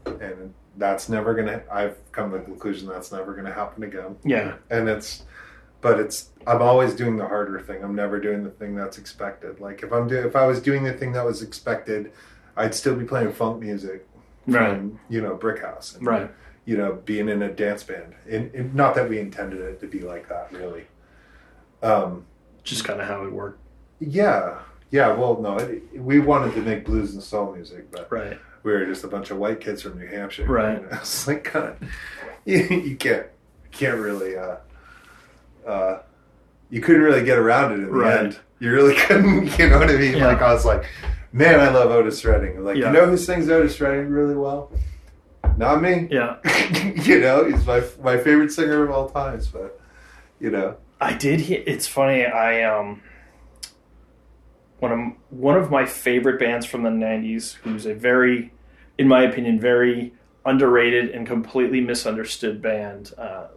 and 0.05 0.53
that's 0.77 1.09
never 1.09 1.33
gonna. 1.33 1.63
I've 1.71 1.97
come 2.11 2.31
to 2.31 2.37
the 2.37 2.43
conclusion 2.43 2.87
that's 2.87 3.11
never 3.11 3.33
gonna 3.33 3.53
happen 3.53 3.83
again. 3.83 4.15
Yeah, 4.23 4.55
And 4.69 4.87
it's, 4.87 5.23
but 5.81 5.99
it's. 5.99 6.29
I'm 6.47 6.61
always 6.61 6.93
doing 6.95 7.17
the 7.17 7.27
harder 7.27 7.59
thing. 7.59 7.83
I'm 7.83 7.95
never 7.95 8.19
doing 8.19 8.43
the 8.43 8.49
thing 8.51 8.75
that's 8.75 8.97
expected. 8.97 9.59
Like 9.59 9.83
if 9.83 9.91
I'm 9.91 10.07
do, 10.07 10.15
if 10.17 10.35
I 10.35 10.45
was 10.45 10.61
doing 10.61 10.83
the 10.83 10.93
thing 10.93 11.11
that 11.13 11.25
was 11.25 11.41
expected, 11.41 12.11
I'd 12.61 12.75
still 12.75 12.95
be 12.95 13.05
playing 13.05 13.31
funk 13.33 13.59
music 13.61 14.07
right, 14.47 14.81
you 15.09 15.21
know 15.21 15.35
Brick 15.35 15.61
House, 15.61 15.95
and, 15.95 16.05
right. 16.05 16.29
You 16.65 16.77
know, 16.77 16.99
being 17.05 17.27
in 17.27 17.41
a 17.41 17.51
dance 17.51 17.83
band. 17.83 18.13
And, 18.29 18.53
and 18.53 18.75
not 18.75 18.93
that 18.95 19.09
we 19.09 19.17
intended 19.19 19.59
it 19.61 19.79
to 19.81 19.87
be 19.87 20.01
like 20.01 20.29
that, 20.29 20.51
really. 20.51 20.85
Um, 21.81 22.25
Just 22.63 22.83
kind 22.85 23.01
of 23.01 23.07
how 23.07 23.23
it 23.25 23.31
worked. 23.31 23.59
yeah, 23.99 24.59
yeah. 24.91 25.11
Well, 25.13 25.41
no, 25.41 25.57
it, 25.57 25.81
we 25.99 26.19
wanted 26.19 26.53
to 26.53 26.61
make 26.61 26.85
blues 26.85 27.13
and 27.13 27.23
soul 27.23 27.53
music, 27.55 27.89
but 27.91 28.11
Right. 28.11 28.37
we 28.63 28.71
were 28.73 28.85
just 28.85 29.03
a 29.03 29.07
bunch 29.07 29.31
of 29.31 29.37
white 29.39 29.59
kids 29.59 29.81
from 29.81 29.97
New 29.99 30.05
Hampshire. 30.07 30.45
Right. 30.45 30.83
It's 30.91 31.27
like 31.27 31.53
of 31.55 31.77
you, 32.45 32.59
you 32.63 32.95
can't 32.95 33.25
can't 33.71 33.97
really 33.99 34.37
uh, 34.37 34.57
uh, 35.65 35.99
you 36.69 36.79
couldn't 36.81 37.01
really 37.01 37.23
get 37.23 37.37
around 37.39 37.71
it 37.71 37.75
in 37.75 37.85
the 37.85 37.91
Right. 37.91 38.19
end. 38.19 38.39
You 38.59 38.71
really 38.71 38.95
couldn't. 38.95 39.47
You 39.59 39.69
know 39.69 39.79
what 39.79 39.89
I 39.89 39.95
mean? 39.97 40.17
Yeah. 40.17 40.27
Like 40.27 40.41
I 40.43 40.53
was 40.53 40.63
like, 40.65 40.85
man, 41.31 41.59
I 41.59 41.69
love 41.69 41.91
Otis 41.91 42.23
Redding. 42.25 42.63
Like 42.63 42.77
Yeah. 42.77 42.87
you 42.87 42.93
know 42.93 43.05
who 43.07 43.17
sings 43.17 43.49
Otis 43.49 43.79
Redding 43.79 44.09
really 44.09 44.35
well? 44.35 44.71
Not 45.57 45.81
me. 45.81 46.07
Yeah. 46.09 46.37
you 47.03 47.19
know, 47.19 47.45
he's 47.45 47.65
my 47.65 47.83
my 48.01 48.17
favorite 48.17 48.51
singer 48.51 48.83
of 48.83 48.91
all 48.91 49.09
times. 49.09 49.47
But 49.47 49.79
you 50.39 50.49
know, 50.49 50.77
I 50.99 51.13
did 51.13 51.41
hear. 51.41 51.63
It's 51.65 51.87
funny. 51.87 52.25
I 52.25 52.63
um, 52.63 53.01
one 54.79 54.91
of 54.91 54.99
one 55.29 55.57
of 55.57 55.69
my 55.69 55.85
favorite 55.85 56.39
bands 56.39 56.65
from 56.65 56.83
the 56.83 56.89
'90s, 56.89 57.53
who's 57.55 57.85
a 57.85 57.93
very, 57.93 58.51
in 58.97 59.07
my 59.07 59.23
opinion, 59.23 59.59
very 59.59 60.13
underrated 60.45 61.09
and 61.09 61.27
completely 61.27 61.81
misunderstood 61.81 62.61
band. 62.61 63.13
Uh, 63.17 63.47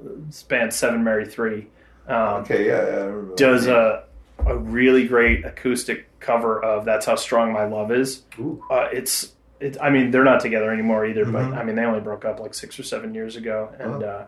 band 0.48 0.72
Seven 0.72 1.02
Mary 1.04 1.26
Three. 1.26 1.68
Um, 2.08 2.42
okay, 2.42 2.66
yeah, 2.66 2.82
yeah 2.86 2.96
I 2.96 3.04
remember. 3.04 3.34
Does 3.36 3.66
a 3.66 4.04
a 4.46 4.56
really 4.56 5.06
great 5.06 5.44
acoustic 5.44 6.06
cover 6.20 6.62
of 6.62 6.84
"That's 6.84 7.06
How 7.06 7.16
Strong 7.16 7.52
My 7.52 7.64
Love 7.66 7.90
Is." 7.92 8.22
Uh, 8.70 8.88
it's 8.92 9.32
it, 9.60 9.76
I 9.80 9.90
mean, 9.90 10.10
they're 10.10 10.24
not 10.24 10.40
together 10.40 10.70
anymore 10.72 11.06
either, 11.06 11.24
Mhm. 11.24 11.32
but 11.32 11.44
I 11.58 11.62
mean, 11.64 11.76
they 11.76 11.84
only 11.84 12.00
broke 12.00 12.24
up 12.24 12.40
like 12.40 12.54
six 12.54 12.78
or 12.78 12.82
seven 12.82 13.14
years 13.14 13.36
ago, 13.36 13.70
and 13.78 14.02
uh, 14.02 14.24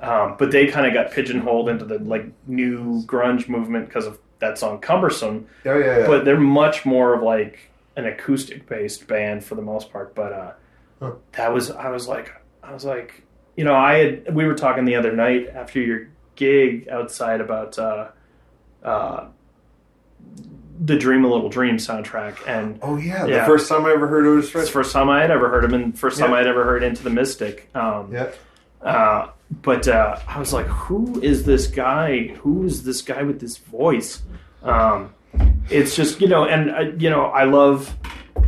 um, 0.00 0.36
but 0.38 0.50
they 0.50 0.66
kind 0.68 0.86
of 0.86 0.94
got 0.94 1.10
pigeonholed 1.12 1.68
into 1.68 1.84
the 1.84 1.98
like 1.98 2.26
new 2.46 3.02
grunge 3.04 3.48
movement 3.48 3.86
because 3.86 4.06
of 4.06 4.18
that 4.38 4.58
song 4.58 4.80
"Cumbersome." 4.80 5.46
Oh 5.66 5.78
yeah, 5.78 5.98
yeah. 6.00 6.06
But 6.06 6.24
they're 6.24 6.40
much 6.40 6.86
more 6.86 7.14
of 7.14 7.22
like 7.22 7.58
an 7.96 8.06
acoustic 8.06 8.66
based 8.68 9.06
band 9.08 9.44
for 9.44 9.54
the 9.56 9.62
most 9.62 9.92
part. 9.92 10.14
But 10.14 10.32
uh, 10.32 10.50
Huh. 11.00 11.12
that 11.32 11.52
was 11.52 11.70
I 11.70 11.90
was 11.90 12.06
like 12.08 12.32
I 12.62 12.72
was 12.72 12.84
like 12.84 13.22
you 13.56 13.64
know 13.64 13.74
I 13.74 13.94
had 13.98 14.34
we 14.34 14.46
were 14.46 14.54
talking 14.54 14.84
the 14.84 14.94
other 14.96 15.12
night 15.12 15.48
after 15.54 15.80
your 15.80 16.08
gig 16.36 16.88
outside 16.88 17.40
about 17.42 17.78
uh, 17.78 18.08
uh, 18.84 19.26
the 20.82 20.96
Dream 20.96 21.24
a 21.24 21.28
Little 21.28 21.48
Dream 21.50 21.76
soundtrack 21.76 22.38
and. 22.46 22.78
oh 22.82 22.96
yeah, 22.96 23.26
Yeah. 23.26 23.40
the 23.40 23.46
first 23.46 23.68
time 23.68 23.84
I 23.84 23.92
ever 23.92 24.06
heard 24.08 24.26
Otis 24.26 24.46
It's 24.54 24.66
the 24.66 24.72
first 24.72 24.92
time 24.92 25.10
I 25.10 25.20
had 25.20 25.30
ever 25.30 25.48
heard 25.50 25.64
him, 25.64 25.74
and 25.74 25.98
first 25.98 26.18
time 26.18 26.30
Yeah. 26.30 26.36
I 26.36 26.38
had 26.38 26.46
ever 26.46 26.64
heard 26.64 26.82
Into 26.82 27.02
the 27.02 27.10
Mystic. 27.10 27.68
Um, 27.74 28.10
Yeah. 28.12 28.28
uh, 28.82 29.28
but 29.62 29.86
uh, 29.88 30.18
I 30.26 30.38
was 30.38 30.52
like, 30.52 30.66
who 30.66 31.20
is 31.20 31.44
this 31.44 31.66
guy? 31.66 32.28
Who 32.42 32.64
is 32.64 32.84
this 32.84 33.02
guy 33.02 33.22
with 33.24 33.40
this 33.40 33.56
voice? 33.58 34.22
Um, 34.62 35.12
it's 35.68 35.94
just 35.96 36.20
you 36.20 36.28
know, 36.28 36.44
and 36.46 36.70
uh, 36.70 36.80
you 36.98 37.10
know, 37.10 37.24
I 37.26 37.44
love 37.44 37.94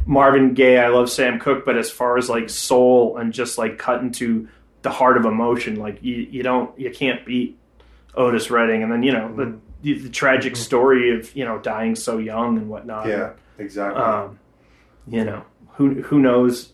Marvin 0.07 0.55
Gaye. 0.55 0.79
I 0.79 0.89
love 0.89 1.11
Sam 1.11 1.39
Cooke, 1.39 1.64
but 1.66 1.77
as 1.77 1.91
far 1.91 2.16
as 2.18 2.29
like 2.31 2.49
soul 2.51 3.16
and 3.18 3.33
just 3.33 3.59
like 3.59 3.79
cut 3.79 4.01
into 4.01 4.49
the 4.83 4.91
heart 4.91 5.16
of 5.16 5.25
emotion, 5.27 5.77
like 5.77 6.03
you, 6.03 6.14
you 6.16 6.43
don't, 6.43 6.77
you 6.79 6.91
can't 6.91 7.25
beat 7.27 7.59
Otis 8.14 8.51
Redding. 8.51 8.83
And 8.83 8.91
then 8.91 9.03
you 9.03 9.12
know 9.12 9.35
the 9.35 9.59
the, 9.83 9.99
the 9.99 10.09
tragic 10.09 10.57
story 10.57 11.14
of 11.18 11.35
you 11.37 11.45
know 11.45 11.59
dying 11.59 11.95
so 11.95 12.18
young 12.18 12.57
and 12.59 12.68
whatnot. 12.68 13.07
Yeah, 13.09 13.33
exactly. 13.59 14.03
Um, 14.03 14.39
you 15.07 15.24
know, 15.24 15.45
who 15.74 16.03
who 16.03 16.18
knows 16.20 16.72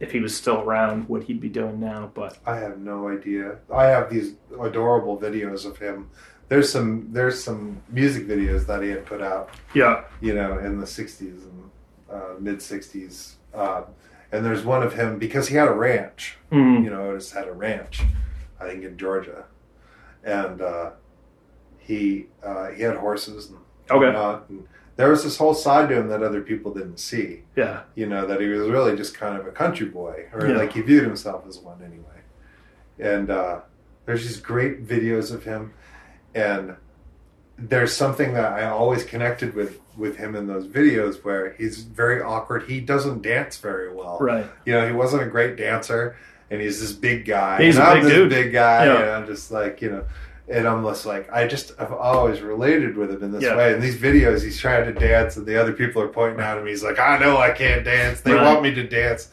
if 0.00 0.12
he 0.12 0.20
was 0.20 0.36
still 0.36 0.60
around, 0.60 1.08
what 1.08 1.22
he'd 1.24 1.40
be 1.40 1.48
doing 1.48 1.80
now. 1.80 2.10
But 2.14 2.38
I 2.46 2.56
have 2.56 2.78
no 2.78 3.08
idea. 3.08 3.58
I 3.72 3.84
have 3.86 4.10
these 4.10 4.34
adorable 4.60 5.16
videos 5.18 5.64
of 5.64 5.78
him. 5.78 6.10
There's 6.48 6.70
some 6.70 7.08
there's 7.12 7.42
some 7.42 7.80
music 7.88 8.26
videos 8.26 8.66
that 8.66 8.82
he 8.82 8.90
had 8.90 9.06
put 9.06 9.22
out, 9.22 9.48
yeah, 9.74 10.04
you 10.20 10.34
know, 10.34 10.58
in 10.58 10.78
the 10.78 10.86
'60s 10.86 11.20
and 11.42 11.70
uh, 12.10 12.34
mid 12.38 12.58
'60s. 12.58 13.34
Uh, 13.54 13.82
and 14.32 14.44
there's 14.44 14.64
one 14.64 14.82
of 14.82 14.92
him 14.94 15.18
because 15.18 15.48
he 15.48 15.54
had 15.54 15.68
a 15.68 15.72
ranch. 15.72 16.36
mm, 16.50 16.82
You 16.84 16.90
know, 16.90 17.10
Otis 17.10 17.30
had 17.32 17.46
a 17.48 17.52
ranch, 17.52 18.02
I 18.60 18.68
think 18.68 18.82
in 18.84 18.98
Georgia, 18.98 19.44
and 20.24 20.60
uh, 20.60 20.90
he 21.84 22.26
uh, 22.42 22.68
he 22.70 22.82
had 22.82 22.96
horses 22.96 23.48
and 23.50 23.58
Okay. 23.90 24.06
whatnot. 24.06 24.48
And 24.48 24.66
there 24.96 25.10
was 25.10 25.22
this 25.24 25.36
whole 25.36 25.52
side 25.54 25.88
to 25.90 25.94
him 25.98 26.08
that 26.08 26.22
other 26.22 26.40
people 26.40 26.72
didn't 26.72 26.98
see. 26.98 27.42
yeah, 27.56 27.82
you 27.94 28.06
know 28.06 28.26
that 28.26 28.40
he 28.40 28.46
was 28.48 28.68
really 28.68 28.96
just 28.96 29.14
kind 29.14 29.36
of 29.38 29.46
a 29.46 29.50
country 29.50 29.86
boy 29.86 30.26
or 30.32 30.46
Yeah. 30.48 30.56
like 30.56 30.72
he 30.72 30.80
viewed 30.80 31.04
himself 31.04 31.44
as 31.46 31.58
one 31.58 31.80
anyway 31.82 32.20
and 32.98 33.28
uh, 33.30 33.60
there's 34.06 34.22
these 34.22 34.40
great 34.40 34.86
videos 34.86 35.32
of 35.34 35.44
him 35.44 35.72
and 36.34 36.76
there's 37.58 37.94
something 37.94 38.34
that 38.34 38.52
i 38.52 38.64
always 38.66 39.04
connected 39.04 39.54
with 39.54 39.78
with 39.96 40.16
him 40.16 40.34
in 40.34 40.46
those 40.46 40.66
videos 40.66 41.22
where 41.24 41.52
he's 41.54 41.82
very 41.82 42.20
awkward 42.22 42.64
he 42.64 42.80
doesn't 42.80 43.22
dance 43.22 43.58
very 43.58 43.92
well 43.92 44.16
right, 44.20 44.46
you 44.64 44.72
know 44.72 44.86
he 44.86 44.92
wasn't 44.92 45.22
a 45.22 45.26
great 45.26 45.56
dancer 45.56 46.16
and 46.50 46.60
he's 46.60 46.80
this 46.80 46.92
big 46.92 47.24
guy 47.24 47.62
He's 47.62 47.76
and 47.76 47.84
a 47.84 47.88
I'm 47.88 47.94
big 47.98 48.04
this 48.04 48.12
dude. 48.12 48.28
big 48.30 48.52
guy 48.52 48.86
Yeah. 48.86 49.00
and 49.02 49.10
i'm 49.10 49.26
just 49.26 49.50
like 49.52 49.80
you 49.82 49.90
know 49.90 50.04
and 50.48 50.66
I'm 50.68 50.84
just 50.84 51.06
like, 51.06 51.30
I 51.32 51.46
just, 51.46 51.72
I've 51.78 51.92
always 51.92 52.40
related 52.42 52.96
with 52.96 53.10
him 53.10 53.22
in 53.22 53.32
this 53.32 53.42
Yeah. 53.42 53.56
way. 53.56 53.72
In 53.72 53.80
these 53.80 53.96
videos, 53.96 54.42
he's 54.42 54.58
trying 54.60 54.84
to 54.92 54.98
dance, 54.98 55.36
and 55.36 55.46
the 55.46 55.58
other 55.60 55.72
people 55.72 56.02
are 56.02 56.08
pointing 56.08 56.40
at 56.40 56.58
him. 56.58 56.66
He's 56.66 56.82
like, 56.84 56.98
I 56.98 57.18
know 57.18 57.38
I 57.38 57.50
can't 57.50 57.84
dance. 57.84 58.20
They 58.20 58.34
Right. 58.34 58.42
want 58.44 58.62
me 58.62 58.74
to 58.74 58.82
dance. 58.86 59.28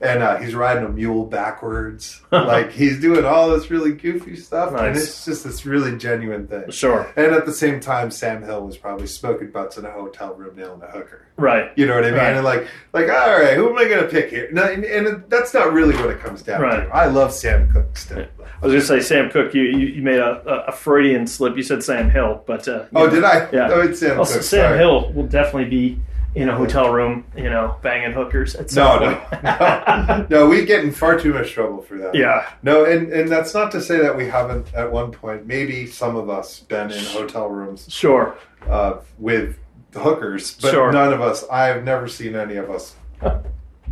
And 0.00 0.22
uh, 0.22 0.36
he's 0.36 0.54
riding 0.54 0.84
a 0.84 0.88
mule 0.88 1.24
backwards. 1.26 2.20
like, 2.30 2.70
he's 2.70 3.00
doing 3.00 3.24
all 3.24 3.50
this 3.50 3.68
really 3.70 3.92
goofy 3.92 4.36
stuff. 4.36 4.72
And 4.74 4.96
it's 4.96 5.24
just 5.24 5.42
this 5.42 5.66
really 5.66 5.96
genuine 5.98 6.46
thing. 6.46 6.70
sure, 6.70 7.12
And 7.16 7.34
at 7.34 7.46
the 7.46 7.52
same 7.52 7.80
time, 7.80 8.10
Sam 8.12 8.42
Hill 8.44 8.64
was 8.64 8.76
probably 8.76 9.08
smoking 9.08 9.50
butts 9.50 9.76
in 9.76 9.84
a 9.84 9.90
hotel 9.90 10.34
room 10.34 10.54
nailing 10.56 10.82
a 10.82 10.86
hooker. 10.86 11.26
right, 11.36 11.72
You 11.76 11.86
know 11.86 11.96
what 11.96 12.04
I 12.04 12.10
mean? 12.10 12.18
Right. 12.20 12.32
And 12.34 12.44
like, 12.44 12.68
like, 12.92 13.08
all 13.08 13.40
right, 13.40 13.56
who 13.56 13.68
am 13.70 13.76
I 13.76 13.88
going 13.88 14.02
to 14.02 14.08
pick 14.08 14.30
here? 14.30 14.48
No, 14.52 14.62
and, 14.64 14.84
and 14.84 15.24
that's 15.28 15.52
not 15.52 15.72
really 15.72 15.96
what 15.96 16.10
it 16.10 16.20
comes 16.20 16.42
down 16.42 16.60
Right. 16.60 16.84
to. 16.86 16.94
I 16.94 17.06
love 17.06 17.32
Sam 17.32 17.68
Cooke 17.72 17.96
still. 17.96 18.24
I 18.60 18.66
was 18.66 18.72
gonna 18.72 19.00
say 19.00 19.06
Sam 19.06 19.30
Cook. 19.30 19.54
You 19.54 19.62
you, 19.62 19.86
you 19.86 20.02
made 20.02 20.18
a, 20.18 20.64
a, 20.66 20.72
Freudian 20.72 21.28
slip. 21.28 21.56
You 21.56 21.62
said 21.62 21.80
Sam 21.84 22.10
Hill, 22.10 22.42
but 22.44 22.66
uh, 22.66 22.86
Oh, 22.92 23.04
know. 23.06 23.10
did 23.10 23.22
I? 23.22 23.48
Yeah. 23.52 23.68
Oh, 23.70 23.82
it's 23.82 24.00
Sam 24.00 24.18
Also, 24.18 24.34
Cooke. 24.34 24.42
Sam 24.42 24.60
sorry. 24.70 24.78
Hill 24.78 25.12
will 25.12 25.28
definitely 25.28 25.70
be 25.70 26.00
in 26.34 26.48
a 26.48 26.54
hotel 26.54 26.90
room, 26.92 27.24
you 27.36 27.48
know, 27.50 27.76
banging 27.82 28.12
hookers 28.12 28.54
at 28.54 28.66
No, 28.74 28.98
some 28.98 29.02
no, 29.02 29.16
point. 29.16 29.42
no, 29.42 30.26
no. 30.30 30.48
We 30.48 30.64
get 30.64 30.84
in 30.84 30.92
far 30.92 31.18
too 31.18 31.32
much 31.32 31.52
trouble 31.52 31.82
for 31.82 31.96
that. 31.98 32.14
yeah, 32.14 32.48
No, 32.62 32.84
and 32.84 33.12
and 33.12 33.28
that's 33.28 33.54
not 33.54 33.72
to 33.72 33.80
say 33.80 33.98
that 33.98 34.16
we 34.16 34.26
haven't 34.26 34.72
at 34.74 34.90
one 34.92 35.10
point. 35.10 35.46
Maybe 35.46 35.86
some 35.86 36.16
of 36.16 36.28
us 36.30 36.60
been 36.60 36.90
in 36.90 37.02
hotel 37.06 37.48
rooms 37.48 37.86
sure. 37.90 38.36
uh, 38.68 38.98
with 39.18 39.56
the 39.92 40.00
hookers, 40.00 40.56
but 40.60 40.70
Sure. 40.70 40.92
none 40.92 41.12
of 41.12 41.20
us. 41.20 41.44
I've 41.50 41.82
never 41.82 42.06
seen 42.08 42.36
any 42.36 42.56
of 42.56 42.70
us 42.70 42.94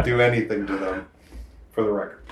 do 0.05 0.21
anything 0.21 0.67
to 0.67 0.77
them. 0.77 1.07
For 1.73 1.85
the 1.85 1.91
record. 1.93 2.23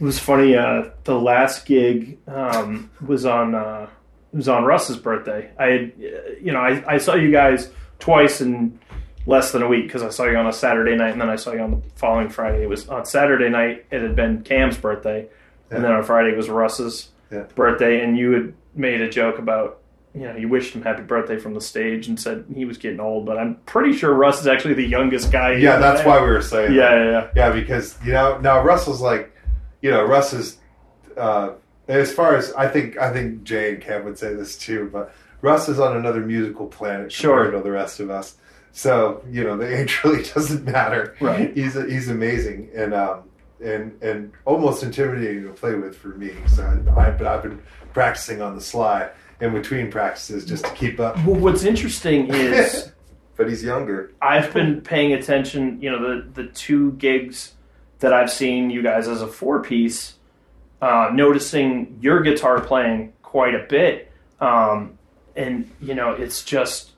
It 0.00 0.04
was 0.04 0.18
funny. 0.18 0.56
Uh, 0.56 0.90
the 1.04 1.14
last 1.16 1.64
gig 1.64 2.18
um, 2.26 2.90
was 3.06 3.24
on 3.24 3.54
uh, 3.54 3.88
was 4.32 4.48
on 4.48 4.64
Russ's 4.64 4.96
birthday. 4.96 5.50
I 5.60 5.64
had, 5.66 5.92
uh, 5.96 6.30
you 6.40 6.50
know, 6.52 6.58
I, 6.58 6.94
I 6.94 6.98
saw 6.98 7.14
you 7.14 7.30
guys 7.30 7.70
twice 8.00 8.40
in 8.40 8.79
less 9.26 9.52
than 9.52 9.62
a 9.62 9.68
week 9.68 9.86
because 9.86 10.02
I 10.02 10.08
saw 10.08 10.24
you 10.24 10.36
on 10.36 10.46
a 10.46 10.52
Saturday 10.52 10.96
night 10.96 11.12
and 11.12 11.20
then 11.20 11.28
I 11.30 11.36
saw 11.36 11.52
you 11.52 11.60
on 11.60 11.70
the 11.72 11.82
following 11.96 12.28
Friday. 12.28 12.62
It 12.62 12.68
was 12.68 12.88
on 12.88 13.04
Saturday 13.04 13.48
night. 13.48 13.86
It 13.90 14.02
had 14.02 14.16
been 14.16 14.42
Cam's 14.42 14.76
birthday, 14.78 15.28
and 15.70 15.84
then 15.84 15.92
on 15.92 16.02
Friday 16.02 16.30
it 16.30 16.36
was 16.36 16.48
Russ's 16.48 17.10
Yeah. 17.30 17.44
birthday. 17.54 18.00
And 18.02 18.16
you 18.18 18.32
had 18.32 18.52
made 18.74 19.00
a 19.00 19.08
joke 19.08 19.38
about 19.38 19.76
you 20.12 20.22
know, 20.22 20.34
you 20.34 20.48
wished 20.48 20.74
him 20.74 20.82
happy 20.82 21.02
birthday 21.02 21.38
from 21.38 21.54
the 21.54 21.60
stage 21.60 22.08
and 22.08 22.18
said 22.18 22.44
he 22.52 22.64
was 22.64 22.78
getting 22.78 22.98
old. 22.98 23.24
But 23.24 23.38
I'm 23.38 23.54
pretty 23.66 23.92
sure 23.92 24.12
Russ 24.12 24.40
is 24.40 24.48
actually 24.48 24.74
the 24.74 24.84
youngest 24.84 25.30
guy. 25.30 25.52
Yeah, 25.52 25.76
that's 25.78 26.04
why 26.04 26.20
we 26.20 26.26
were 26.28 26.42
saying. 26.42 26.72
Yeah, 26.74 26.88
that. 26.90 26.96
yeah, 26.96 27.10
yeah. 27.12 27.28
Yeah, 27.36 27.52
because 27.52 27.96
you 28.04 28.12
know 28.12 28.36
now 28.38 28.60
Russell's 28.60 29.00
like, 29.00 29.32
you 29.82 29.90
know, 29.92 30.02
Russ 30.04 30.32
is. 30.32 30.56
Uh, 31.16 31.50
as 31.86 32.12
far 32.12 32.34
as 32.34 32.52
I 32.54 32.66
think, 32.66 32.96
I 32.98 33.12
think 33.12 33.44
Jay 33.44 33.74
and 33.74 33.80
Cam 33.82 34.04
would 34.04 34.18
say 34.18 34.34
this 34.34 34.58
too, 34.58 34.88
but 34.92 35.14
Russ 35.42 35.68
is 35.68 35.78
on 35.78 35.96
another 35.96 36.20
musical 36.20 36.66
planet 36.66 37.12
Sure. 37.12 37.44
compared 37.44 37.54
to 37.62 37.68
the 37.68 37.72
rest 37.72 38.00
of 38.00 38.10
us. 38.10 38.36
So 38.72 39.22
you 39.30 39.44
know, 39.44 39.56
the 39.56 39.80
age 39.80 40.00
really 40.04 40.22
doesn't 40.22 40.64
matter. 40.64 41.16
Right. 41.20 41.54
He's 41.54 41.74
he's 41.74 42.08
amazing 42.08 42.70
and 42.74 42.94
um 42.94 43.22
and 43.62 44.02
and 44.02 44.32
almost 44.44 44.82
intimidating 44.82 45.44
to 45.44 45.50
play 45.50 45.74
with 45.74 45.96
for 45.96 46.08
me. 46.08 46.32
So 46.48 46.62
I, 46.96 47.08
I've 47.08 47.22
I've 47.22 47.42
been 47.42 47.60
practicing 47.92 48.40
on 48.40 48.54
the 48.54 48.60
sly 48.60 49.10
in 49.40 49.52
between 49.52 49.90
practices 49.90 50.44
just 50.44 50.64
to 50.64 50.70
keep 50.72 51.00
up. 51.00 51.16
Well, 51.24 51.36
what's 51.36 51.64
interesting 51.64 52.28
is 52.28 52.92
But 53.40 53.48
he's 53.48 53.64
younger. 53.64 54.12
I've 54.20 54.52
been 54.52 54.82
paying 54.82 55.14
attention. 55.14 55.80
You 55.80 55.92
know, 55.92 55.98
the 56.22 56.42
the 56.42 56.48
two 56.48 56.92
gigs 56.92 57.54
that 58.00 58.12
I've 58.12 58.30
seen 58.30 58.68
you 58.68 58.82
guys 58.82 59.08
as 59.08 59.22
a 59.22 59.26
four 59.26 59.62
piece, 59.62 60.16
uh, 60.82 61.08
noticing 61.14 61.96
your 62.02 62.20
guitar 62.20 62.60
playing 62.60 63.14
quite 63.22 63.54
a 63.54 63.64
bit, 63.66 64.12
um, 64.42 64.98
and 65.34 65.70
you 65.80 65.94
know, 65.94 66.12
it's 66.12 66.44
just, 66.44 66.90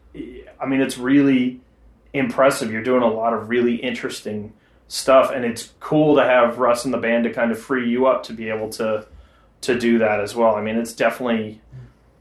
I 0.63 0.67
mean, 0.67 0.81
it's 0.81 0.97
really 0.97 1.61
impressive. 2.13 2.71
You're 2.71 2.83
doing 2.83 3.03
a 3.03 3.09
lot 3.09 3.33
of 3.33 3.49
really 3.49 3.77
interesting 3.77 4.53
stuff, 4.89 5.31
and 5.33 5.45
it's 5.45 5.73
cool 5.81 6.17
to 6.17 6.25
have 6.25 6.59
Russ 6.59 6.85
in 6.85 6.91
the 6.91 6.99
band 6.99 7.25
to 7.25 7.33
kind 7.33 7.51
of 7.51 7.59
free 7.59 7.89
you 7.89 8.07
up 8.07 8.23
to 8.25 8.33
be 8.33 8.49
able 8.49 8.69
to 8.71 9.07
to 9.63 9.79
do 9.79 9.99
that 9.99 10.21
as 10.21 10.35
well. 10.35 10.55
I 10.55 10.61
mean, 10.61 10.77
it's 10.77 10.93
definitely 10.93 11.61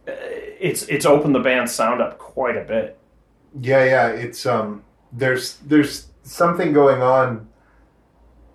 uh, 0.08 0.12
it's 0.60 0.84
it's 0.84 1.06
opened 1.06 1.36
the 1.36 1.40
band's 1.40 1.74
sound 1.74 2.02
up 2.02 2.18
quite 2.18 2.58
a 2.58 2.64
bit. 2.64 2.98
Yeah, 3.60 3.84
yeah. 3.84 4.08
It's 4.08 4.46
um. 4.46 4.84
There's 5.12 5.58
there's 5.58 6.08
something 6.24 6.74
going 6.74 7.02
on. 7.02 7.48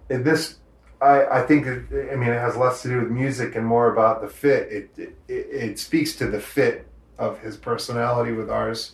In 0.09 0.23
this, 0.25 0.57
I 1.01 1.25
I 1.27 1.43
think 1.43 1.67
it, 1.67 2.11
I 2.13 2.17
mean 2.17 2.31
it 2.31 2.41
has 2.41 2.57
less 2.57 2.83
to 2.83 2.89
do 2.89 3.01
with 3.01 3.11
music 3.11 3.55
and 3.55 3.67
more 3.67 3.93
about 3.93 4.23
the 4.23 4.29
fit. 4.29 4.73
It 4.73 4.91
it, 4.99 5.17
it 5.29 5.79
speaks 5.79 6.15
to 6.17 6.27
the 6.27 6.41
fit 6.41 6.87
of 7.19 7.41
his 7.41 7.57
personality 7.57 8.33
with 8.33 8.51
ours, 8.51 8.93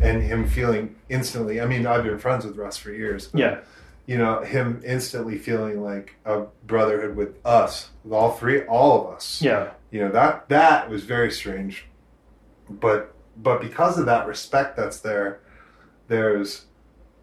and 0.00 0.22
him 0.22 0.46
feeling 0.46 0.96
instantly. 1.08 1.60
I 1.60 1.66
mean, 1.66 1.86
I've 1.86 2.04
been 2.04 2.18
friends 2.18 2.44
with 2.44 2.56
Russ 2.56 2.76
for 2.76 2.92
years. 2.92 3.30
Yeah, 3.34 3.60
You 4.06 4.18
know, 4.18 4.42
him 4.42 4.82
instantly 4.84 5.38
feeling 5.38 5.82
like 5.82 6.16
a 6.24 6.42
brotherhood 6.66 7.16
with 7.16 7.44
us, 7.46 7.90
with 8.02 8.12
all 8.12 8.32
three, 8.32 8.62
all 8.62 9.00
of 9.08 9.14
us 9.14 9.40
yeah, 9.40 9.70
you 9.90 10.00
know 10.00 10.10
that 10.10 10.48
that 10.48 10.90
was 10.90 11.04
very 11.04 11.30
strange 11.30 11.86
but 12.68 13.14
but 13.36 13.60
because 13.60 13.98
of 13.98 14.06
that 14.06 14.26
respect 14.26 14.76
that's 14.76 14.98
there 15.00 15.40
there's 16.08 16.66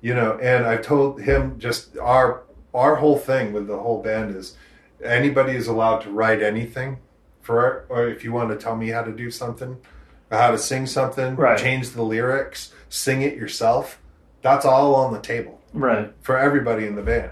you 0.01 0.13
know 0.13 0.37
and 0.41 0.65
I've 0.65 0.81
told 0.81 1.21
him 1.21 1.59
just 1.59 1.97
our 1.97 2.43
our 2.73 2.95
whole 2.95 3.17
thing 3.17 3.53
with 3.53 3.67
the 3.67 3.77
whole 3.77 4.01
band 4.01 4.35
is 4.35 4.55
anybody 5.03 5.53
is 5.55 5.67
allowed 5.67 5.99
to 6.01 6.11
write 6.11 6.41
anything 6.41 6.99
for 7.41 7.85
or 7.89 8.07
if 8.07 8.23
you 8.23 8.31
want 8.31 8.49
to 8.51 8.55
tell 8.55 8.75
me 8.75 8.89
how 8.89 9.01
to 9.03 9.11
do 9.11 9.29
something 9.31 9.77
how 10.39 10.51
to 10.51 10.57
sing 10.57 10.85
something 10.87 11.35
Right. 11.35 11.57
change 11.57 11.89
the 11.91 12.01
lyrics 12.03 12.71
sing 12.89 13.21
it 13.21 13.35
yourself 13.35 13.99
that's 14.41 14.65
all 14.65 14.95
on 14.95 15.13
the 15.13 15.19
table 15.19 15.59
right. 15.73 16.11
for 16.21 16.37
everybody 16.37 16.85
in 16.87 16.95
the 16.95 17.01
band. 17.03 17.31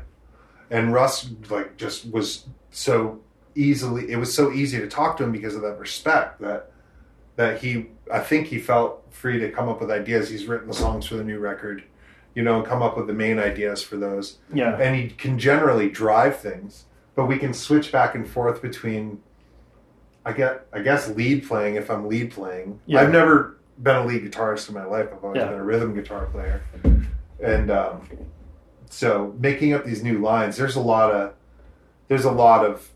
And 0.70 0.94
Russ 0.94 1.28
like 1.50 1.76
just 1.78 2.12
was 2.12 2.46
so 2.72 3.20
easily 3.56 4.12
it 4.12 4.18
was 4.18 4.32
so 4.34 4.52
easy 4.52 4.78
to 4.80 4.88
talk 4.88 5.18
to 5.18 5.24
him 5.24 5.32
because 5.32 5.56
of 5.56 5.62
that 5.64 5.80
respect 5.80 6.40
that 6.42 6.72
that 7.36 7.62
he 7.62 7.88
I 8.12 8.20
think 8.20 8.48
he 8.48 8.60
felt 8.60 9.04
free 9.12 9.40
to 9.40 9.50
come 9.50 9.70
up 9.70 9.82
with 9.82 9.90
ideas. 9.90 10.30
He's 10.30 10.46
written 10.46 10.68
the 10.68 10.74
songs 10.74 11.06
for 11.08 11.16
the 11.16 11.24
new 11.24 11.40
record, 11.40 11.84
you 12.36 12.44
know, 12.44 12.58
and 12.58 12.66
come 12.66 12.82
up 12.84 12.96
with 12.98 13.08
the 13.08 13.14
main 13.14 13.40
ideas 13.40 13.82
for 13.82 13.98
those. 13.98 14.38
Yeah, 14.54 14.76
And 14.78 14.96
he 14.96 15.10
can 15.10 15.40
generally 15.40 15.90
drive 15.90 16.38
things, 16.40 16.86
but 17.16 17.26
we 17.26 17.38
can 17.38 17.54
switch 17.54 17.92
back 17.92 18.14
and 18.14 18.28
forth 18.30 18.62
between 18.62 19.22
I 20.30 20.34
get 20.34 20.66
I 20.72 20.80
guess 20.82 21.10
lead 21.10 21.48
playing 21.48 21.76
if 21.76 21.90
I'm 21.90 22.08
lead 22.08 22.32
playing. 22.32 22.80
Yeah. 22.86 23.02
I've 23.02 23.12
never 23.12 23.58
been 23.82 23.96
a 23.96 24.06
lead 24.06 24.24
guitarist 24.24 24.70
in 24.70 24.76
my 24.76 24.86
life. 24.86 25.08
I've 25.12 25.24
always 25.24 25.40
Yeah. 25.40 25.48
been 25.50 25.60
a 25.60 25.64
rhythm 25.64 25.94
guitar 25.96 26.26
player. 26.28 26.62
And 27.42 27.72
um, 27.72 28.08
so 28.90 29.34
making 29.40 29.74
up 29.74 29.86
these 29.86 30.04
new 30.04 30.20
lines, 30.20 30.58
there's 30.58 30.76
a 30.76 30.82
lot 30.82 31.12
of 31.12 31.34
there's 32.08 32.26
a 32.26 32.32
lot 32.32 32.66
of 32.66 32.90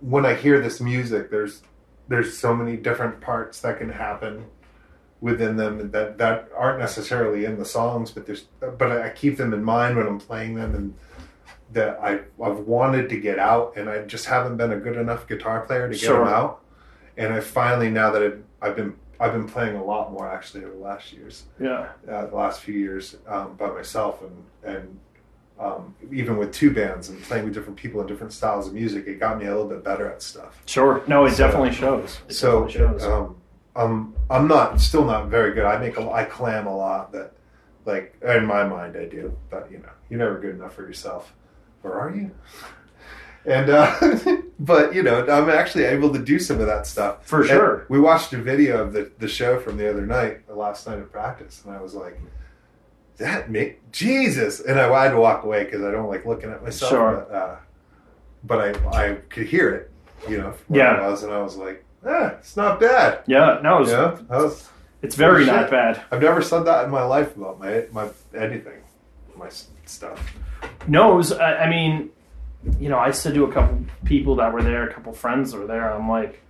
when 0.00 0.24
I 0.26 0.34
hear 0.34 0.60
this 0.60 0.80
music, 0.80 1.30
there's 1.30 1.62
there's 2.08 2.36
so 2.36 2.54
many 2.54 2.76
different 2.76 3.20
parts 3.20 3.60
that 3.60 3.78
can 3.78 3.90
happen 3.90 4.46
within 5.20 5.56
them 5.56 5.90
that 5.90 6.18
that 6.18 6.48
aren't 6.56 6.78
necessarily 6.78 7.44
in 7.44 7.58
the 7.58 7.64
songs, 7.64 8.10
but 8.10 8.24
there's 8.26 8.42
but 8.60 8.90
I 8.90 9.10
keep 9.10 9.36
them 9.36 9.52
in 9.52 9.62
mind 9.62 9.96
when 9.96 10.06
I'm 10.06 10.18
playing 10.18 10.54
them 10.54 10.74
and 10.74 10.94
that 11.72 11.98
I 12.02 12.20
I've 12.42 12.58
wanted 12.60 13.08
to 13.08 13.16
get 13.18 13.38
out 13.38 13.74
and 13.76 13.88
I 13.88 14.02
just 14.02 14.26
haven't 14.26 14.56
been 14.58 14.72
a 14.72 14.76
good 14.78 14.96
enough 14.96 15.26
guitar 15.26 15.60
player 15.62 15.88
to 15.88 15.94
get 15.94 16.00
Sure. 16.00 16.18
them 16.24 16.28
out. 16.28 16.61
And 17.16 17.32
I 17.32 17.40
finally 17.40 17.90
now 17.90 18.10
that 18.10 18.22
I've, 18.22 18.42
I've 18.60 18.76
been 18.76 18.94
I've 19.20 19.32
been 19.32 19.46
playing 19.48 19.76
a 19.76 19.84
lot 19.84 20.12
more 20.12 20.28
actually 20.28 20.64
over 20.64 20.74
the 20.74 20.80
last 20.80 21.12
years 21.12 21.44
yeah, 21.60 21.90
uh, 22.10 22.26
the 22.26 22.34
last 22.34 22.60
few 22.60 22.74
years 22.74 23.16
um, 23.28 23.54
by 23.56 23.68
myself 23.70 24.20
and 24.22 24.74
and 24.76 24.98
um, 25.60 25.94
even 26.10 26.36
with 26.38 26.52
two 26.52 26.72
bands 26.72 27.08
and 27.08 27.22
playing 27.22 27.44
with 27.44 27.54
different 27.54 27.76
people 27.78 28.00
and 28.00 28.08
different 28.08 28.32
styles 28.32 28.66
of 28.66 28.74
music, 28.74 29.06
it 29.06 29.20
got 29.20 29.38
me 29.38 29.44
a 29.46 29.50
little 29.50 29.68
bit 29.68 29.84
better 29.84 30.10
at 30.10 30.20
stuff. 30.20 30.60
sure. 30.66 31.02
No, 31.06 31.24
it 31.26 31.32
So- 31.32 31.46
definitely 31.46 31.72
shows. 31.72 32.20
It 32.28 32.34
so 32.34 32.66
definitely 32.66 32.98
shows. 33.00 33.04
um, 33.04 33.36
um, 33.76 34.14
I'm 34.28 34.48
not 34.48 34.80
still 34.80 35.04
not 35.04 35.28
very 35.28 35.54
good. 35.54 35.64
I 35.64 35.78
make 35.78 35.98
a, 35.98 36.10
I 36.10 36.24
clam 36.24 36.66
a 36.66 36.76
lot 36.76 37.12
that 37.12 37.32
like 37.84 38.16
in 38.22 38.44
my 38.46 38.64
mind 38.64 38.96
I 38.96 39.04
do, 39.04 39.36
but 39.50 39.70
you 39.70 39.78
know 39.78 39.90
you're 40.10 40.18
never 40.18 40.40
good 40.40 40.54
enough 40.56 40.74
for 40.74 40.82
yourself, 40.82 41.32
or 41.84 41.92
are 42.00 42.14
you? 42.14 42.30
And 43.44 43.70
uh, 43.70 43.94
but 44.60 44.94
you 44.94 45.02
know 45.02 45.26
I'm 45.26 45.50
actually 45.50 45.84
able 45.84 46.12
to 46.12 46.18
do 46.18 46.38
some 46.38 46.60
of 46.60 46.66
that 46.66 46.86
stuff 46.86 47.26
For 47.26 47.40
And 47.40 47.48
sure. 47.50 47.86
we 47.88 47.98
watched 47.98 48.32
a 48.32 48.38
video 48.38 48.82
of 48.82 48.92
the, 48.92 49.10
the 49.18 49.28
show 49.28 49.58
from 49.58 49.76
the 49.76 49.88
other 49.90 50.06
night, 50.06 50.46
the 50.46 50.54
last 50.54 50.86
night 50.86 50.98
of 51.00 51.10
practice, 51.10 51.62
and 51.66 51.74
I 51.74 51.80
was 51.80 51.94
like, 51.94 52.20
"That 53.18 53.50
make 53.50 53.90
Jesus!" 53.92 54.60
And 54.60 54.78
I 54.80 55.02
had 55.04 55.10
to 55.10 55.16
walk 55.18 55.42
away 55.44 55.64
because 55.64 55.82
I 55.82 55.90
don't 55.90 56.08
like 56.08 56.24
looking 56.24 56.50
at 56.50 56.62
myself. 56.62 56.90
Sure. 56.90 57.26
But, 57.28 57.34
uh, 57.34 57.56
but 58.44 58.58
I 58.94 59.02
I 59.10 59.14
could 59.28 59.46
hear 59.46 59.70
it, 59.70 59.90
you 60.28 60.38
know, 60.38 60.54
where 60.68 60.80
Yeah. 60.94 61.00
I 61.02 61.08
was, 61.08 61.22
and 61.24 61.32
I 61.32 61.40
was 61.42 61.56
like, 61.56 61.84
"Ah, 62.06 62.34
it's 62.38 62.56
not 62.56 62.78
bad." 62.80 63.20
yeah, 63.26 63.58
no, 63.62 63.82
it's, 63.82 63.90
You 63.90 63.96
know, 63.96 64.18
I 64.30 64.36
was, 64.38 64.68
it's 65.02 65.16
very 65.16 65.44
Shit. 65.44 65.52
not 65.54 65.70
bad. 65.70 66.00
I've 66.12 66.22
never 66.22 66.42
said 66.42 66.60
that 66.64 66.84
in 66.84 66.90
my 66.92 67.02
life 67.02 67.36
about 67.36 67.58
my 67.58 67.86
my 67.92 68.08
anything, 68.36 68.80
my 69.36 69.48
stuff. 69.84 70.32
No, 70.86 71.12
it 71.12 71.16
was, 71.16 71.32
I, 71.32 71.64
I 71.64 71.68
mean, 71.70 72.10
you 72.78 72.88
know, 72.88 72.98
I 72.98 73.10
said 73.10 73.34
to 73.34 73.44
a 73.44 73.52
couple 73.52 73.84
people 74.04 74.36
that 74.36 74.52
were 74.52 74.62
there, 74.62 74.88
a 74.88 74.92
couple 74.92 75.12
friends 75.12 75.52
that 75.52 75.58
were 75.58 75.66
there, 75.66 75.92
I'm 75.92 76.08
like, 76.08 76.40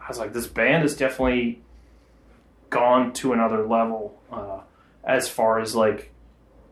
I 0.00 0.08
was 0.08 0.18
like, 0.18 0.32
this 0.32 0.46
band 0.46 0.82
has 0.82 0.96
definitely 0.96 1.62
gone 2.70 3.12
to 3.14 3.32
another 3.32 3.66
level 3.66 4.20
uh, 4.30 4.60
as 5.04 5.28
far 5.28 5.60
as 5.60 5.74
like 5.74 6.10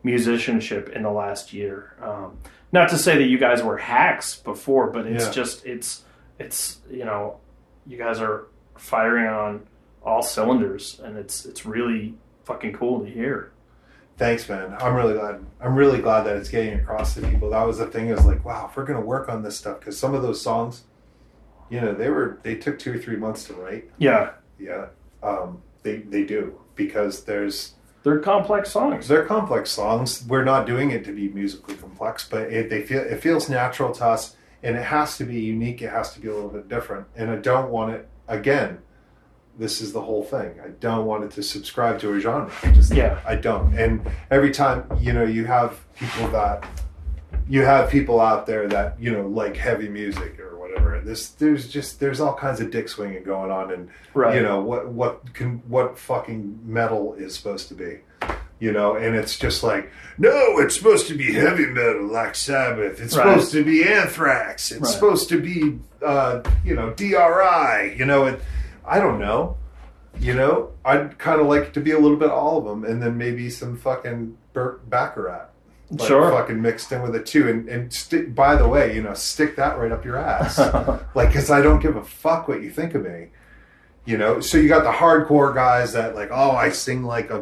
musicianship 0.03 0.89
in 0.89 1.03
the 1.03 1.11
last 1.11 1.53
year. 1.53 1.95
Um, 2.01 2.37
not 2.71 2.89
to 2.89 2.97
say 2.97 3.17
that 3.17 3.25
you 3.27 3.37
guys 3.37 3.61
were 3.63 3.77
hacks 3.77 4.35
before, 4.37 4.89
but 4.89 5.05
it's 5.05 5.25
Yeah. 5.25 5.31
just 5.31 5.65
it's 5.65 6.03
it's 6.39 6.79
you 6.89 7.05
know, 7.05 7.37
you 7.85 7.97
guys 7.97 8.19
are 8.19 8.47
firing 8.77 9.27
on 9.27 9.67
all 10.03 10.21
cylinders, 10.23 10.99
and 11.03 11.17
it's 11.17 11.45
it's 11.45 11.65
really 11.65 12.15
fucking 12.45 12.73
cool 12.73 13.01
to 13.01 13.09
hear. 13.09 13.51
Thanks, 14.21 14.47
man. 14.47 14.75
I'm 14.79 14.93
really 14.93 15.15
glad. 15.15 15.43
I'm 15.59 15.75
really 15.75 15.99
glad 15.99 16.25
that 16.25 16.35
it's 16.35 16.47
getting 16.47 16.79
across 16.79 17.15
to 17.15 17.21
people. 17.21 17.49
That 17.49 17.65
was 17.65 17.79
the 17.79 17.87
thing. 17.87 18.09
Is 18.09 18.23
like, 18.23 18.45
wow, 18.45 18.67
if 18.69 18.77
we're 18.77 18.85
gonna 18.85 19.01
work 19.01 19.29
on 19.29 19.41
this 19.41 19.57
stuff, 19.57 19.79
because 19.79 19.97
some 19.97 20.13
of 20.13 20.21
those 20.21 20.39
songs, 20.39 20.83
you 21.71 21.81
know, 21.81 21.95
they 21.95 22.07
were 22.11 22.37
they 22.43 22.53
took 22.53 22.77
two 22.77 22.93
or 22.93 22.99
three 22.99 23.15
months 23.15 23.45
to 23.45 23.55
write. 23.55 23.89
Yeah, 23.97 24.33
Yeah, 24.59 24.89
um, 25.23 25.63
they 25.81 25.97
they 25.97 26.23
do 26.23 26.55
because 26.75 27.23
there's 27.23 27.73
they're 28.03 28.19
complex 28.19 28.69
songs. 28.69 29.07
they're 29.07 29.25
complex 29.25 29.71
songs. 29.71 30.23
We're 30.27 30.43
not 30.43 30.67
doing 30.67 30.91
it 30.91 31.03
to 31.05 31.13
be 31.13 31.29
musically 31.29 31.73
complex, 31.73 32.29
but 32.29 32.41
it 32.41 32.69
they 32.69 32.83
feel 32.83 33.01
it 33.01 33.21
feels 33.23 33.49
natural 33.49 33.91
to 33.93 34.05
us, 34.05 34.35
and 34.61 34.77
it 34.77 34.83
has 34.83 35.17
to 35.17 35.23
be 35.23 35.39
unique. 35.39 35.81
It 35.81 35.89
has 35.89 36.13
to 36.13 36.19
be 36.19 36.27
a 36.27 36.33
little 36.35 36.51
bit 36.51 36.69
different. 36.69 37.07
And 37.15 37.31
I 37.31 37.37
don't 37.37 37.71
want 37.71 37.95
it 37.95 38.07
again. 38.27 38.83
This 39.59 39.81
is 39.81 39.91
the 39.93 40.01
whole 40.01 40.23
thing. 40.23 40.55
I 40.63 40.69
don't 40.79 41.05
want 41.05 41.23
it 41.23 41.31
to 41.31 41.43
subscribe 41.43 41.99
to 41.99 42.13
a 42.13 42.19
genre. 42.19 42.51
I 42.63 42.71
Just 42.71 42.93
Yeah. 42.93 43.19
I 43.25 43.35
don't. 43.35 43.77
And 43.77 44.01
every 44.31 44.51
time 44.51 44.85
you 44.99 45.13
know 45.13 45.23
you 45.23 45.45
have 45.45 45.79
people 45.95 46.27
that 46.29 46.63
you 47.47 47.63
have 47.63 47.89
people 47.89 48.19
out 48.21 48.45
there 48.45 48.67
that 48.67 48.95
you 48.99 49.11
know 49.11 49.27
like 49.27 49.55
heavy 49.57 49.89
music 49.89 50.39
or 50.39 50.57
whatever. 50.57 50.99
This 51.03 51.29
there's 51.29 51.67
just 51.67 51.99
there's 51.99 52.19
all 52.21 52.33
kinds 52.33 52.59
of 52.61 52.71
dick 52.71 52.87
swinging 52.89 53.23
going 53.23 53.51
on, 53.51 53.71
and 53.71 53.89
Right. 54.13 54.35
you 54.35 54.41
know 54.41 54.61
what 54.61 54.87
what 54.89 55.33
can 55.33 55.61
what 55.67 55.97
fucking 55.97 56.59
metal 56.65 57.13
is 57.15 57.35
supposed 57.35 57.67
to 57.69 57.73
be 57.75 57.99
you 58.59 58.71
know 58.71 58.95
and 58.95 59.15
it's 59.15 59.39
just 59.39 59.63
like 59.63 59.89
no 60.19 60.59
it's 60.59 60.75
supposed 60.75 61.07
to 61.07 61.15
be 61.15 61.33
heavy 61.33 61.65
metal 61.65 62.05
like 62.05 62.35
sabbath 62.35 63.01
it's 63.01 63.17
Right. 63.17 63.23
supposed 63.27 63.51
to 63.53 63.63
be 63.65 63.83
anthrax 63.83 64.71
it's 64.71 64.81
Right. 64.81 64.91
supposed 64.91 65.29
to 65.29 65.41
be 65.41 65.79
uh 66.05 66.41
you 66.63 66.75
know 66.75 66.91
dri 66.91 67.95
you 67.97 68.05
know 68.05 68.25
it 68.27 68.39
i 68.95 68.99
don't 68.99 69.19
know 69.19 69.55
You 70.19 70.33
know, 70.35 70.55
I'd 70.83 71.17
kind 71.17 71.39
of 71.41 71.47
like 71.47 71.71
to 71.73 71.79
be 71.79 71.91
a 71.91 71.99
little 72.03 72.17
bit 72.23 72.29
all 72.29 72.55
of 72.59 72.65
them, 72.65 72.83
and 72.89 73.01
then 73.01 73.13
maybe 73.17 73.49
some 73.49 73.77
fucking 73.77 74.37
Burt 74.53 74.77
Bacharach. 74.89 75.47
Like 75.89 76.07
Sure. 76.07 76.29
fucking 76.31 76.61
mixed 76.61 76.91
in 76.91 77.01
with 77.01 77.15
it 77.19 77.25
too, 77.25 77.43
and 77.51 77.59
and 77.73 77.81
stick. 77.93 78.35
By 78.35 78.55
the 78.61 78.67
way, 78.67 78.93
you 78.95 79.01
know, 79.05 79.13
stick 79.15 79.55
that 79.55 79.73
right 79.79 79.91
up 79.95 80.03
your 80.03 80.17
ass, 80.17 80.57
like 81.19 81.29
because 81.29 81.49
I 81.57 81.61
don't 81.61 81.81
give 81.85 81.95
a 81.95 82.03
fuck 82.03 82.47
what 82.49 82.61
you 82.61 82.69
think 82.79 82.93
of 82.93 83.03
me, 83.03 83.19
you 84.05 84.17
know. 84.17 84.41
So 84.41 84.57
you 84.57 84.67
got 84.75 84.83
the 84.83 84.91
hardcore 85.03 85.53
guys 85.55 85.93
that 85.93 86.13
like, 86.13 86.29
oh, 86.31 86.51
I 86.51 86.69
sing 86.71 87.03
like 87.15 87.29
a, 87.31 87.39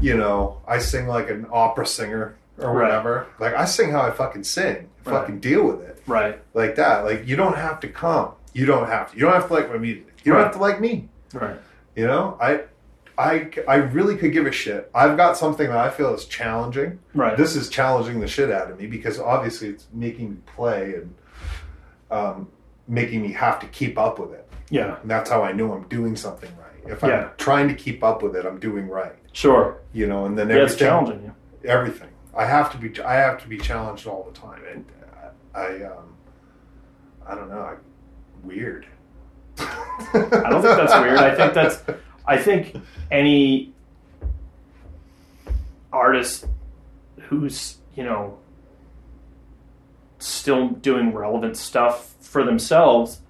you 0.00 0.16
know, 0.16 0.60
I 0.66 0.78
sing 0.80 1.06
like 1.06 1.30
an 1.30 1.46
opera 1.52 1.86
singer 1.86 2.34
or 2.58 2.72
Right. 2.72 2.82
whatever. 2.82 3.26
Like 3.38 3.54
I 3.54 3.64
sing 3.64 3.90
how 3.92 4.02
I 4.02 4.10
fucking 4.10 4.44
sing. 4.44 4.76
Right. 5.04 5.14
Fucking 5.14 5.38
deal 5.40 5.62
with 5.68 5.80
it 5.88 6.02
right. 6.08 6.36
like 6.54 6.74
that. 6.82 7.04
Like 7.04 7.26
you 7.28 7.36
don't 7.36 7.56
have 7.56 7.78
to 7.80 7.88
come. 7.88 8.28
You 8.52 8.66
don't 8.66 8.88
have 8.88 9.10
to. 9.10 9.16
You 9.16 9.22
don't 9.26 9.34
have 9.38 9.46
to 9.48 9.54
like 9.54 9.68
my 9.70 9.78
music. 9.78 10.11
You 10.24 10.32
don't 10.32 10.40
Right. 10.40 10.44
have 10.46 10.54
to 10.54 10.60
like 10.60 10.80
me. 10.80 11.08
Right. 11.34 11.56
You 11.96 12.06
know, 12.06 12.36
I, 12.40 12.62
I, 13.18 13.50
I 13.68 13.74
really 13.76 14.16
could 14.16 14.32
give 14.32 14.46
a 14.46 14.52
shit. 14.52 14.90
I've 14.94 15.16
got 15.16 15.36
something 15.36 15.68
that 15.68 15.76
I 15.76 15.90
feel 15.90 16.14
is 16.14 16.24
challenging. 16.24 16.98
Right. 17.14 17.36
This 17.36 17.54
is 17.56 17.68
challenging 17.68 18.20
the 18.20 18.26
shit 18.28 18.50
out 18.50 18.70
of 18.70 18.78
me 18.80 18.86
because 18.86 19.18
obviously 19.18 19.68
it's 19.68 19.86
making 19.92 20.30
me 20.30 20.36
play 20.46 20.94
and 20.94 21.14
um, 22.10 22.48
making 22.88 23.22
me 23.22 23.32
have 23.32 23.58
to 23.60 23.66
keep 23.68 23.98
up 23.98 24.18
with 24.18 24.32
it. 24.32 24.48
yeah. 24.70 25.00
And 25.02 25.10
that's 25.10 25.28
how 25.30 25.42
I 25.42 25.52
know 25.52 25.72
I'm 25.72 25.86
doing 25.88 26.16
something 26.16 26.50
right. 26.56 26.92
If 26.92 27.02
Yeah. 27.02 27.08
I'm 27.26 27.30
trying 27.38 27.68
to 27.68 27.74
keep 27.74 28.02
up 28.02 28.22
with 28.22 28.34
it, 28.36 28.44
I'm 28.46 28.58
doing 28.58 28.88
right. 28.88 29.14
Sure. 29.32 29.78
You 29.92 30.06
know, 30.06 30.24
and 30.26 30.36
then 30.38 30.48
Yeah, 30.48 30.56
it's 30.56 30.72
everything, 30.74 30.86
challenging 30.88 31.22
you. 31.24 31.68
everything. 31.70 32.08
I 32.34 32.46
have 32.46 32.72
to 32.72 32.78
be. 32.78 33.02
I 33.02 33.14
have 33.14 33.40
to 33.42 33.48
be 33.48 33.58
challenged 33.58 34.06
all 34.06 34.24
the 34.24 34.38
time, 34.38 34.62
and 34.72 34.84
uh, 35.22 35.58
I, 35.58 35.82
um, 35.84 36.14
I 37.26 37.34
don't 37.34 37.50
know. 37.50 37.60
I, 37.60 37.74
weird. 38.42 38.86
I 39.58 40.48
don't 40.50 40.62
think 40.62 40.76
that's 40.76 40.94
weird. 40.94 41.18
I 41.18 41.34
think 41.34 41.54
that's. 41.54 41.82
I 42.26 42.38
think 42.38 42.76
any 43.10 43.72
artist 45.92 46.46
who's 47.22 47.78
you 47.94 48.04
know 48.04 48.38
still 50.18 50.68
doing 50.68 51.12
relevant 51.12 51.56
stuff 51.56 52.14
for 52.20 52.44
themselves 52.44 53.20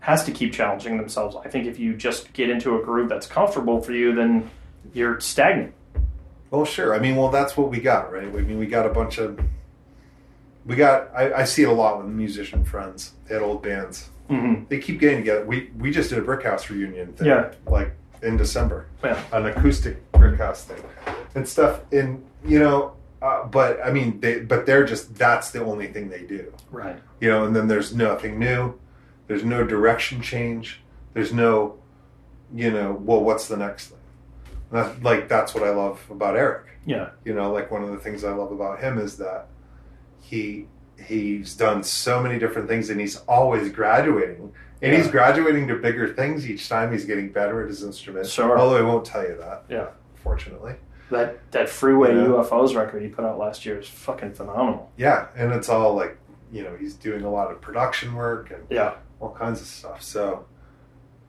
has 0.00 0.24
to 0.24 0.32
keep 0.32 0.52
challenging 0.52 0.96
themselves. 0.96 1.36
I 1.44 1.48
think 1.48 1.66
if 1.66 1.78
you 1.78 1.94
just 1.94 2.32
get 2.32 2.48
into 2.48 2.78
a 2.78 2.82
groove 2.82 3.08
that's 3.08 3.26
comfortable 3.26 3.80
for 3.80 3.92
you, 3.92 4.14
then 4.14 4.50
you're 4.94 5.20
stagnant. 5.20 5.74
Well, 6.50 6.64
sure. 6.64 6.94
I 6.94 7.00
mean, 7.00 7.16
well, 7.16 7.30
that's 7.30 7.56
what 7.56 7.70
we 7.70 7.80
got, 7.80 8.12
right? 8.12 8.22
I 8.22 8.30
mean, 8.30 8.58
we 8.58 8.66
got 8.66 8.86
a 8.86 8.90
bunch 8.90 9.18
of. 9.18 9.40
We 10.64 10.76
got. 10.76 11.10
I, 11.14 11.40
I 11.40 11.44
see 11.44 11.62
it 11.62 11.68
a 11.68 11.72
lot 11.72 11.98
with 11.98 12.06
musician 12.06 12.64
friends. 12.64 13.12
Had 13.28 13.42
old 13.42 13.62
bands. 13.62 14.10
Mm-hmm. 14.30 14.64
They 14.68 14.78
keep 14.78 14.98
getting 15.00 15.18
together. 15.18 15.44
We 15.44 15.70
we 15.78 15.90
just 15.90 16.10
did 16.10 16.18
a 16.18 16.22
brick 16.22 16.42
house 16.44 16.68
reunion 16.70 17.12
thing, 17.14 17.28
Yeah. 17.28 17.52
like 17.66 17.92
in 18.22 18.36
December, 18.36 18.86
Yeah. 19.04 19.20
an 19.32 19.46
acoustic 19.46 20.10
brick 20.12 20.38
house 20.38 20.64
thing, 20.64 20.82
and 21.34 21.46
stuff. 21.46 21.80
And 21.92 22.24
you 22.44 22.58
know, 22.58 22.94
uh, 23.22 23.44
but 23.46 23.78
I 23.84 23.90
mean, 23.92 24.20
they 24.20 24.40
but 24.40 24.66
they're 24.66 24.84
just 24.84 25.14
that's 25.14 25.50
the 25.50 25.62
only 25.64 25.86
thing 25.88 26.08
they 26.08 26.22
do. 26.22 26.52
Right. 26.70 26.96
you 27.20 27.28
know, 27.30 27.44
and 27.44 27.54
then 27.54 27.68
there's 27.68 27.94
nothing 27.94 28.38
new. 28.38 28.74
There's 29.28 29.44
no 29.44 29.64
direction 29.64 30.20
change. 30.20 30.82
There's 31.14 31.32
no, 31.32 31.78
you 32.54 32.70
know, 32.70 32.92
well, 32.92 33.20
what's 33.22 33.48
the 33.48 33.56
next 33.56 33.88
thing? 33.88 33.98
And 34.70 34.80
that's, 34.84 35.02
like 35.02 35.28
that's 35.28 35.54
what 35.54 35.62
I 35.64 35.70
love 35.70 36.04
about 36.10 36.36
Eric. 36.36 36.66
Yeah. 36.84 37.10
You 37.24 37.34
know, 37.34 37.52
like 37.52 37.70
one 37.70 37.82
of 37.82 37.90
the 37.90 37.96
things 37.98 38.22
I 38.24 38.32
love 38.32 38.52
about 38.52 38.80
him 38.80 38.98
is 38.98 39.16
that 39.16 39.48
he 40.20 40.66
he's 40.98 41.54
done 41.54 41.82
so 41.82 42.22
many 42.22 42.38
different 42.38 42.68
things 42.68 42.90
and 42.90 43.00
he's 43.00 43.16
always 43.28 43.70
graduating. 43.70 44.52
And 44.82 44.94
he's 44.94 45.08
graduating 45.08 45.68
to 45.68 45.76
bigger 45.76 46.12
things 46.12 46.48
each 46.48 46.68
time. 46.68 46.92
He's 46.92 47.06
getting 47.06 47.32
better 47.32 47.62
at 47.62 47.68
his 47.68 47.82
instrument. 47.82 48.26
Sure. 48.26 48.58
Although 48.58 48.76
I 48.76 48.82
won't 48.82 49.04
tell 49.06 49.22
you 49.22 49.36
that, 49.40 49.64
Yeah. 49.68 49.86
fortunately. 50.22 50.74
That 51.10 51.50
that 51.52 51.68
freeway 51.68 52.14
Yeah. 52.14 52.26
UFOs 52.28 52.74
record 52.76 53.02
he 53.02 53.08
put 53.08 53.24
out 53.24 53.38
last 53.38 53.64
year 53.64 53.78
is 53.78 53.88
fucking 53.88 54.34
phenomenal. 54.34 54.90
Yeah, 54.96 55.28
and 55.36 55.52
it's 55.52 55.68
all 55.68 55.94
like 55.94 56.16
you 56.52 56.62
know 56.62 56.76
he's 56.78 56.94
doing 56.94 57.22
a 57.22 57.30
lot 57.30 57.50
of 57.50 57.60
production 57.60 58.14
work 58.14 58.50
and 58.50 58.64
Yeah. 58.68 58.94
all 59.20 59.30
kinds 59.34 59.60
of 59.60 59.66
stuff. 59.66 60.02
So, 60.02 60.44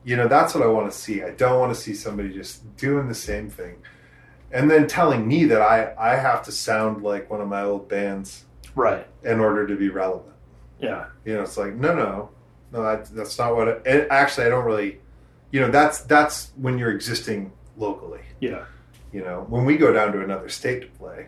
you 0.04 0.16
know, 0.16 0.28
that's 0.28 0.54
what 0.54 0.62
I 0.64 0.66
want 0.68 0.90
to 0.90 0.96
see. 0.96 1.22
I 1.22 1.30
don't 1.30 1.58
want 1.58 1.74
to 1.74 1.80
see 1.80 1.94
somebody 1.94 2.30
just 2.32 2.76
doing 2.76 3.08
the 3.08 3.14
same 3.14 3.48
thing 3.48 3.76
and 4.52 4.70
then 4.70 4.86
telling 4.86 5.26
me 5.26 5.44
that 5.46 5.60
I, 5.62 5.92
I 5.98 6.16
have 6.16 6.42
to 6.44 6.52
sound 6.52 7.02
like 7.02 7.30
one 7.30 7.40
of 7.40 7.48
my 7.48 7.62
old 7.62 7.88
bands 7.88 8.44
Right. 8.78 9.06
in 9.24 9.40
order 9.40 9.66
to 9.66 9.76
be 9.76 9.88
relevant. 9.88 10.34
Yeah. 10.80 11.06
You 11.24 11.34
know, 11.34 11.42
it's 11.42 11.56
like, 11.56 11.74
no, 11.74 11.94
no, 11.94 12.30
no, 12.72 12.82
that, 12.82 13.06
that's 13.14 13.36
not 13.38 13.56
what 13.56 13.68
it, 13.68 14.06
actually, 14.10 14.46
I 14.46 14.48
don't 14.50 14.64
really, 14.64 15.00
you 15.50 15.60
know, 15.60 15.70
that's, 15.70 16.00
that's 16.02 16.52
when 16.56 16.78
you're 16.78 16.92
existing 16.92 17.50
locally. 17.76 18.20
Yeah. 18.40 18.64
You 19.12 19.22
know, 19.24 19.44
when 19.48 19.64
we 19.64 19.76
go 19.76 19.92
down 19.92 20.12
to 20.12 20.22
another 20.22 20.48
state 20.48 20.80
to 20.82 20.86
play, 20.98 21.26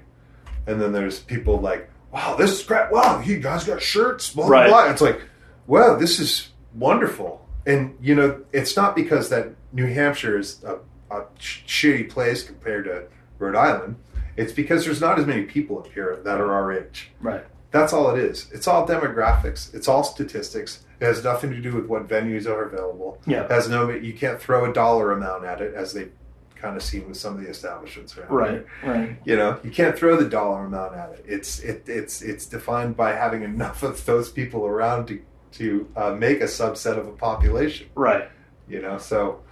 and 0.66 0.80
then 0.80 0.92
there's 0.92 1.18
people 1.18 1.58
like, 1.60 1.88
"Wow, 2.12 2.36
this 2.36 2.50
is 2.52 2.62
great! 2.62 2.92
Wow, 2.92 3.20
you 3.24 3.38
guys 3.40 3.64
got 3.64 3.80
shirts, 3.80 4.30
blah 4.34 4.46
blah 4.46 4.54
Right. 4.58 4.68
blah." 4.68 4.90
It's 4.90 5.00
like, 5.00 5.22
"Wow, 5.66 5.96
this 5.96 6.20
is 6.20 6.50
wonderful." 6.74 7.44
And 7.66 7.96
you 8.00 8.14
know, 8.14 8.42
it's 8.52 8.76
not 8.76 8.94
because 8.94 9.30
that 9.30 9.48
New 9.72 9.86
Hampshire 9.86 10.38
is 10.38 10.62
a, 10.62 10.76
a 11.10 11.24
sh- 11.38 11.62
shitty 11.66 12.10
place 12.10 12.42
compared 12.42 12.84
to 12.84 13.04
Rhode 13.38 13.56
Island. 13.56 13.96
It's 14.40 14.52
because 14.52 14.84
there's 14.84 15.00
not 15.00 15.18
as 15.18 15.26
many 15.26 15.42
people 15.42 15.78
up 15.78 15.92
here 15.92 16.18
that 16.24 16.40
are 16.40 16.52
our 16.52 16.72
age. 16.72 17.10
Right. 17.20 17.44
That's 17.72 17.92
all 17.92 18.10
it 18.10 18.18
is. 18.18 18.50
It's 18.52 18.66
all 18.66 18.86
demographics. 18.86 19.72
It's 19.74 19.86
all 19.86 20.02
statistics. 20.02 20.84
It 20.98 21.04
has 21.04 21.22
nothing 21.22 21.50
to 21.50 21.60
do 21.60 21.74
with 21.74 21.86
what 21.86 22.08
venues 22.08 22.46
are 22.46 22.64
available. 22.64 23.20
Yeah. 23.26 23.44
It 23.44 23.50
has 23.50 23.68
no. 23.68 23.90
You 23.90 24.14
can't 24.14 24.40
throw 24.40 24.68
a 24.68 24.72
dollar 24.72 25.12
amount 25.12 25.44
at 25.44 25.60
it, 25.60 25.74
as 25.74 25.92
they 25.92 26.08
kind 26.56 26.76
of 26.76 26.82
seen 26.82 27.06
with 27.06 27.16
some 27.16 27.34
of 27.34 27.42
the 27.42 27.48
establishments 27.48 28.16
around 28.16 28.28
here. 28.28 28.36
Right. 28.36 28.66
Right. 28.84 29.18
You 29.24 29.36
know, 29.36 29.60
you 29.62 29.70
can't 29.70 29.96
throw 29.96 30.16
the 30.16 30.28
dollar 30.28 30.64
amount 30.64 30.94
at 30.94 31.10
it. 31.12 31.24
It's 31.26 31.60
it, 31.60 31.84
it's 31.86 32.22
it's 32.22 32.46
defined 32.46 32.96
by 32.96 33.12
having 33.12 33.42
enough 33.42 33.82
of 33.82 34.04
those 34.06 34.30
people 34.30 34.66
around 34.66 35.06
to 35.08 35.22
to 35.52 35.88
uh, 35.96 36.10
make 36.12 36.40
a 36.40 36.44
subset 36.44 36.98
of 36.98 37.06
a 37.06 37.12
population. 37.12 37.88
Right. 37.94 38.28
You 38.68 38.80
know, 38.82 38.98
so 38.98 39.42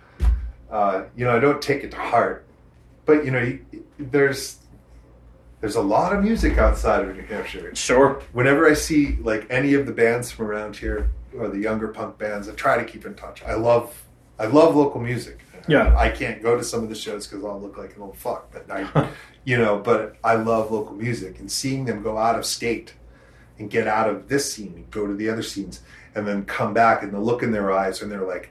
uh, 0.70 1.04
you 1.14 1.24
know 1.24 1.36
I 1.36 1.40
don't 1.40 1.62
take 1.62 1.84
it 1.84 1.90
to 1.92 1.98
heart, 1.98 2.46
but 3.04 3.24
you 3.24 3.30
know 3.30 3.58
there's 3.98 4.58
there's 5.60 5.76
a 5.76 5.80
lot 5.82 6.12
of 6.14 6.22
music 6.22 6.58
outside 6.58 7.08
of 7.08 7.16
New 7.16 7.22
Hampshire. 7.22 7.74
Sure. 7.74 8.22
Whenever 8.32 8.68
I 8.68 8.74
see 8.74 9.16
like 9.22 9.46
any 9.50 9.74
of 9.74 9.86
the 9.86 9.92
bands 9.92 10.30
from 10.30 10.46
around 10.46 10.76
here 10.76 11.10
or 11.36 11.48
the 11.48 11.58
younger 11.58 11.88
punk 11.88 12.18
bands, 12.18 12.48
I 12.48 12.52
try 12.52 12.78
to 12.78 12.84
keep 12.84 13.04
in 13.06 13.14
touch. 13.14 13.42
I 13.42 13.54
love 13.54 14.04
I 14.38 14.46
love 14.46 14.76
local 14.76 15.00
music. 15.00 15.40
Yeah. 15.66 15.94
I 15.98 16.10
can't 16.10 16.42
go 16.42 16.56
to 16.56 16.62
some 16.64 16.82
of 16.82 16.88
the 16.88 16.94
shows 16.94 17.26
because 17.26 17.44
I'll 17.44 17.60
look 17.60 17.76
like 17.76 17.94
an 17.96 18.02
old 18.02 18.16
fuck. 18.16 18.50
But 18.52 18.70
I, 18.70 19.08
you 19.44 19.58
know, 19.58 19.78
but 19.78 20.16
I 20.24 20.34
love 20.36 20.70
local 20.70 20.94
music 20.94 21.40
and 21.40 21.50
seeing 21.50 21.84
them 21.84 22.02
go 22.02 22.16
out 22.16 22.38
of 22.38 22.46
state 22.46 22.94
and 23.58 23.68
get 23.68 23.86
out 23.88 24.08
of 24.08 24.28
this 24.28 24.50
scene 24.52 24.72
and 24.76 24.90
go 24.90 25.06
to 25.06 25.14
the 25.14 25.28
other 25.28 25.42
scenes 25.42 25.82
and 26.14 26.26
then 26.26 26.44
come 26.44 26.72
back 26.72 27.02
and 27.02 27.12
the 27.12 27.20
look 27.20 27.42
in 27.42 27.50
their 27.50 27.70
eyes 27.72 28.00
and 28.00 28.10
they're 28.10 28.24
like, 28.26 28.50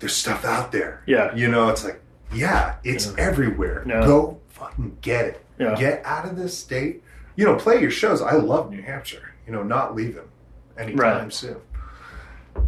"There's 0.00 0.14
stuff 0.14 0.44
out 0.44 0.72
there." 0.72 1.02
Yeah. 1.06 1.34
You 1.34 1.48
know, 1.48 1.68
it's 1.68 1.84
like, 1.84 2.00
yeah, 2.34 2.74
it's 2.84 3.06
Yeah. 3.06 3.14
everywhere. 3.18 3.84
Yeah. 3.86 4.04
Go 4.04 4.40
fucking 4.48 4.98
get 5.00 5.24
it. 5.26 5.43
Yeah. 5.58 5.74
Get 5.76 6.02
out 6.04 6.24
of 6.28 6.36
this 6.36 6.56
state. 6.56 7.02
You 7.36 7.44
know, 7.44 7.56
play 7.56 7.80
your 7.80 7.90
shows. 7.90 8.20
I 8.22 8.34
love 8.34 8.70
New 8.70 8.82
Hampshire. 8.82 9.34
You 9.46 9.52
know, 9.52 9.62
not 9.62 9.94
leave 9.94 10.14
them 10.14 10.28
anytime 10.78 10.98
Right. 11.24 11.32
soon. 11.32 11.56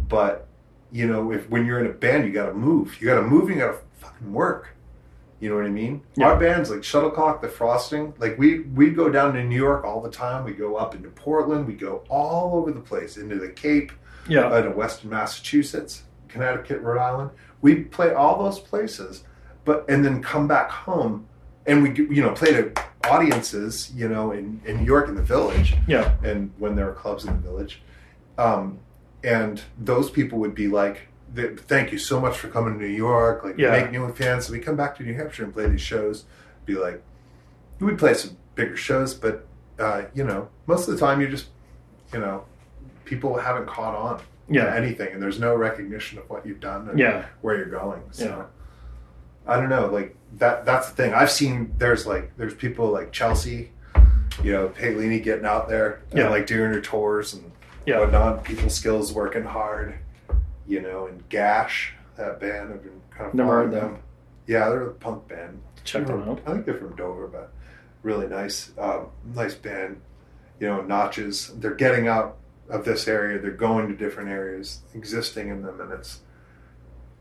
But 0.09 0.47
you 0.91 1.05
know, 1.07 1.31
if 1.31 1.49
when 1.49 1.65
you're 1.65 1.79
in 1.79 1.85
a 1.87 1.93
band, 1.93 2.25
you 2.25 2.31
got 2.31 2.45
to 2.47 2.53
move. 2.53 3.01
You 3.01 3.07
got 3.07 3.15
to 3.15 3.21
move. 3.23 3.49
You 3.49 3.57
got 3.57 3.71
to 3.73 3.77
fucking 3.99 4.31
work. 4.33 4.69
You 5.39 5.49
know 5.49 5.55
what 5.55 5.65
I 5.65 5.69
mean? 5.69 6.01
Yeah. 6.15 6.27
Our 6.29 6.39
bands 6.39 6.69
like 6.71 6.79
Shuttlecock, 6.83 7.41
The 7.41 7.47
Frosting, 7.47 8.13
like 8.17 8.39
we 8.39 8.61
we 8.61 8.89
go 8.89 9.09
down 9.09 9.33
to 9.33 9.43
New 9.43 9.55
York 9.55 9.83
all 9.85 10.01
the 10.01 10.09
time. 10.09 10.43
We 10.45 10.53
go 10.53 10.77
up 10.77 10.95
into 10.95 11.09
Portland. 11.09 11.67
We 11.67 11.73
go 11.73 12.03
all 12.09 12.57
over 12.57 12.71
the 12.71 12.79
place 12.79 13.17
into 13.17 13.35
the 13.35 13.49
Cape, 13.49 13.91
Yeah. 14.27 14.47
uh, 14.47 14.61
to 14.61 14.71
Western 14.71 15.11
Massachusetts, 15.11 16.03
Connecticut, 16.27 16.81
Rhode 16.81 16.99
Island. 16.99 17.29
We 17.61 17.75
play 17.83 18.13
all 18.13 18.41
those 18.43 18.59
places, 18.59 19.25
but 19.65 19.85
and 19.89 20.03
then 20.03 20.23
come 20.23 20.47
back 20.47 20.71
home, 20.71 21.27
and 21.67 21.83
we 21.83 21.93
you 21.95 22.21
know 22.23 22.31
play 22.31 22.51
to 22.53 22.71
audiences, 23.09 23.91
you 23.95 24.07
know, 24.07 24.31
in 24.31 24.61
in 24.65 24.77
New 24.77 24.85
York 24.85 25.07
in 25.07 25.15
the 25.15 25.21
Village, 25.21 25.75
Yeah. 25.87 26.15
and 26.23 26.51
when 26.57 26.75
there 26.75 26.89
are 26.89 26.93
clubs 26.93 27.25
in 27.25 27.33
the 27.33 27.41
Village, 27.41 27.81
um, 28.37 28.79
and 29.23 29.61
those 29.77 30.09
people 30.09 30.39
would 30.39 30.55
be 30.55 30.67
like, 30.67 31.07
"Thank 31.35 31.91
you 31.91 31.97
so 31.99 32.19
much 32.19 32.37
for 32.37 32.47
coming 32.47 32.73
to 32.79 32.85
New 32.85 32.91
York, 32.93 33.43
like 33.43 33.57
Yeah. 33.57 33.71
make 33.71 33.91
new 33.91 34.11
fans." 34.13 34.45
So 34.47 34.53
we 34.53 34.59
come 34.59 34.75
back 34.75 34.95
to 34.97 35.03
New 35.03 35.13
Hampshire 35.13 35.43
and 35.43 35.53
play 35.53 35.67
these 35.67 35.81
shows, 35.81 36.25
be 36.65 36.75
like, 36.75 37.01
we 37.79 37.93
play 37.95 38.13
some 38.13 38.37
bigger 38.55 38.75
shows, 38.77 39.13
but 39.13 39.45
uh, 39.79 40.03
you 40.15 40.23
know, 40.23 40.49
most 40.65 40.87
of 40.87 40.93
the 40.95 40.99
time 40.99 41.21
you 41.21 41.27
just, 41.27 41.49
you 42.11 42.19
know, 42.19 42.43
people 43.05 43.37
haven't 43.37 43.67
caught 43.67 43.95
on 43.95 44.19
Yeah. 44.49 44.63
to 44.65 44.75
anything, 44.75 45.09
and 45.13 45.21
there's 45.21 45.39
no 45.39 45.55
recognition 45.55 46.17
of 46.17 46.27
what 46.31 46.45
you've 46.47 46.59
done 46.59 46.89
and 46.89 46.97
Yeah. 46.97 47.25
where 47.41 47.55
you're 47.55 47.65
going. 47.81 48.01
So 48.11 48.25
Yeah. 48.25 48.43
I 49.53 49.59
don't 49.59 49.69
know, 49.69 49.85
like 49.87 50.15
that. 50.33 50.65
That's 50.65 50.89
the 50.89 50.95
thing. 50.95 51.13
I've 51.13 51.31
seen 51.31 51.73
there's 51.77 52.05
like 52.05 52.35
there's 52.37 52.53
people 52.53 52.89
like 52.91 53.11
Chelsea, 53.11 53.71
you 54.43 54.51
know, 54.51 54.69
Paolini 54.69 55.21
getting 55.23 55.45
out 55.45 55.67
there, 55.69 56.01
and 56.11 56.19
Yeah. 56.19 56.29
like 56.29 56.45
doing 56.47 56.71
her 56.73 56.81
tours 56.81 57.33
and 57.33 57.51
Yeah. 57.85 57.99
whatnot. 57.99 58.43
People 58.43 58.69
skills 58.69 59.13
working 59.13 59.43
hard, 59.43 59.95
you 60.67 60.81
know, 60.81 61.07
and 61.07 61.27
Gash. 61.29 61.93
that 62.17 62.39
band. 62.39 62.73
I've 62.73 62.81
been 62.81 62.99
kind 63.11 63.27
of 63.29 63.33
Never 63.35 63.51
heard 63.63 63.71
them. 63.71 63.99
Yeah, 64.47 64.69
they're 64.69 64.87
a 64.87 64.91
punk 64.93 65.27
band. 65.27 65.61
Check 65.83 66.07
them 66.07 66.27
out. 66.27 66.39
I 66.47 66.51
think 66.53 66.65
they're 66.65 66.73
from 66.73 66.95
Dover, 66.95 67.27
but 67.27 67.51
really 68.01 68.25
nice, 68.27 68.71
um, 68.79 69.07
nice 69.35 69.53
band. 69.53 70.01
You 70.59 70.67
know, 70.67 70.81
notches. 70.81 71.51
They're 71.59 71.75
getting 71.75 72.07
out 72.07 72.37
of 72.69 72.85
this 72.85 73.07
area. 73.07 73.37
They're 73.39 73.51
going 73.51 73.87
to 73.87 73.93
different 73.95 74.29
areas, 74.29 74.81
existing 74.95 75.49
in 75.49 75.61
them, 75.61 75.79
and 75.79 75.91
it's. 75.93 76.21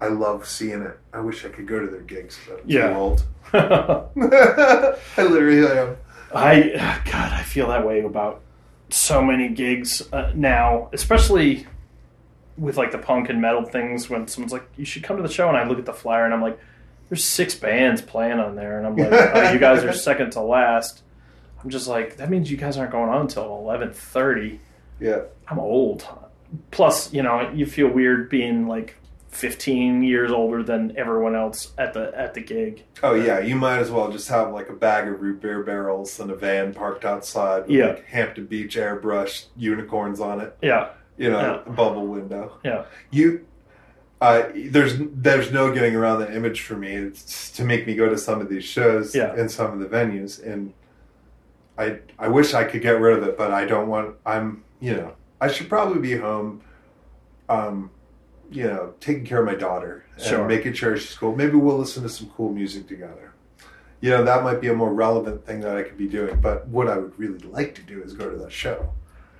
I 0.00 0.08
love 0.08 0.46
seeing 0.46 0.82
it. 0.82 0.98
I 1.12 1.20
wish 1.20 1.44
I 1.44 1.48
could 1.48 1.66
go 1.66 1.80
to 1.80 1.86
their 1.86 2.00
gigs, 2.02 2.38
but 2.46 2.60
I'm 2.60 2.64
Yeah. 2.66 2.88
too 2.90 2.94
old. 2.94 3.24
I 3.52 5.22
literally 5.22 5.66
am. 5.66 5.96
I 6.34 7.00
God, 7.04 7.32
I 7.32 7.42
feel 7.42 7.68
that 7.68 7.86
way 7.86 8.00
about 8.02 8.40
so 8.90 9.22
many 9.22 9.48
gigs 9.48 10.02
uh, 10.12 10.32
now, 10.34 10.90
especially 10.92 11.66
with 12.58 12.76
like 12.76 12.92
the 12.92 12.98
punk 12.98 13.28
and 13.30 13.40
metal 13.40 13.64
things. 13.64 14.10
When 14.10 14.26
someone's 14.28 14.52
like, 14.52 14.68
"You 14.76 14.84
should 14.84 15.02
come 15.02 15.16
to 15.16 15.22
the 15.22 15.28
show," 15.32 15.48
and 15.48 15.56
I 15.56 15.66
look 15.66 15.78
at 15.78 15.86
the 15.86 15.92
flyer 15.94 16.24
and 16.24 16.34
I'm 16.34 16.42
like, 16.42 16.58
"There's 17.08 17.24
six 17.24 17.54
bands 17.54 18.02
playing 18.02 18.38
on 18.38 18.54
there," 18.56 18.78
and 18.78 18.86
I'm 18.86 18.96
like, 18.96 19.12
"Oh, 19.34 19.52
you 19.52 19.58
guys 19.58 19.84
are 19.84 19.92
second 19.94 20.32
to 20.32 20.40
last." 20.40 21.02
I'm 21.62 21.70
just 21.70 21.88
like, 21.88 22.18
that 22.18 22.30
means 22.30 22.50
you 22.50 22.56
guys 22.56 22.76
aren't 22.76 22.92
going 22.92 23.08
on 23.08 23.22
until 23.22 23.44
eleven 23.58 23.92
thirty. 23.92 24.60
Yeah. 25.00 25.22
I'm 25.48 25.58
old. 25.58 26.06
Plus, 26.70 27.12
you 27.12 27.22
know, 27.22 27.50
you 27.54 27.66
feel 27.66 27.88
weird 27.88 28.28
being 28.28 28.66
like 28.68 28.96
15 29.36 30.02
years 30.02 30.30
older 30.32 30.62
than 30.62 30.96
everyone 30.96 31.34
else 31.36 31.72
at 31.78 31.92
the 31.94 32.12
at 32.18 32.34
the 32.34 32.40
gig. 32.40 32.82
Oh 33.02 33.14
yeah, 33.14 33.38
you 33.40 33.54
might 33.56 33.78
as 33.78 33.90
well 33.90 34.10
just 34.10 34.28
have 34.28 34.52
like 34.52 34.68
a 34.68 34.72
bag 34.72 35.06
of 35.08 35.20
root 35.20 35.40
beer 35.40 35.62
barrels 35.62 36.18
and 36.18 36.30
a 36.30 36.34
van 36.34 36.72
parked 36.74 37.04
outside 37.04 37.62
with 37.62 37.70
Yeah. 37.70 37.86
like 37.88 38.06
Hampton 38.06 38.46
Beach 38.46 38.76
airbrush 38.76 39.44
unicorns 39.56 40.20
on 40.20 40.40
it. 40.40 40.56
Yeah, 40.62 40.88
You 41.18 41.30
know, 41.30 41.40
Yeah. 41.40 41.60
a 41.66 41.70
bubble 41.70 42.06
window. 42.06 42.58
yeah, 42.64 42.84
You, 43.10 43.44
uh, 44.20 44.44
there's 44.54 44.94
there's 44.98 45.52
no 45.52 45.70
getting 45.72 45.94
around 45.94 46.20
the 46.20 46.34
image 46.34 46.62
for 46.62 46.74
me. 46.74 46.94
It's 46.96 47.50
to 47.52 47.64
make 47.64 47.86
me 47.86 47.94
go 47.94 48.08
to 48.08 48.16
some 48.16 48.40
of 48.40 48.48
these 48.48 48.64
shows 48.64 49.14
Yeah. 49.14 49.34
and 49.34 49.50
some 49.50 49.72
of 49.72 49.78
the 49.80 49.86
venues, 49.94 50.42
and 50.44 50.72
I 51.78 51.98
I 52.18 52.28
wish 52.28 52.54
I 52.54 52.64
could 52.64 52.80
get 52.80 52.98
rid 53.00 53.18
of 53.18 53.22
it, 53.28 53.36
but 53.36 53.50
I 53.52 53.66
don't 53.66 53.88
want. 53.88 54.14
I'm 54.24 54.62
you 54.80 54.94
know 54.94 55.12
I 55.40 55.48
should 55.48 55.68
probably 55.68 56.00
be 56.00 56.16
home. 56.16 56.62
Um, 57.48 57.90
you 58.50 58.64
know, 58.64 58.94
taking 59.00 59.24
care 59.24 59.40
of 59.40 59.46
my 59.46 59.54
daughter 59.54 60.04
and 60.14 60.22
Sure. 60.22 60.46
making 60.46 60.72
sure 60.74 60.96
she's 60.96 61.16
cool. 61.16 61.34
Maybe 61.34 61.56
we'll 61.56 61.78
listen 61.78 62.02
to 62.02 62.08
some 62.08 62.30
cool 62.36 62.52
music 62.52 62.86
together. 62.86 63.32
You 64.00 64.10
know, 64.10 64.24
that 64.24 64.42
might 64.44 64.60
be 64.60 64.68
a 64.68 64.74
more 64.74 64.92
relevant 64.92 65.44
thing 65.46 65.60
that 65.60 65.76
I 65.76 65.82
could 65.82 65.96
be 65.96 66.06
doing. 66.08 66.40
But 66.40 66.68
what 66.68 66.88
I 66.88 66.98
would 66.98 67.18
really 67.18 67.38
like 67.38 67.74
to 67.76 67.82
do 67.82 68.02
is 68.02 68.12
go 68.12 68.30
to 68.30 68.36
that 68.36 68.52
show. 68.52 68.92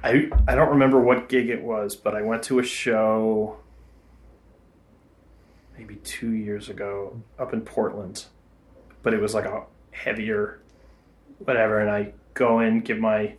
I 0.02 0.30
I 0.46 0.54
don't 0.54 0.70
remember 0.70 1.00
what 1.00 1.28
gig 1.28 1.48
it 1.48 1.62
was, 1.62 1.94
but 1.96 2.14
I 2.14 2.22
went 2.22 2.42
to 2.44 2.58
a 2.58 2.62
show 2.62 3.58
maybe 5.76 5.96
two 5.96 6.30
years 6.32 6.68
ago 6.68 7.20
up 7.38 7.52
in 7.52 7.60
Portland, 7.60 8.24
but 9.02 9.12
it 9.14 9.20
was 9.20 9.34
like 9.34 9.44
a 9.44 9.64
heavier 9.90 10.60
whatever, 11.38 11.80
and 11.80 11.90
I 11.90 12.12
go 12.34 12.60
in, 12.60 12.80
give 12.80 12.98
my 12.98 13.34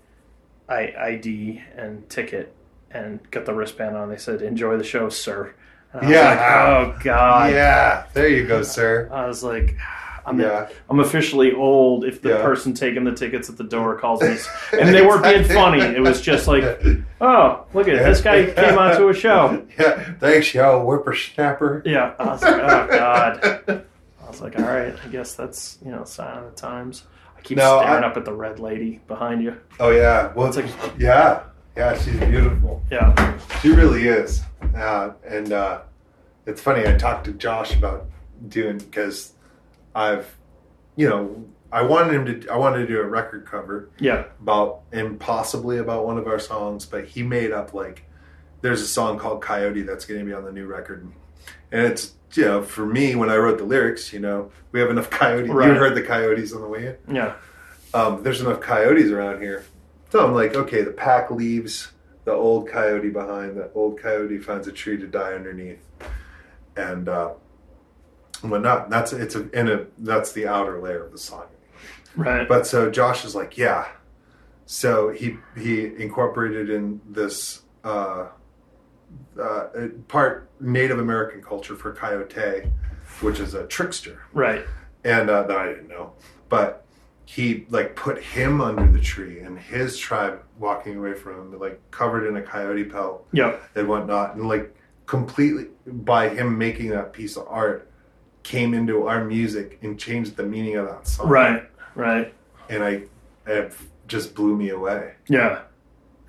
I, 0.70 0.94
ID 1.00 1.64
and 1.76 2.08
ticket, 2.10 2.54
and 2.92 3.20
got 3.32 3.46
the 3.46 3.54
wristband 3.54 3.96
on. 3.96 4.10
They 4.10 4.18
said, 4.18 4.42
"Enjoy 4.42 4.78
the 4.78 4.84
show, 4.84 5.10
sir." 5.10 5.54
And 5.94 6.02
I 6.02 6.06
was 6.06 6.14
Yeah. 6.16 6.30
like, 6.30 6.40
"Oh 6.40 7.04
God!" 7.04 7.52
yeah, 7.54 8.04
there 8.14 8.28
you 8.28 8.46
go, 8.48 8.62
sir. 8.64 9.10
I 9.12 9.26
was 9.28 9.44
like, 9.44 9.78
"I'm 10.26 10.40
yeah. 10.40 10.68
I'm 10.90 11.00
officially 11.00 11.54
old." 11.54 12.04
If 12.06 12.22
the 12.22 12.30
Yeah. 12.30 12.42
person 12.44 12.74
taking 12.74 13.04
the 13.06 13.14
tickets 13.14 13.50
at 13.50 13.58
the 13.58 13.64
door 13.64 13.96
calls 13.98 14.22
me, 14.22 14.38
and 14.80 14.94
they 14.94 15.02
weren't 15.06 15.24
being 15.24 15.44
funny, 15.46 15.82
it 15.82 16.02
was 16.02 16.22
just 16.22 16.48
like, 16.48 16.64
"Oh, 17.22 17.66
look 17.74 17.88
at 17.88 17.96
it! 17.96 18.04
This 18.04 18.22
guy 18.22 18.46
came 18.52 18.78
onto 18.78 19.08
a 19.10 19.14
show." 19.14 19.64
Yeah, 19.80 20.04
thanks, 20.20 20.54
yo, 20.54 20.82
whippersnapper. 20.84 21.84
Yeah, 21.86 22.14
I 22.20 22.26
was 22.26 22.42
like, 22.42 22.56
"Oh 22.56 22.88
God!" 22.90 23.84
I 24.24 24.30
was 24.30 24.42
like, 24.42 24.60
"All 24.60 24.66
right, 24.66 24.94
I 25.06 25.08
guess 25.08 25.34
that's 25.36 25.78
you 25.86 25.92
know 25.92 26.04
sign 26.04 26.38
of 26.38 26.46
the 26.46 26.52
times." 26.62 27.04
I 27.38 27.42
keep 27.42 27.58
No, 27.58 27.80
staring 27.80 28.04
I- 28.04 28.08
up 28.08 28.18
at 28.18 28.26
the 28.26 28.34
red 28.34 28.60
lady 28.60 29.00
behind 29.08 29.42
you. 29.42 29.56
Oh 29.80 29.90
yeah, 29.92 30.32
well, 30.36 30.48
It's 30.48 30.58
like- 30.58 30.66
yeah, 30.98 31.42
yeah, 31.78 31.98
she's 31.98 32.20
beautiful. 32.20 32.82
Yeah, 32.92 33.38
She 33.62 33.70
really 33.70 34.08
is. 34.08 34.42
Uh, 34.76 35.12
and 35.26 35.54
uh, 35.54 35.82
it's 36.46 36.60
funny. 36.60 36.88
I 36.88 36.96
talked 36.98 37.26
to 37.26 37.34
Josh 37.34 37.76
about 37.76 38.08
doing 38.50 38.80
because 38.80 39.34
I've, 39.94 40.36
you 40.96 41.08
know, 41.08 41.46
I 41.72 41.84
wanted 41.84 42.14
him 42.14 42.42
to. 42.42 42.50
I 42.50 42.58
wanted 42.58 42.80
to 42.80 42.88
do 42.88 43.00
a 43.00 43.06
record 43.06 43.46
cover 43.46 43.90
yeah, 44.00 44.26
about 44.42 44.82
and 44.92 45.20
possibly 45.20 45.78
about 45.78 46.06
one 46.06 46.18
of 46.18 46.26
our 46.28 46.40
songs, 46.40 46.86
but 46.86 47.06
he 47.06 47.24
made 47.24 47.52
up 47.52 47.74
like 47.74 48.06
there's 48.62 48.82
a 48.82 48.88
song 48.88 49.20
called 49.20 49.42
Coyote 49.42 49.82
that's 49.84 50.06
going 50.06 50.20
to 50.20 50.26
be 50.26 50.34
on 50.34 50.46
the 50.46 50.52
new 50.52 50.66
record, 50.66 51.08
and 51.72 51.82
it's 51.82 52.14
you 52.34 52.46
know 52.46 52.64
for 52.64 52.86
me 52.86 53.16
when 53.16 53.30
I 53.30 53.36
wrote 53.36 53.58
the 53.58 53.66
lyrics, 53.66 54.14
you 54.14 54.20
know, 54.20 54.50
we 54.72 54.80
have 54.80 54.90
enough 54.90 55.10
coyotes. 55.12 55.52
Right. 55.52 55.68
You 55.68 55.74
heard 55.76 55.96
the 55.96 56.04
coyotes 56.04 56.54
on 56.54 56.62
the 56.62 56.68
way 56.68 56.98
in. 57.08 57.16
yeah, 57.16 57.36
um, 57.94 58.24
there's 58.24 58.40
enough 58.42 58.62
coyotes 58.62 59.12
around 59.12 59.42
here. 59.42 59.66
So 60.10 60.26
I'm 60.26 60.34
like, 60.34 60.56
okay, 60.56 60.84
the 60.84 60.92
pack 60.92 61.32
leaves 61.32 61.92
the 62.26 62.32
old 62.32 62.70
coyote 62.70 63.10
behind. 63.10 63.58
The 63.58 63.72
old 63.74 64.02
coyote 64.02 64.38
finds 64.38 64.68
a 64.68 64.72
tree 64.72 64.98
to 64.98 65.08
die 65.08 65.34
underneath, 65.34 65.86
and 66.76 67.10
uh, 67.10 67.34
whatnot. 68.42 68.90
That's 68.90 69.14
it's 69.14 69.36
a, 69.36 69.50
in 69.52 69.70
a 69.70 69.86
that's 69.98 70.32
the 70.32 70.48
outer 70.48 70.82
layer 70.82 71.06
of 71.06 71.12
the 71.12 71.18
song. 71.18 71.46
right. 72.16 72.48
But 72.48 72.66
so 72.66 72.90
Josh 72.90 73.26
is 73.26 73.36
like, 73.36 73.58
yeah. 73.58 73.88
So 74.66 75.10
he 75.10 75.38
he 75.58 75.86
incorporated 75.86 76.70
in 76.70 77.02
this 77.08 77.62
uh, 77.84 78.28
uh, 79.42 79.68
part 80.08 80.50
Native 80.60 81.00
American 81.00 81.42
culture 81.42 81.76
for 81.76 81.94
coyote, 81.94 82.72
which 83.22 83.40
is 83.40 83.54
a 83.54 83.66
trickster 83.68 84.24
right. 84.34 84.66
and 85.04 85.30
uh, 85.30 85.44
that 85.44 85.58
I 85.58 85.68
didn't 85.68 85.88
know. 85.88 86.14
But 86.50 86.87
he 87.30 87.66
like 87.70 87.94
put 87.98 88.24
him 88.24 88.62
under 88.62 88.90
the 88.90 89.02
tree 89.02 89.42
and 89.42 89.60
his 89.60 89.98
tribe 89.98 90.42
walking 90.58 90.96
away 90.96 91.14
from 91.14 91.34
him, 91.54 91.60
like 91.60 91.80
covered 91.92 92.26
in 92.26 92.38
a 92.38 92.42
coyote 92.42 92.86
pelt 92.86 93.28
yeah, 93.34 93.58
and 93.76 93.86
whatnot, 93.88 94.36
and 94.36 94.48
like 94.48 94.74
completely 95.06 95.66
by 95.86 96.30
him 96.30 96.58
making 96.58 96.90
that 96.92 97.12
piece 97.12 97.36
of 97.36 97.46
art 97.50 97.90
came 98.44 98.74
into 98.74 99.08
our 99.08 99.26
music 99.26 99.78
and 99.82 100.00
changed 100.00 100.38
the 100.38 100.44
meaning 100.44 100.78
of 100.78 100.88
that 100.88 101.06
song. 101.06 101.28
Right. 101.28 101.70
Right. 101.96 102.34
and 102.70 102.82
I 102.84 103.04
it 103.46 103.74
just 104.08 104.34
blew 104.34 104.56
me 104.56 104.70
away. 104.70 105.16
Yeah. 105.28 105.64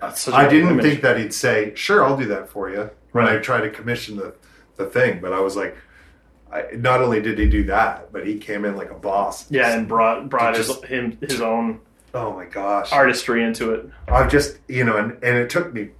That's 0.01 0.23
such 0.23 0.35
a 0.35 0.37
I 0.37 0.49
didn't 0.49 0.71
image. 0.71 0.85
think 0.85 1.03
that 1.03 1.17
he'd 1.17 1.33
say, 1.35 1.73
"Sure, 1.77 2.05
I'll 2.05 2.17
do 2.17 2.27
that 2.27 2.49
for 2.49 2.71
you." 2.71 2.91
When 3.13 3.27
I 3.27 3.39
tried 3.39 3.61
to 3.63 3.71
commission 3.71 4.17
the 4.17 4.35
the 4.77 4.87
thing, 4.87 5.21
but 5.21 5.33
I 5.33 5.39
was 5.41 5.55
like, 5.57 5.77
I, 6.53 6.65
not 6.77 7.01
only 7.03 7.21
did 7.21 7.39
he 7.39 7.49
do 7.49 7.65
that, 7.65 8.13
but 8.13 8.27
he 8.27 8.39
came 8.39 8.65
in 8.65 8.77
like 8.77 8.91
a 8.91 8.95
boss. 8.95 9.51
Yeah, 9.51 9.75
and 9.77 9.87
brought 9.87 10.29
brought 10.29 10.57
his 10.57 10.67
Just- 10.69 10.85
him 10.87 11.19
his 11.21 11.41
own 11.41 11.81
Oh 12.15 12.33
my 12.33 12.47
gosh! 12.47 12.91
artistry 12.93 13.43
into 13.45 13.73
it. 13.75 13.91
I've 14.09 14.31
just 14.31 14.59
you 14.69 14.85
know, 14.85 14.97
and, 14.97 15.13
and 15.23 15.37
it 15.37 15.51
took 15.51 15.73
me 15.75 15.91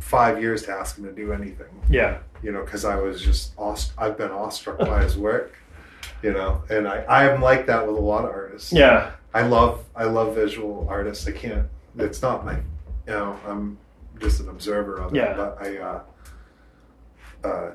five 0.00 0.40
years 0.42 0.64
to 0.64 0.72
ask 0.72 0.98
him 0.98 1.04
to 1.04 1.12
do 1.12 1.32
anything. 1.32 1.66
Yeah. 1.88 2.18
You 2.42 2.50
know, 2.50 2.64
because 2.64 2.84
I 2.84 2.96
was 2.96 3.22
just 3.22 3.52
aust- 3.56 3.92
I've 3.96 4.18
been 4.18 4.32
awestruck 4.32 4.78
by 4.80 5.04
his 5.04 5.16
work. 5.16 5.54
You 6.22 6.32
know, 6.32 6.62
and 6.68 6.88
I 6.88 7.02
I 7.02 7.30
am 7.30 7.40
like 7.40 7.66
that 7.66 7.86
with 7.86 7.96
a 7.96 8.00
lot 8.00 8.24
of 8.24 8.30
artists. 8.32 8.72
Yeah. 8.72 9.12
I 9.32 9.42
love 9.42 9.84
I 9.94 10.04
love 10.04 10.34
visual 10.34 10.86
artists. 10.90 11.26
I 11.28 11.32
can't. 11.32 11.68
It's 11.96 12.20
not 12.22 12.44
my. 12.44 12.56
You 13.06 13.12
know, 13.14 13.38
I'm 13.46 13.78
just 14.20 14.40
an 14.40 14.48
observer 14.48 14.96
of 15.00 15.14
it. 15.14 15.18
Yeah. 15.18 15.34
But 15.36 15.58
I. 15.60 15.78
Uh, 15.78 16.00
uh, 17.44 17.70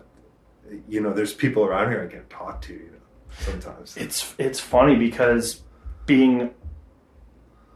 you 0.88 1.02
know, 1.02 1.14
there's 1.14 1.34
people 1.34 1.64
around 1.66 1.92
here 1.92 2.04
I 2.04 2.12
can't 2.12 2.30
talk 2.30 2.62
to. 2.64 2.74
You 2.74 2.92
know, 2.92 2.98
sometimes. 3.40 3.98
It's 3.98 4.34
it's 4.38 4.60
funny 4.60 4.96
because 4.96 5.62
being 6.06 6.52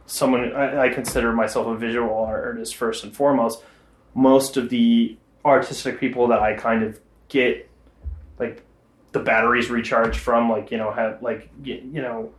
someone 0.05 0.53
I, 0.53 0.83
I 0.85 0.89
consider 0.89 1.31
myself 1.33 1.67
a 1.67 1.77
visual 1.77 2.13
artist 2.13 2.75
first 2.75 3.03
and 3.03 3.15
foremost. 3.15 3.63
Most 4.13 4.57
of 4.57 4.69
the 4.69 5.17
artistic 5.45 5.99
people 5.99 6.27
that 6.27 6.39
I 6.39 6.53
kind 6.55 6.83
of 6.83 6.99
get 7.29 7.69
like 8.39 8.63
the 9.11 9.19
batteries 9.19 9.69
recharged 9.69 10.19
from, 10.19 10.49
like 10.49 10.71
you 10.71 10.77
know, 10.77 10.91
have 10.91 11.21
like 11.21 11.49
you 11.63 12.01
know, 12.01 12.33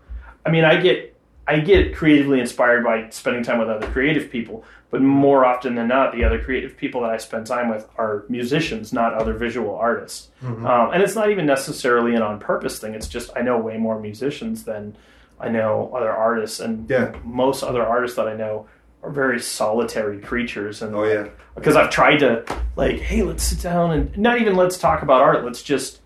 I 0.45 0.51
mean, 0.51 0.65
I 0.65 0.81
get 0.81 1.12
I 1.47 1.59
get 1.61 1.95
creatively 1.95 2.39
inspired 2.41 2.85
by 2.85 3.09
spending 3.11 3.43
time 3.43 3.59
with 3.59 3.69
other 3.69 3.87
creative 3.89 4.31
people, 4.31 4.65
but 4.91 5.03
more 5.03 5.45
often 5.45 5.75
than 5.75 5.89
not, 5.89 6.13
the 6.15 6.23
other 6.25 6.39
creative 6.41 6.77
people 6.77 7.01
that 7.03 7.11
I 7.11 7.17
spend 7.17 7.47
time 7.47 7.69
with 7.69 7.89
are 7.99 8.25
musicians, 8.29 8.93
not 8.93 9.15
other 9.15 9.33
visual 9.33 9.75
artists. 9.75 10.29
Mhm. 10.45 10.65
Um, 10.69 10.93
and 10.93 11.03
it's 11.03 11.17
not 11.17 11.31
even 11.31 11.45
necessarily 11.47 12.15
an 12.15 12.23
on 12.23 12.39
purpose 12.39 12.79
thing. 12.79 12.95
It's 12.95 13.09
just 13.09 13.31
I 13.37 13.43
know 13.43 13.59
way 13.59 13.77
more 13.77 13.99
musicians 13.99 14.65
than 14.65 14.95
I 15.41 15.49
know 15.49 15.91
other 15.97 16.13
artists, 16.13 16.61
and 16.61 16.89
Yeah. 16.89 17.13
most 17.25 17.65
other 17.65 17.83
artists 17.85 18.17
that 18.17 18.29
I 18.29 18.35
know 18.35 18.67
are 19.03 19.11
very 19.11 19.41
solitary 19.41 20.21
creatures. 20.21 20.81
And 20.83 20.95
oh 20.95 21.03
yeah. 21.05 21.27
because 21.57 21.75
I've 21.75 21.91
tried 21.91 22.19
to 22.21 22.45
like, 22.77 23.01
hey, 23.01 23.23
let's 23.23 23.43
sit 23.43 23.61
down 23.61 23.91
and 23.91 24.17
not 24.17 24.41
even 24.41 24.55
let's 24.55 24.79
talk 24.79 25.03
about 25.03 25.23
art. 25.23 25.45
Let's 25.45 25.63
just 25.65 26.01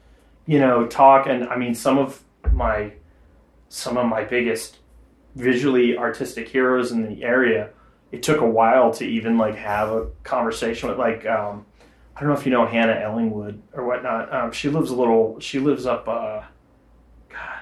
you 0.47 0.59
know 0.59 0.87
talk. 0.87 1.27
And 1.27 1.47
I 1.51 1.57
mean, 1.57 1.75
some 1.75 1.99
of 1.99 2.23
my 2.53 2.93
some 3.69 3.99
of 3.99 4.07
my 4.07 4.25
biggest 4.25 4.79
visually 5.37 5.97
artistic 5.97 6.49
heroes 6.49 6.91
in 6.91 7.07
the 7.07 7.23
area. 7.23 7.71
It 8.11 8.23
took 8.23 8.41
a 8.41 8.47
while 8.49 8.93
to 8.95 9.05
even 9.05 9.37
like 9.39 9.55
have 9.57 9.91
a 9.91 10.07
conversation 10.25 10.89
with 10.89 10.99
like 10.99 11.27
um, 11.27 11.67
I 12.17 12.21
don't 12.21 12.31
know 12.31 12.35
if 12.37 12.47
you 12.47 12.53
know 12.53 12.67
Hannah 12.67 12.95
Ellingwood 12.95 13.61
or 13.75 13.85
whatnot. 13.87 14.33
Um, 14.35 14.53
she 14.53 14.69
lives 14.69 14.91
a 14.91 14.97
little. 14.97 15.39
She 15.41 15.59
lives 15.59 15.85
up. 15.87 16.09
Uh, 16.09 16.41
God, 17.29 17.61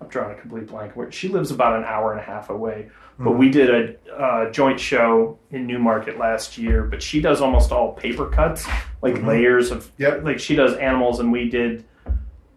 I'm 0.00 0.08
drawing 0.08 0.36
a 0.36 0.40
complete 0.40 0.66
blank. 0.66 0.96
Where 0.96 1.10
she 1.12 1.28
lives 1.28 1.50
about 1.52 1.76
an 1.76 1.84
hour 1.84 2.12
and 2.12 2.20
a 2.20 2.24
half 2.24 2.50
away. 2.50 2.90
But 3.18 3.32
we 3.32 3.48
did 3.48 3.70
a 4.10 4.12
uh, 4.14 4.50
joint 4.50 4.78
show 4.78 5.38
in 5.50 5.66
Newmarket 5.66 6.18
last 6.18 6.58
year. 6.58 6.82
But 6.84 7.02
she 7.02 7.20
does 7.20 7.40
almost 7.40 7.72
all 7.72 7.92
paper 7.94 8.26
cuts, 8.28 8.66
like 9.00 9.14
Mhm. 9.14 9.26
layers 9.26 9.70
of. 9.70 9.90
Yep. 9.98 10.24
Like 10.24 10.38
she 10.38 10.54
does 10.56 10.74
animals, 10.74 11.20
and 11.20 11.30
we 11.30 11.48
did. 11.48 11.84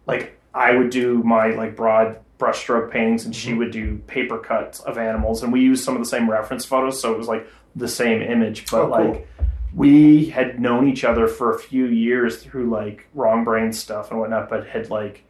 Like 0.08 0.38
I 0.54 0.76
would 0.76 0.90
do 0.90 1.22
my 1.24 1.52
like 1.52 1.76
broad 1.76 2.18
brushstroke 2.40 2.90
paintings, 2.92 3.26
and 3.26 3.36
she 3.36 3.50
mm-hmm. 3.50 3.60
would 3.60 3.72
do 3.72 3.98
paper 4.08 4.40
cuts 4.40 4.80
of 4.80 4.98
animals, 4.98 5.44
and 5.44 5.54
we 5.54 5.62
used 5.62 5.84
some 5.84 5.96
of 5.96 6.02
the 6.02 6.08
same 6.08 6.30
reference 6.30 6.66
photos, 6.66 7.00
so 7.00 7.12
it 7.12 7.18
was 7.18 7.28
like 7.28 7.48
the 7.76 7.88
same 7.88 8.22
image, 8.22 8.70
but 8.72 8.82
Oh, 8.82 8.88
cool. 8.88 9.12
like 9.12 9.28
we 9.76 10.26
had 10.26 10.60
known 10.60 10.88
each 10.88 11.04
other 11.04 11.28
for 11.28 11.54
a 11.54 11.60
few 11.60 11.86
years 11.86 12.42
through 12.42 12.70
like 12.70 13.06
wrong 13.14 13.44
brain 13.44 13.72
stuff 13.72 14.10
and 14.10 14.20
whatnot, 14.20 14.50
but 14.50 14.66
had 14.66 14.90
like 14.90 15.24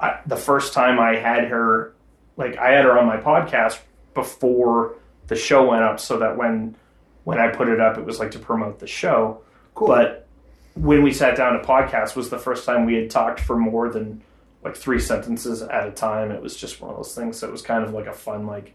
I, 0.00 0.20
the 0.26 0.36
first 0.36 0.72
time 0.72 0.98
I 0.98 1.16
had 1.16 1.44
her, 1.48 1.94
like 2.36 2.56
I 2.56 2.72
had 2.72 2.84
her 2.84 2.98
on 2.98 3.06
my 3.06 3.18
podcast 3.18 3.80
before 4.14 4.96
the 5.26 5.36
show 5.36 5.68
went 5.68 5.82
up, 5.82 6.00
so 6.00 6.18
that 6.18 6.36
when 6.36 6.76
when 7.24 7.38
I 7.38 7.48
put 7.48 7.68
it 7.68 7.80
up, 7.80 7.98
it 7.98 8.04
was 8.04 8.18
like 8.18 8.30
to 8.32 8.38
promote 8.38 8.78
the 8.78 8.86
show. 8.86 9.42
Cool. 9.74 9.88
But 9.88 10.26
when 10.74 11.02
we 11.02 11.12
sat 11.12 11.36
down 11.36 11.54
to 11.54 11.60
podcast, 11.60 12.16
was 12.16 12.30
the 12.30 12.38
first 12.38 12.64
time 12.64 12.86
we 12.86 12.94
had 12.94 13.10
talked 13.10 13.40
for 13.40 13.56
more 13.56 13.88
than 13.88 14.22
like 14.64 14.76
three 14.76 14.98
sentences 14.98 15.62
at 15.62 15.86
a 15.86 15.92
time. 15.92 16.30
It 16.30 16.42
was 16.42 16.56
just 16.56 16.80
one 16.80 16.90
of 16.90 16.96
those 16.96 17.14
things. 17.14 17.38
So 17.38 17.46
it 17.46 17.52
was 17.52 17.62
kind 17.62 17.84
of 17.84 17.92
like 17.92 18.06
a 18.06 18.12
fun 18.12 18.46
like 18.46 18.74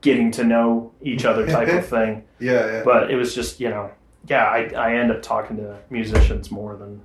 getting 0.00 0.30
to 0.30 0.44
know 0.44 0.92
each 1.02 1.24
other 1.24 1.46
type 1.46 1.68
of 1.68 1.86
thing 1.96 2.22
yeah, 2.38 2.66
yeah. 2.66 2.82
but 2.84 3.10
it 3.10 3.16
was 3.16 3.34
just 3.34 3.58
you 3.58 3.68
know 3.68 3.90
yeah 4.28 4.44
I, 4.44 4.70
I 4.76 4.94
end 4.94 5.10
up 5.10 5.22
talking 5.22 5.56
to 5.56 5.78
musicians 5.88 6.50
more 6.50 6.76
than 6.76 7.00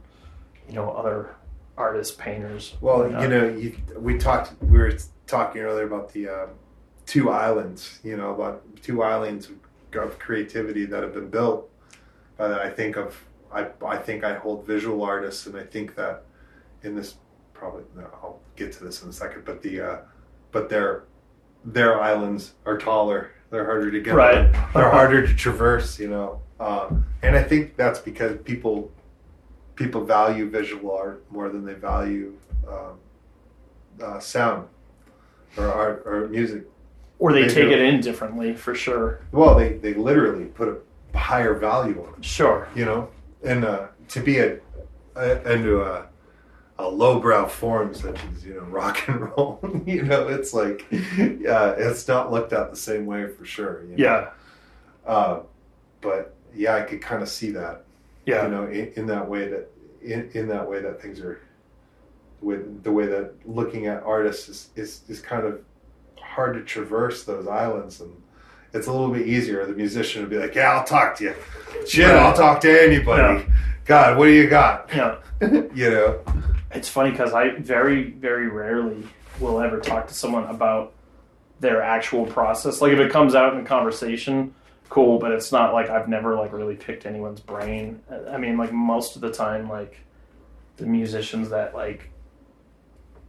you 0.68 0.76
know 0.76 0.92
other 0.92 1.34
artists 1.78 2.16
painters 2.16 2.76
Well, 2.82 3.10
you 3.22 3.28
know, 3.28 3.48
you, 3.48 3.76
we 3.98 4.18
talked. 4.18 4.54
We 4.62 4.78
were 4.78 4.94
talking 5.26 5.62
earlier 5.62 5.86
about 5.86 6.14
the 6.14 6.30
uh, 6.30 6.48
two 7.06 7.30
islands. 7.30 8.00
You 8.04 8.18
know, 8.18 8.34
about 8.34 8.64
two 8.82 9.04
islands 9.04 9.50
of 9.94 10.20
creativity 10.20 10.86
that 10.86 11.02
have 11.04 11.14
been 11.14 11.30
built. 11.30 11.70
Uh, 12.40 12.60
I 12.62 12.70
think 12.70 12.98
of. 12.98 13.20
I 13.52 13.68
I 13.86 13.98
think 13.98 14.24
I 14.24 14.36
hold 14.36 14.66
visual 14.66 15.04
artists, 15.04 15.48
and 15.48 15.58
I 15.58 15.64
think 15.64 15.96
that 15.96 16.24
in 16.84 16.96
this 16.96 17.16
probably 17.62 17.84
no, 17.96 18.08
I'll 18.24 18.40
get 18.56 18.72
to 18.74 18.84
this 18.84 19.04
in 19.04 19.10
a 19.10 19.14
second. 19.14 19.46
But 19.46 19.62
the 19.62 19.82
uh, 19.82 19.98
but 20.52 20.68
their 20.68 21.04
their 21.64 22.02
islands 22.02 22.54
are 22.66 22.78
taller. 22.78 23.30
They're 23.52 23.66
harder 23.66 23.92
to 23.92 24.02
get. 24.02 24.16
Right. 24.16 24.46
on. 24.54 24.70
They're 24.74 24.90
harder 24.90 25.26
to 25.28 25.34
traverse. 25.36 26.00
You 26.00 26.10
know, 26.10 26.42
uh, 26.60 26.90
and 27.22 27.36
I 27.36 27.44
think 27.44 27.78
that's 27.78 28.00
because 28.00 28.40
people 28.44 28.92
people 29.76 30.04
value 30.04 30.50
visual 30.50 30.92
art 30.92 31.24
more 31.32 31.50
than 31.50 31.64
they 31.64 31.76
value 31.76 32.34
um, 32.68 32.98
uh, 34.04 34.20
sound 34.20 34.68
or 35.56 35.66
art 35.68 36.04
or 36.06 36.28
music. 36.30 36.64
or 37.20 37.32
they 37.32 37.44
they 37.44 37.48
take 37.48 37.70
do. 37.70 37.72
it 37.72 37.80
in 37.82 38.02
differently 38.02 38.54
for 38.56 38.74
sure 38.74 39.22
Well, 39.32 39.56
they, 39.56 39.74
they 39.74 39.94
literally 39.94 40.46
put 40.46 40.68
a 40.68 41.18
higher 41.18 41.54
value 41.54 42.02
on 42.06 42.14
it, 42.18 42.26
sure 42.26 42.68
you 42.76 42.86
know, 42.86 43.10
and 43.44 43.66
uh, 43.66 43.88
to 44.10 44.20
be 44.22 44.38
a, 44.40 44.60
a 45.16 45.54
into 45.54 45.82
a 45.82 46.08
a 46.82 46.88
lowbrow 46.90 47.48
form 47.48 47.94
such 47.94 48.20
as 48.36 48.46
you 48.46 48.56
know 48.56 48.62
rock 48.62 49.08
and 49.08 49.22
roll, 49.22 49.60
you 49.86 50.04
know, 50.04 50.28
it's 50.28 50.54
like 50.54 50.86
yeah, 50.92 51.72
it's 51.78 52.08
not 52.08 52.32
looked 52.32 52.54
at 52.54 52.70
the 52.72 52.76
same 52.78 53.06
way 53.06 53.28
for 53.28 53.46
sure. 53.46 53.84
You 53.84 53.90
know? 53.90 53.96
yeah 53.98 54.30
Uh, 55.06 55.40
but 56.02 56.34
yeah, 56.56 56.76
I 56.76 56.82
could 56.82 57.02
kind 57.02 57.22
of 57.22 57.30
see 57.30 57.52
that. 57.52 57.84
yeah 58.26 58.44
you 58.46 58.52
know 58.52 58.66
in, 58.68 58.92
in 58.96 59.06
that 59.08 59.28
way 59.28 59.48
that 59.48 59.70
in, 60.02 60.30
in 60.34 60.48
that 60.50 60.68
way 60.70 60.82
that 60.82 61.02
things 61.02 61.20
are 61.20 61.40
with 62.42 62.84
the 62.84 62.92
way 62.92 63.06
that 63.06 63.34
looking 63.46 63.86
at 63.88 64.02
artists 64.04 64.50
is, 64.50 64.70
is, 64.76 65.02
is 65.08 65.20
kind 65.22 65.46
of 65.46 65.62
hard 66.20 66.54
to 66.56 66.62
traverse 66.64 67.24
those 67.24 67.46
islands 67.48 68.02
and 68.02 68.12
it's 68.74 68.88
a 68.88 68.92
little 68.92 69.10
bit 69.14 69.28
easier 69.28 69.64
the 69.66 69.74
musician 69.74 70.22
would 70.22 70.30
be 70.30 70.38
like 70.38 70.56
yeah 70.56 70.72
i'll 70.74 70.84
talk 70.86 71.16
to 71.18 71.24
you 71.26 71.36
shit 71.88 72.08
Right. 72.08 72.16
i'll 72.16 72.34
talk 72.34 72.62
to 72.62 72.72
anybody 72.88 73.46
god 73.86 74.18
what 74.18 74.26
do 74.26 74.32
you 74.32 74.50
got 74.50 74.90
yeah 74.96 75.18
you 75.82 75.90
know 75.92 76.20
it's 76.74 76.90
funny 76.90 77.12
because 77.12 77.34
i 77.34 77.50
very 77.58 78.12
very 78.12 78.48
rarely 78.48 79.08
will 79.40 79.60
ever 79.60 79.80
talk 79.80 80.08
to 80.08 80.14
someone 80.14 80.46
about 80.46 80.94
their 81.60 81.82
actual 81.82 82.26
process 82.26 82.82
like 82.82 82.92
if 82.92 83.00
it 83.00 83.12
comes 83.12 83.36
out 83.36 83.54
in 83.54 83.60
a 83.62 83.66
conversation 83.66 84.54
cool 84.90 85.20
but 85.20 85.32
it's 85.32 85.52
not 85.52 85.74
like 85.74 85.90
i've 85.90 86.08
never 86.10 86.36
like 86.36 86.52
really 86.54 86.76
picked 86.76 87.06
anyone's 87.06 87.40
brain 87.40 88.00
i 88.30 88.38
mean 88.38 88.58
like 88.58 88.72
most 88.74 89.16
of 89.16 89.22
the 89.22 89.32
time 89.32 89.70
like 89.70 89.98
the 90.78 90.86
musicians 90.86 91.50
that 91.50 91.74
like 91.76 92.10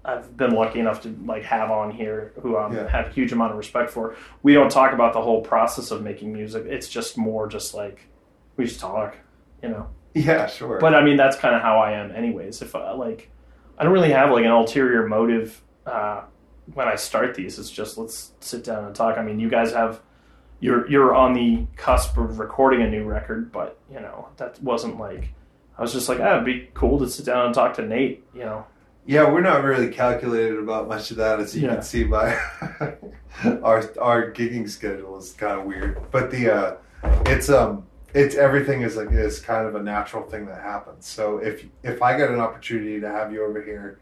I've 0.05 0.37
been 0.37 0.51
lucky 0.51 0.81
enough 0.81 1.03
to 1.03 1.17
like 1.25 1.45
have 1.45 1.71
on 1.71 1.93
here 1.93 2.33
who 2.41 2.57
um, 2.57 2.75
Yeah. 2.75 2.89
have 2.89 3.07
a 3.07 3.11
huge 3.11 3.31
amount 3.31 3.53
of 3.53 3.57
respect 3.57 3.89
for. 3.89 4.17
We 4.43 4.53
don't 4.53 4.69
talk 4.71 4.93
about 4.93 5.13
the 5.13 5.23
whole 5.23 5.43
process 5.43 5.93
of 5.93 6.03
making 6.03 6.33
music. 6.33 6.65
It's 6.67 6.89
just 6.89 7.17
more 7.17 7.47
just 7.47 7.73
like 7.73 8.09
we 8.57 8.65
just 8.65 8.81
talk, 8.81 9.17
you 9.63 9.69
know. 9.69 9.87
yeah 10.29 10.47
sure 10.47 10.79
But 10.79 10.95
I 10.95 11.03
mean, 11.03 11.17
that's 11.17 11.37
kind 11.37 11.55
of 11.55 11.63
how 11.63 11.79
I 11.79 11.93
am, 11.93 12.11
anyways. 12.13 12.63
If 12.63 12.75
I, 12.75 12.93
like, 12.93 13.31
I 13.79 13.85
don't 13.85 13.93
really 13.93 14.13
have 14.13 14.31
like 14.31 14.45
an 14.45 14.51
ulterior 14.51 15.07
motive 15.07 15.63
uh, 15.87 16.23
when 16.75 16.87
I 16.89 16.95
start 16.97 17.35
these. 17.35 17.59
It's 17.59 17.71
just 17.71 17.99
let's 17.99 18.33
sit 18.41 18.63
down 18.65 18.85
and 18.85 18.95
talk. 18.95 19.19
I 19.19 19.23
mean, 19.23 19.41
you 19.41 19.49
guys 19.49 19.73
have 19.73 20.01
you're 20.61 20.89
you're 20.89 21.15
on 21.15 21.33
the 21.33 21.67
cusp 21.77 22.17
of 22.19 22.39
recording 22.39 22.83
a 22.83 22.89
new 22.89 23.05
record, 23.05 23.51
but 23.51 23.79
you 23.91 23.99
know 24.01 24.29
that 24.37 24.63
wasn't 24.63 24.99
like 25.01 25.31
I 25.77 25.83
was 25.83 25.93
just 25.93 26.09
like, 26.09 26.21
ah, 26.21 26.35
it'd 26.35 26.45
be 26.45 26.69
cool 26.75 26.99
to 27.01 27.09
sit 27.09 27.27
down 27.27 27.47
and 27.47 27.55
talk 27.55 27.75
to 27.75 27.83
Nate. 27.83 28.23
You 28.35 28.45
know, 28.45 28.67
Yeah, 29.07 29.29
we're 29.33 29.41
not 29.41 29.65
really 29.65 29.89
calculated 29.89 30.59
about 30.59 30.87
much 30.87 31.11
of 31.11 31.17
that, 31.17 31.41
as 31.41 31.57
you 31.57 31.67
Yeah. 31.67 31.75
can 31.75 31.83
see 31.83 32.05
by 32.05 32.39
our 33.65 33.83
our 34.01 34.31
gigging 34.33 34.69
schedule 34.69 35.19
is 35.19 35.33
kind 35.33 35.59
of 35.61 35.67
weird. 35.67 35.99
But 36.11 36.31
the 36.31 36.51
uh, 36.55 36.77
it's 37.27 37.49
um 37.49 37.85
it's 38.15 38.35
everything 38.35 38.83
is 38.83 38.97
like 38.97 39.11
is 39.13 39.41
kind 39.41 39.67
of 39.67 39.75
a 39.75 39.83
natural 39.83 40.23
thing 40.23 40.47
that 40.47 40.61
happens. 40.63 41.07
So 41.07 41.39
if 41.39 41.65
if 41.83 42.03
I 42.03 42.17
get 42.17 42.31
an 42.31 42.41
opportunity 42.41 43.01
to 43.01 43.09
have 43.09 43.33
you 43.33 43.45
over 43.45 43.63
here, 43.63 43.99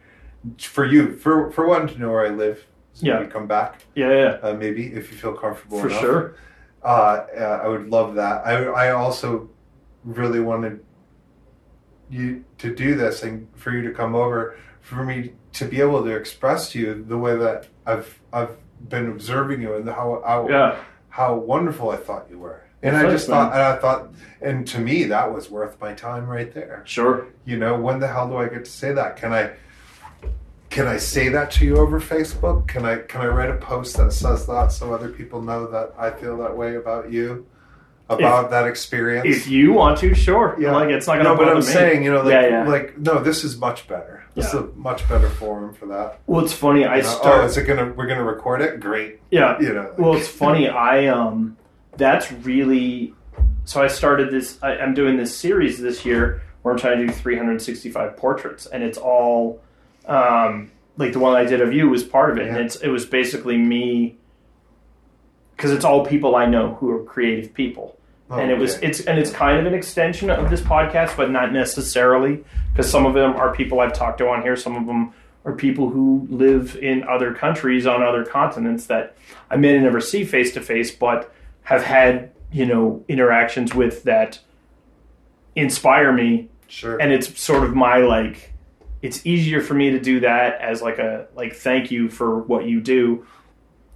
for 0.59 0.85
you 0.85 1.17
for 1.17 1.51
for 1.53 1.67
one 1.67 1.87
to 1.89 1.99
know 1.99 2.11
where 2.11 2.27
I 2.27 2.31
live, 2.31 2.65
so 2.93 3.07
Yeah. 3.07 3.21
you 3.21 3.27
come 3.29 3.47
back 3.47 3.83
yeah, 3.95 4.13
yeah, 4.13 4.39
uh, 4.43 4.55
maybe 4.55 4.87
if 4.93 5.11
you 5.13 5.17
feel 5.19 5.35
comfortable 5.35 5.79
for 5.81 5.89
enough. 5.89 6.01
sure. 6.01 6.35
Uh, 6.83 7.27
uh, 7.39 7.61
I 7.65 7.69
would 7.69 7.89
love 7.91 8.15
that. 8.17 8.47
I 8.47 8.65
I 8.65 8.91
also 8.91 9.51
really 10.05 10.41
wanted 10.41 10.81
you 12.09 12.45
to 12.59 12.75
do 12.75 12.95
this 12.95 13.23
and 13.23 13.47
for 13.55 13.71
you 13.71 13.83
to 13.83 13.93
come 13.93 14.15
over 14.15 14.57
for 14.81 15.05
me 15.05 15.33
to 15.53 15.65
be 15.67 15.81
able 15.81 16.03
to 16.03 16.11
express 16.11 16.71
to 16.71 16.79
you 16.81 17.05
the 17.07 17.19
way 17.19 17.37
that 17.37 17.69
I've 17.87 18.21
I've 18.33 18.57
been 18.89 19.09
observing 19.11 19.61
you 19.63 19.75
and 19.75 19.89
how 19.89 20.23
how, 20.27 20.49
Yeah, 20.49 20.77
how 21.11 21.35
wonderful 21.37 21.91
I 21.91 21.97
thought 21.97 22.27
you 22.31 22.39
were. 22.39 22.63
And 22.83 22.97
I 22.97 23.11
just 23.11 23.27
thought 23.27 23.53
and 23.53 23.63
I 23.63 23.77
thought 23.77 24.09
and 24.41 24.67
to 24.69 24.79
me 24.79 25.05
that 25.05 25.33
was 25.33 25.51
worth 25.51 25.81
my 25.81 25.93
time 25.93 26.27
right 26.27 26.53
there. 26.53 26.83
sure. 26.87 27.27
You 27.45 27.59
know, 27.59 27.79
when 27.79 27.99
the 28.01 28.09
hell 28.09 28.29
do 28.29 28.37
I 28.37 28.49
get 28.49 28.65
to 28.65 28.71
say 28.71 28.93
that? 28.93 29.17
Can 29.17 29.33
I 29.33 29.51
can 30.71 30.87
I 30.87 30.99
say 30.99 31.29
that 31.31 31.51
to 31.53 31.65
you 31.65 31.77
over 31.79 32.01
Facebook? 32.01 32.69
Can 32.69 32.85
I 32.85 32.99
can 32.99 33.21
I 33.21 33.27
write 33.27 33.51
a 33.51 33.57
post 33.57 33.97
that 33.97 34.13
says 34.13 34.47
that 34.47 34.73
so 34.73 34.95
other 34.95 35.09
people 35.11 35.43
know 35.43 35.67
that 35.71 35.93
I 35.99 36.11
feel 36.11 36.39
that 36.39 36.57
way 36.57 36.77
about 36.77 37.13
you? 37.13 37.47
About 38.09 38.51
that 38.51 38.67
experience? 38.67 39.25
If 39.25 39.47
you 39.47 39.73
want 39.73 39.99
to, 39.99 40.15
sure. 40.17 40.57
Yeah. 40.59 40.73
like 40.73 40.89
it's 40.91 41.07
not 41.07 41.19
gonna. 41.19 41.29
no, 41.29 41.37
but 41.37 41.49
I'm 41.49 41.57
me. 41.57 41.63
saying, 41.63 42.03
you 42.03 42.11
know, 42.11 42.23
like, 42.23 42.33
Yeah, 42.33 42.49
yeah. 42.49 42.69
like 42.69 42.99
no, 42.99 43.23
this 43.23 43.45
is 43.45 43.57
much 43.57 43.87
better. 43.87 44.25
This 44.35 44.49
is 44.49 44.55
a 44.55 44.63
much 44.75 45.09
better 45.09 45.29
forum 45.29 45.75
for 45.75 45.87
that. 45.87 46.19
Well, 46.27 46.45
it's 46.45 46.53
funny. 46.53 46.85
I 46.85 46.97
You 46.97 47.03
know, 47.05 47.09
start. 47.09 47.43
oh, 47.43 47.47
is 47.47 47.57
it 47.57 47.65
gonna? 47.67 47.93
We're 47.93 48.07
gonna 48.09 48.25
record 48.25 48.63
it. 48.63 48.81
Great. 48.81 49.21
yeah, 49.31 49.61
You 49.61 49.73
know. 49.75 49.95
Well, 49.97 50.15
it's 50.17 50.27
funny. 50.27 50.69
I 50.69 51.07
um, 51.07 51.57
that's 52.01 52.33
really. 52.33 53.15
So 53.65 53.83
I 53.83 53.87
started 53.87 54.33
this. 54.33 54.59
I, 54.63 54.77
I'm 54.77 54.95
doing 54.95 55.17
this 55.17 55.37
series 55.37 55.79
this 55.81 56.05
year 56.05 56.43
where 56.63 56.75
I'm 56.75 56.81
trying 56.81 56.99
to 56.99 57.07
do 57.07 57.13
365 57.13 58.17
portraits, 58.17 58.67
and 58.67 58.83
it's 58.83 58.99
all, 58.99 59.63
um, 60.07 60.71
like 60.97 61.13
the 61.13 61.19
one 61.19 61.37
I 61.37 61.45
did 61.45 61.61
of 61.61 61.73
you 61.73 61.89
was 61.89 62.03
part 62.03 62.31
of 62.31 62.39
it, 62.39 62.49
and 62.49 62.57
it's 62.57 62.77
it 62.77 62.89
was 62.89 63.07
basically 63.07 63.57
me. 63.57 64.17
Because 65.57 65.73
it's 65.73 65.85
all 65.85 66.07
people 66.07 66.37
I 66.37 66.47
know 66.47 66.75
who 66.77 66.91
are 66.91 67.05
creative 67.05 67.53
people, 67.53 67.99
Oh, 68.31 68.39
and 68.39 68.51
it 68.51 68.59
was 68.59 68.77
it's 68.77 69.01
and 69.01 69.19
it's 69.19 69.31
kind 69.33 69.59
of 69.59 69.67
an 69.67 69.75
extension 69.75 70.31
of 70.31 70.51
this 70.51 70.61
podcast, 70.61 71.17
but 71.17 71.31
not 71.31 71.53
necessarily 71.53 72.45
because 72.73 72.89
some 72.89 73.05
of 73.05 73.13
them 73.13 73.35
are 73.35 73.53
people 73.53 73.81
I've 73.81 73.93
talked 73.93 74.19
to 74.19 74.29
on 74.29 74.43
here. 74.43 74.55
Some 74.57 74.77
of 74.77 74.87
them 74.87 75.13
are 75.45 75.53
people 75.53 75.91
who 75.91 76.29
live 76.31 76.77
in 76.77 77.03
other 77.09 77.35
countries 77.35 77.87
on 77.87 78.03
other 78.05 78.25
continents 78.25 78.87
that 78.87 79.17
I 79.51 79.57
may 79.57 79.77
never 79.79 80.01
see 80.01 80.25
face 80.25 80.53
to 80.55 80.61
face, 80.61 80.93
but 80.93 81.33
have 81.71 81.85
had 81.85 82.33
you 82.51 82.67
know 82.67 83.05
interactions 83.07 83.73
with 83.75 84.03
that 84.03 84.41
inspire 85.55 86.13
me, 86.13 86.49
sure. 86.67 87.01
and 87.01 87.13
it's 87.13 87.41
sort 87.41 87.65
of 87.65 87.75
my 87.75 87.99
like. 87.99 88.53
It's 89.03 89.25
easier 89.25 89.63
for 89.63 89.73
me 89.73 89.91
to 89.93 90.01
do 90.01 90.21
that 90.21 90.61
as 90.61 90.83
like 90.83 90.99
a 90.99 91.29
like 91.35 91.55
thank 91.55 91.91
you 91.91 92.11
for 92.11 92.41
what 92.41 92.67
you 92.67 92.81
do, 92.81 93.25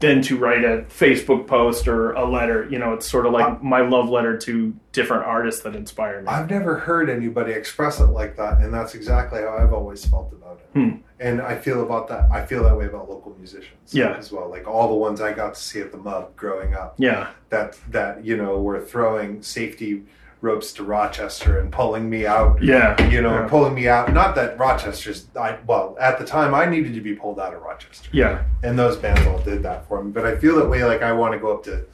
than 0.01 0.21
to 0.23 0.37
write 0.37 0.65
a 0.65 0.85
Facebook 0.89 1.47
post 1.47 1.89
or 1.89 2.12
a 2.12 2.29
letter. 2.29 2.69
You 2.71 2.79
know, 2.79 2.93
it's 2.95 3.09
sort 3.09 3.27
of 3.27 3.33
like 3.33 3.62
my 3.62 3.81
love 3.81 4.09
letter 4.09 4.37
to 4.39 4.75
different 4.93 5.25
artists 5.25 5.62
that 5.62 5.75
inspire 5.75 6.21
me. 6.21 6.29
I've 6.29 6.51
never 6.51 6.79
heard 6.79 7.09
anybody 7.09 7.53
express 7.53 8.01
it 8.01 8.07
like 8.07 8.37
that, 8.37 8.59
and 8.59 8.73
that's 8.75 8.95
exactly 8.95 9.41
how 9.41 9.57
I've 9.57 9.73
always 9.73 10.05
felt 10.05 10.33
about 10.33 10.59
it. 10.61 10.79
Hmm. 10.79 10.97
And 11.21 11.41
I 11.41 11.57
feel 11.57 11.83
about 11.83 12.09
that. 12.09 12.29
I 12.31 12.45
feel 12.45 12.65
that 12.65 12.77
way 12.77 12.87
about 12.87 13.09
local 13.09 13.35
musicians, 13.39 13.95
Yeah. 13.95 14.15
as 14.16 14.31
well. 14.33 14.51
Like 14.51 14.66
all 14.66 14.89
the 14.89 14.95
ones 14.97 15.21
I 15.21 15.33
got 15.33 15.55
to 15.55 15.61
see 15.61 15.81
at 15.81 15.93
the 15.93 15.97
Mub 15.99 16.35
growing 16.37 16.75
up, 16.75 16.97
yeah, 16.99 17.29
that 17.51 17.79
that 17.91 18.25
you 18.25 18.37
know 18.37 18.61
were 18.61 18.81
throwing 18.81 19.43
safety 19.43 20.03
ropes 20.45 20.73
to 20.75 20.85
Rochester 20.85 21.59
and 21.59 21.73
pulling 21.73 22.09
me 22.09 22.27
out. 22.27 22.62
yeah, 22.62 23.01
You 23.09 23.23
know, 23.23 23.41
yeah. 23.41 23.49
pulling 23.49 23.75
me 23.75 23.89
out. 23.89 24.12
Not 24.12 24.35
that 24.37 24.59
Rochester's. 24.59 25.27
I 25.35 25.59
well, 25.66 25.97
at 25.99 26.19
the 26.19 26.25
time, 26.25 26.55
I 26.55 26.66
needed 26.66 26.95
to 26.95 27.01
be 27.01 27.15
pulled 27.15 27.41
out 27.41 27.55
of 27.55 27.62
Rochester 27.62 28.11
yeah, 28.12 28.45
and 28.62 28.79
those 28.79 28.97
bands 28.97 29.27
all 29.27 29.39
did 29.39 29.62
that 29.62 29.89
for 29.89 30.05
me. 30.05 30.12
But 30.12 30.27
I 30.27 30.37
feel 30.37 30.57
that 30.57 30.69
way. 30.69 30.85
Like 30.85 31.03
I 31.03 31.12
want 31.12 31.33
to 31.33 31.39
go 31.39 31.53
up 31.55 31.65
to, 31.65 31.85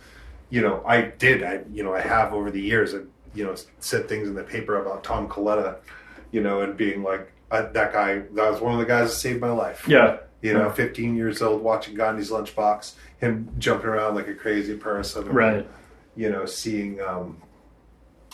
you 0.51 0.61
know, 0.61 0.83
I 0.85 1.03
did. 1.03 1.43
I 1.43 1.61
you 1.73 1.83
know 1.85 1.95
I 1.95 2.01
have 2.01 2.35
over 2.35 2.51
the 2.51 2.61
years. 2.61 2.95
I, 2.95 2.99
you 3.33 3.45
know, 3.45 3.55
said 3.79 4.09
things 4.09 4.27
in 4.29 4.35
the 4.35 4.43
paper 4.43 4.83
about 4.83 5.05
Tom 5.05 5.29
Coletta, 5.29 5.77
you 6.33 6.43
know, 6.43 6.63
and 6.63 6.77
being 6.77 7.05
like 7.05 7.33
uh, 7.53 7.71
that 7.71 7.93
guy. 7.93 8.19
That 8.35 8.51
was 8.51 8.61
one 8.61 8.73
of 8.73 8.81
the 8.81 8.85
guys 8.87 9.11
that 9.11 9.15
saved 9.17 9.41
my 9.41 9.53
life. 9.53 9.87
yeah, 9.87 10.19
You 10.43 10.55
know, 10.55 10.67
Yeah. 10.67 10.73
15 10.73 11.15
years 11.17 11.41
old, 11.41 11.63
watching 11.63 11.95
Gandhi's 11.95 12.31
Lunchbox, 12.33 12.95
him 13.19 13.49
jumping 13.59 13.89
around 13.89 14.17
like 14.17 14.27
a 14.27 14.35
crazy 14.35 14.77
person. 14.77 15.29
right, 15.29 15.65
You 16.17 16.31
know, 16.31 16.45
seeing, 16.47 17.01
um, 17.01 17.37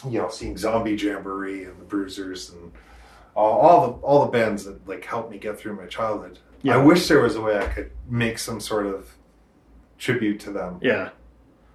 you 0.05 0.19
know, 0.19 0.29
seeing 0.29 0.57
Zombie 0.57 0.95
Jamboree 0.95 1.65
and 1.65 1.81
the 1.81 1.85
Bruisers 1.85 2.51
and 2.51 2.73
all, 3.35 3.61
all 3.61 3.87
the 3.87 3.93
all 3.99 4.25
the 4.27 4.31
bands 4.31 4.65
that 4.65 4.87
like 4.89 5.05
helped 5.05 5.31
me 5.31 5.39
get 5.39 5.59
through 5.59 5.77
my 5.77 5.87
childhood. 5.87 6.39
Yeah. 6.63 6.75
I 6.75 6.77
wish 6.79 7.07
there 7.09 7.21
was 7.21 7.37
a 7.37 7.41
way 7.41 7.59
I 7.59 7.67
could 7.67 7.91
make 8.09 8.39
some 8.39 8.61
sort 8.61 8.87
of 8.87 9.11
tribute 9.99 10.41
to 10.41 10.51
them. 10.51 10.79
yeah, 10.83 11.11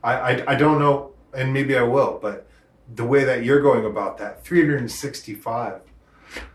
I, 0.03 0.13
I, 0.13 0.51
I 0.51 0.55
don't 0.55 0.79
know, 0.79 1.11
and 1.33 1.53
maybe 1.53 1.77
I 1.77 1.83
will, 1.83 2.19
but 2.21 2.47
the 2.93 3.05
way 3.05 3.23
that 3.23 3.43
you're 3.43 3.61
going 3.61 3.85
about 3.85 4.17
that, 4.17 4.43
365. 4.43 5.81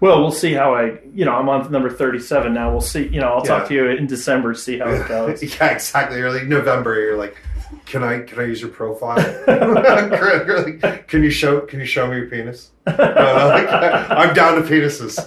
Well, 0.01 0.21
we'll 0.21 0.33
see 0.33 0.55
how 0.55 0.75
I, 0.75 0.99
you 1.15 1.25
know, 1.25 1.33
I'm 1.33 1.49
on 1.49 1.71
number 1.71 1.91
37 1.91 2.53
now. 2.53 2.71
We'll 2.71 2.81
see, 2.81 3.09
you 3.09 3.21
know, 3.21 3.29
I'll 3.29 3.43
talk 3.43 3.69
to 3.69 3.75
you 3.75 3.89
in 3.89 4.07
December, 4.07 4.55
see 4.55 4.79
how 4.79 4.89
it 4.89 5.07
goes. 5.07 5.43
yeah, 5.61 5.67
exactly. 5.67 6.19
You're 6.19 6.33
like 6.33 6.47
November. 6.47 6.99
You're 6.99 7.19
like, 7.19 7.37
can 7.85 8.03
I 8.05 8.21
can 8.21 8.39
I 8.41 8.45
use 8.45 8.61
your 8.61 8.71
profile? 8.71 9.17
Can 11.09 11.23
you 11.23 11.31
show 11.31 11.61
can 11.61 11.81
you 11.81 11.87
show 11.87 12.07
me 12.09 12.17
your 12.17 12.27
penis? 12.27 12.71
No, 12.87 12.95
no, 12.97 13.49
like, 13.49 13.69
I'm 14.11 14.35
down 14.35 14.61
to 14.61 14.69
penises. 14.69 15.19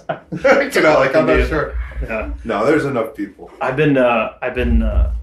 you 0.76 0.82
know, 0.82 1.00
like 1.00 1.16
I'm 1.16 1.26
not 1.26 1.48
sure. 1.48 1.78
Yeah. 2.02 2.34
No, 2.46 2.66
there's 2.66 2.86
enough 2.86 3.16
people. 3.16 3.52
I've 3.60 3.76
been, 3.76 3.98
uh, 3.98 4.38
I've 4.42 4.56
been 4.56 4.82
uh, 4.84 5.14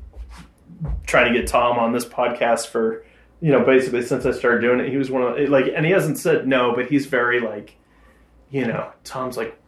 trying 1.07 1.33
to 1.33 1.39
get 1.39 1.49
Tom 1.49 1.79
on 1.79 1.93
this 1.93 2.05
podcast 2.05 2.69
for, 2.69 3.05
you 3.41 3.51
know, 3.53 3.65
basically 3.65 4.03
since 4.03 4.27
I 4.27 4.33
started 4.33 4.61
doing 4.61 4.81
it. 4.81 4.91
He 4.91 4.97
was 4.99 5.11
one 5.11 5.23
of 5.23 5.49
like, 5.49 5.67
and 5.75 5.87
he 5.87 5.93
hasn't 5.93 6.19
said 6.19 6.47
no, 6.47 6.75
but 6.75 6.87
he's 6.87 7.07
very 7.07 7.41
like, 7.41 7.77
you 8.51 8.67
know, 8.67 8.91
Tom's 9.05 9.37
like, 9.39 9.59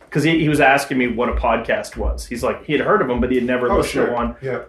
because 0.00 0.22
he, 0.24 0.38
he 0.40 0.48
was 0.48 0.60
asking 0.60 0.96
me 0.98 1.08
what 1.08 1.28
a 1.28 1.32
podcast 1.32 1.96
was. 1.96 2.24
He's 2.26 2.42
like, 2.44 2.64
he 2.64 2.72
had 2.72 2.82
heard 2.82 3.02
of 3.02 3.08
them, 3.08 3.20
but 3.20 3.30
he 3.30 3.36
had 3.38 3.46
never 3.46 3.70
Oh, 3.70 3.76
listened 3.78 3.92
sure. 3.92 4.06
to 4.06 4.12
one. 4.12 4.36
Yeah. 4.40 4.62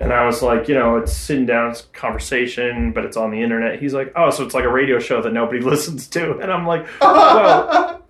And 0.00 0.12
I 0.14 0.24
was 0.24 0.40
like, 0.42 0.66
you 0.66 0.74
know, 0.74 0.96
it's 0.96 1.12
sitting 1.12 1.44
down, 1.44 1.70
it's 1.72 1.82
conversation, 1.92 2.92
but 2.92 3.04
it's 3.04 3.18
on 3.18 3.30
the 3.30 3.42
internet. 3.42 3.78
He's 3.80 3.92
like, 3.92 4.12
oh, 4.16 4.30
so 4.30 4.44
it's 4.44 4.54
like 4.54 4.64
a 4.64 4.68
radio 4.68 4.98
show 4.98 5.20
that 5.22 5.32
nobody 5.32 5.60
listens 5.72 6.08
to. 6.08 6.38
And 6.38 6.50
I'm 6.50 6.66
like, 6.66 6.86
well, 7.02 8.02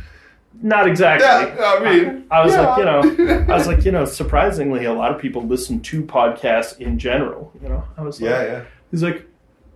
not 0.62 0.88
exactly. 0.88 1.26
Yeah, 1.26 1.74
I 1.78 1.84
mean, 1.84 2.24
I 2.30 2.42
was 2.44 2.54
like, 2.56 2.78
you 2.78 2.84
know, 2.84 3.44
I 3.52 3.56
was 3.58 3.66
like, 3.66 3.84
you 3.84 3.92
know, 3.92 4.06
surprisingly, 4.06 4.86
a 4.86 4.94
lot 4.94 5.14
of 5.14 5.20
people 5.20 5.42
listen 5.42 5.80
to 5.80 6.02
podcasts 6.02 6.78
in 6.80 6.98
general. 6.98 7.52
You 7.62 7.68
know, 7.68 7.84
I 7.98 8.02
was 8.02 8.20
like, 8.22 8.30
yeah, 8.30 8.42
yeah. 8.44 8.64
he's 8.90 9.02
like, 9.02 9.26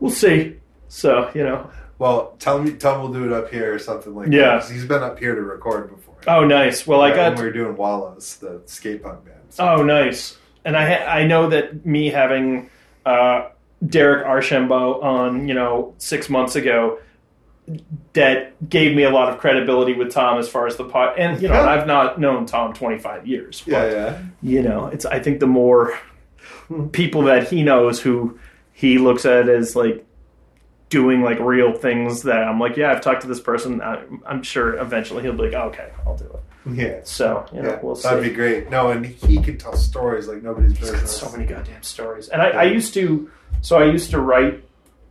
we'll 0.01 0.11
see. 0.11 0.57
So, 0.89 1.31
you 1.35 1.43
know, 1.45 1.69
Well, 1.99 2.35
tell 2.39 2.63
me, 2.63 2.73
tell 2.73 2.95
him 2.95 3.03
we'll 3.03 3.13
do 3.13 3.27
it 3.27 3.33
up 3.33 3.51
here 3.53 3.75
or 3.75 3.79
something 3.79 4.15
like 4.15 4.33
Yeah. 4.33 4.57
that. 4.59 4.71
He's 4.71 4.87
been 4.87 5.03
up 5.03 5.19
here 5.19 5.35
to 5.35 5.43
record 5.43 5.91
before. 5.91 6.15
oh, 6.29 6.47
nice. 6.47 6.87
Well, 6.87 7.03
I 7.03 7.11
got 7.15 7.33
when 7.35 7.41
we 7.41 7.45
were 7.45 7.53
doing 7.53 7.77
Wallows, 7.77 8.37
the 8.37 8.63
skate 8.65 9.03
punk 9.03 9.27
band. 9.27 9.35
Oh, 9.59 9.83
nice. 9.83 10.38
And 10.69 10.77
I 10.77 10.85
ha- 10.99 11.05
I 11.11 11.25
know 11.25 11.49
that 11.49 11.87
me 11.87 12.09
having 12.11 12.69
uh, 13.07 13.49
Derek 13.87 14.27
Archambault 14.27 15.01
on, 15.03 15.49
you 15.49 15.55
know, 15.55 15.95
six 15.97 16.29
months 16.29 16.57
ago, 16.57 16.99
that 18.13 18.69
gave 18.69 18.95
me 18.95 19.05
a 19.05 19.11
lot 19.11 19.31
of 19.33 19.39
credibility 19.39 19.95
with 19.95 20.13
Tom 20.13 20.39
as 20.39 20.47
far 20.47 20.67
as 20.67 20.77
the 20.77 20.85
pot. 20.85 21.19
And 21.19 21.41
you 21.41 21.49
know, 21.49 21.55
Yeah. 21.55 21.71
I've 21.71 21.87
not 21.87 22.21
known 22.21 22.45
Tom 22.45 22.75
twenty 22.75 22.99
five 22.99 23.27
years. 23.27 23.63
But, 23.65 23.73
yeah, 23.73 23.87
yeah. 23.91 24.23
You 24.43 24.61
know, 24.63 24.89
it's 24.89 25.07
I 25.07 25.21
think 25.21 25.41
the 25.41 25.47
more 25.47 25.99
people 26.93 27.23
that 27.23 27.49
he 27.49 27.63
knows 27.63 27.99
who 28.03 28.39
he 28.75 28.99
looks 28.99 29.25
at 29.25 29.49
as 29.49 29.75
like 29.75 30.05
doing 30.91 31.23
like 31.23 31.39
real 31.39 31.73
things 31.73 32.25
that 32.25 32.43
I'm 32.43 32.61
like, 32.61 32.77
yeah, 32.77 32.93
I've 32.93 33.01
talked 33.01 33.23
to 33.23 33.27
this 33.27 33.41
person. 33.41 33.81
I, 33.81 34.03
I'm 34.27 34.43
sure 34.43 34.77
eventually 34.79 35.23
he'll 35.23 35.33
be 35.33 35.45
like, 35.49 35.55
okay, 35.55 35.93
I'll 36.07 36.17
do 36.17 36.25
it. 36.27 36.41
Yeah. 36.67 37.01
So 37.05 37.47
you 37.53 37.63
know, 37.63 37.69
yeah, 37.71 37.79
we'll 37.83 37.95
see. 37.97 38.09
that'd 38.09 38.23
be 38.25 38.31
great. 38.31 38.71
No, 38.71 38.91
and 38.91 39.05
he 39.07 39.41
can 39.43 39.57
tell 39.59 39.77
stories 39.77 40.29
like 40.29 40.43
nobody's 40.43 40.77
He's 40.79 40.91
business. 40.91 41.17
so 41.17 41.31
many 41.31 41.47
goddamn 41.47 41.83
stories. 41.83 42.29
And 42.29 42.43
I, 42.43 42.49
I 42.51 42.63
used 42.65 42.93
to, 42.95 43.31
so 43.63 43.79
I 43.79 43.85
used 43.87 44.11
to 44.11 44.21
write 44.21 44.65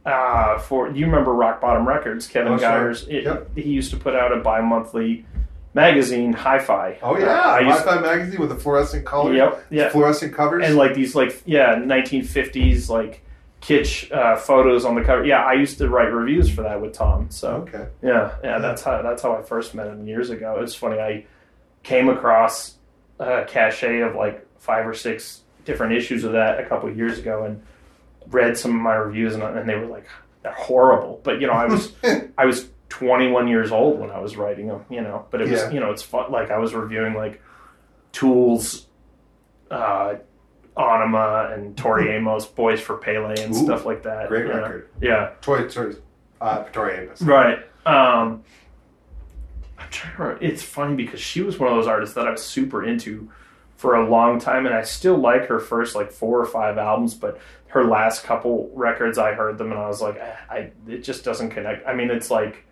uh, 0.06 0.60
for. 0.60 0.90
You 0.92 1.06
remember 1.06 1.34
Rock 1.34 1.62
Bottom 1.62 1.88
Records? 1.88 2.28
Kevin 2.28 2.54
Oh. 2.54 2.58
Geyers. 2.58 3.08
Yep. 3.08 3.58
He 3.58 3.70
used 3.70 3.92
to 3.92 3.98
put 3.98 4.16
out 4.16 4.32
a 4.32 4.38
bi-monthly 4.42 5.26
magazine, 5.74 6.34
Hi-Fi. 6.34 6.98
Oh 7.02 7.18
yeah, 7.18 7.26
I 7.42 7.60
used, 7.62 7.80
Wi-Fi 7.86 8.02
magazine 8.02 8.40
with 8.40 8.50
the 8.50 8.56
fluorescent 8.56 9.06
color. 9.06 9.34
Yep. 9.34 9.66
Yeah. 9.70 9.90
Fluorescent 9.90 10.34
covers. 10.34 10.66
And 10.66 10.76
like 10.76 10.94
these, 10.94 11.16
like 11.16 11.42
yeah, 11.46 11.76
1950s 11.76 12.90
like 12.90 13.22
kitsch 13.62 14.12
uh, 14.12 14.36
photos 14.38 14.86
on 14.86 14.96
the 14.96 15.02
cover. 15.04 15.26
Yeah, 15.26 15.44
I 15.44 15.54
used 15.54 15.78
to 15.80 15.90
write 15.90 16.12
reviews 16.14 16.50
for 16.50 16.62
that 16.64 16.80
with 16.82 16.94
Tom. 16.94 17.30
So 17.32 17.68
okay. 17.68 17.88
yeah, 18.04 18.36
yeah, 18.44 18.60
that's 18.60 18.82
how 18.84 19.02
that's 19.02 19.22
how 19.24 19.34
I 19.36 19.42
first 19.42 19.74
met 19.76 19.88
him 19.88 20.08
years 20.08 20.30
ago. 20.30 20.56
It 20.58 20.62
was 20.62 20.76
funny. 20.76 21.00
I 21.00 21.26
came 21.88 22.10
across 22.10 22.76
a 23.20 23.46
cache 23.48 23.84
of 23.84 24.16
like 24.16 24.46
five 24.60 24.86
or 24.86 24.94
six 24.94 25.42
different 25.64 25.94
issues 25.94 26.24
of 26.26 26.34
that 26.34 26.60
a 26.60 26.66
couple 26.66 26.90
of 26.90 26.98
years 26.98 27.18
ago, 27.18 27.46
and 27.46 27.62
read 28.30 28.58
some 28.58 28.76
of 28.76 28.82
my 28.82 28.96
reviews, 28.96 29.34
and, 29.36 29.42
and 29.44 29.68
they 29.70 29.76
were 29.76 29.86
like 29.86 30.06
they're 30.44 30.52
horrible. 30.52 31.22
But 31.24 31.40
you 31.42 31.48
know, 31.48 31.54
I 31.54 31.66
was 31.66 31.94
I 32.38 32.46
was 32.46 32.70
21 32.90 33.48
years 33.48 33.72
old 33.72 34.00
when 34.00 34.12
I 34.12 34.20
was 34.20 34.36
writing 34.38 34.68
them. 34.68 34.84
You 34.90 35.02
know, 35.02 35.26
but 35.32 35.42
it 35.42 35.50
was 35.50 35.62
Yeah. 35.62 35.72
you 35.72 35.80
know 35.80 35.92
it's 35.92 36.04
fun. 36.04 36.32
Like 36.32 36.52
I 36.52 36.58
was 36.58 36.74
reviewing 36.74 37.14
like 37.14 37.42
Tools. 38.12 38.88
Uh, 39.72 40.16
Ænima 40.78 41.54
and 41.54 41.76
Tori 41.76 42.10
Amos, 42.16 42.46
Boys 42.46 42.80
for 42.80 42.98
Pele, 42.98 43.34
and 43.42 43.54
Ooh, 43.54 43.64
stuff 43.66 43.84
like 43.86 44.04
that. 44.04 44.28
great 44.30 44.46
you 44.46 44.54
know. 44.54 44.62
record. 44.62 44.90
Yeah, 45.02 45.32
Toy, 45.42 45.68
toy, 45.68 45.94
uh, 46.40 46.64
Victoria 46.64 47.02
Amos. 47.02 47.22
Right. 47.24 47.60
Um, 47.86 48.44
trying 49.92 50.16
to 50.16 50.22
remember. 50.24 50.44
It's 50.46 50.64
funny 50.64 50.96
because 50.96 51.20
she 51.20 51.42
was 51.42 51.58
one 51.60 51.70
of 51.72 51.76
those 51.78 51.88
artists 51.88 52.16
that 52.16 52.28
I 52.28 52.32
was 52.32 52.44
super 52.44 52.84
into 52.84 53.30
for 53.76 53.96
a 53.96 54.10
long 54.10 54.40
time, 54.40 54.66
and 54.66 54.74
I 54.74 54.82
still 54.84 55.18
like 55.18 55.48
her 55.48 55.60
first 55.60 55.96
like 55.96 56.12
four 56.12 56.40
or 56.40 56.46
five 56.46 56.78
albums, 56.78 57.14
but 57.14 57.40
her 57.68 57.84
last 57.86 58.24
couple 58.24 58.72
records, 58.74 59.18
I 59.18 59.34
heard 59.34 59.58
them 59.58 59.72
and 59.72 59.80
I 59.80 59.88
was 59.88 60.02
like, 60.02 60.18
eh, 60.18 60.36
I 60.50 60.72
it 60.88 61.04
just 61.04 61.24
doesn't 61.24 61.50
connect. 61.50 61.88
I 61.88 61.94
mean, 61.94 62.10
it's 62.10 62.32
like 62.32 62.64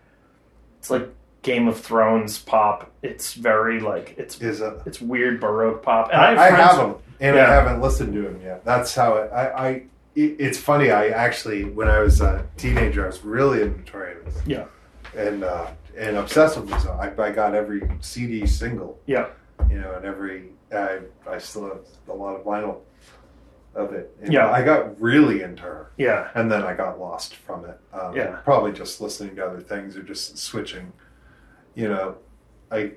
it's 0.80 0.90
like 0.90 1.08
Game 1.42 1.68
of 1.68 1.80
Thrones 1.80 2.40
pop. 2.40 2.92
It's 3.04 3.34
very 3.36 3.80
like 3.80 4.16
it's 4.18 4.42
Is 4.42 4.62
a. 4.62 4.82
it's 4.86 5.00
weird 5.00 5.40
baroque 5.40 5.84
pop. 5.84 6.10
And 6.12 6.20
I, 6.20 6.30
have 6.30 6.40
I 6.40 6.50
have 6.58 6.78
them, 6.78 6.96
and 7.20 7.36
Yeah. 7.36 7.44
I 7.44 7.54
haven't 7.54 7.82
listened 7.82 8.14
to 8.14 8.22
them 8.24 8.42
yet. 8.42 8.66
That's 8.66 8.96
how 8.96 9.16
it, 9.18 9.32
I. 9.32 9.48
I 9.50 9.70
it, 10.16 10.38
it's 10.40 10.58
funny. 10.58 10.92
I 10.92 11.10
actually, 11.10 11.66
when 11.66 11.90
I 11.90 12.00
was 12.00 12.22
a 12.22 12.48
teenager, 12.58 13.04
I 13.04 13.08
was 13.08 13.24
really 13.24 13.62
into 13.62 13.98
Amos. 13.98 14.34
Yeah. 14.48 14.66
And 15.16 15.44
uh, 15.44 15.68
and 15.98 16.18
obsessed 16.18 16.58
with 16.58 16.70
this. 16.70 16.86
I, 16.86 17.14
I 17.18 17.32
got 17.32 17.56
every 17.56 17.82
CD 18.02 18.46
single. 18.46 19.00
Yeah. 19.06 19.28
You 19.70 19.80
know, 19.80 19.94
and 19.96 20.06
every 20.06 20.50
I 20.74 21.00
I 21.30 21.38
still 21.38 21.66
have 21.66 21.80
a 22.10 22.14
lot 22.14 22.36
of 22.36 22.44
vinyl 22.46 22.80
of 23.76 23.94
it. 23.94 24.16
And 24.22 24.32
Yeah. 24.34 24.50
I 24.52 24.64
got 24.64 25.00
really 25.02 25.42
into 25.42 25.64
her. 25.64 25.92
Yeah. 25.98 26.30
and 26.36 26.52
then 26.52 26.64
I 26.64 26.74
got 26.74 27.00
lost 27.00 27.36
from 27.36 27.66
it. 27.66 27.80
Um, 27.94 28.16
Yeah. 28.16 28.38
probably 28.44 28.72
just 28.72 29.02
listening 29.02 29.36
to 29.38 29.46
other 29.46 29.60
things 29.62 29.96
or 29.98 30.04
just 30.04 30.38
switching. 30.38 30.92
You 31.76 31.90
know, 31.90 32.16
I, 32.72 32.94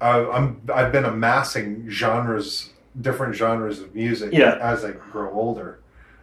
I 0.00 0.18
I'm 0.30 0.60
I've 0.72 0.92
been 0.92 1.04
amassing 1.04 1.88
genres, 1.88 2.70
different 3.00 3.34
genres 3.34 3.80
of 3.80 3.94
music 3.94 4.30
Yeah. 4.32 4.58
as 4.60 4.84
I 4.84 4.90
grow 4.92 5.30
older, 5.32 5.80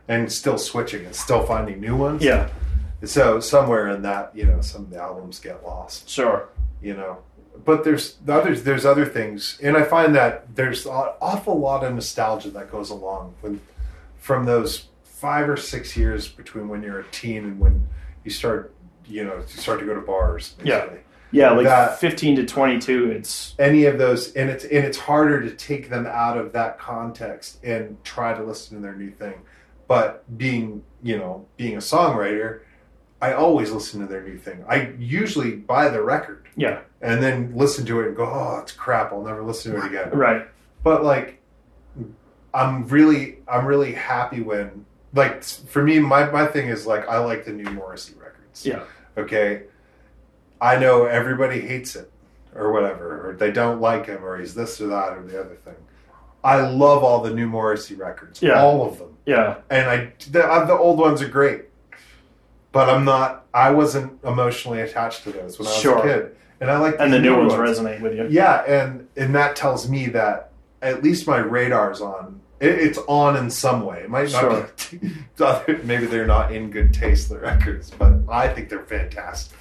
and 0.07 0.31
still 0.31 0.57
switching 0.57 1.05
and 1.05 1.15
still 1.15 1.43
finding 1.45 1.79
new 1.79 1.95
ones. 1.95 2.23
Yeah. 2.23 2.49
So 3.03 3.39
somewhere 3.39 3.87
in 3.89 4.01
that, 4.01 4.31
you 4.35 4.45
know, 4.45 4.61
some 4.61 4.83
of 4.83 4.89
the 4.89 4.97
albums 5.01 5.39
get 5.39 5.63
lost. 5.63 6.09
Sure. 6.09 6.49
You 6.81 6.95
know. 6.95 7.19
But 7.65 7.83
there's 7.83 8.15
the 8.25 8.33
others. 8.33 8.63
There's 8.63 8.85
other 8.85 9.05
things, 9.05 9.59
and 9.61 9.75
I 9.75 9.83
find 9.83 10.15
that 10.15 10.55
there's 10.55 10.85
an 10.85 10.91
awful 11.21 11.59
lot 11.59 11.83
of 11.83 11.93
nostalgia 11.93 12.49
that 12.51 12.71
goes 12.71 12.89
along 12.89 13.35
with 13.41 13.59
from 14.17 14.45
those 14.45 14.87
five 15.03 15.49
or 15.49 15.57
six 15.57 15.97
years 15.97 16.27
between 16.29 16.69
when 16.69 16.81
you're 16.81 17.01
a 17.01 17.07
teen 17.11 17.43
and 17.43 17.59
when 17.59 17.85
you 18.23 18.31
start, 18.31 18.73
you 19.05 19.25
know, 19.25 19.35
you 19.37 19.43
start 19.47 19.81
to 19.81 19.85
go 19.85 19.93
to 19.93 19.99
bars. 20.01 20.55
Yeah. 20.63 20.89
Yeah, 21.31 21.51
like 21.51 21.65
That- 21.65 21.99
15 21.99 22.37
to 22.37 22.45
22, 22.45 23.11
it's 23.11 23.53
any 23.59 23.85
of 23.85 23.97
those 23.97 24.31
and 24.33 24.49
it's 24.49 24.63
and 24.63 24.85
it's 24.85 24.97
harder 24.97 25.41
to 25.41 25.51
take 25.51 25.89
them 25.89 26.07
out 26.07 26.37
of 26.37 26.53
that 26.53 26.79
context 26.79 27.63
and 27.63 28.01
try 28.03 28.33
to 28.33 28.41
listen 28.43 28.77
to 28.77 28.81
their 28.81 28.95
new 28.95 29.11
thing 29.11 29.35
but 29.87 30.23
being 30.37 30.83
you 31.03 31.17
know 31.17 31.45
being 31.57 31.75
a 31.75 31.79
songwriter 31.79 32.61
i 33.21 33.33
always 33.33 33.71
listen 33.71 33.99
to 34.01 34.07
their 34.07 34.23
new 34.23 34.37
thing. 34.37 34.63
I 34.67 34.93
usually 34.97 35.55
buy 35.55 35.89
the 35.89 36.01
record. 36.01 36.47
Yeah, 36.55 36.79
and 37.01 37.21
then 37.21 37.53
listen 37.55 37.85
to 37.85 38.01
it 38.01 38.07
and 38.07 38.15
go 38.15 38.25
oh 38.25 38.59
it's 38.61 38.71
crap. 38.71 39.11
I'll 39.11 39.23
never 39.23 39.43
listen 39.43 39.73
to 39.73 39.79
it 39.79 39.85
again. 39.85 40.09
Right. 40.11 40.47
but 40.83 41.03
like 41.03 41.35
i'm 42.53 42.87
really 42.87 43.37
i'm 43.47 43.65
really 43.65 43.93
happy 43.93 44.41
when 44.41 44.85
like 45.13 45.43
for 45.43 45.83
me 45.83 45.99
my, 45.99 46.29
my 46.31 46.47
thing 46.47 46.67
is 46.67 46.87
like 46.87 47.07
i 47.07 47.19
like 47.19 47.45
the 47.45 47.51
new 47.53 47.69
morrissey 47.71 48.13
records. 48.19 48.65
Yeah. 48.65 48.83
okay? 49.17 49.63
I 50.61 50.77
know 50.77 51.05
everybody 51.05 51.61
hates 51.61 51.95
it 51.95 52.11
or 52.55 52.71
whatever 52.71 53.29
or 53.29 53.33
they 53.35 53.51
don't 53.51 53.79
like 53.79 54.07
him 54.07 54.23
or 54.25 54.37
he's 54.39 54.55
this 54.55 54.81
or 54.81 54.87
that 54.87 55.13
or 55.17 55.23
the 55.23 55.39
other 55.39 55.55
thing. 55.55 55.75
I 56.43 56.61
love 56.61 57.03
all 57.03 57.21
the 57.21 57.33
new 57.33 57.47
morrissey 57.47 57.95
records. 57.95 58.41
Yeah. 58.41 58.61
all 58.61 58.85
of 58.87 58.97
them. 58.97 59.17
Yeah. 59.25 59.57
and 59.69 59.89
i 59.89 60.13
the, 60.31 60.43
uh, 60.43 60.65
the 60.65 60.77
old 60.77 60.97
ones 60.99 61.21
are 61.21 61.27
great 61.29 61.65
but 62.71 62.89
i'm 62.89 63.05
not 63.05 63.45
i 63.53 63.69
wasn't 63.71 64.11
emotionally 64.23 64.81
attached 64.81 65.23
to 65.23 65.31
those 65.31 65.57
when 65.59 65.67
i 65.67 65.71
was 65.71 65.81
Sure. 65.81 65.97
a 65.99 66.01
kid 66.01 66.35
and 66.61 66.69
i 66.69 66.77
like 66.77 66.95
And 66.99 67.11
the 67.13 67.19
new 67.19 67.35
ones 67.37 67.53
resonate 67.53 68.01
with 68.01 68.15
you. 68.15 68.27
yeah, 68.29 68.63
and 68.67 69.07
and 69.15 69.33
that 69.35 69.55
tells 69.55 69.89
me 69.89 70.07
that 70.07 70.51
at 70.81 71.03
least 71.03 71.27
my 71.27 71.37
radar's 71.37 72.01
on. 72.01 72.39
It, 72.59 72.69
it's 72.71 72.99
on 73.07 73.37
in 73.37 73.49
some 73.49 73.85
way. 73.85 74.01
It 74.01 74.09
might 74.09 74.31
not 74.33 74.89
be. 74.91 74.99
Maybe 75.83 76.05
they're 76.05 76.27
not 76.27 76.51
in 76.53 76.69
good 76.71 76.93
taste. 76.93 77.29
The 77.29 77.39
records, 77.39 77.89
but 77.91 78.13
I 78.29 78.49
think 78.49 78.67
they're 78.69 78.83
fantastic. 78.83 79.57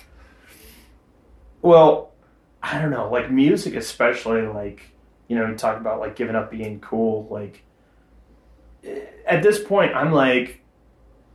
Well, 1.62 2.12
I 2.62 2.80
don't 2.80 2.90
know, 2.90 3.08
like 3.10 3.30
music, 3.30 3.74
especially 3.74 4.42
like 4.42 4.82
you 5.28 5.36
know, 5.36 5.46
you 5.46 5.54
talk 5.54 5.76
about 5.80 6.00
like 6.00 6.16
giving 6.16 6.34
up 6.34 6.50
being 6.50 6.80
cool. 6.80 7.26
Like 7.30 7.62
eh, 8.84 9.00
at 9.26 9.42
this 9.42 9.62
point, 9.62 9.94
I'm 9.94 10.12
like, 10.12 10.60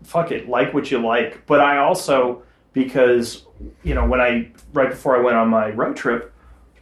fuck 0.03 0.31
it, 0.31 0.47
like 0.49 0.73
what 0.73 0.91
you 0.91 0.99
like. 0.99 1.45
But 1.45 1.59
I 1.59 1.77
also 1.77 2.43
because 2.73 3.45
you 3.83 3.93
know 3.93 4.05
when 4.05 4.19
I 4.21 4.51
right 4.73 4.89
before 4.89 5.15
I 5.17 5.21
went 5.21 5.37
on 5.37 5.47
my 5.49 5.69
road 5.71 5.95
trip, 5.95 6.33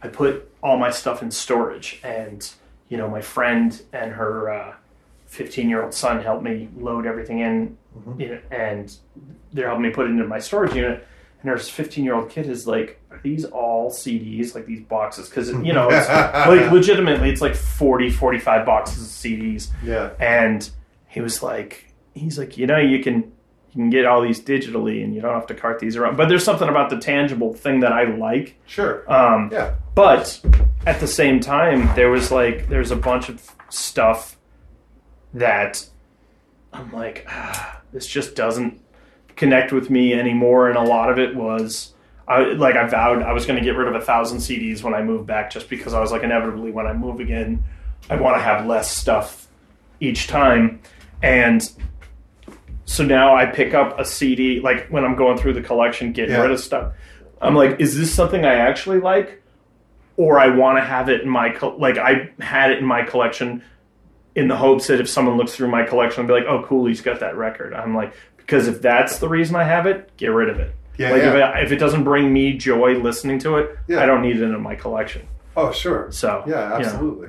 I 0.02 0.08
put 0.08 0.50
all 0.62 0.76
my 0.78 0.90
stuff 0.90 1.22
in 1.22 1.30
storage, 1.30 2.00
and 2.04 2.48
you 2.88 2.96
know 2.96 3.08
my 3.08 3.20
friend 3.20 3.80
and 3.92 4.12
her. 4.12 4.74
15 5.26 5.70
year 5.70 5.82
old 5.82 5.94
son 5.94 6.22
helped 6.22 6.42
me 6.44 6.68
load 6.76 7.06
everything 7.06 7.38
in, 7.38 7.78
Mhm. 7.98 8.20
you 8.20 8.28
know, 8.28 8.38
and 8.50 8.94
they're 9.50 9.66
helping 9.66 9.82
me 9.84 9.88
put 9.88 10.04
it 10.06 10.10
into 10.10 10.24
my 10.26 10.38
storage 10.38 10.74
unit 10.74 11.06
and 11.40 11.50
her 11.50 11.56
15 11.56 12.04
year 12.04 12.12
old 12.14 12.28
kid 12.28 12.46
is 12.46 12.66
like 12.66 13.00
are 13.10 13.18
these 13.22 13.46
all 13.46 13.90
cds 13.90 14.54
like 14.54 14.66
these 14.66 14.82
boxes 14.82 15.30
because 15.30 15.48
you 15.48 15.72
know 15.72 15.88
it's 15.90 16.06
like 16.08 16.70
legitimately 16.70 17.30
it's 17.30 17.40
like 17.40 17.54
40 17.54 18.10
45 18.10 18.66
boxes 18.66 19.02
of 19.04 19.08
cds 19.08 19.68
Yeah, 19.82 20.10
and 20.20 20.68
he 21.08 21.22
was 21.22 21.42
like 21.42 21.91
he's 22.14 22.38
like 22.38 22.56
you 22.56 22.66
know 22.66 22.78
you 22.78 23.02
can 23.02 23.16
you 23.16 23.74
can 23.74 23.90
get 23.90 24.04
all 24.04 24.20
these 24.20 24.40
digitally 24.40 25.02
and 25.02 25.14
you 25.14 25.20
don't 25.20 25.34
have 25.34 25.46
to 25.46 25.54
cart 25.54 25.78
these 25.78 25.96
around 25.96 26.16
but 26.16 26.28
there's 26.28 26.44
something 26.44 26.68
about 26.68 26.90
the 26.90 26.98
tangible 26.98 27.54
thing 27.54 27.80
that 27.80 27.92
i 27.92 28.04
like 28.04 28.58
sure. 28.66 29.10
um, 29.12 29.48
Yeah, 29.50 29.74
but 29.94 30.40
at 30.86 31.00
the 31.00 31.06
same 31.06 31.38
time, 31.40 31.94
there 31.94 32.10
was 32.10 32.30
like 32.32 32.68
there's 32.68 32.90
a 32.90 32.96
bunch 32.96 33.28
of 33.28 33.54
stuff 33.68 34.36
that 35.34 35.86
I'm 36.72 36.90
like, 36.92 37.24
ah, 37.28 37.80
this 37.92 38.06
just 38.06 38.34
doesn't 38.34 38.80
connect 39.36 39.72
with 39.72 39.90
me 39.90 40.14
anymore. 40.14 40.68
And 40.68 40.78
a 40.78 40.82
lot 40.82 41.10
of 41.10 41.18
it 41.18 41.34
was, 41.34 41.94
I 42.26 42.42
like 42.52 42.74
I 42.76 42.86
vowed 42.86 43.22
I 43.22 43.32
was 43.32 43.46
going 43.46 43.58
to 43.58 43.64
get 43.64 43.76
rid 43.76 43.88
of 43.88 43.94
a 43.94 44.00
thousand 44.00 44.38
CDs 44.38 44.82
when 44.82 44.94
I 44.94 45.02
moved 45.02 45.26
back, 45.26 45.50
just 45.50 45.68
because 45.68 45.94
I 45.94 46.00
was 46.00 46.10
like, 46.10 46.22
inevitably 46.22 46.70
when 46.70 46.86
I 46.86 46.94
move 46.94 47.20
again, 47.20 47.62
I 48.08 48.16
want 48.16 48.36
to 48.36 48.42
have 48.42 48.66
less 48.66 48.90
stuff 48.90 49.48
each 50.00 50.26
time. 50.26 50.80
And 51.22 51.70
so 52.84 53.04
now 53.04 53.34
I 53.36 53.46
pick 53.46 53.74
up 53.74 53.98
a 53.98 54.04
CD, 54.04 54.60
like 54.60 54.88
when 54.88 55.04
I'm 55.04 55.14
going 55.16 55.38
through 55.38 55.54
the 55.54 55.62
collection, 55.62 56.12
getting 56.12 56.34
Yeah. 56.34 56.42
rid 56.42 56.50
of 56.50 56.60
stuff. 56.60 56.92
I'm 57.40 57.54
like, 57.54 57.80
is 57.80 57.96
this 57.98 58.12
something 58.12 58.44
I 58.44 58.54
actually 58.54 59.00
like? 59.00 59.42
Or 60.16 60.38
I 60.38 60.48
want 60.48 60.78
to 60.78 60.82
have 60.84 61.08
it 61.08 61.22
in 61.22 61.28
my, 61.28 61.50
co- 61.50 61.76
like, 61.76 61.96
I 61.98 62.30
had 62.40 62.70
it 62.70 62.78
in 62.78 62.84
my 62.84 63.02
collection 63.02 63.62
in 64.34 64.48
the 64.48 64.56
hopes 64.56 64.86
that 64.88 65.00
if 65.00 65.08
someone 65.08 65.36
looks 65.36 65.54
through 65.54 65.68
my 65.68 65.84
collection, 65.84 66.26
they'll 66.26 66.36
be 66.36 66.42
like, 66.44 66.48
oh, 66.50 66.64
cool, 66.66 66.86
he's 66.86 67.00
got 67.00 67.20
that 67.20 67.36
record. 67.36 67.74
I'm 67.74 67.94
like, 67.96 68.12
because 68.36 68.68
if 68.68 68.80
that's 68.82 69.18
the 69.18 69.28
reason 69.28 69.56
I 69.56 69.64
have 69.64 69.86
it, 69.86 70.10
get 70.16 70.28
rid 70.28 70.48
of 70.48 70.58
it. 70.60 70.74
yeah, 70.98 71.10
like, 71.10 71.22
yeah. 71.22 71.28
If, 71.28 71.34
it, 71.34 71.64
if 71.66 71.72
it 71.72 71.76
doesn't 71.76 72.04
bring 72.04 72.32
me 72.32 72.52
joy 72.56 72.94
listening 72.98 73.38
to 73.40 73.56
it, 73.56 73.76
Yeah. 73.88 74.02
I 74.02 74.06
don't 74.06 74.22
need 74.22 74.36
it 74.36 74.42
in 74.42 74.60
my 74.60 74.74
collection. 74.74 75.26
oh, 75.56 75.72
sure. 75.72 76.10
So, 76.12 76.44
Yeah, 76.46 76.78
you 76.78 76.84
know. 76.84 77.28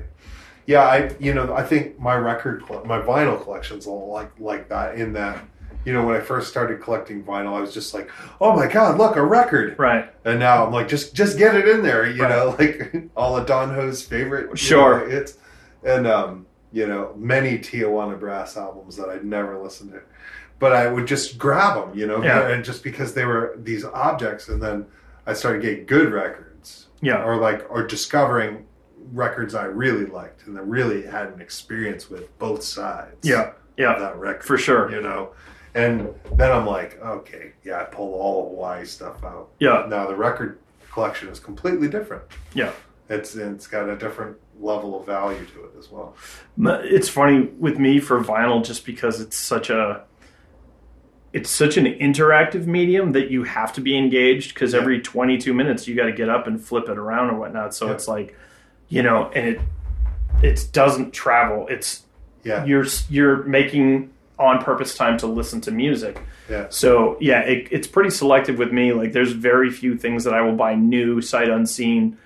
Yeah, 0.66 0.82
I 0.84 1.12
you 1.20 1.34
know 1.34 1.54
I 1.54 1.64
think 1.64 2.00
my 2.00 2.16
record 2.16 2.64
my 2.86 3.00
vinyl 3.00 3.42
collection's 3.42 3.86
all 3.88 4.12
like 4.12 4.32
like 4.40 4.70
that 4.70 4.96
in 4.96 5.14
that 5.14 5.44
you 5.86 5.92
know 5.92 6.06
when 6.06 6.16
I 6.16 6.22
first 6.22 6.48
started 6.50 6.82
collecting 6.82 7.24
vinyl 7.24 7.54
I 7.58 7.60
was 7.60 7.74
just 7.74 7.94
like 7.94 8.10
oh 8.40 8.56
my 8.56 8.68
god 8.68 8.98
look 8.98 9.18
a 9.18 9.22
record 9.22 9.78
Right. 9.78 10.10
and 10.24 10.40
now 10.40 10.66
I'm 10.66 10.72
like 10.72 10.88
just 10.88 11.14
just 11.14 11.38
get 11.38 11.56
it 11.56 11.68
in 11.68 11.84
there 11.84 12.10
you 12.10 12.22
Right. 12.24 12.30
know 12.30 12.56
like 12.60 13.10
all 13.18 13.36
of 13.36 13.46
Don 13.46 13.74
Ho's 13.74 14.02
favorite 14.02 14.58
Sure. 14.58 15.00
know, 15.08 15.14
it's 15.18 15.38
and 15.84 16.08
um 16.08 16.46
you 16.72 16.88
know 16.88 17.14
many 17.18 17.58
Tijuana 17.60 18.18
brass 18.18 18.56
albums 18.56 18.96
that 18.96 19.10
I'd 19.10 19.26
never 19.26 19.62
listened 19.62 19.92
to 19.92 20.02
but 20.60 20.72
I 20.72 20.88
would 20.88 21.06
just 21.08 21.38
grab 21.38 21.76
them 21.76 21.98
you 22.00 22.08
know 22.08 22.24
Yeah. 22.24 22.48
and 22.48 22.64
just 22.64 22.82
because 22.84 23.14
they 23.14 23.26
were 23.26 23.54
these 23.58 23.84
objects 23.84 24.48
and 24.48 24.62
then 24.64 24.86
I 25.28 25.34
started 25.34 25.62
getting 25.62 25.86
good 25.86 26.14
records 26.14 26.88
Yeah. 27.02 27.22
or 27.26 27.36
like 27.36 27.66
or 27.70 27.86
discovering 27.86 28.66
records 29.12 29.56
I 29.56 29.66
really 29.66 30.06
liked 30.06 30.46
and 30.48 30.56
that 30.56 30.64
really 30.64 31.04
had 31.06 31.28
an 31.28 31.42
experience 31.42 32.10
with 32.10 32.38
both 32.40 32.64
sides 32.64 33.18
Yeah. 33.24 33.52
Yeah. 33.78 33.98
that 34.00 34.16
record 34.18 34.44
For 34.46 34.58
sure. 34.58 34.92
you 34.92 35.02
know 35.02 35.32
and 35.76 36.14
then 36.36 36.52
I'm 36.52 36.66
like 36.66 37.00
okay 37.04 37.54
yeah 37.64 37.82
I 37.82 37.84
pulled 37.86 38.14
all 38.20 38.44
the 38.44 38.50
Hawaii 38.56 38.86
stuff 38.86 39.24
out 39.24 39.50
Yeah. 39.60 39.86
now 39.90 40.08
the 40.08 40.16
record 40.16 40.60
collection 40.92 41.28
is 41.30 41.40
completely 41.40 41.88
different 41.88 42.24
Yeah. 42.54 42.72
it's 43.10 43.36
it's 43.36 43.68
got 43.68 43.90
a 43.90 43.96
different 43.96 44.38
level 44.60 45.00
of 45.00 45.06
value 45.06 45.44
to 45.46 45.64
it 45.66 45.72
as 45.80 45.90
well 45.92 46.16
It's 46.58 47.10
funny 47.10 47.50
with 47.60 47.80
me 47.80 48.00
for 48.00 48.24
vinyl 48.24 48.64
just 48.64 48.86
because 48.86 49.20
it's 49.20 49.36
such 49.38 49.70
a 49.70 50.04
it's 51.34 51.50
such 51.50 51.78
an 51.78 51.86
interactive 51.86 52.68
medium 52.68 53.12
that 53.14 53.32
you 53.32 53.44
have 53.44 53.74
to 53.74 53.82
be 53.82 53.98
engaged 53.98 54.54
because 54.54 54.74
Yeah. 54.74 54.80
every 54.82 55.02
22 55.02 55.52
minutes 55.54 55.88
you 55.88 55.96
got 55.96 56.06
to 56.06 56.12
get 56.12 56.30
up 56.30 56.46
and 56.46 56.64
flip 56.64 56.88
it 56.90 56.98
around 56.98 57.32
or 57.32 57.40
whatnot 57.40 57.74
so 57.74 57.88
Yeah. 57.88 57.94
it's 57.94 58.08
like 58.08 58.38
you 58.90 59.02
know 59.04 59.30
and 59.36 59.48
it 59.48 59.62
it 60.42 60.68
doesn't 60.74 61.14
travel. 61.14 61.68
It's 61.70 62.04
yeah. 62.44 62.66
you're 62.66 62.86
you're 63.10 63.44
making 63.44 64.12
on 64.40 64.62
purpose 64.64 64.96
time 64.96 65.18
to 65.20 65.28
listen 65.28 65.62
to 65.62 65.72
music. 65.72 66.20
Yeah. 66.50 66.68
So 66.70 67.18
yeah 67.22 67.42
it, 67.42 67.68
it's 67.72 67.88
pretty 67.88 68.10
selective 68.10 68.58
with 68.58 68.72
me. 68.72 68.92
Like 68.94 69.14
there's 69.14 69.32
very 69.32 69.70
few 69.70 69.98
things 69.98 70.24
that 70.26 70.34
i 70.34 70.42
will 70.42 70.56
buy 70.56 70.76
new 70.76 71.22
sight 71.22 71.50
unseen 71.50 72.18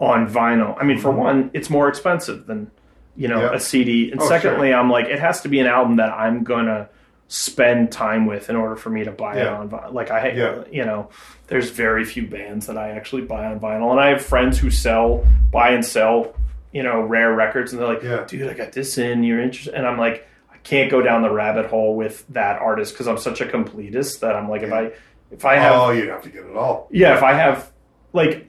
on 0.00 0.28
vinyl. 0.28 0.76
I 0.80 0.84
mean 0.84 0.98
for 0.98 1.12
Mhm. 1.12 1.16
one 1.18 1.50
it's 1.52 1.68
more 1.70 1.88
expensive 1.88 2.46
than 2.46 2.70
you 3.16 3.28
know 3.28 3.40
Yeah. 3.40 3.54
a 3.54 3.60
cd 3.60 4.10
and 4.12 4.20
Oh, 4.20 4.28
secondly 4.28 4.72
i'm 4.74 4.90
like 4.90 5.06
it 5.06 5.18
has 5.18 5.40
to 5.42 5.48
be 5.48 5.58
an 5.58 5.66
album 5.66 5.96
that 5.96 6.10
i'm 6.12 6.44
gonna 6.44 6.88
spend 7.28 7.90
time 7.90 8.26
with 8.26 8.48
in 8.48 8.56
order 8.56 8.76
for 8.76 8.90
me 8.90 9.02
to 9.04 9.10
buy 9.10 9.36
it 9.36 9.46
on 9.48 9.68
vinyl 9.68 9.92
like 9.92 10.10
i 10.10 10.30
Yeah. 10.30 10.62
you 10.70 10.84
know 10.84 11.08
there's 11.48 11.70
very 11.70 12.04
few 12.04 12.26
bands 12.26 12.66
that 12.66 12.78
i 12.78 12.90
actually 12.90 13.22
buy 13.22 13.46
on 13.46 13.58
vinyl 13.58 13.90
and 13.90 13.98
i 13.98 14.08
have 14.08 14.24
friends 14.24 14.58
who 14.58 14.70
sell 14.70 15.26
buy 15.50 15.70
and 15.70 15.84
sell 15.84 16.36
you 16.72 16.82
know 16.84 17.00
rare 17.00 17.34
records 17.34 17.72
and 17.72 17.80
they're 17.80 17.88
like 17.88 18.02
Yeah. 18.02 18.24
dude 18.28 18.48
i 18.48 18.54
got 18.54 18.72
this 18.72 18.96
in 18.96 19.24
you're 19.24 19.40
interested 19.40 19.74
and 19.74 19.86
i'm 19.86 19.98
like 19.98 20.28
i 20.52 20.56
can't 20.58 20.88
go 20.90 21.02
down 21.02 21.22
the 21.22 21.30
rabbit 21.30 21.66
hole 21.66 21.96
with 21.96 22.24
that 22.28 22.60
artist 22.60 22.92
because 22.92 23.08
i'm 23.08 23.18
such 23.18 23.40
a 23.40 23.46
completist 23.46 24.20
that 24.20 24.36
i'm 24.36 24.48
like 24.48 24.62
if 24.62 24.72
i 24.72 24.92
if 25.32 25.44
i 25.44 25.56
have 25.56 25.80
oh 25.80 25.90
you'd 25.90 26.08
have 26.08 26.22
to 26.22 26.28
get 26.28 26.44
it 26.44 26.56
all 26.56 26.88
yeah, 26.92 27.16
if 27.16 27.22
I 27.24 27.32
have 27.32 27.72
like 28.12 28.48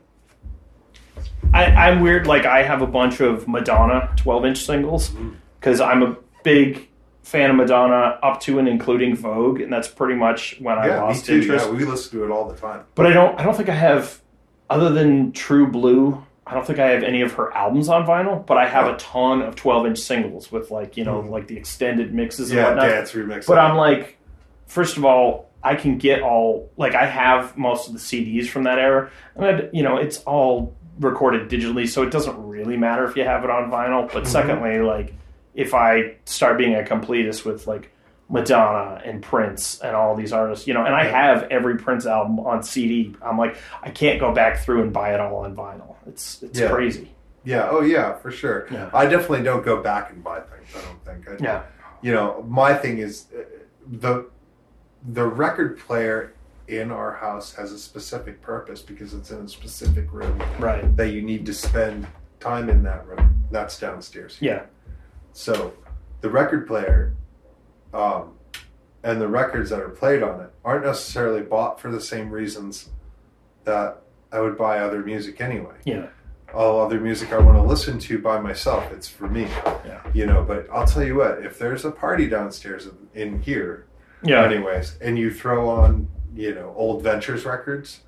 I, 1.54 1.66
I'm 1.66 2.02
weird. 2.02 2.28
Like 2.28 2.46
I 2.46 2.64
have 2.64 2.82
a 2.82 2.88
bunch 2.88 3.20
of 3.20 3.48
Madonna 3.48 4.14
12 4.18 4.46
inch 4.46 4.66
singles 4.66 5.10
mm. 5.10 5.36
because 5.60 5.80
I'm 5.80 6.04
a 6.04 6.18
big 6.44 6.90
fan 7.28 7.50
of 7.50 7.56
Madonna 7.58 8.18
up 8.24 8.40
to 8.42 8.58
and 8.60 8.68
including 8.68 9.16
Vogue, 9.16 9.60
and 9.62 9.72
that's 9.72 9.88
pretty 9.88 10.16
much 10.16 10.58
when 10.60 10.78
I 10.78 10.88
yeah 10.88 10.94
me 10.96 11.00
lost 11.02 11.26
too 11.26 11.36
interest. 11.36 11.66
yeah 11.66 11.72
we 11.72 11.84
listen 11.86 12.18
to 12.18 12.26
it 12.26 12.32
all 12.32 12.48
the 12.48 12.56
time 12.56 12.82
But 12.96 13.06
I 13.08 13.14
don't. 13.14 13.40
I 13.40 13.44
don't 13.44 13.56
think 13.56 13.70
I 13.70 13.76
have, 13.76 14.22
other 14.70 14.90
than 14.90 15.32
True 15.34 15.68
Blue. 15.68 16.24
I 16.46 16.54
don't 16.54 16.66
think 16.66 16.80
I 16.80 16.88
have 16.92 17.04
any 17.04 17.22
of 17.24 17.34
her 17.34 17.54
albums 17.54 17.90
on 17.90 18.06
vinyl, 18.08 18.46
but 18.46 18.58
I 18.58 18.66
have 18.70 18.88
a 18.88 18.96
ton 18.96 19.42
of 19.42 19.56
12 19.58 19.88
inch 19.88 20.00
singles 20.00 20.50
with 20.52 20.72
like 20.72 20.96
you 20.96 21.04
know 21.04 21.22
Mhm. 21.22 21.30
like 21.30 21.48
the 21.48 21.58
extended 21.58 22.14
mixes 22.14 22.52
and 22.52 22.62
whatnot. 22.64 22.86
yeah 22.88 22.96
dance 22.96 23.12
remix 23.12 23.46
But 23.46 23.60
I'm 23.60 23.76
like, 23.76 24.18
first 24.66 24.96
of 24.96 25.04
all, 25.04 25.50
I 25.62 25.76
can 25.76 25.98
get 25.98 26.22
all 26.22 26.70
like 26.78 26.96
I 26.96 27.06
have 27.06 27.58
most 27.58 27.88
of 27.88 27.94
the 27.94 28.00
CDs 28.00 28.48
from 28.48 28.64
that 28.64 28.80
era, 28.80 29.10
and 29.36 29.46
I'd, 29.46 29.70
you 29.74 29.84
know 29.84 29.98
it's 29.98 30.20
all 30.20 30.74
recorded 31.02 31.50
digitally, 31.50 31.88
so 31.88 32.02
it 32.04 32.10
doesn't 32.12 32.38
really 32.48 32.78
matter 32.78 33.04
if 33.04 33.18
you 33.18 33.26
have 33.26 33.44
it 33.44 33.50
on 33.50 33.70
vinyl. 33.70 34.10
But 34.12 34.24
Mhm. 34.24 34.28
secondly, 34.28 34.80
like 34.80 35.14
if 35.58 35.74
I 35.74 36.16
start 36.26 36.58
being 36.58 36.76
a 36.76 36.84
completist 36.84 37.44
with 37.44 37.68
like 37.68 37.92
Madonna 38.30 39.02
and 39.04 39.24
Prince 39.24 39.80
and 39.82 39.96
all 39.96 40.16
these 40.16 40.32
artists, 40.32 40.68
you 40.68 40.74
know, 40.74 40.86
and 40.86 40.94
I 40.96 41.06
have 41.06 41.44
every 41.50 41.78
Prince 41.78 42.06
album 42.06 42.40
on 42.40 42.62
CD. 42.62 43.16
I'm 43.22 43.38
like, 43.38 43.58
I 43.82 43.90
can't 43.90 44.20
go 44.20 44.32
back 44.34 44.60
through 44.64 44.84
and 44.84 44.94
buy 44.94 45.14
it 45.14 45.20
all 45.20 45.38
on 45.38 45.56
vinyl. 45.56 45.96
It's 46.06 46.42
it's 46.44 46.60
Yeah. 46.60 46.70
crazy. 46.70 47.12
Yeah. 47.44 47.70
Oh, 47.72 47.82
yeah, 47.82 48.14
for 48.18 48.30
sure. 48.30 48.68
Yeah. 48.70 48.90
I 48.94 49.06
definitely 49.06 49.44
don't 49.44 49.66
go 49.66 49.82
back 49.82 50.12
and 50.12 50.24
buy 50.24 50.42
things. 50.42 50.68
I 50.76 50.82
don't 50.86 51.04
think. 51.06 51.42
I, 51.42 51.44
Yeah, 51.44 51.64
You 52.02 52.14
know, 52.14 52.46
my 52.48 52.74
thing 52.76 53.00
is 53.00 53.26
uh, 53.36 53.42
the 53.90 54.26
the 55.10 55.26
record 55.26 55.80
player 55.80 56.34
in 56.68 56.92
our 56.92 57.14
house 57.14 57.56
has 57.56 57.72
a 57.72 57.80
specific 57.80 58.42
purpose 58.42 58.82
because 58.82 59.14
it's 59.14 59.32
in 59.32 59.38
a 59.40 59.48
specific 59.48 60.12
room 60.12 60.40
right. 60.60 60.96
that 60.98 61.12
you 61.14 61.22
need 61.22 61.46
to 61.46 61.54
spend 61.54 62.06
time 62.42 62.70
in 62.70 62.84
that 62.84 63.08
room. 63.08 63.44
That's 63.52 63.80
downstairs. 63.80 64.38
Yeah, 64.42 64.64
So 65.38 65.72
the 66.22 66.32
record 66.32 66.66
player 66.66 67.14
um, 67.94 68.34
and 69.04 69.22
the 69.22 69.28
records 69.28 69.70
that 69.70 69.80
are 69.80 69.90
played 69.90 70.24
on 70.24 70.42
it 70.42 70.50
aren't 70.66 70.84
necessarily 70.84 71.42
bought 71.42 71.80
for 71.80 71.92
the 71.92 72.02
same 72.02 72.32
reasons 72.32 72.90
that 73.64 74.02
I 74.32 74.40
would 74.40 74.58
buy 74.58 74.80
other 74.80 75.04
music 75.04 75.40
anyway. 75.40 75.76
yeah, 75.86 76.08
All 76.56 76.82
other 76.82 77.00
music 77.00 77.32
I 77.34 77.38
want 77.38 77.56
to 77.56 77.62
listen 77.62 78.00
to 78.00 78.18
by 78.18 78.40
myself, 78.40 78.92
it's 78.92 79.08
for 79.08 79.28
me. 79.28 79.44
Yeah. 79.86 80.02
You 80.12 80.26
know, 80.26 80.44
but 80.44 80.68
I'll 80.74 80.88
tell 80.88 81.04
you 81.04 81.14
what, 81.16 81.46
if 81.46 81.60
there's 81.60 81.86
a 81.86 81.92
party 81.92 82.28
downstairs 82.28 82.88
in, 82.88 82.98
in 83.14 83.42
here, 83.44 83.86
yeah, 84.24 84.44
anyways, 84.44 84.98
and 85.02 85.20
you 85.20 85.32
throw 85.32 85.70
on, 85.70 86.08
you 86.36 86.56
know, 86.56 86.74
old 86.76 87.04
Ventures 87.04 87.46
records, 87.46 88.00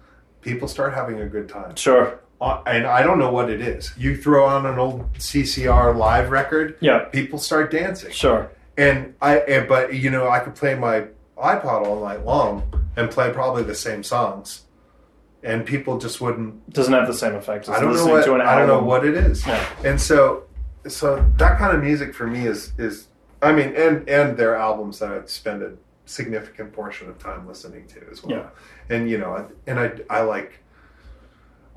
people 0.41 0.67
start 0.67 0.95
having 0.95 1.21
a 1.21 1.27
good 1.27 1.47
time. 1.47 1.75
sure. 1.75 2.21
Uh, 2.41 2.61
and 2.65 2.87
I 2.87 3.03
don't 3.03 3.19
know 3.19 3.31
what 3.31 3.49
it 3.49 3.59
is. 3.61 3.91
You 3.97 4.15
throw 4.15 4.45
on 4.45 4.65
an 4.65 4.79
old 4.79 5.11
CCR 5.13 5.95
live 5.95 6.29
record, 6.31 6.77
Yeah, 6.79 6.99
people 6.99 7.37
start 7.39 7.69
dancing. 7.71 8.11
sure. 8.11 8.51
And 8.77 9.13
I, 9.21 9.39
and, 9.39 9.67
but 9.67 9.93
you 9.93 10.09
know, 10.09 10.29
I 10.29 10.39
could 10.39 10.55
play 10.55 10.73
my 10.73 11.07
iPod 11.37 11.85
all 11.85 12.01
night 12.01 12.23
long 12.23 12.63
and 12.95 13.09
play 13.11 13.29
probably 13.33 13.63
the 13.63 13.75
same 13.75 14.03
songs, 14.03 14.61
and 15.43 15.65
people 15.65 15.97
just 15.97 16.21
wouldn't. 16.21 16.69
Doesn't 16.71 16.93
have 16.93 17.07
the 17.07 17.13
same 17.13 17.35
effect 17.35 17.63
as 17.67 17.71
I 17.75 17.81
don't 17.81 17.93
know 17.93 18.07
what 18.07 18.23
to 18.25 18.35
an 18.35 18.41
I 18.41 18.55
don't 18.55 18.67
know 18.67 18.81
what 18.81 19.05
it 19.05 19.15
is. 19.15 19.45
Yeah. 19.45 19.69
And 19.83 19.99
so, 19.99 20.43
so 20.87 21.25
that 21.37 21.57
kind 21.57 21.75
of 21.75 21.83
music 21.83 22.13
for 22.13 22.25
me 22.25 22.45
is 22.47 22.71
is 22.77 23.07
I 23.41 23.51
mean, 23.51 23.73
and 23.75 24.07
and 24.07 24.37
their 24.37 24.55
albums 24.55 24.99
that 24.99 25.11
I'd 25.11 25.29
spend 25.29 25.61
a 25.61 25.73
significant 26.05 26.71
portion 26.73 27.09
of 27.09 27.19
time 27.19 27.47
listening 27.47 27.85
to 27.87 28.01
as 28.11 28.23
well. 28.23 28.37
Yeah. 28.37 28.95
And 28.95 29.09
you 29.09 29.17
know, 29.17 29.45
and 29.67 29.77
I 29.79 29.91
I 30.09 30.21
like 30.21 30.59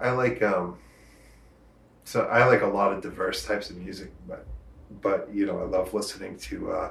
I 0.02 0.10
like 0.10 0.42
um 0.42 0.78
so 2.04 2.22
I 2.26 2.44
like 2.46 2.62
a 2.62 2.66
lot 2.66 2.92
of 2.92 3.00
diverse 3.02 3.46
types 3.46 3.70
of 3.70 3.76
music, 3.76 4.12
but 4.28 4.46
but 5.00 5.28
you 5.32 5.46
know, 5.46 5.60
I 5.60 5.64
love 5.64 5.94
listening 5.94 6.36
to 6.38 6.72
uh 6.72 6.90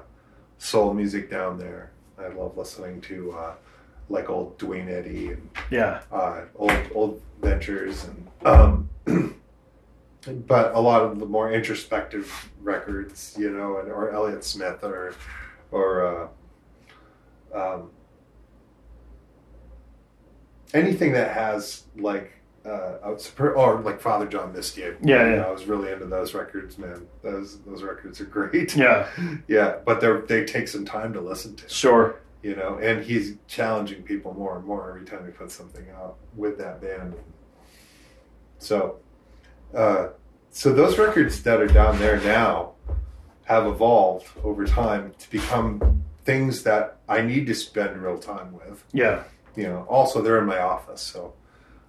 soul 0.57 0.93
music 0.93 1.29
down 1.29 1.59
there. 1.59 1.91
I 2.17 2.27
love 2.29 2.57
listening 2.57 3.01
to 3.01 3.31
uh 3.33 3.53
like 4.09 4.29
old 4.29 4.57
Duane 4.57 4.89
Eddy 4.89 5.29
and 5.29 5.49
Yeah, 5.69 6.01
uh, 6.11 6.41
old 6.55 6.77
old 6.93 7.21
ventures 7.41 8.05
and 8.05 8.27
um, 8.45 8.89
but 10.47 10.75
a 10.75 10.79
lot 10.79 11.01
of 11.03 11.19
the 11.19 11.25
more 11.25 11.51
introspective 11.51 12.51
records, 12.61 13.35
you 13.39 13.49
know, 13.49 13.77
and, 13.77 13.91
or 13.91 14.11
Elliott 14.11 14.43
Smith 14.43 14.83
or 14.83 15.15
or 15.71 16.29
uh, 17.53 17.57
um, 17.57 17.89
anything 20.73 21.13
that 21.13 21.31
has 21.33 21.83
like 21.95 22.31
uh, 22.65 23.17
super- 23.17 23.55
or 23.55 23.81
like 23.81 23.99
Father 24.01 24.27
John 24.27 24.53
Misty. 24.53 24.81
Yeah, 24.81 24.95
yeah. 25.35 25.45
I 25.45 25.49
was 25.51 25.65
really 25.65 25.91
into 25.91 26.05
those 26.05 26.33
records, 26.33 26.77
man. 26.77 27.07
Those 27.23 27.59
those 27.61 27.81
records 27.83 28.21
are 28.21 28.25
great. 28.25 28.75
yeah, 28.75 29.07
yeah, 29.47 29.77
but 29.85 29.99
they 30.01 30.11
they 30.27 30.45
take 30.45 30.67
some 30.67 30.85
time 30.85 31.13
to 31.13 31.21
listen 31.21 31.55
to 31.55 31.69
sure. 31.69 32.15
you 32.43 32.55
know, 32.55 32.77
and 32.81 33.03
he's 33.03 33.35
challenging 33.47 34.03
people 34.03 34.33
more 34.33 34.57
and 34.57 34.65
more 34.65 34.89
every 34.89 35.05
time 35.05 35.25
he 35.25 35.31
puts 35.31 35.53
something 35.55 35.85
out 35.91 36.17
with 36.35 36.57
that 36.59 36.81
band. 36.81 37.15
So, 38.59 38.97
uh, 39.75 40.09
so 40.51 40.71
those 40.73 40.97
records 40.97 41.41
that 41.43 41.59
are 41.61 41.67
down 41.67 41.97
there 41.99 42.19
now 42.21 42.73
have 43.45 43.65
evolved 43.65 44.27
over 44.43 44.65
time 44.65 45.13
to 45.17 45.29
become 45.31 46.03
things 46.25 46.63
that 46.63 46.97
I 47.09 47.21
need 47.21 47.47
to 47.47 47.55
spend 47.55 47.97
real 48.01 48.19
time 48.19 48.53
with. 48.53 48.83
Yeah, 48.93 49.23
You 49.55 49.63
know, 49.63 49.85
also 49.89 50.21
they're 50.21 50.37
in 50.39 50.45
my 50.45 50.59
office, 50.59 51.01
so 51.01 51.33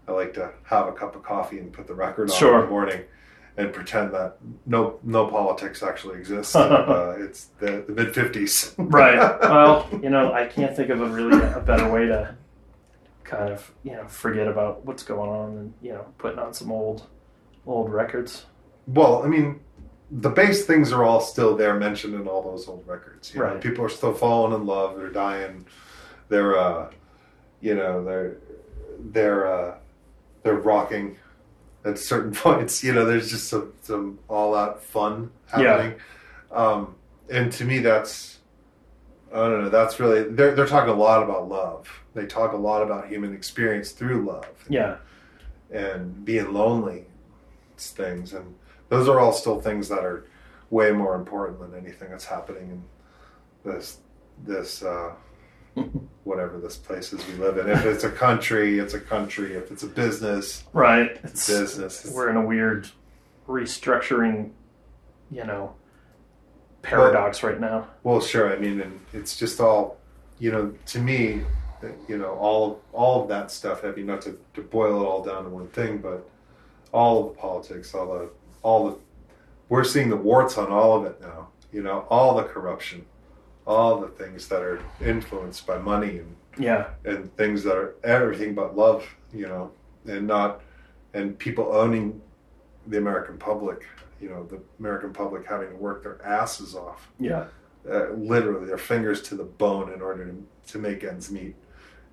I 0.08 0.12
like 0.12 0.34
to 0.34 0.50
have 0.64 0.88
a 0.88 0.92
cup 0.92 1.14
of 1.16 1.22
coffee 1.22 1.58
and 1.58 1.72
put 1.72 1.86
the 1.86 1.94
record 1.94 2.30
on 2.30 2.36
Sure. 2.36 2.56
in 2.60 2.64
the 2.66 2.70
morning. 2.70 3.00
And 3.56 3.70
pretend 3.70 4.14
that 4.14 4.38
no 4.64 4.98
no 5.02 5.26
politics 5.26 5.82
actually 5.82 6.18
exists. 6.18 6.56
uh, 6.56 7.16
it's 7.20 7.48
the, 7.58 7.84
the 7.86 7.92
mid 7.92 8.14
fifties, 8.14 8.74
right. 8.78 9.18
Well, 9.42 9.86
you 10.02 10.08
know, 10.08 10.32
I 10.32 10.46
can't 10.46 10.74
think 10.74 10.88
of 10.88 11.02
a 11.02 11.06
really 11.06 11.38
a 11.52 11.60
better 11.60 11.86
way 11.90 12.06
to 12.06 12.34
kind 13.24 13.52
of 13.52 13.70
you 13.82 13.92
know 13.92 14.06
forget 14.08 14.48
about 14.48 14.86
what's 14.86 15.02
going 15.02 15.28
on 15.28 15.50
and 15.58 15.74
you 15.82 15.92
know 15.92 16.06
putting 16.16 16.38
on 16.38 16.54
some 16.54 16.72
old 16.72 17.06
old 17.66 17.92
records. 17.92 18.46
Well, 18.86 19.22
I 19.22 19.26
mean, 19.28 19.60
the 20.10 20.30
base 20.30 20.64
things 20.64 20.90
are 20.90 21.04
all 21.04 21.20
still 21.20 21.54
there, 21.54 21.74
mentioned 21.74 22.14
in 22.14 22.26
all 22.26 22.42
those 22.42 22.66
old 22.66 22.84
records. 22.86 23.34
You 23.34 23.40
know, 23.40 23.46
Right. 23.48 23.60
people 23.60 23.84
are 23.84 23.90
still 23.90 24.14
falling 24.14 24.54
in 24.58 24.64
love. 24.66 24.96
They're 24.96 25.10
dying. 25.10 25.66
They're, 26.30 26.58
uh, 26.58 26.90
you 27.60 27.74
know, 27.74 28.02
they're 28.02 28.38
they're 28.98 29.46
uh, 29.46 29.74
they're 30.42 30.54
rocking 30.54 31.16
at 31.84 31.98
certain 31.98 32.32
points. 32.44 32.82
You 32.82 32.92
know, 32.92 33.04
there's 33.04 33.30
just 33.30 33.48
some 33.48 33.72
some 33.82 34.18
all 34.28 34.54
out 34.54 34.82
fun 34.82 35.30
happening. 35.46 35.94
Um, 36.50 36.94
and 37.30 37.50
to 37.52 37.64
me, 37.64 37.78
that's 37.78 38.38
I 39.32 39.36
don't 39.36 39.62
know. 39.62 39.70
That's 39.70 39.98
really 39.98 40.24
they're 40.24 40.54
they're 40.54 40.66
talking 40.66 40.90
a 40.90 40.96
lot 40.96 41.22
about 41.22 41.48
love. 41.48 41.88
They 42.14 42.26
talk 42.26 42.52
a 42.52 42.56
lot 42.56 42.82
about 42.82 43.08
human 43.08 43.34
experience 43.34 43.92
through 43.92 44.26
love 44.26 44.46
Yeah, 44.68 44.96
and 45.70 46.24
being 46.24 46.52
lonely 46.52 47.06
things 47.78 48.32
and 48.32 48.54
those 48.90 49.08
are 49.08 49.18
all 49.18 49.32
still 49.32 49.60
things 49.60 49.88
that 49.88 50.04
are 50.04 50.26
way 50.70 50.92
more 50.92 51.14
important 51.14 51.58
than 51.58 51.74
anything 51.74 52.10
that's 52.10 52.26
happening 52.26 52.70
in 52.70 52.82
this 53.64 53.98
this 54.44 54.82
uh 54.82 55.12
whatever 56.24 56.58
this 56.58 56.76
place 56.76 57.12
is 57.12 57.26
we 57.28 57.34
live 57.34 57.58
in. 57.58 57.68
If 57.68 57.84
it's 57.84 58.04
a 58.04 58.10
country 58.10 58.78
it's 58.78 58.94
a 58.94 59.00
country. 59.00 59.54
If 59.54 59.70
it's 59.70 59.82
a 59.82 59.88
business 59.88 60.64
right. 60.72 61.10
it's 61.24 61.48
It's 61.48 61.48
business 61.48 62.12
we're 62.14 62.30
in 62.30 62.36
a 62.36 62.44
weird 62.44 62.88
restructuring, 63.48 64.50
you 65.30 65.44
know, 65.44 65.74
paradox 66.82 67.42
right 67.42 67.60
now. 67.60 67.88
well 68.02 68.20
sure. 68.20 68.52
I 68.54 68.58
mean 68.58 68.80
and 68.80 69.00
it's 69.12 69.36
just 69.36 69.60
all 69.60 69.98
you 70.38 70.50
know 70.50 70.74
to 70.86 70.98
me 70.98 71.42
you 72.08 72.18
know 72.18 72.32
all 72.34 72.80
all 72.92 73.22
of 73.22 73.28
that 73.28 73.50
stuff 73.50 73.84
i 73.84 73.90
mean 73.90 74.06
not 74.06 74.22
to, 74.22 74.38
to 74.54 74.62
boil 74.62 75.02
it 75.02 75.04
all 75.04 75.22
down 75.22 75.44
to 75.44 75.50
one 75.50 75.68
thing 75.68 75.98
but 75.98 76.28
all 76.92 77.20
of 77.28 77.34
the 77.34 77.40
politics 77.40 77.94
all 77.94 78.06
the 78.18 78.30
all 78.62 78.90
the 78.90 78.96
we're 79.68 79.84
seeing 79.84 80.08
the 80.08 80.16
warts 80.16 80.58
on 80.58 80.70
all 80.70 80.96
of 80.98 81.04
it 81.04 81.20
now 81.20 81.48
you 81.72 81.82
know 81.82 82.06
all 82.10 82.36
the 82.36 82.44
corruption 82.44 83.04
all 83.66 84.00
the 84.00 84.08
things 84.08 84.48
that 84.48 84.62
are 84.62 84.80
influenced 85.00 85.66
by 85.66 85.78
money 85.78 86.18
and 86.18 86.36
Yeah, 86.58 86.86
and 87.04 87.34
things 87.36 87.62
that 87.64 87.76
are 87.76 87.94
everything 88.04 88.54
but 88.54 88.76
love 88.76 89.06
you 89.32 89.46
know 89.46 89.70
and 90.06 90.26
not 90.26 90.60
and 91.14 91.38
people 91.38 91.68
owning 91.72 92.20
the 92.86 92.98
american 92.98 93.38
public 93.38 93.86
you 94.20 94.28
know 94.28 94.44
the 94.46 94.60
american 94.80 95.12
public 95.12 95.46
having 95.46 95.70
to 95.70 95.76
work 95.76 96.02
their 96.02 96.24
asses 96.24 96.74
off. 96.74 97.10
Yeah, 97.18 97.46
uh, 97.88 98.10
literally 98.10 98.66
their 98.66 98.78
fingers 98.78 99.22
to 99.22 99.34
the 99.34 99.44
bone 99.44 99.92
in 99.92 100.02
order 100.02 100.26
to, 100.26 100.46
to 100.72 100.78
make 100.78 101.04
ends 101.04 101.30
meet. 101.30 101.56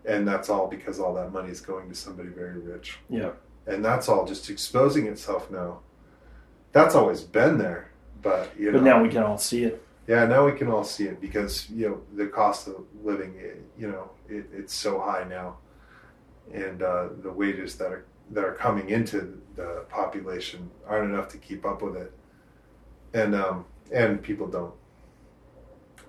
And 0.06 0.28
that's 0.28 0.50
all 0.50 0.68
because 0.68 1.00
all 1.00 1.14
that 1.16 1.32
money 1.34 1.50
is 1.50 1.62
going 1.62 1.90
to 1.90 1.96
somebody 1.96 2.30
very 2.30 2.58
rich. 2.58 2.98
Yeah, 3.10 3.32
and 3.68 3.84
that's 3.84 4.08
all 4.08 4.26
just 4.26 4.50
exposing 4.50 5.08
itself 5.08 5.52
now. 5.52 5.82
That's 6.72 6.96
always 6.96 7.22
been 7.22 7.58
there 7.58 7.90
but 8.22 8.52
you 8.58 8.72
but 8.72 8.80
know. 8.84 8.98
now 8.98 9.04
we 9.04 9.10
can 9.10 9.24
all 9.24 9.38
see 9.38 9.64
it. 9.64 9.84
Yeah 10.10 10.26
now 10.26 10.46
we 10.46 10.52
can 10.52 10.68
all 10.70 10.84
see 10.84 11.06
it 11.06 11.22
because 11.22 11.70
you 11.70 11.88
know 11.88 12.02
the 12.16 12.28
cost 12.28 12.68
of 12.68 12.76
living 13.02 13.34
eh, 13.40 13.60
you 13.78 13.90
know 13.90 14.12
it, 14.30 14.46
it's 14.54 14.74
so 14.74 15.00
high 15.00 15.26
now. 15.28 15.58
And 16.54 16.82
uh, 16.82 17.10
the 17.22 17.32
wages 17.32 17.76
that 17.76 17.92
are 17.92 18.06
that 18.32 18.44
are 18.44 18.54
coming 18.54 18.90
into 18.90 19.42
the 19.56 19.86
population 19.90 20.70
aren't 20.88 21.12
enough 21.12 21.30
to 21.30 21.38
keep 21.38 21.66
up 21.66 21.82
with 21.82 21.96
it. 21.96 22.12
And 23.14 23.36
um, 23.36 23.66
and 23.92 24.22
people 24.22 24.48
don't 24.48 24.74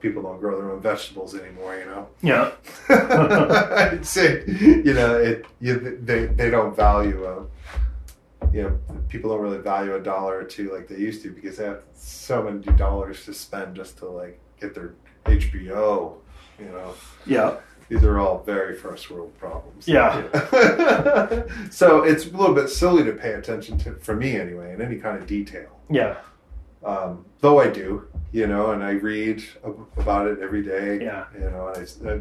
people 0.01 0.23
don't 0.23 0.41
grow 0.41 0.59
their 0.59 0.71
own 0.71 0.81
vegetables 0.81 1.35
anymore 1.35 1.77
you 1.77 1.85
know? 1.85 2.09
Yeah, 2.23 2.53
I'd 2.89 4.07
say, 4.07 4.45
you 4.47 4.95
know, 4.95 5.17
it 5.19 5.47
you, 5.61 5.99
they 6.03 6.27
they 6.27 6.51
don't 6.51 6.75
value 6.75 7.25
a, 7.25 7.47
you 8.53 8.63
know, 8.63 8.79
people 9.09 9.31
don't 9.31 9.41
really 9.41 9.59
value 9.59 9.95
a 9.95 10.01
dollar 10.01 10.39
or 10.39 10.45
two 10.45 10.73
like 10.75 10.89
they 10.89 10.97
used 10.97 11.23
to 11.23 11.31
because 11.31 11.57
they 11.57 11.65
have 11.65 11.83
so 11.95 12.43
many 12.43 12.61
dollars 12.77 13.25
to 13.27 13.35
spend 13.35 13.77
just 13.77 13.99
to 13.99 14.07
like 14.07 14.41
get 14.61 14.75
their 14.75 14.95
HBO. 15.25 16.17
You 16.59 16.67
know, 16.67 16.95
yeah, 17.27 17.57
these 17.89 18.05
are 18.05 18.19
all 18.19 18.43
very 18.43 18.77
first 18.77 19.11
world 19.11 19.37
problems. 19.39 19.89
Yeah. 19.89 20.21
so 21.71 22.03
it's 22.05 22.27
a 22.27 22.31
little 22.37 22.55
bit 22.55 22.69
silly 22.69 23.03
to 23.05 23.13
pay 23.13 23.33
attention 23.33 23.79
to, 23.79 23.95
for 23.95 24.15
me 24.15 24.37
anyway, 24.37 24.75
in 24.75 24.83
any 24.83 24.97
kind 24.97 25.17
of 25.17 25.27
detail. 25.27 25.81
yeah, 25.89 26.17
Um, 26.85 27.25
though 27.41 27.61
I 27.61 27.69
do, 27.69 28.07
you 28.33 28.47
know, 28.47 28.73
and 28.73 28.83
I 28.85 28.91
read 28.93 29.43
about 29.97 30.27
it 30.27 30.41
every 30.41 30.63
day. 30.63 31.01
Yeah. 31.03 31.25
You 31.35 31.51
know, 31.51 31.73
and 31.75 32.07
I, 32.07 32.11
uh, 32.11 32.19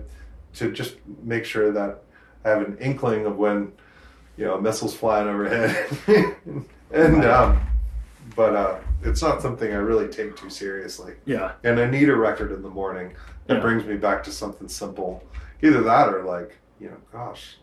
to 0.56 0.72
just 0.72 0.96
make 1.24 1.44
sure 1.46 1.72
that 1.72 2.02
I 2.46 2.50
have 2.50 2.62
an 2.62 2.78
inkling 2.80 3.26
of 3.26 3.38
when, 3.38 3.74
you 4.40 4.46
know, 4.46 4.60
missiles 4.60 4.96
flying 4.96 5.28
overhead, 5.28 5.86
and 6.92 7.26
um, 7.26 7.60
but 8.38 8.56
uh, 8.56 8.80
it's 9.04 9.22
not 9.22 9.42
something 9.42 9.72
I 9.72 9.76
really 9.78 10.08
take 10.08 10.38
too 10.38 10.50
seriously. 10.50 11.14
Yeah. 11.26 11.52
And 11.66 11.78
I 11.80 11.90
need 11.90 12.08
a 12.10 12.16
record 12.16 12.52
in 12.54 12.62
the 12.62 12.70
morning 12.70 13.14
that 13.48 13.56
Yeah. 13.56 13.60
brings 13.62 13.84
me 13.86 13.98
back 13.98 14.24
to 14.24 14.32
something 14.32 14.70
simple. 14.70 15.24
Either 15.62 15.82
that 15.82 16.14
or 16.14 16.24
like, 16.24 16.58
you 16.80 16.88
know, 16.90 16.96
gosh, 17.12 17.58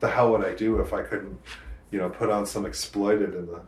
the 0.00 0.08
hell 0.08 0.32
would 0.32 0.42
I 0.44 0.54
do 0.54 0.80
if 0.80 0.94
I 0.94 1.02
couldn't, 1.02 1.38
you 1.90 1.98
know, 1.98 2.08
put 2.08 2.30
on 2.30 2.46
some 2.46 2.64
exploited 2.64 3.34
in 3.34 3.46
the 3.46 3.60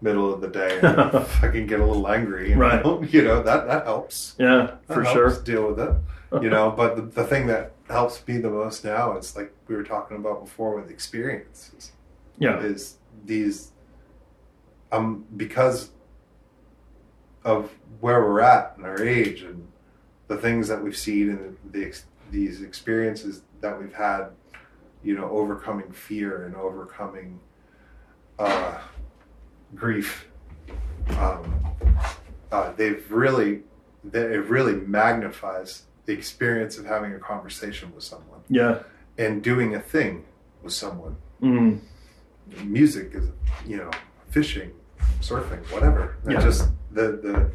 middle 0.00 0.32
of 0.32 0.40
the 0.40 0.48
day 0.48 0.78
and 0.82 1.26
fucking 1.40 1.66
get 1.66 1.80
a 1.80 1.84
little 1.84 2.08
angry. 2.08 2.50
You 2.50 2.56
know? 2.56 2.60
Right. 3.00 3.10
You 3.12 3.22
know, 3.24 3.42
that, 3.42 3.66
that 3.66 3.84
helps. 3.84 4.34
Yeah, 4.38 4.76
That 4.86 4.94
for 4.94 5.02
helps 5.02 5.12
sure. 5.12 5.42
Deal 5.42 5.68
with 5.68 5.80
it. 5.80 5.94
You 6.42 6.50
know, 6.50 6.70
but 6.70 6.96
the, 6.96 7.02
the 7.02 7.24
thing 7.24 7.46
that 7.48 7.72
helps 7.88 8.26
me 8.28 8.36
the 8.38 8.50
most 8.50 8.84
now 8.84 9.16
is 9.16 9.34
like 9.36 9.50
we 9.66 9.74
were 9.74 9.82
talking 9.82 10.16
about 10.18 10.44
before 10.44 10.74
with 10.78 10.90
experiences 10.90 11.92
Yeah. 12.38 12.58
is 12.60 12.98
these 13.24 13.72
um 14.92 15.24
because 15.36 15.90
of 17.44 17.70
where 18.00 18.20
we're 18.22 18.40
at 18.40 18.74
and 18.76 18.86
our 18.86 19.02
age 19.02 19.42
and 19.42 19.66
the 20.28 20.36
things 20.36 20.68
that 20.68 20.82
we've 20.82 20.96
seen 20.96 21.30
and 21.30 21.56
the, 21.72 21.84
ex- 21.86 22.06
these 22.30 22.60
experiences 22.62 23.42
that 23.60 23.78
we've 23.80 23.94
had 23.94 24.28
you 25.02 25.14
know 25.16 25.28
overcoming 25.30 25.90
fear 25.92 26.44
and 26.46 26.54
overcoming 26.56 27.40
uh, 28.38 28.78
grief 29.74 30.28
um, 31.18 31.52
uh, 32.52 32.72
they've 32.76 33.10
really 33.10 33.60
they, 34.04 34.20
it 34.20 34.44
really 34.48 34.74
magnifies 34.74 35.82
the 36.06 36.12
experience 36.12 36.78
of 36.78 36.86
having 36.86 37.12
a 37.14 37.18
conversation 37.18 37.92
with 37.94 38.04
someone 38.04 38.40
Yeah. 38.48 38.82
and 39.18 39.42
doing 39.42 39.74
a 39.74 39.80
thing 39.80 40.24
with 40.62 40.72
someone 40.72 41.16
Mm. 41.42 41.78
Music 42.64 43.10
is 43.14 43.28
you 43.66 43.76
know 43.76 43.90
fishing 44.30 44.70
surfing 45.20 45.60
whatever 45.72 46.16
Yeah. 46.28 46.40
just 46.40 46.68
the 46.92 47.02
the 47.12 47.50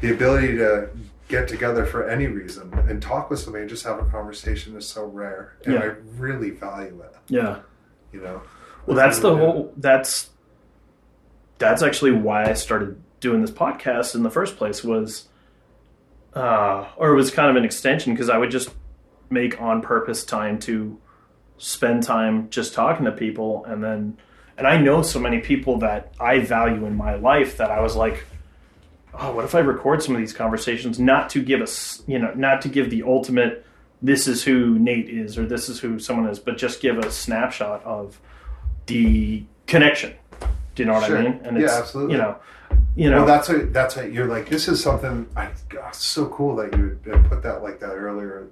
the 0.00 0.12
ability 0.12 0.56
to 0.56 0.88
get 1.28 1.46
together 1.48 1.84
for 1.86 2.08
any 2.08 2.26
reason 2.26 2.72
and 2.88 3.00
talk 3.00 3.30
with 3.30 3.38
somebody 3.38 3.62
and 3.62 3.70
just 3.70 3.84
have 3.84 3.98
a 3.98 4.04
conversation 4.10 4.76
is 4.76 4.86
so 4.86 5.04
rare 5.04 5.56
and 5.64 5.74
Yeah. 5.74 5.80
i 5.80 5.84
really 6.18 6.50
value 6.50 7.00
it 7.02 7.14
Yeah. 7.28 7.58
you 8.12 8.20
know 8.20 8.42
Well, 8.86 8.96
that's 8.96 9.18
the 9.20 9.36
whole. 9.36 9.72
That's 9.76 10.30
that's 11.58 11.82
actually 11.82 12.12
why 12.12 12.48
I 12.48 12.54
started 12.54 13.00
doing 13.20 13.42
this 13.42 13.50
podcast 13.50 14.14
in 14.14 14.22
the 14.22 14.30
first 14.30 14.56
place. 14.56 14.82
Was 14.82 15.28
uh, 16.34 16.86
or 16.96 17.10
it 17.12 17.14
was 17.16 17.30
kind 17.30 17.50
of 17.50 17.56
an 17.56 17.64
extension 17.64 18.14
because 18.14 18.30
I 18.30 18.38
would 18.38 18.50
just 18.50 18.70
make 19.28 19.60
on 19.60 19.82
purpose 19.82 20.24
time 20.24 20.58
to 20.60 20.98
spend 21.60 22.02
time 22.02 22.48
just 22.50 22.74
talking 22.74 23.04
to 23.04 23.12
people, 23.12 23.64
and 23.66 23.84
then 23.84 24.16
and 24.58 24.66
I 24.66 24.76
know 24.78 25.02
so 25.02 25.20
many 25.20 25.38
people 25.40 25.78
that 25.78 26.12
I 26.18 26.40
value 26.40 26.84
in 26.86 26.96
my 26.96 27.14
life 27.14 27.56
that 27.58 27.70
I 27.70 27.80
was 27.80 27.94
like. 27.96 28.24
Oh, 29.12 29.32
what 29.34 29.44
if 29.44 29.56
I 29.56 29.58
record 29.58 30.04
some 30.04 30.14
of 30.14 30.20
these 30.20 30.32
conversations? 30.32 31.00
Not 31.00 31.30
to 31.30 31.42
give 31.42 31.60
us, 31.60 32.00
you 32.06 32.16
know, 32.20 32.32
not 32.34 32.62
to 32.62 32.68
give 32.68 32.90
the 32.90 33.02
ultimate. 33.02 33.66
This 34.00 34.28
is 34.28 34.44
who 34.44 34.78
Nate 34.78 35.08
is, 35.08 35.36
or 35.36 35.46
this 35.46 35.68
is 35.68 35.80
who 35.80 35.98
someone 35.98 36.28
is, 36.30 36.38
but 36.38 36.56
just 36.56 36.80
give 36.80 36.96
a 36.96 37.10
snapshot 37.10 37.82
of 37.84 38.20
the 38.86 39.42
connection. 39.66 40.14
Do 40.76 40.82
you 40.82 40.84
know 40.84 40.92
what 40.94 41.06
Sure. 41.06 41.18
I 41.18 41.22
mean? 41.22 41.40
And 41.42 41.56
Yeah, 41.58 41.64
it's 41.64 41.72
absolutely. 41.74 42.14
you 42.14 42.20
know, 42.20 42.36
you 42.94 43.10
know, 43.10 43.16
well 43.18 43.26
that's 43.26 43.48
what 43.48 43.72
that's 43.72 43.96
what 43.96 44.12
you're 44.12 44.26
like 44.28 44.48
this 44.48 44.68
is 44.68 44.80
something 44.80 45.26
i 45.36 45.48
God, 45.68 45.92
so 45.94 46.26
cool 46.26 46.54
that 46.56 46.76
you 46.76 46.98
would 47.04 47.24
put 47.24 47.42
that 47.42 47.64
like 47.64 47.80
that 47.80 47.90
earlier 47.94 48.46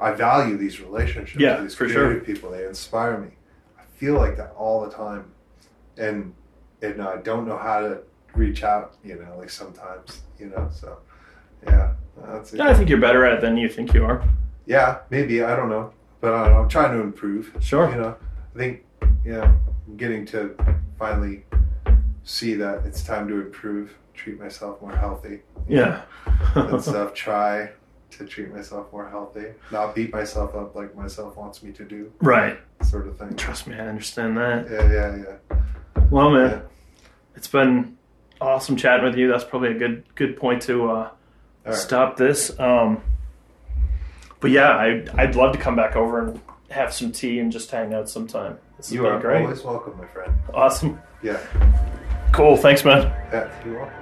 i 0.00 0.12
value 0.12 0.56
these 0.56 0.80
relationships 0.80 1.40
Yeah, 1.40 1.60
these 1.60 1.74
for 1.74 1.88
sure. 1.88 2.06
creative 2.06 2.24
people 2.26 2.50
they 2.50 2.64
inspire 2.66 3.18
me 3.18 3.30
i 3.78 3.82
feel 3.96 4.14
like 4.14 4.36
that 4.36 4.52
all 4.56 4.80
the 4.84 4.90
time 4.90 5.24
and 5.96 6.32
and 6.82 7.02
i 7.02 7.16
don't 7.18 7.46
know 7.46 7.58
how 7.58 7.80
to 7.80 7.98
reach 8.34 8.62
out 8.62 8.94
you 9.04 9.16
know 9.16 9.36
like 9.38 9.50
sometimes 9.50 10.22
you 10.38 10.46
know 10.46 10.68
so 10.72 10.98
yeah 11.66 11.94
that's 12.26 12.52
it. 12.52 12.60
I 12.60 12.74
think 12.74 12.88
you're 12.88 13.00
better 13.00 13.24
at 13.24 13.34
it 13.34 13.40
than 13.40 13.56
you 13.56 13.68
think 13.68 13.94
you 13.94 14.04
are. 14.04 14.22
yeah 14.66 14.98
maybe 15.10 15.42
i 15.42 15.54
don't 15.56 15.68
know 15.68 15.92
but 16.20 16.34
I 16.34 16.44
don't 16.44 16.52
know, 16.54 16.60
i'm 16.62 16.68
trying 16.68 16.92
to 16.96 17.00
improve 17.02 17.52
Sure. 17.60 17.88
you 17.90 17.96
know 17.96 18.16
i 18.54 18.58
think 18.58 18.84
yeah 19.24 19.52
i'm 19.86 19.96
getting 19.96 20.24
to 20.26 20.54
finally 20.98 21.44
see 22.24 22.54
that 22.54 22.84
it's 22.86 23.02
time 23.02 23.26
to 23.28 23.34
improve 23.40 23.94
treat 24.14 24.38
myself 24.38 24.80
more 24.82 24.94
healthy 24.96 25.40
Yeah. 25.68 26.02
and 26.54 26.82
stuff 26.82 27.14
try 27.26 27.70
to 28.18 28.26
treat 28.26 28.52
myself 28.54 28.92
more 28.92 29.08
healthy 29.08 29.46
not 29.70 29.94
beat 29.94 30.12
myself 30.12 30.54
up 30.54 30.74
like 30.74 30.94
myself 30.96 31.36
wants 31.36 31.62
me 31.62 31.72
to 31.72 31.84
do 31.84 32.12
right. 32.20 32.58
sort 32.82 33.06
of 33.06 33.16
thing 33.18 33.34
Trust 33.36 33.66
me, 33.66 33.74
I 33.76 33.86
understand 33.88 34.36
that. 34.36 34.68
yeah 34.70 34.92
yeah 34.92 35.16
yeah 35.50 36.02
Well, 36.10 36.30
man, 36.30 36.50
Yeah. 36.50 36.60
it's 37.36 37.48
been 37.48 37.96
awesome 38.40 38.76
chatting 38.76 39.04
with 39.04 39.16
you. 39.16 39.28
That's 39.30 39.44
probably 39.44 39.70
a 39.70 39.78
good 39.78 40.04
good 40.14 40.36
point 40.36 40.62
to 40.62 40.90
uh, 40.90 41.10
right. 41.64 41.74
stop 41.74 42.16
this. 42.16 42.58
Um, 42.60 43.02
but 44.40 44.50
yeah, 44.52 44.70
I, 44.70 45.04
I'd 45.16 45.34
love 45.34 45.52
to 45.52 45.58
come 45.58 45.74
back 45.74 45.96
over 45.96 46.20
and 46.28 46.40
have 46.70 46.92
some 46.94 47.10
tea 47.12 47.40
and 47.40 47.50
just 47.50 47.70
hang 47.70 47.92
out 47.94 48.08
sometime. 48.08 48.58
This 48.76 48.92
you 48.92 49.06
are 49.06 49.18
great. 49.18 49.42
always 49.42 49.62
welcome 49.64 49.96
my 49.98 50.06
friend 50.06 50.32
Awesome. 50.54 51.00
yeah 51.22 51.40
Cool. 52.32 52.56
Thanks, 52.56 52.84
man. 52.84 53.02
yeah 53.32 53.50
you 53.66 53.76
are 53.78 53.92